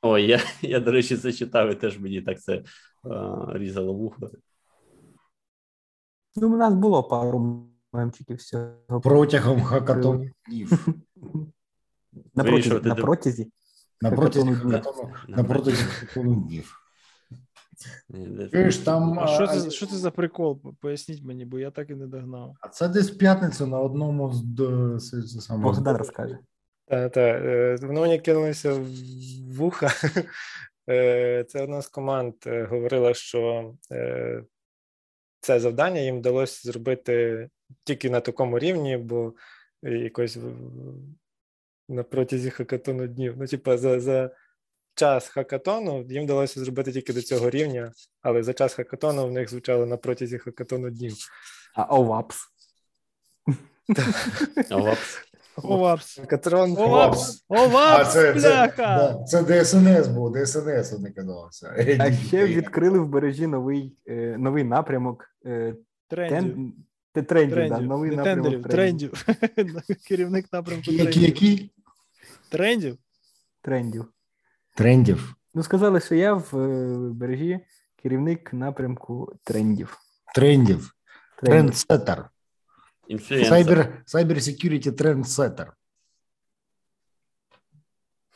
Ой, 0.01 0.27
я, 0.27 0.39
я, 0.61 0.79
до 0.79 0.91
речі, 0.91 1.17
це 1.17 1.33
читав 1.33 1.71
і 1.71 1.75
теж 1.75 1.99
мені 1.99 2.21
так 2.21 2.41
це 2.41 2.63
а, 3.03 3.45
різало 3.53 3.93
вухо. 3.93 4.31
Ну, 6.35 6.53
у 6.53 6.57
нас 6.57 6.73
було 6.73 7.03
пару 7.03 7.67
мемчиків 7.93 8.37
всього. 8.37 9.01
Протягом 9.03 9.63
хакатону 9.63 10.29
днів. 10.47 10.87
На 12.35 12.43
протязі. 12.43 12.79
На 12.83 12.95
протязі. 12.95 13.51
На 15.27 15.43
протязі 15.43 15.83
хакатону 15.83 16.35
днів. 16.35 16.82
Чуєш, 18.51 18.77
там, 18.77 19.19
а 19.19 19.27
що 19.27 19.47
це 19.47 19.71
що 19.71 19.85
це 19.85 19.95
за 19.95 20.11
прикол? 20.11 20.61
Поясніть 20.79 21.23
мені, 21.23 21.45
бо 21.45 21.59
я 21.59 21.71
так 21.71 21.89
і 21.89 21.95
не 21.95 22.07
догнав. 22.07 22.55
А 22.61 22.67
це 22.67 22.87
десь 22.87 23.11
в 23.11 23.17
п'ятницю 23.17 23.67
на 23.67 23.79
одному 23.79 24.33
з 24.97 24.99
самого. 25.39 25.71
Богдан 25.71 25.97
розкаже. 25.97 26.37
Так, 26.87 27.11
так. 27.11 27.41
Е, 27.43 27.77
воно 27.81 28.01
мені 28.01 28.19
кинулося 28.19 28.73
в 28.73 28.87
вуха. 29.55 29.89
Е, 30.89 31.45
це 31.47 31.63
одна 31.63 31.81
з 31.81 31.87
команд 31.87 32.33
е, 32.47 32.63
говорила, 32.63 33.13
що 33.13 33.73
це 35.39 35.59
завдання 35.59 35.99
їм 35.99 36.19
вдалося 36.19 36.71
зробити 36.71 37.49
тільки 37.85 38.09
на 38.09 38.19
такому 38.19 38.59
рівні, 38.59 38.97
бо 38.97 39.33
якось 39.83 40.37
на 41.89 42.03
протязі 42.03 42.49
хакатону 42.49 43.07
днів. 43.07 43.35
Ну, 43.37 43.47
типа, 43.47 43.77
за 43.77 43.99
за 43.99 44.31
час 44.95 45.27
хакатону 45.27 46.05
їм 46.09 46.23
вдалося 46.23 46.59
зробити 46.59 46.91
тільки 46.91 47.13
до 47.13 47.21
цього 47.21 47.49
рівня, 47.49 47.91
але 48.21 48.43
за 48.43 48.53
час 48.53 48.73
хакатону 48.73 49.27
в 49.27 49.31
них 49.31 49.49
звучало 49.49 49.85
на 49.85 49.97
протязі 49.97 50.37
хакатону 50.37 50.89
днів. 50.89 51.13
А 51.75 51.83
ОВАПС. 51.83 52.37
ОВАПС. 54.71 55.21
ОВАПС. 55.55 56.19
Катрон. 56.27 56.77
ОВАПС. 56.77 57.45
ОВАПС, 57.47 58.15
бляха. 58.15 59.23
Це 59.27 59.63
ДСНС 59.63 60.07
був, 60.07 60.33
ДСНС 60.33 60.91
вони 60.91 61.11
казалося. 61.11 61.97
А 61.99 62.11
ще 62.11 62.45
відкрили 62.45 62.99
в 62.99 63.07
бережі 63.07 63.47
новий 63.47 63.97
е, 64.07 64.35
новий 64.39 64.63
напрямок. 64.63 65.25
Трендів. 66.07 66.73
Трендів, 67.13 67.69
да, 67.69 67.79
новий 67.79 68.15
напрямок 68.15 68.67
трендів. 68.67 69.25
Керівник 70.07 70.53
напрямку 70.53 70.91
трендів. 70.91 71.69
Трендів? 72.49 72.97
Трендів. 73.61 74.05
Трендів. 74.73 75.35
Ну, 75.53 75.63
сказали, 75.63 75.99
що 75.99 76.15
я 76.15 76.33
в 76.33 76.57
е, 76.57 76.97
бережі 77.13 77.59
керівник 77.95 78.53
напрямку 78.53 79.33
трендів. 79.43 79.97
Трендів. 80.35 80.95
Трендсеттер. 81.37 82.29
Cyber, 83.09 83.87
cyber 84.05 84.35
security 84.35 84.91
трендсеттер. 84.91 85.73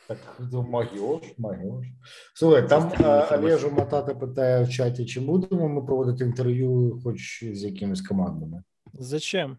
Так, 0.06 0.18
магіош, 0.52 1.22
магіош. 1.38 1.86
Слухай, 2.34 2.68
там 2.68 2.92
Олежу 3.32 3.70
Матата 3.70 4.14
питає 4.14 4.64
в 4.64 4.70
чаті, 4.70 5.06
чи 5.06 5.20
будемо 5.20 5.68
ми 5.68 5.82
проводити 5.82 6.24
інтерв'ю 6.24 7.00
хоч 7.04 7.44
з 7.44 7.64
якимись 7.64 8.02
командами? 8.02 8.62
Зачем? 8.92 9.56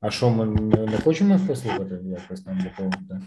А 0.00 0.10
що, 0.10 0.30
ми 0.30 0.46
не 0.70 0.98
хочемо 0.98 1.40
послухати 1.46 2.00
якось 2.04 2.42
там 2.42 2.58
допомогти? 2.58 3.20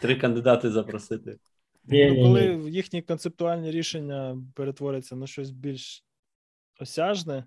Три 0.00 0.16
кандидати 0.16 0.70
запросити. 0.70 1.38
Ні, 1.84 2.10
ну, 2.10 2.22
коли 2.22 2.56
ні. 2.56 2.70
їхні 2.70 3.02
концептуальні 3.02 3.70
рішення 3.70 4.42
перетворяться 4.54 5.16
на 5.16 5.26
щось 5.26 5.50
більш 5.50 6.04
осяжне, 6.80 7.44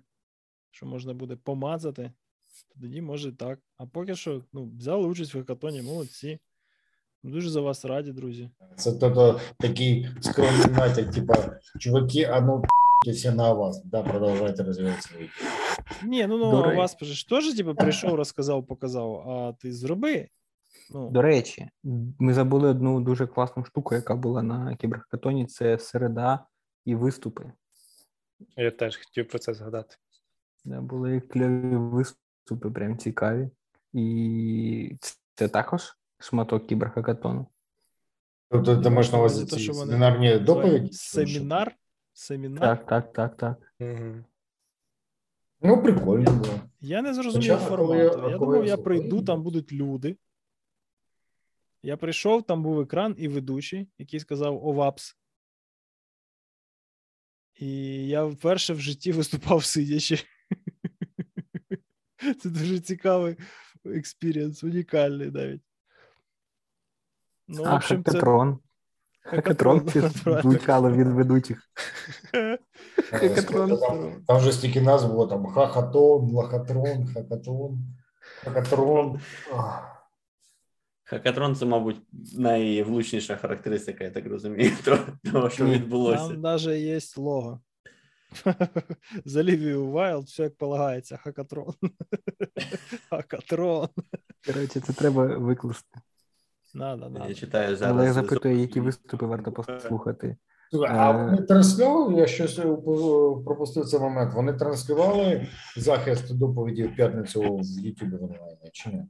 що 0.70 0.86
можна 0.86 1.14
буде 1.14 1.36
помазати, 1.36 2.12
тоді 2.80 3.02
може 3.02 3.32
так. 3.32 3.58
А 3.78 3.86
поки 3.86 4.14
що 4.14 4.44
ну, 4.52 4.72
взяли 4.78 5.06
участь 5.06 5.34
в 5.34 5.38
хакатоні, 5.38 5.82
молодці. 5.82 6.38
Дуже 7.24 7.50
за 7.50 7.60
вас 7.60 7.84
раді, 7.84 8.12
друзі. 8.12 8.50
Це 8.76 8.92
тобто 8.92 9.40
такий 9.58 10.08
скромний 10.20 10.66
натяк, 10.66 11.10
типа, 11.10 11.60
чуваки, 11.78 12.24
а 12.24 12.40
ну 12.40 12.62
всі 13.06 13.30
на 13.30 13.52
вас, 13.52 13.84
да, 13.84 14.02
продовжайте 14.02 14.62
розвивати 14.62 15.02
свої. 15.02 15.30
Ні, 16.04 16.26
ну 16.26 16.38
ну 16.38 16.62
а 16.62 16.74
вас 16.74 16.96
ж 17.02 17.28
теж 17.28 17.54
типу, 17.54 17.74
прийшов, 17.74 18.14
розказав, 18.14 18.66
показав, 18.66 19.28
а 19.30 19.52
ти 19.52 19.72
зроби. 19.72 20.28
Ну. 20.90 21.10
До 21.10 21.22
речі, 21.22 21.68
ми 22.18 22.34
забули 22.34 22.68
одну 22.68 23.00
дуже 23.00 23.26
класну 23.26 23.64
штуку, 23.64 23.94
яка 23.94 24.16
була 24.16 24.42
на 24.42 24.76
кіберхакатоні, 24.76 25.46
це 25.46 25.78
середа 25.78 26.46
і 26.84 26.94
виступи. 26.94 27.52
Я 28.56 28.70
теж 28.70 28.96
хотів 28.96 29.28
про 29.28 29.38
це 29.38 29.54
згадати. 29.54 29.96
Да, 30.64 30.80
Були 30.80 31.20
кльові 31.20 31.76
виступи, 31.76 32.70
прям 32.70 32.98
цікаві. 32.98 33.50
І 33.92 34.96
це 35.34 35.48
також 35.48 35.96
шматок 36.18 36.66
кіберхакатону. 36.66 37.46
Тобто 38.48 38.76
ти 38.76 38.90
маєш 38.90 39.12
на 39.12 39.18
увазі 39.18 39.46
ці 39.46 39.72
семінарні 39.72 40.38
доповіді? 40.38 40.92
Семінар? 40.92 41.76
Семінар? 42.12 42.60
Так, 42.60 42.86
так, 42.86 43.12
так, 43.12 43.36
так. 43.36 43.74
Угу. 43.80 44.24
Ну, 45.60 45.82
прикольно 45.82 46.30
було. 46.30 46.54
Я 46.80 47.02
не 47.02 47.14
зрозумів 47.14 47.56
формату. 47.56 47.94
Я, 47.94 48.28
я 48.30 48.38
думав, 48.38 48.66
я 48.66 48.76
прийду, 48.76 49.22
там 49.22 49.42
будуть 49.42 49.72
люди. 49.72 50.16
Я 51.82 51.96
прийшов, 51.96 52.42
там 52.42 52.62
був 52.62 52.80
екран 52.80 53.14
і 53.18 53.28
ведучий, 53.28 53.88
який 53.98 54.20
сказав 54.20 54.66
Овапс. 54.66 55.16
І 57.54 58.06
я 58.08 58.24
вперше 58.24 58.74
в 58.74 58.80
житті 58.80 59.12
виступав 59.12 59.64
сидячи. 59.64 60.18
Це 62.40 62.50
дуже 62.50 62.80
цікавий 62.80 63.36
experience, 63.84 64.64
унікальний 64.64 65.30
навіть. 65.30 65.62
Ну, 67.48 67.62
а, 67.66 67.76
общем, 67.76 68.04
хакатрон. 68.04 68.58
Це... 68.58 68.62
Хакатрон 69.22 69.88
звучало 70.42 70.90
від 70.90 71.06
ведучих. 71.06 71.70
Хакатрон. 73.10 73.78
Там, 73.78 74.24
там 74.26 74.40
же 74.40 74.52
стільки 74.52 74.80
назв 74.80 75.08
було 75.08 75.26
там 75.26 75.46
хахатон, 75.46 76.30
лохатрон, 76.30 77.06
хакатрон, 77.14 77.78
хакатрон. 78.44 79.20
Хакатрон 81.12 81.56
це, 81.56 81.66
мабуть, 81.66 82.00
найвлучніша 82.38 83.36
характеристика, 83.36 84.04
я 84.04 84.10
так 84.10 84.26
розумію, 84.26 84.70
того, 85.32 85.50
що 85.50 85.64
відбулося. 85.64 86.28
Там 86.28 86.40
навіть 86.40 86.66
є 86.66 87.00
лого. 87.16 87.60
За 89.24 89.42
Лівію 89.42 89.90
Вайлд, 89.90 90.24
все 90.24 90.42
як 90.42 90.56
полагається, 90.56 91.16
хакатрон. 91.16 91.74
Хакатрон. 93.10 93.88
Коротше, 94.46 94.80
це 94.80 94.92
треба 94.92 95.26
викласти. 95.26 95.98
Надо, 96.74 97.10
надо. 97.10 97.28
Я 97.28 97.34
читаю 97.34 97.76
зараз. 97.76 97.96
Але 97.96 98.06
я 98.06 98.12
запитую, 98.12 98.58
які 98.58 98.80
виступи 98.80 99.26
варто 99.26 99.52
послухати. 99.52 100.36
А 100.88 101.10
вони 101.10 101.42
транслювали, 101.42 102.20
я 102.20 102.26
щось 102.26 102.54
пропустив 103.44 103.84
цей 103.84 104.00
момент. 104.00 104.34
Вони 104.34 104.52
транслювали 104.52 105.46
захист 105.76 106.34
доповіді 106.34 106.84
в 106.84 106.96
п'ятницю 106.96 107.56
в 107.56 107.80
Ютубі 107.80 108.16
в 108.16 108.24
онлайні, 108.24 108.70
чи 108.72 108.88
ні? 108.90 109.04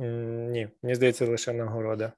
Ні, 0.00 0.68
мені 0.82 0.94
здається, 0.94 1.26
лише 1.26 1.52
нагорода. 1.52 2.12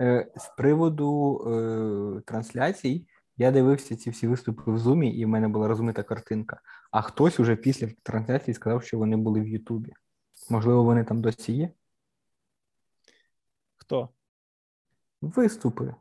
Е, 0.00 0.32
з 0.36 0.48
приводу 0.56 1.38
е, 1.46 2.20
трансляцій 2.20 3.06
я 3.36 3.50
дивився 3.50 3.96
ці 3.96 4.10
всі 4.10 4.26
виступи 4.26 4.72
в 4.72 4.78
Зумі, 4.78 5.16
і 5.16 5.24
в 5.24 5.28
мене 5.28 5.48
була 5.48 5.68
розмита 5.68 6.02
картинка. 6.02 6.60
А 6.90 7.02
хтось 7.02 7.40
уже 7.40 7.56
після 7.56 7.88
трансляції 8.02 8.54
сказав, 8.54 8.84
що 8.84 8.98
вони 8.98 9.16
були 9.16 9.40
в 9.40 9.48
Ютубі. 9.48 9.92
Можливо, 10.50 10.84
вони 10.84 11.04
там 11.04 11.20
досі 11.20 11.52
є? 11.52 11.70
Хто? 13.76 14.08
Виступи. 15.20 15.94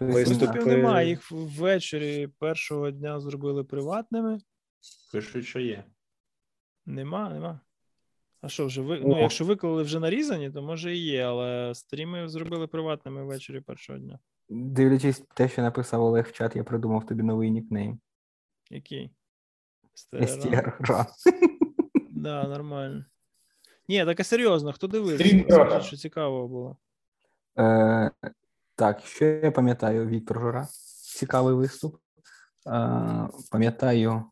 Виступів 0.00 0.66
немає. 0.66 1.08
Їх 1.08 1.30
ввечері 1.30 2.26
першого 2.26 2.90
дня 2.90 3.20
зробили 3.20 3.64
приватними. 3.64 4.38
Пишуть, 5.12 5.46
що 5.46 5.60
є. 5.60 5.84
Нема, 6.86 7.30
нема. 7.30 7.60
А 8.46 8.48
що 8.48 8.66
вже 8.66 8.82
ви? 8.82 9.00
Ну, 9.00 9.20
якщо 9.20 9.44
виклали 9.44 9.82
вже 9.82 10.00
нарізані, 10.00 10.50
то 10.50 10.62
може 10.62 10.94
і 10.94 10.98
є, 10.98 11.22
але 11.24 11.74
стріми 11.74 12.28
зробили 12.28 12.66
приватними 12.66 13.24
ввечері 13.24 13.60
першого 13.60 13.98
дня. 13.98 14.18
Дивлячись 14.48 15.22
те, 15.34 15.48
що 15.48 15.62
написав 15.62 16.02
Олег 16.02 16.26
в 16.28 16.32
чат, 16.32 16.56
я 16.56 16.64
придумав 16.64 17.06
тобі 17.06 17.22
новий 17.22 17.50
нікнейм. 17.50 18.00
Який? 18.70 19.10
Стерра. 19.94 21.06
Да, 22.10 22.48
нормально. 22.48 23.04
Ні, 23.88 24.04
так 24.04 24.20
і 24.20 24.24
серйозно, 24.24 24.72
хто 24.72 24.86
дивився? 24.86 25.80
Що 25.80 25.96
цікаво 25.96 26.48
було. 26.48 26.76
Е, 27.58 28.10
Так, 28.74 29.00
що 29.00 29.24
я 29.24 29.50
пам'ятаю, 29.50 30.06
Віктор 30.06 30.40
Жора. 30.40 30.68
Цікавий 31.18 31.54
виступ. 31.54 31.96
Е, 32.66 33.28
Пам'ятаю 33.50 34.24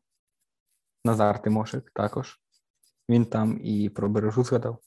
Назар 1.05 1.43
Тимошик 1.43 1.91
також. 1.91 2.41
Він 3.09 3.25
там 3.25 3.61
і 3.63 3.89
про 3.89 4.09
бережу 4.09 4.45
згадав. 4.45 4.79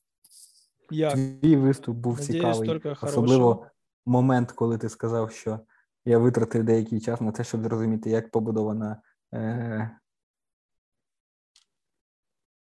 Як? 0.92 1.14
Твій 1.14 1.56
виступ 1.56 1.98
був 1.98 2.20
Надіюсь, 2.20 2.36
цікавий. 2.36 2.96
Особливо 3.02 3.56
хорошого. 3.56 3.68
момент, 4.06 4.52
коли 4.52 4.78
ти 4.78 4.90
сказав, 4.90 5.32
що 5.32 5.60
я 6.06 6.18
витратив 6.18 6.64
деякий 6.64 7.02
час 7.02 7.22
на 7.22 7.32
те, 7.32 7.44
щоб 7.44 7.64
зрозуміти, 7.64 8.10
як 8.10 8.32
побудована 8.32 9.02
е... 9.34 9.98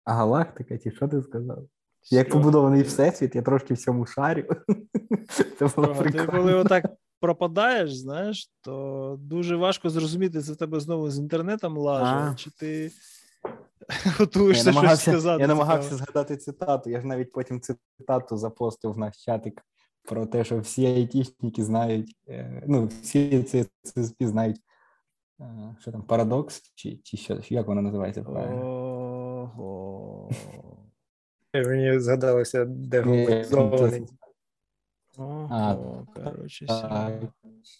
галактика, 0.06 0.78
чи 0.78 0.92
що 0.92 1.08
ти 1.08 1.22
сказав? 1.22 1.68
Як 2.10 2.30
побудований 2.30 2.84
всесвіт, 2.84 3.36
я 3.36 3.42
трошки 3.42 3.74
всьому 3.74 4.06
шарю. 4.06 4.48
Це 5.60 5.68
було 5.76 5.96
прикольно. 5.96 6.26
Ти 6.26 6.32
коли 6.32 6.54
отак 6.54 6.86
пропадаєш, 7.20 7.96
знаєш, 7.96 8.52
то 8.62 9.16
дуже 9.20 9.56
важко 9.56 9.90
зрозуміти, 9.90 10.42
це 10.42 10.54
в 10.54 10.56
тебе 10.56 10.80
знову 10.80 11.12
з 11.12 11.20
інтернетом 11.20 11.78
лаже, 11.78 12.36
чи 12.36 12.52
ти 12.52 12.92
готуєшся 14.20 14.72
я 14.72 14.88
щось 14.88 15.02
сказати. 15.02 15.42
Я 15.42 15.48
намагався 15.48 15.96
згадати 15.96 16.38
цитату. 16.38 16.90
Я 16.90 17.02
ж 17.02 17.08
навіть 17.08 17.32
потім 17.32 17.62
цитату 17.62 18.38
запостив 18.38 18.94
в 18.94 18.98
наш 18.98 19.26
чатик 19.26 19.62
про 20.04 20.26
те, 20.26 20.44
що 20.44 20.60
всі 20.60 20.86
айтішники 20.86 21.64
знають, 21.64 22.16
е, 22.28 22.64
ну, 22.68 22.90
всі 23.02 23.44
це, 23.44 23.66
це 23.84 24.04
знають, 24.20 24.58
е, 25.40 25.76
що 25.80 25.92
там, 25.92 26.04
парадокс, 26.04 26.62
чи 26.76 27.00
чи 27.04 27.18
що, 27.18 27.40
як 27.50 27.68
воно 27.68 27.82
називається? 27.82 28.22
Ого. 28.22 30.30
Мені 31.54 32.00
згадалося, 32.00 32.66
де 32.66 33.02
глобалізований. 33.02 34.08
Ого, 35.18 36.08
коротше, 36.16 36.66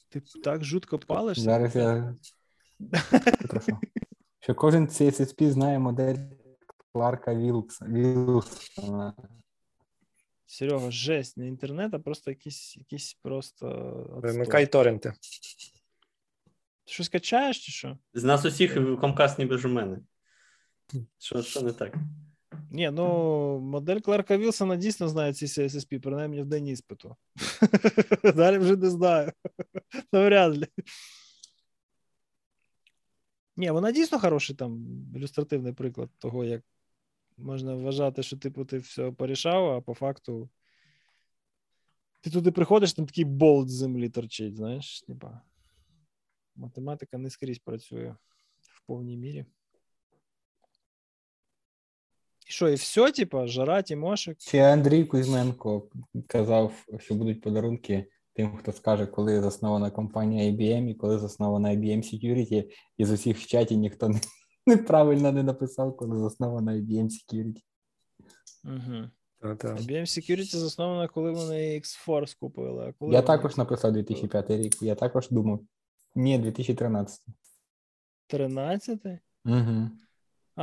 ти 0.10 0.22
так 0.44 0.64
жутко 0.64 1.00
палишся? 1.00 1.44
Зараз 1.44 1.76
я 1.76 2.16
що 4.42 4.56
кожен 4.56 4.88
CSSP 4.88 5.50
знає 5.50 5.80
модель 5.80 6.16
Кларка 6.94 7.36
Вілксона. 7.36 9.14
Серега, 10.46 10.92
жесть, 10.92 11.38
не 11.38 11.48
інтернет, 11.48 11.94
а 11.94 12.00
просто 12.00 12.32
якісь 12.32 12.78
якісь 12.78 13.14
просто. 13.14 13.68
Вимикай 14.24 14.68
торренти. 14.68 15.14
Ти 16.86 16.94
щось 16.94 17.10
качаєш 17.10 17.66
чи 17.66 17.72
що? 17.72 17.98
З 18.14 18.24
нас 18.24 18.46
усіх 18.46 19.00
комкаст 19.00 19.40
ніби 19.40 19.58
ж 19.58 19.68
у 19.68 19.72
мене. 19.72 20.00
Що 21.18 21.42
що 21.42 21.62
не 21.62 21.72
так? 21.72 21.96
Ні, 22.72 22.92
ну 22.92 23.60
модель 23.60 24.00
Кларка 24.00 24.38
Вілсона 24.38 24.76
дійсно 24.76 25.08
знає 25.08 25.34
ці 25.34 25.46
CSSP, 25.46 26.00
принаймні 26.00 26.42
в 26.42 26.46
день 26.46 26.68
іспиту. 26.68 27.16
Далі 28.36 28.58
вже 28.58 28.76
не 28.76 28.90
знаю. 28.90 29.32
Навряд 30.14 30.58
ли. 30.58 30.68
Ні, 33.56 33.72
вона 33.72 33.92
дійсно 33.92 34.20
хороший 34.20 34.56
там 34.56 34.86
ілюстративний 35.16 35.74
приклад 35.74 36.10
того, 36.18 36.44
як 36.44 36.64
можна 37.38 37.76
вважати, 37.76 38.24
що 38.24 38.38
типу 38.38 38.66
ти 38.66 38.78
все 38.78 39.12
порішав, 39.12 39.70
а 39.70 39.82
по 39.82 39.94
факту 39.94 40.50
Ти 42.22 42.30
туди 42.30 42.52
приходиш, 42.52 42.94
там 42.94 43.06
такий 43.06 43.26
болт 43.26 43.70
з 43.70 43.74
землі 43.74 44.10
торчить, 44.10 44.56
знаєш, 44.56 45.02
типа. 45.02 45.42
Математика 46.56 47.18
не 47.18 47.30
скрізь 47.30 47.60
працює 47.60 48.16
в 48.60 48.82
повній 48.86 49.18
мірі. 49.18 49.46
І 52.48 52.52
що, 52.52 52.70
і 52.70 52.76
все, 52.76 53.12
типа, 53.12 53.48
жара, 53.48 53.82
Тімошик? 53.82 54.38
Чи 54.38 54.58
Андрій 54.58 55.06
Кузьменко 55.06 55.90
казав, 56.28 56.86
що 57.00 57.16
будуть 57.16 57.42
подарунки 57.42 58.11
тим, 58.34 58.58
хто 58.58 58.72
скаже, 58.72 59.08
коли 59.08 59.42
заснована 59.42 59.92
компанія 59.92 60.52
IBM 60.52 60.90
і 60.90 60.96
коли 60.96 61.20
заснована 61.20 61.70
IBM 61.70 61.98
Security, 61.98 62.72
і 62.98 63.06
з 63.06 63.12
усіх 63.12 63.38
в 63.38 63.46
чаті 63.46 63.78
ніхто 63.78 64.10
не, 64.10 64.20
неправильно 64.68 65.32
не 65.32 65.44
написав, 65.44 65.98
коли 65.98 66.20
заснована 66.20 66.72
IBM 66.72 67.10
Security. 67.10 67.62
Угу. 68.64 69.10
Та-та. 69.40 69.68
IBM 69.68 70.02
Security 70.02 70.56
заснована, 70.56 71.08
коли 71.08 71.32
вони 71.32 71.56
X-Force 71.56 72.38
купили. 72.40 72.88
А 72.88 72.92
коли 72.92 73.14
Я 73.14 73.22
вони 73.22 73.28
також 73.28 73.58
написав 73.58 73.92
купили? 73.92 74.04
2005 74.04 74.50
рік. 74.50 74.82
Я 74.82 74.96
також 74.96 75.30
думав. 75.30 75.60
Ні, 76.16 76.38
2013. 76.40 77.26
13? 78.28 79.00
Угу. 79.46 79.90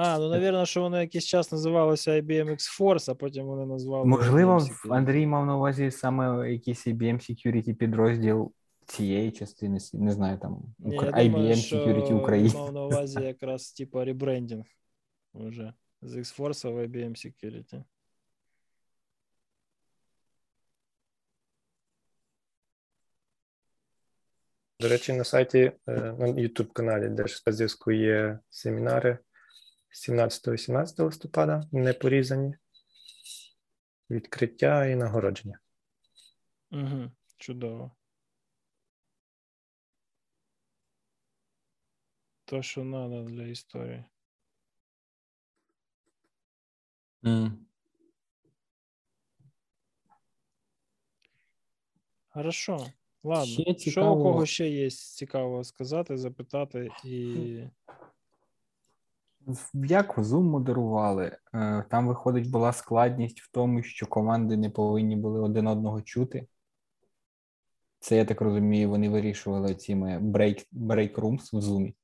А, 0.00 0.18
ну, 0.18 0.28
навірно, 0.28 0.66
що 0.66 0.80
воно 0.80 1.00
якийсь 1.00 1.24
час 1.24 1.52
називалося 1.52 2.10
IBM 2.10 2.50
X-Force, 2.50 3.10
а 3.10 3.14
потім 3.14 3.46
вони 3.46 3.66
назвали. 3.66 4.04
Можливо, 4.04 4.66
Андрій 4.90 5.26
мав 5.26 5.46
на 5.46 5.56
увазі 5.56 5.90
саме 5.90 6.52
якийсь 6.52 6.86
IBM 6.86 7.14
Security 7.14 7.74
підрозділ 7.74 8.52
цієї 8.86 9.30
частини, 9.30 9.78
не 9.92 10.12
знаю, 10.12 10.38
там 10.38 10.62
Ні, 10.78 10.96
я 10.96 11.00
думаю, 11.00 11.30
IBM 11.30 11.54
що 11.54 11.76
Security 11.76 12.14
України. 12.14 12.50
мав 12.54 12.72
на 12.72 12.84
увазі 12.84 13.20
якраз 13.20 13.72
типу 13.72 14.04
ребрендінг 14.04 14.64
уже 15.32 15.72
з 16.02 16.16
X-Force 16.16 16.72
в 16.72 16.78
IBM 16.78 17.10
Security. 17.10 17.82
До 24.80 24.88
речі, 24.88 25.12
на 25.12 25.24
сайті 25.24 25.58
е, 25.58 25.72
на 25.86 26.26
YouTube 26.26 26.72
каналі 26.72 27.08
Держспецзв'язку 27.08 27.92
є 27.92 28.38
семінари 28.50 29.18
17-18 29.90 31.05
листопада, 31.05 31.69
не 31.73 31.93
порізані. 31.93 32.55
Відкриття 34.10 34.86
і 34.86 34.97
нагородження. 34.97 35.59
Угу, 36.70 37.10
чудово. 37.36 37.90
То, 42.44 42.62
що 42.62 42.81
треба 42.81 43.23
для 43.23 43.47
історії. 43.47 44.05
М. 47.24 47.66
Хорошо. 52.28 52.86
Ладно. 53.23 53.74
Ще 53.77 53.90
Що 53.90 54.12
у 54.12 54.23
кого 54.23 54.47
ще 54.47 54.69
є 54.69 54.90
цікавого 54.90 55.65
сказати, 55.65 56.19
запитати 56.19 56.90
і. 57.05 57.62
Як 59.74 60.18
Zoom 60.22 60.42
модерували? 60.42 61.36
Е, 61.54 61.84
Там, 61.90 62.08
виходить, 62.08 62.50
була 62.50 62.72
складність 62.72 63.40
в 63.40 63.50
тому, 63.52 63.82
що 63.82 64.06
команди 64.06 64.56
не 64.56 64.70
повинні 64.70 65.16
були 65.16 65.40
один 65.40 65.66
одного 65.66 66.02
чути. 66.02 66.46
Це, 68.00 68.16
я 68.16 68.24
так 68.24 68.40
розумію, 68.40 68.90
вони 68.90 69.08
вирішували 69.08 69.74
цими 69.74 70.18
rooms 71.18 71.48
в 71.52 71.56
Zoom. 71.56 71.94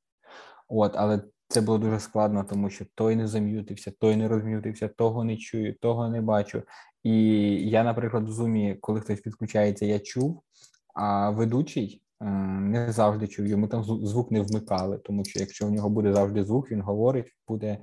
От, 0.69 0.93
але 0.97 1.23
це 1.49 1.61
було 1.61 1.79
дуже 1.79 2.01
складно, 2.01 2.45
тому 2.45 2.71
що 2.71 2.85
той 2.95 3.17
не 3.17 3.29
зам'ютився, 3.29 3.93
той 4.01 4.17
не 4.17 4.29
розм'ютився, 4.29 4.89
того 4.89 5.25
не 5.25 5.37
чую, 5.37 5.75
того 5.75 6.09
не 6.09 6.21
бачу. 6.21 6.63
І 7.03 7.13
я, 7.71 7.85
наприклад, 7.85 8.29
в 8.29 8.41
Zoom, 8.41 8.79
коли 8.81 9.01
хтось 9.01 9.21
підключається, 9.21 9.87
я 9.87 9.99
чув, 9.99 10.43
а 10.95 11.31
ведучий 11.31 12.04
не 12.21 12.93
завжди 12.93 13.29
чув. 13.29 13.47
Йому 13.47 13.69
там 13.69 13.85
звук 13.85 14.31
не 14.31 14.41
вмикали, 14.41 14.99
тому 14.99 15.25
що 15.25 15.41
якщо 15.41 15.67
в 15.67 15.71
нього 15.71 15.89
буде 15.89 16.13
завжди 16.13 16.45
звук, 16.45 16.71
він 16.71 16.81
говорить, 16.81 17.37
буде 17.49 17.79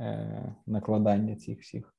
е, 0.00 0.54
накладання 0.66 1.36
цих 1.36 1.60
всіх. 1.60 1.94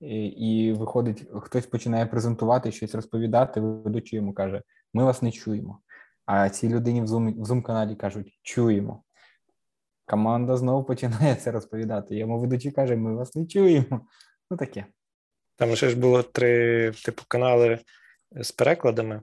І, 0.00 0.26
і 0.26 0.72
виходить, 0.72 1.26
хтось 1.42 1.66
починає 1.66 2.06
презентувати, 2.06 2.72
щось 2.72 2.94
розповідати, 2.94 3.60
ведучий 3.60 4.16
йому 4.16 4.34
каже: 4.34 4.62
Ми 4.94 5.04
вас 5.04 5.22
не 5.22 5.30
чуємо. 5.30 5.80
А 6.26 6.50
цій 6.50 6.68
людині 6.68 7.00
в 7.02 7.04
Zoom, 7.04 7.34
в 7.34 7.44
Zoom 7.44 7.62
каналі 7.62 7.96
кажуть: 7.96 8.38
чуємо. 8.42 9.02
Команда 10.06 10.56
знову 10.56 10.84
починає 10.84 11.34
це 11.34 11.50
розповідати. 11.50 12.16
Йому 12.16 12.40
ведучий 12.40 12.72
каже: 12.72 12.96
Ми 12.96 13.14
вас 13.14 13.34
не 13.34 13.46
чуємо. 13.46 14.00
Ну 14.50 14.56
таке. 14.56 14.86
Там 15.56 15.76
ще 15.76 15.88
ж 15.88 15.96
було 15.96 16.22
три 16.22 16.92
типу 17.04 17.22
канали 17.28 17.78
з 18.32 18.52
перекладами. 18.52 19.20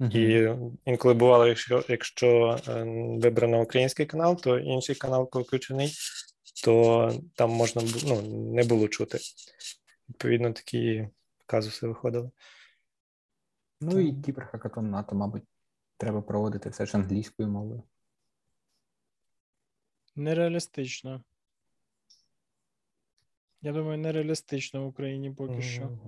І 0.00 0.48
інколи 0.84 1.14
бувало, 1.14 1.46
якщо, 1.46 1.84
якщо 1.88 2.58
е, 2.68 2.84
вибрано 3.18 3.62
український 3.62 4.06
канал, 4.06 4.40
то 4.40 4.58
інший 4.58 4.96
канал, 4.96 5.30
коли 5.30 5.44
включений, 5.44 5.92
то 6.64 7.12
там 7.34 7.50
можна 7.50 7.82
ну, 8.06 8.22
не 8.52 8.64
було 8.64 8.88
чути. 8.88 9.18
Відповідно, 10.08 10.52
такі 10.52 11.08
казуси 11.46 11.86
виходили. 11.86 12.30
Ну 13.80 14.00
і 14.00 14.22
кіберхакатон 14.22 14.90
НАТО, 14.90 15.14
мабуть, 15.16 15.42
треба 15.96 16.22
проводити 16.22 16.68
все 16.68 16.86
ж 16.86 16.96
англійською 16.96 17.48
мовою. 17.48 17.82
Нереалістично. 20.16 21.24
Я 23.62 23.72
думаю, 23.72 23.98
нереалістично 23.98 24.84
в 24.84 24.86
Україні 24.86 25.30
поки 25.30 25.62
що. 25.62 25.98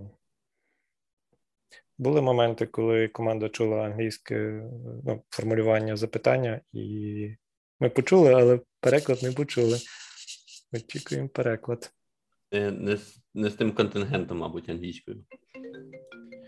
Були 1.99 2.21
моменти, 2.21 2.67
коли 2.67 3.09
команда 3.09 3.49
чула 3.49 3.77
англійське 3.85 4.37
ну, 5.05 5.23
формулювання 5.31 5.97
запитання, 5.97 6.61
і 6.73 7.37
ми 7.81 7.91
почули, 7.91 8.33
але 8.35 8.61
переклад 8.81 9.23
не 9.23 9.33
почули. 9.33 9.79
Очікуємо 10.73 11.29
переклад. 11.29 11.93
Не, 12.53 12.71
не, 12.71 12.97
з- 12.97 13.23
не 13.35 13.51
з 13.51 13.55
тим 13.55 13.73
контингентом, 13.73 14.39
мабуть, 14.39 14.69
англійською. 14.69 15.25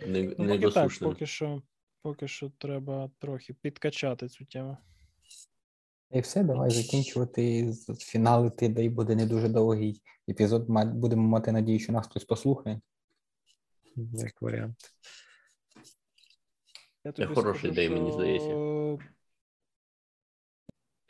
Не, 0.06 0.22
Ну, 0.22 0.34
поки 0.48 0.70
так, 0.70 0.92
поки 1.00 1.26
що, 1.26 1.62
поки 2.02 2.28
що 2.28 2.52
треба 2.58 3.10
трохи 3.18 3.54
підкачати 3.54 4.28
цю 4.28 4.44
тему. 4.44 4.76
І 6.10 6.20
все, 6.20 6.44
давай 6.44 6.70
закінчувати 6.70 7.72
з- 7.72 7.98
фіналити, 7.98 8.68
дай 8.68 8.88
буде 8.88 9.16
не 9.16 9.26
дуже 9.26 9.48
довгий 9.48 10.02
епізод. 10.28 10.66
Будемо 10.94 11.22
мати 11.28 11.52
надію, 11.52 11.78
що 11.78 11.92
нас 11.92 12.06
хтось 12.06 12.24
послухає. 12.24 12.80
Як 13.96 14.42
варіант. 14.42 14.76
Я 17.06 17.12
Це 17.12 17.26
хороша 17.26 17.68
ідея, 17.68 17.90
мені 17.90 18.12
здається. 18.12 18.48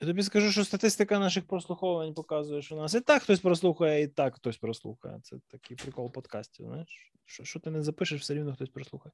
Я 0.01 0.09
тобі 0.09 0.23
скажу, 0.23 0.53
що 0.53 0.65
статистика 0.65 1.19
наших 1.19 1.47
прослуховувань 1.47 2.15
показує, 2.15 2.63
що 2.63 2.77
нас 2.77 2.95
і 2.95 3.01
так 3.01 3.23
хтось 3.23 3.41
прослухає, 3.41 4.03
і 4.03 4.09
так 4.09 4.35
хтось 4.35 4.57
прослухає. 4.57 5.21
Це 5.23 5.37
такий 5.49 5.77
прикол 5.77 6.13
подкастів, 6.13 6.67
знаєш. 6.67 7.13
Що, 7.25 7.45
що 7.45 7.61
ти 7.61 7.71
не 7.71 7.83
запишеш, 7.83 8.21
все 8.21 8.35
рівно 8.35 8.55
хтось 8.55 8.69
прослухає. 8.69 9.13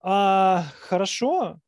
А, 0.00 0.62
хорошо. 0.80 1.60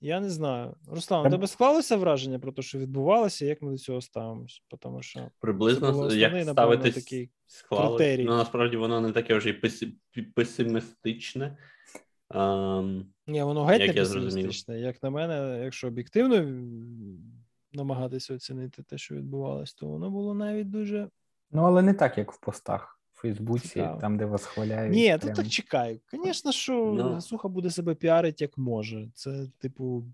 Я 0.00 0.20
не 0.20 0.30
знаю. 0.30 0.76
Руслан, 0.88 1.26
у 1.26 1.30
тебе 1.30 1.46
склалося 1.46 1.96
враження 1.96 2.38
про 2.38 2.52
те, 2.52 2.62
що 2.62 2.78
відбувалося, 2.78 3.46
як 3.46 3.62
ми 3.62 3.72
до 3.72 3.78
цього 3.78 4.00
ставимося? 4.00 4.60
Тому 4.78 5.02
що 5.02 5.30
Приблизно 5.40 6.12
як 6.12 6.48
ставитись 6.48 6.94
такий 6.94 7.30
критерій. 7.68 8.24
Ну, 8.24 8.36
насправді 8.36 8.76
воно 8.76 9.00
не 9.00 9.12
таке 9.12 9.34
вже 9.34 9.50
й 9.50 10.22
песимістичне. 10.34 11.56
Ні, 13.26 13.42
воно 13.42 13.64
геть 13.64 13.80
Як 13.80 13.88
не 13.88 13.94
я 13.94 14.02
песимістичне. 14.02 14.80
Як 14.80 15.02
на 15.02 15.10
мене, 15.10 15.60
якщо 15.64 15.86
об'єктивно 15.86 16.44
намагатися 17.72 18.34
оцінити 18.34 18.82
те, 18.82 18.98
що 18.98 19.14
відбувалось, 19.14 19.74
то 19.74 19.86
воно 19.86 20.10
було 20.10 20.34
навіть 20.34 20.70
дуже. 20.70 21.08
Ну, 21.50 21.62
але 21.62 21.82
не 21.82 21.94
так, 21.94 22.18
як 22.18 22.32
в 22.32 22.40
постах 22.40 23.00
в 23.12 23.20
Фейсбуці, 23.20 23.68
Цікаво. 23.68 24.00
там, 24.00 24.18
де 24.18 24.24
вас 24.24 24.46
хваляють. 24.46 24.94
Ні, 24.94 25.12
то 25.12 25.18
прям. 25.18 25.34
так 25.34 25.48
чекай. 25.48 26.00
Звісно, 26.12 26.52
що 26.52 26.94
Ну. 26.96 27.12
Гасуха 27.12 27.48
буде 27.48 27.70
себе 27.70 27.94
піарити 27.94 28.44
як 28.44 28.58
може. 28.58 29.08
Це, 29.14 29.46
типу, 29.58 30.04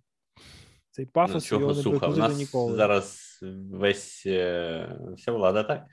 цей 0.91 1.07
пафос 1.07 1.45
чого 1.45 1.61
його 1.61 1.75
не 1.75 1.83
суха? 1.83 2.09
У 2.09 2.17
нас 2.17 2.39
ніколи. 2.39 2.77
зараз 2.77 3.39
весь 3.71 4.23
е, 4.27 4.99
вся 5.17 5.33
влада 5.33 5.63
так. 5.63 5.87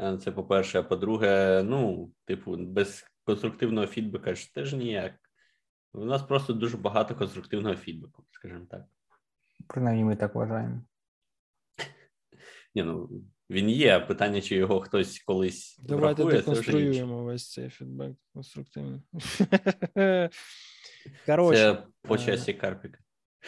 Е, 0.00 0.18
Це 0.18 0.32
по-перше, 0.32 0.78
а 0.78 0.82
по-друге, 0.82 1.62
ну, 1.64 2.10
типу, 2.24 2.56
без 2.56 3.04
конструктивного 3.24 3.86
фідбека 3.86 4.34
ж 4.34 4.54
теж 4.54 4.74
ніяк. 4.74 5.12
У 5.94 6.04
нас 6.04 6.22
просто 6.22 6.52
дуже 6.52 6.76
багато 6.76 7.14
конструктивного 7.14 7.76
фідбеку, 7.76 8.24
скажімо 8.30 8.66
так. 8.70 8.84
Принаймні, 9.66 10.04
ми 10.04 10.16
так 10.16 10.34
вважаємо. 10.34 10.82
Ні, 12.74 12.82
ну 12.82 13.10
він 13.50 13.70
є. 13.70 14.00
Питання, 14.00 14.40
чи 14.40 14.54
його 14.56 14.80
хтось 14.80 15.18
колись 15.18 15.78
Давайте 15.82 16.22
врахує, 16.22 16.42
це 16.42 16.50
вже 16.50 16.58
інше. 16.60 16.72
деконструюємо 16.72 17.24
весь 17.24 17.52
цей 17.52 17.68
фідбек 17.70 18.16
конструктивний. 18.32 19.00
Коротше, 21.26 21.58
Це 21.74 21.86
по 22.02 22.14
е, 22.14 22.18
часі 22.18 22.54
Карпіка. 22.54 22.98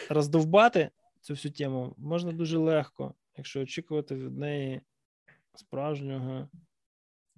роздовбати 0.09 0.89
цю 1.21 1.33
всю 1.33 1.51
тему 1.51 1.95
можна 1.97 2.31
дуже 2.31 2.57
легко, 2.57 3.13
якщо 3.37 3.61
очікувати 3.61 4.15
від 4.15 4.37
неї 4.37 4.81
справжнього 5.55 6.49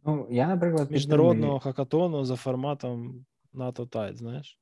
Ну, 0.03 0.27
я, 0.31 0.47
наприклад, 0.47 0.91
міжнародного 0.91 1.53
підтримую- 1.57 1.59
хакатону 1.59 2.25
за 2.25 2.35
форматом 2.35 3.25
НАТО 3.53 3.85
TIDE, 3.85 4.17
знаєш. 4.17 4.59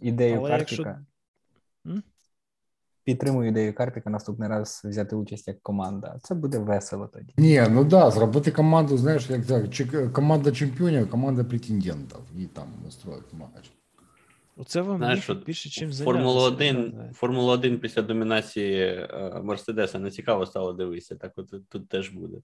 Ідею 0.00 0.38
Але 0.38 0.48
Карпіка. 0.48 1.04
Якщо... 1.84 2.02
Підтримую 3.04 3.48
ідею 3.48 3.74
Карпіка 3.74 4.10
наступний 4.10 4.48
раз 4.48 4.82
взяти 4.84 5.16
участь 5.16 5.48
як 5.48 5.62
команда. 5.62 6.18
Це 6.22 6.34
буде 6.34 6.58
весело 6.58 7.06
тоді. 7.06 7.34
Ні, 7.36 7.62
ну 7.70 7.84
да, 7.84 8.10
зробити 8.10 8.50
команду, 8.50 8.98
знаєш, 8.98 9.30
як 9.30 9.46
так, 9.46 10.12
команда 10.12 10.52
чемпіонів, 10.52 11.10
команда 11.10 11.44
претендентів 11.44 12.18
і 12.38 12.46
там 12.46 12.68
устроїти 12.88 13.36
матч. 13.36 13.70
Оце 14.56 14.80
вам 14.80 14.98
Знаєш, 14.98 15.18
більше, 15.18 15.34
більше 15.46 15.68
чим 15.70 15.92
Формула 15.92 16.48
1 16.48 16.94
Формула 17.14 17.52
1 17.54 17.78
після 17.78 18.02
домінації 18.02 18.82
е, 18.82 19.40
Мерседеса 19.42 19.98
не 19.98 20.10
цікаво 20.10 20.46
стало 20.46 20.72
дивитися, 20.72 21.16
так 21.16 21.32
от 21.36 21.68
тут 21.68 21.88
теж 21.88 22.08
буде. 22.08 22.38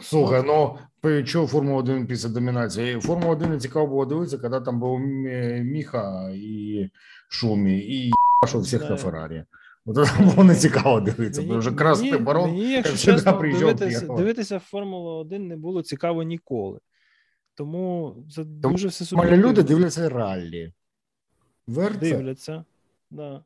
Слухай, 0.00 0.42
ну 0.46 0.78
чого 1.24 1.46
Формула 1.46 1.76
1 1.78 2.06
після 2.06 2.28
домінації? 2.28 3.00
Формула 3.00 3.32
1 3.32 3.50
не 3.50 3.58
цікаво 3.58 3.86
було 3.86 4.06
дивитися, 4.06 4.38
коли 4.38 4.60
там 4.60 4.80
був 4.80 5.00
Міха 5.00 6.30
і 6.34 6.90
Шумі, 7.28 7.78
і 7.78 8.12
що 8.46 8.58
всіх 8.60 8.90
на 8.90 8.96
Феррарі. 8.96 9.44
От 9.86 10.06
це 10.06 10.22
було 10.22 10.44
не 10.44 10.54
цікаво 10.54 11.00
дивитися, 11.00 11.42
бо 11.42 11.58
вже 11.58 11.72
красти 11.72 12.18
барон, 12.18 12.50
мені, 12.50 12.72
якщо 12.72 12.96
чесно, 12.96 13.40
дивитися, 13.40 14.06
дивитися 14.06 14.58
Формулу 14.58 15.10
1 15.10 15.48
не 15.48 15.56
було 15.56 15.82
цікаво 15.82 16.22
ніколи. 16.22 16.80
Тому 17.54 18.16
це 18.30 18.44
Тому 18.44 18.58
дуже 18.60 18.88
все 18.88 19.04
суб'єктивно. 19.04 19.48
люди 19.48 19.62
дивляться 19.62 20.08
раллі. 20.08 20.72
Верце. 21.66 21.98
Дивляться, 21.98 22.64
да. 23.10 23.44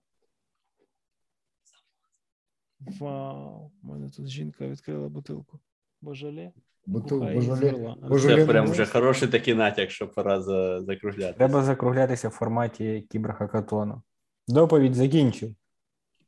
Вау, 3.00 3.72
у 3.82 3.86
мене 3.86 4.10
тут 4.10 4.28
жінка 4.28 4.66
відкрила 4.66 5.08
бутилку. 5.08 5.60
Божале. 6.00 6.52
Бутил, 6.86 7.20
божале, 7.20 7.94
божале. 8.02 8.36
Це 8.36 8.46
прям 8.46 8.70
вже 8.70 8.86
хороший 8.86 9.28
такий 9.28 9.54
натяк, 9.54 9.90
що 9.90 10.08
пора 10.08 10.40
за, 10.40 10.80
закруглятися. 10.80 11.32
Треба 11.32 11.62
закруглятися 11.62 12.28
в 12.28 12.32
форматі 12.32 13.06
кіберхакатону. 13.10 14.02
Доповідь 14.48 14.94
закінчив. 14.94 15.54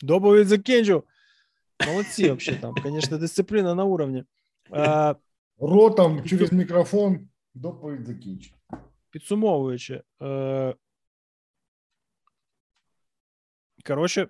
Доповідь 0.01 0.49
закінчив. 0.49 1.03
Молодці, 1.87 2.33
взагалі 2.33 2.61
там, 2.61 2.75
звісно, 2.85 3.19
дисципліна 3.19 3.75
на 3.75 3.85
уровні. 3.85 4.25
А, 4.71 5.15
Ротом 5.59 6.25
через 6.25 6.53
мікрофон 6.53 7.29
доповідь 7.55 8.07
закінчив. 8.07 8.55
Підсумовуючи, 9.11 10.03
е, 10.23 10.75
коротше, 13.87 14.29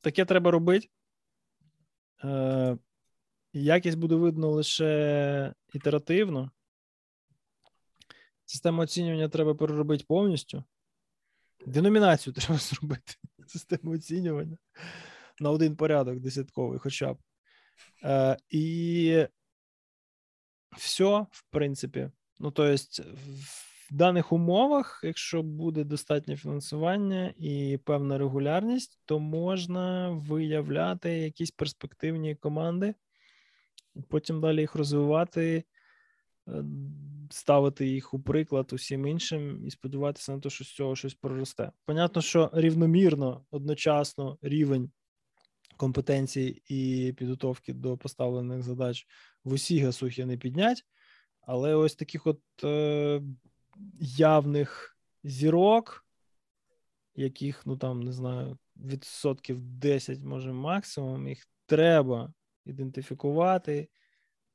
таке 0.00 0.24
треба 0.24 0.50
робити. 0.50 0.88
Е, 2.24 2.78
Якість 3.52 3.98
буде 3.98 4.14
видно 4.14 4.50
лише 4.50 5.54
ітеративно. 5.74 6.50
Систему 8.44 8.82
оцінювання 8.82 9.28
треба 9.28 9.54
переробити 9.54 10.04
повністю. 10.08 10.64
Деномінацію 11.66 12.34
треба 12.34 12.56
зробити. 12.56 13.14
Систему 13.46 13.92
оцінювання 13.92 14.56
на 15.40 15.50
один 15.50 15.76
порядок 15.76 16.20
десятковий, 16.20 16.78
хоча 16.78 17.12
б. 17.12 17.18
Е, 18.04 18.36
І 18.50 19.26
все, 20.76 21.26
в 21.30 21.44
принципі. 21.50 22.10
Ну, 22.38 22.50
тобто, 22.50 23.02
в 23.90 23.94
даних 23.94 24.32
умовах, 24.32 25.00
якщо 25.04 25.42
буде 25.42 25.84
достатнє 25.84 26.36
фінансування 26.36 27.34
і 27.36 27.78
певна 27.84 28.18
регулярність, 28.18 29.00
то 29.04 29.18
можна 29.18 30.10
виявляти 30.10 31.10
якісь 31.10 31.50
перспективні 31.50 32.34
команди, 32.34 32.94
потім 34.08 34.40
далі 34.40 34.60
їх 34.60 34.74
розвивати, 34.74 35.64
е, 36.48 36.64
ставити 37.30 37.86
їх 37.86 38.14
у 38.14 38.20
приклад 38.20 38.72
усім 38.72 39.06
іншим 39.06 39.66
і 39.66 39.70
сподіватися 39.70 40.32
на 40.32 40.40
те, 40.40 40.50
що 40.50 40.64
з 40.64 40.74
цього 40.74 40.96
щось 40.96 41.14
проросте. 41.14 41.72
Понятно, 41.84 42.22
що 42.22 42.50
рівномірно 42.52 43.44
одночасно 43.50 44.38
рівень 44.42 44.90
компетенцій 45.76 46.62
і 46.68 47.12
підготовки 47.16 47.72
до 47.72 47.96
поставлених 47.96 48.62
задач 48.62 49.06
в 49.44 49.52
усі 49.52 49.78
гасухи 49.78 50.26
не 50.26 50.36
піднять, 50.36 50.84
але 51.40 51.74
ось 51.74 51.94
таких 51.94 52.26
от 52.26 52.40
е, 52.64 53.22
явних 54.00 54.96
зірок, 55.24 56.06
яких, 57.14 57.66
ну 57.66 57.76
там, 57.76 58.02
не 58.02 58.12
знаю, 58.12 58.58
відсотків 58.76 59.60
10, 59.60 60.20
може, 60.20 60.52
максимум, 60.52 61.28
їх 61.28 61.48
треба 61.66 62.32
ідентифікувати, 62.64 63.88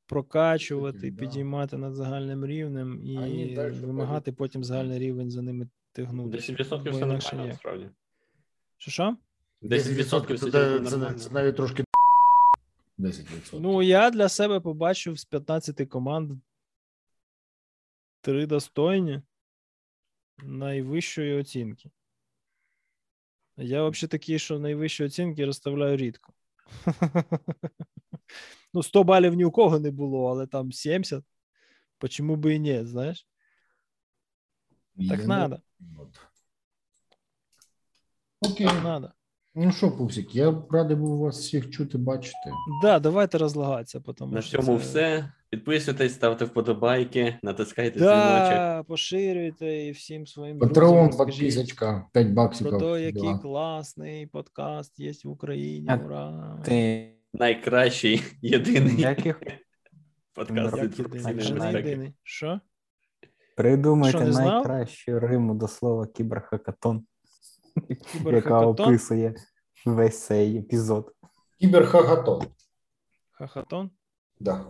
прокачувати, 0.06 1.00
Такі, 1.00 1.12
підіймати 1.12 1.78
над 1.78 1.96
загальним 1.96 2.46
рівнем 2.46 3.02
і 3.06 3.56
вимагати 3.56 4.32
потім 4.32 4.64
загальний 4.64 5.00
рівень 5.00 5.32
за 5.32 5.42
ними 5.42 5.70
тягнути. 5.92 6.38
10% 6.38 6.92
все 6.92 7.06
нормально, 7.06 7.46
насправді. 7.48 7.90
Що 8.78 8.92
що? 8.92 9.18
10% 9.62 10.38
це, 10.38 10.52
це, 10.52 10.80
це, 10.80 11.14
це 11.14 11.32
навіть 11.32 11.56
трошки 11.56 11.84
10%. 13.00 13.60
Ну, 13.60 13.82
я 13.82 14.10
для 14.10 14.30
себе 14.30 14.60
побачив 14.60 15.20
з 15.20 15.26
15 15.26 15.90
команд 15.90 16.32
три 18.22 18.46
достойні 18.46 19.22
найвищої 20.44 21.40
оцінки. 21.40 21.90
Я 23.58 23.88
взагалі 23.88 24.10
такий, 24.10 24.40
що 24.40 24.60
найвищі 24.60 25.04
оцінки 25.04 25.46
розставляю 25.46 25.98
рідко. 25.98 26.34
Ну, 28.74 28.84
100 28.84 29.04
балів 29.04 29.34
ні 29.34 29.46
у 29.46 29.52
кого 29.52 29.80
не 29.80 29.92
було, 29.92 30.30
але 30.32 30.48
там 30.48 30.72
70. 30.72 31.24
Почому 31.98 32.36
би 32.36 32.56
і 32.56 32.60
ні, 32.60 32.86
знаєш? 32.86 33.28
Так 35.10 35.24
треба. 35.24 35.62
Окей. 38.42 38.68
Так 38.68 38.84
надо. 38.84 39.12
Ну 39.60 39.72
що, 39.72 39.92
Пупсик, 39.92 40.36
я 40.36 40.64
радий 40.70 40.98
був 40.98 41.20
вас 41.20 41.40
всіх 41.40 41.70
чути, 41.70 41.98
бачити. 41.98 42.52
Да, 42.82 43.00
давайте 43.00 43.38
розлагатися. 43.38 44.00
Тому 44.00 44.34
На 44.36 44.42
цьому 44.42 44.78
це... 44.78 44.84
все. 44.84 45.32
Підписуйтесь, 45.50 46.14
ставте 46.14 46.46
вподобайки, 46.46 47.40
натискайте 47.44 48.00
да, 48.00 48.40
дзвіночок. 48.40 48.88
поширюйте 48.88 49.86
і 49.86 49.92
всім 49.92 50.28
своїм 50.28 50.60
Патреон, 50.60 51.10
підписочка, 51.10 52.06
5 52.14 52.28
баксів. 52.28 52.70
Про 52.70 52.80
те, 52.80 53.02
який 53.02 53.34
да. 53.34 53.38
класний 53.38 54.28
подкаст 54.28 55.00
є 55.00 55.12
в 55.24 55.30
Україні. 55.30 55.90
Ура! 56.06 56.60
Ти... 56.64 57.08
Найкращий, 57.34 58.24
єдиний 58.42 59.02
Яких? 59.02 59.42
подкаст. 60.34 60.78
Як 60.78 61.00
єдиний? 61.00 61.76
єдиний. 61.76 62.14
Що? 62.24 62.60
Придумайте 63.56 64.18
Що, 64.18 64.28
найкращу 64.28 65.20
риму 65.20 65.56
до 65.56 65.68
слова 65.68 66.08
кіберхакатон, 66.08 67.06
яка 68.26 68.62
описує 68.62 69.36
весь 69.86 70.26
цей 70.26 70.58
епізод. 70.58 71.16
Кіберхакатон. 71.60 72.48
Хахатон? 73.32 73.92
Да. 74.40 74.66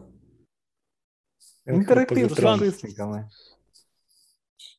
Інтерактив 1.65 2.29
з 2.29 2.35
підписниками. 2.35 3.29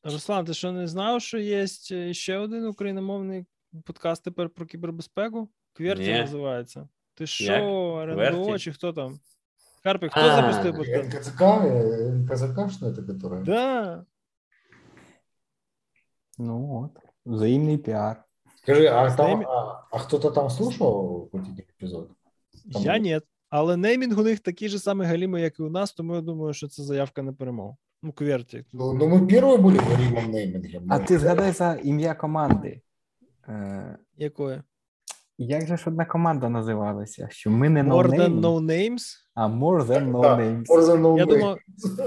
Руслан, 0.03 0.45
ти 0.45 0.53
що 0.53 0.71
не 0.71 0.87
знав, 0.87 1.21
що 1.21 1.37
є 1.37 1.67
ще 2.13 2.37
один 2.37 2.65
україномовний 2.65 3.45
подкаст 3.85 4.23
тепер 4.23 4.49
про 4.49 4.65
кібербезпеку? 4.65 5.49
QWERTY 5.73 6.13
називається. 6.13 6.87
Ти 7.13 7.27
що, 7.27 8.01
РНБО 8.03 8.57
чи 8.57 8.73
хто 8.73 8.93
там? 8.93 9.19
Карпик, 9.83 10.11
хто 10.11 10.21
запустив 10.21 10.75
подкаст? 10.75 11.15
НКЦК, 11.15 11.41
НКЗК, 12.13 12.71
что 12.71 12.87
это 12.87 13.03
которое? 13.07 13.43
Да. 13.43 14.05
Ну 16.37 16.65
вот, 16.65 16.91
взаимный 17.25 17.77
пиар. 17.77 18.25
Скажи, 18.61 18.85
а, 18.85 19.15
там, 19.15 19.41
а, 19.47 19.87
а 19.91 19.97
хто-то 19.99 20.31
там 20.31 20.49
слушав 20.49 21.29
один 21.33 21.57
эпизод? 21.57 22.09
Там 22.73 22.81
Я 22.81 22.99
нет. 22.99 23.25
Але 23.49 23.77
неймінг 23.77 24.19
у 24.19 24.23
них 24.23 24.39
такий 24.39 24.69
же 24.69 24.79
самий 24.79 25.07
галіми, 25.07 25.41
як 25.41 25.59
і 25.59 25.63
у 25.63 25.69
нас, 25.69 25.93
тому 25.93 26.15
я 26.15 26.21
думаю, 26.21 26.53
що 26.53 26.67
це 26.67 26.83
заявка 26.83 27.23
на 27.23 27.33
перемогу. 27.33 27.77
Ну, 28.03 28.11
кверті. 28.11 28.65
Ну, 28.73 28.93
ну 28.93 29.07
ми 29.07 29.27
перші 29.27 29.57
були 29.57 29.77
галімом 29.77 30.31
неймінгом. 30.31 30.83
А 30.89 30.99
ти 30.99 31.19
згадай 31.19 31.51
за 31.51 31.79
ім'я 31.83 32.13
команди. 32.13 32.81
Е... 33.47 33.97
Якої? 34.17 34.63
Як 35.41 35.67
же 35.67 35.77
ж 35.77 35.83
одна 35.87 36.05
команда 36.05 36.49
називалася? 36.49 37.27
Що 37.31 37.49
ми 37.49 37.69
не 37.69 37.83
More 37.83 38.07
no 38.07 38.19
than 38.19 38.39
no 38.39 38.59
names? 38.59 39.15
А 39.33 39.47
more 39.47 39.85
than 39.85 40.11
no 40.11 40.21
names. 40.21 40.65
More 40.65 40.81
than 40.81 41.01
no 41.01 41.17
я, 41.17 41.25
думав, 41.25 41.59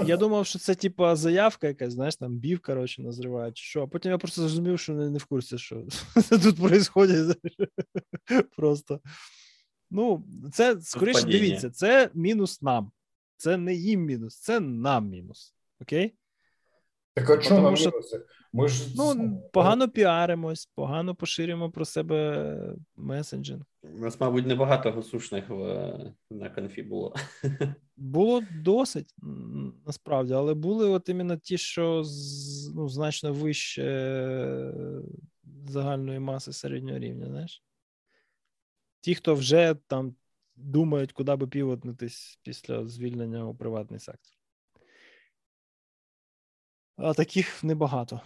я 0.05 0.17
думав, 0.17 0.45
що 0.45 0.59
це 0.59 0.75
типа 0.75 1.15
заявка 1.15 1.67
якась, 1.67 1.93
знаєш, 1.93 2.15
там 2.15 2.37
бів, 2.37 2.59
коротше, 2.61 3.01
називають, 3.01 3.57
чи 3.57 3.63
що. 3.63 3.83
А 3.83 3.87
потім 3.87 4.11
я 4.11 4.17
просто 4.17 4.41
зрозумів, 4.41 4.79
що 4.79 4.93
не, 4.93 5.09
не 5.09 5.17
в 5.17 5.25
курсі, 5.25 5.57
що 5.57 5.75
тут 6.29 6.45
відбувається. 6.59 7.35
Просто. 8.57 8.99
Ну, 9.91 10.23
це 10.53 10.81
скоріше 10.81 11.25
дивіться, 11.25 11.69
це 11.69 12.09
мінус 12.13 12.61
нам. 12.61 12.91
Це 13.37 13.57
не 13.57 13.73
їм 13.73 14.01
мінус, 14.01 14.39
це 14.39 14.59
нам 14.59 15.09
мінус. 15.09 15.55
Окей? 15.81 16.15
Так 17.13 17.29
а 17.29 17.37
чому 17.37 17.61
нам 17.61 17.77
що... 17.77 17.91
Ми 18.53 18.67
ж 18.67 18.93
ну, 18.95 19.41
погано 19.53 19.89
піаримось, 19.89 20.65
погано 20.75 21.15
поширюємо 21.15 21.71
про 21.71 21.85
себе 21.85 22.75
месенджинг. 22.95 23.63
У 23.83 23.97
нас, 23.97 24.19
мабуть, 24.19 24.47
небагато 24.47 24.91
госушних 24.91 25.49
в, 25.49 26.13
на 26.31 26.49
конфі 26.49 26.83
було. 26.83 27.15
Було 27.97 28.41
досить 28.63 29.15
насправді, 29.85 30.33
але 30.33 30.53
були 30.53 30.89
от 30.89 31.09
іменно 31.09 31.37
ті, 31.37 31.57
що 31.57 32.03
ну, 32.75 32.89
значно 32.89 33.33
вище 33.33 33.83
загальної 35.65 36.19
маси 36.19 36.53
середнього 36.53 36.99
рівня, 36.99 37.25
знаєш. 37.25 37.63
Ті, 39.01 39.15
хто 39.15 39.35
вже 39.35 39.75
там 39.87 40.15
думають, 40.55 41.11
куди 41.11 41.35
би 41.35 41.47
півотнутись 41.47 42.39
після 42.43 42.87
звільнення 42.87 43.45
у 43.45 43.55
приватний 43.55 43.99
сектор. 43.99 44.42
А 46.97 47.13
таких 47.13 47.63
небагато. 47.63 48.21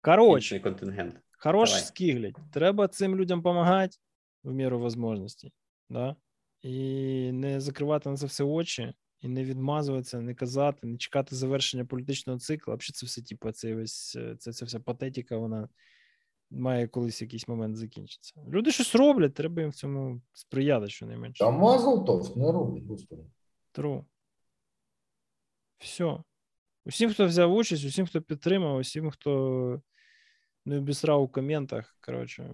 Коротше, 0.00 0.60
контингент. 0.60 1.20
Хорош 1.38 1.70
Давай. 1.70 2.32
Треба 2.52 2.88
цим 2.88 3.16
людям 3.16 3.38
допомагати 3.38 3.96
в 4.42 4.52
міру 4.52 4.78
можливостей. 4.78 5.52
Да? 5.88 6.16
І 6.62 7.32
не 7.32 7.60
закривати 7.60 8.08
на 8.10 8.16
це 8.16 8.26
все 8.26 8.44
очі, 8.44 8.94
і 9.20 9.28
не 9.28 9.44
відмазуватися, 9.44 10.20
не 10.20 10.34
казати, 10.34 10.86
не 10.86 10.98
чекати 10.98 11.36
завершення 11.36 11.84
політичного 11.84 12.38
циклу. 12.38 12.74
Взагалі, 12.74 12.92
це 12.92 13.06
все, 13.06 13.22
типу, 13.22 13.52
це 13.52 13.74
весь 13.74 14.18
це, 14.38 14.52
це 14.52 14.64
вся 14.64 14.80
патетика, 14.80 15.36
вона 15.36 15.68
має 16.50 16.88
колись 16.88 17.22
якийсь 17.22 17.48
момент 17.48 17.76
закінчитися. 17.76 18.34
Люди 18.48 18.72
щось 18.72 18.94
роблять, 18.94 19.34
треба 19.34 19.62
їм 19.62 19.70
в 19.70 19.74
цьому 19.74 20.20
сприяти, 20.32 20.88
щонайменше. 20.88 21.44
А 21.44 21.50
мазал 21.50 22.06
тост 22.06 22.36
не 22.36 22.52
роблять, 22.52 22.84
господи. 22.84 23.22
Тру. 23.72 24.06
Все. 25.78 26.22
Усім, 26.90 27.10
хто 27.10 27.26
взяв 27.26 27.54
участь, 27.54 27.84
усім, 27.84 28.06
хто 28.06 28.22
підтримав, 28.22 28.76
усім, 28.76 29.10
хто 29.10 29.82
не 30.64 30.78
обісрав 30.78 31.22
у 31.22 31.28
коментах. 31.28 31.96
Коротше, 32.00 32.50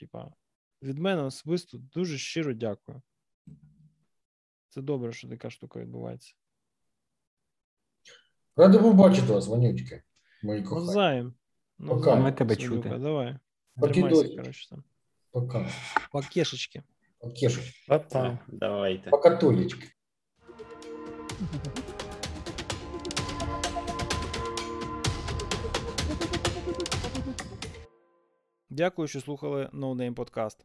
типа, 0.00 0.32
від 0.82 0.98
мене 0.98 1.22
особисто 1.22 1.78
дуже 1.78 2.18
щиро 2.18 2.52
дякую. 2.52 3.02
Це 4.68 4.82
добре, 4.82 5.12
що 5.12 5.28
така 5.28 5.50
штука 5.50 5.80
відбувається. 5.80 6.34
Радий 8.56 8.80
побачити 8.80 9.32
вас, 9.32 9.46
вонючки. 9.46 10.02
Мої 10.42 10.62
кохані. 10.62 10.86
Навзаєм. 10.86 11.34
Пока. 11.88 12.16
Ми 12.16 12.32
тебе 12.32 12.56
чути. 12.56 12.88
Давай. 12.88 13.36
Покидосик. 13.80 14.36
коротше, 14.36 14.70
там. 14.70 14.84
Пока. 15.30 15.70
Покешечки. 16.12 16.82
Покешечки. 17.18 17.84
Пока. 17.88 18.38
Давайте. 18.48 19.10
Покатулечки. 19.10 19.88
Дякую, 28.74 29.08
що 29.08 29.20
слухали 29.20 29.70
No 29.72 29.94
Name 29.94 30.14
Podcast. 30.14 30.64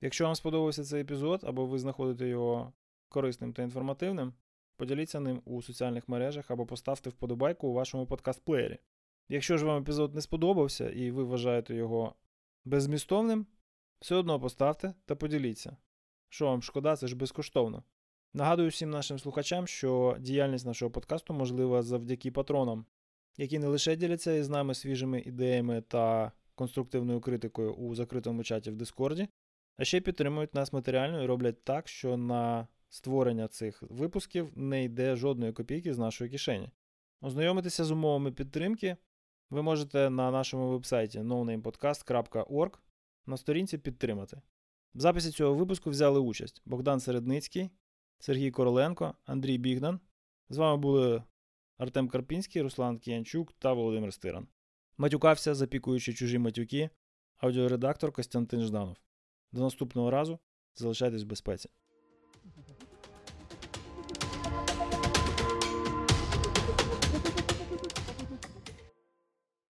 Якщо 0.00 0.24
вам 0.24 0.34
сподобався 0.34 0.84
цей 0.84 1.02
епізод, 1.02 1.40
або 1.44 1.66
ви 1.66 1.78
знаходите 1.78 2.28
його 2.28 2.72
корисним 3.08 3.52
та 3.52 3.62
інформативним, 3.62 4.32
поділіться 4.76 5.20
ним 5.20 5.42
у 5.44 5.62
соціальних 5.62 6.08
мережах 6.08 6.50
або 6.50 6.66
поставте 6.66 7.10
вподобайку 7.10 7.68
у 7.68 7.72
вашому 7.72 8.06
подкаст-плеєрі. 8.06 8.78
Якщо 9.28 9.56
ж 9.56 9.66
вам 9.66 9.82
епізод 9.82 10.14
не 10.14 10.20
сподобався 10.20 10.90
і 10.90 11.10
ви 11.10 11.24
вважаєте 11.24 11.74
його 11.74 12.14
беззмістовним, 12.64 13.46
все 14.00 14.14
одно 14.14 14.40
поставте 14.40 14.94
та 15.04 15.16
поділіться. 15.16 15.76
Що 16.28 16.46
вам 16.46 16.62
шкода, 16.62 16.96
це 16.96 17.06
ж 17.06 17.16
безкоштовно. 17.16 17.82
Нагадую 18.34 18.68
всім 18.68 18.90
нашим 18.90 19.18
слухачам, 19.18 19.66
що 19.66 20.16
діяльність 20.20 20.66
нашого 20.66 20.90
подкасту 20.90 21.34
можлива 21.34 21.82
завдяки 21.82 22.30
патронам, 22.30 22.86
які 23.36 23.58
не 23.58 23.66
лише 23.66 23.96
діляться 23.96 24.32
із 24.32 24.48
нами 24.48 24.74
свіжими 24.74 25.20
ідеями 25.20 25.80
та 25.80 26.32
конструктивною 26.58 27.20
критикою 27.20 27.74
у 27.74 27.94
закритому 27.94 28.44
чаті 28.44 28.70
в 28.70 28.76
Дискорді, 28.76 29.28
а 29.76 29.84
ще 29.84 30.00
підтримують 30.00 30.54
нас 30.54 30.72
матеріально 30.72 31.22
і 31.22 31.26
роблять 31.26 31.64
так, 31.64 31.88
що 31.88 32.16
на 32.16 32.68
створення 32.88 33.48
цих 33.48 33.82
випусків 33.82 34.52
не 34.54 34.84
йде 34.84 35.16
жодної 35.16 35.52
копійки 35.52 35.94
з 35.94 35.98
нашої 35.98 36.30
кишені. 36.30 36.70
Ознайомитися 37.20 37.84
з 37.84 37.90
умовами 37.90 38.32
підтримки 38.32 38.96
ви 39.50 39.62
можете 39.62 40.10
на 40.10 40.30
нашому 40.30 40.70
вебсайті 40.70 41.18
nonamepodcast.org 41.18 42.78
на 43.26 43.36
сторінці 43.36 43.78
підтримати. 43.78 44.40
В 44.94 45.00
записі 45.00 45.30
цього 45.30 45.54
випуску 45.54 45.90
взяли 45.90 46.20
участь 46.20 46.62
Богдан 46.64 47.00
Середницький, 47.00 47.70
Сергій 48.18 48.50
Короленко, 48.50 49.14
Андрій 49.24 49.58
Бігдан. 49.58 50.00
З 50.50 50.56
вами 50.56 50.76
були 50.76 51.22
Артем 51.78 52.08
Карпінський, 52.08 52.62
Руслан 52.62 52.98
Кіянчук 52.98 53.52
та 53.52 53.72
Володимир 53.72 54.12
Стиран. 54.12 54.48
Матюкався, 55.00 55.54
запікуючи 55.54 56.14
чужі 56.14 56.38
матюки, 56.38 56.90
аудіоредактор 57.36 58.12
Костянтин 58.12 58.60
Жданов. 58.60 58.96
До 59.52 59.60
наступного 59.60 60.10
разу 60.10 60.38
залишайтесь 60.74 61.22
в 61.22 61.26
безпеці. 61.26 61.68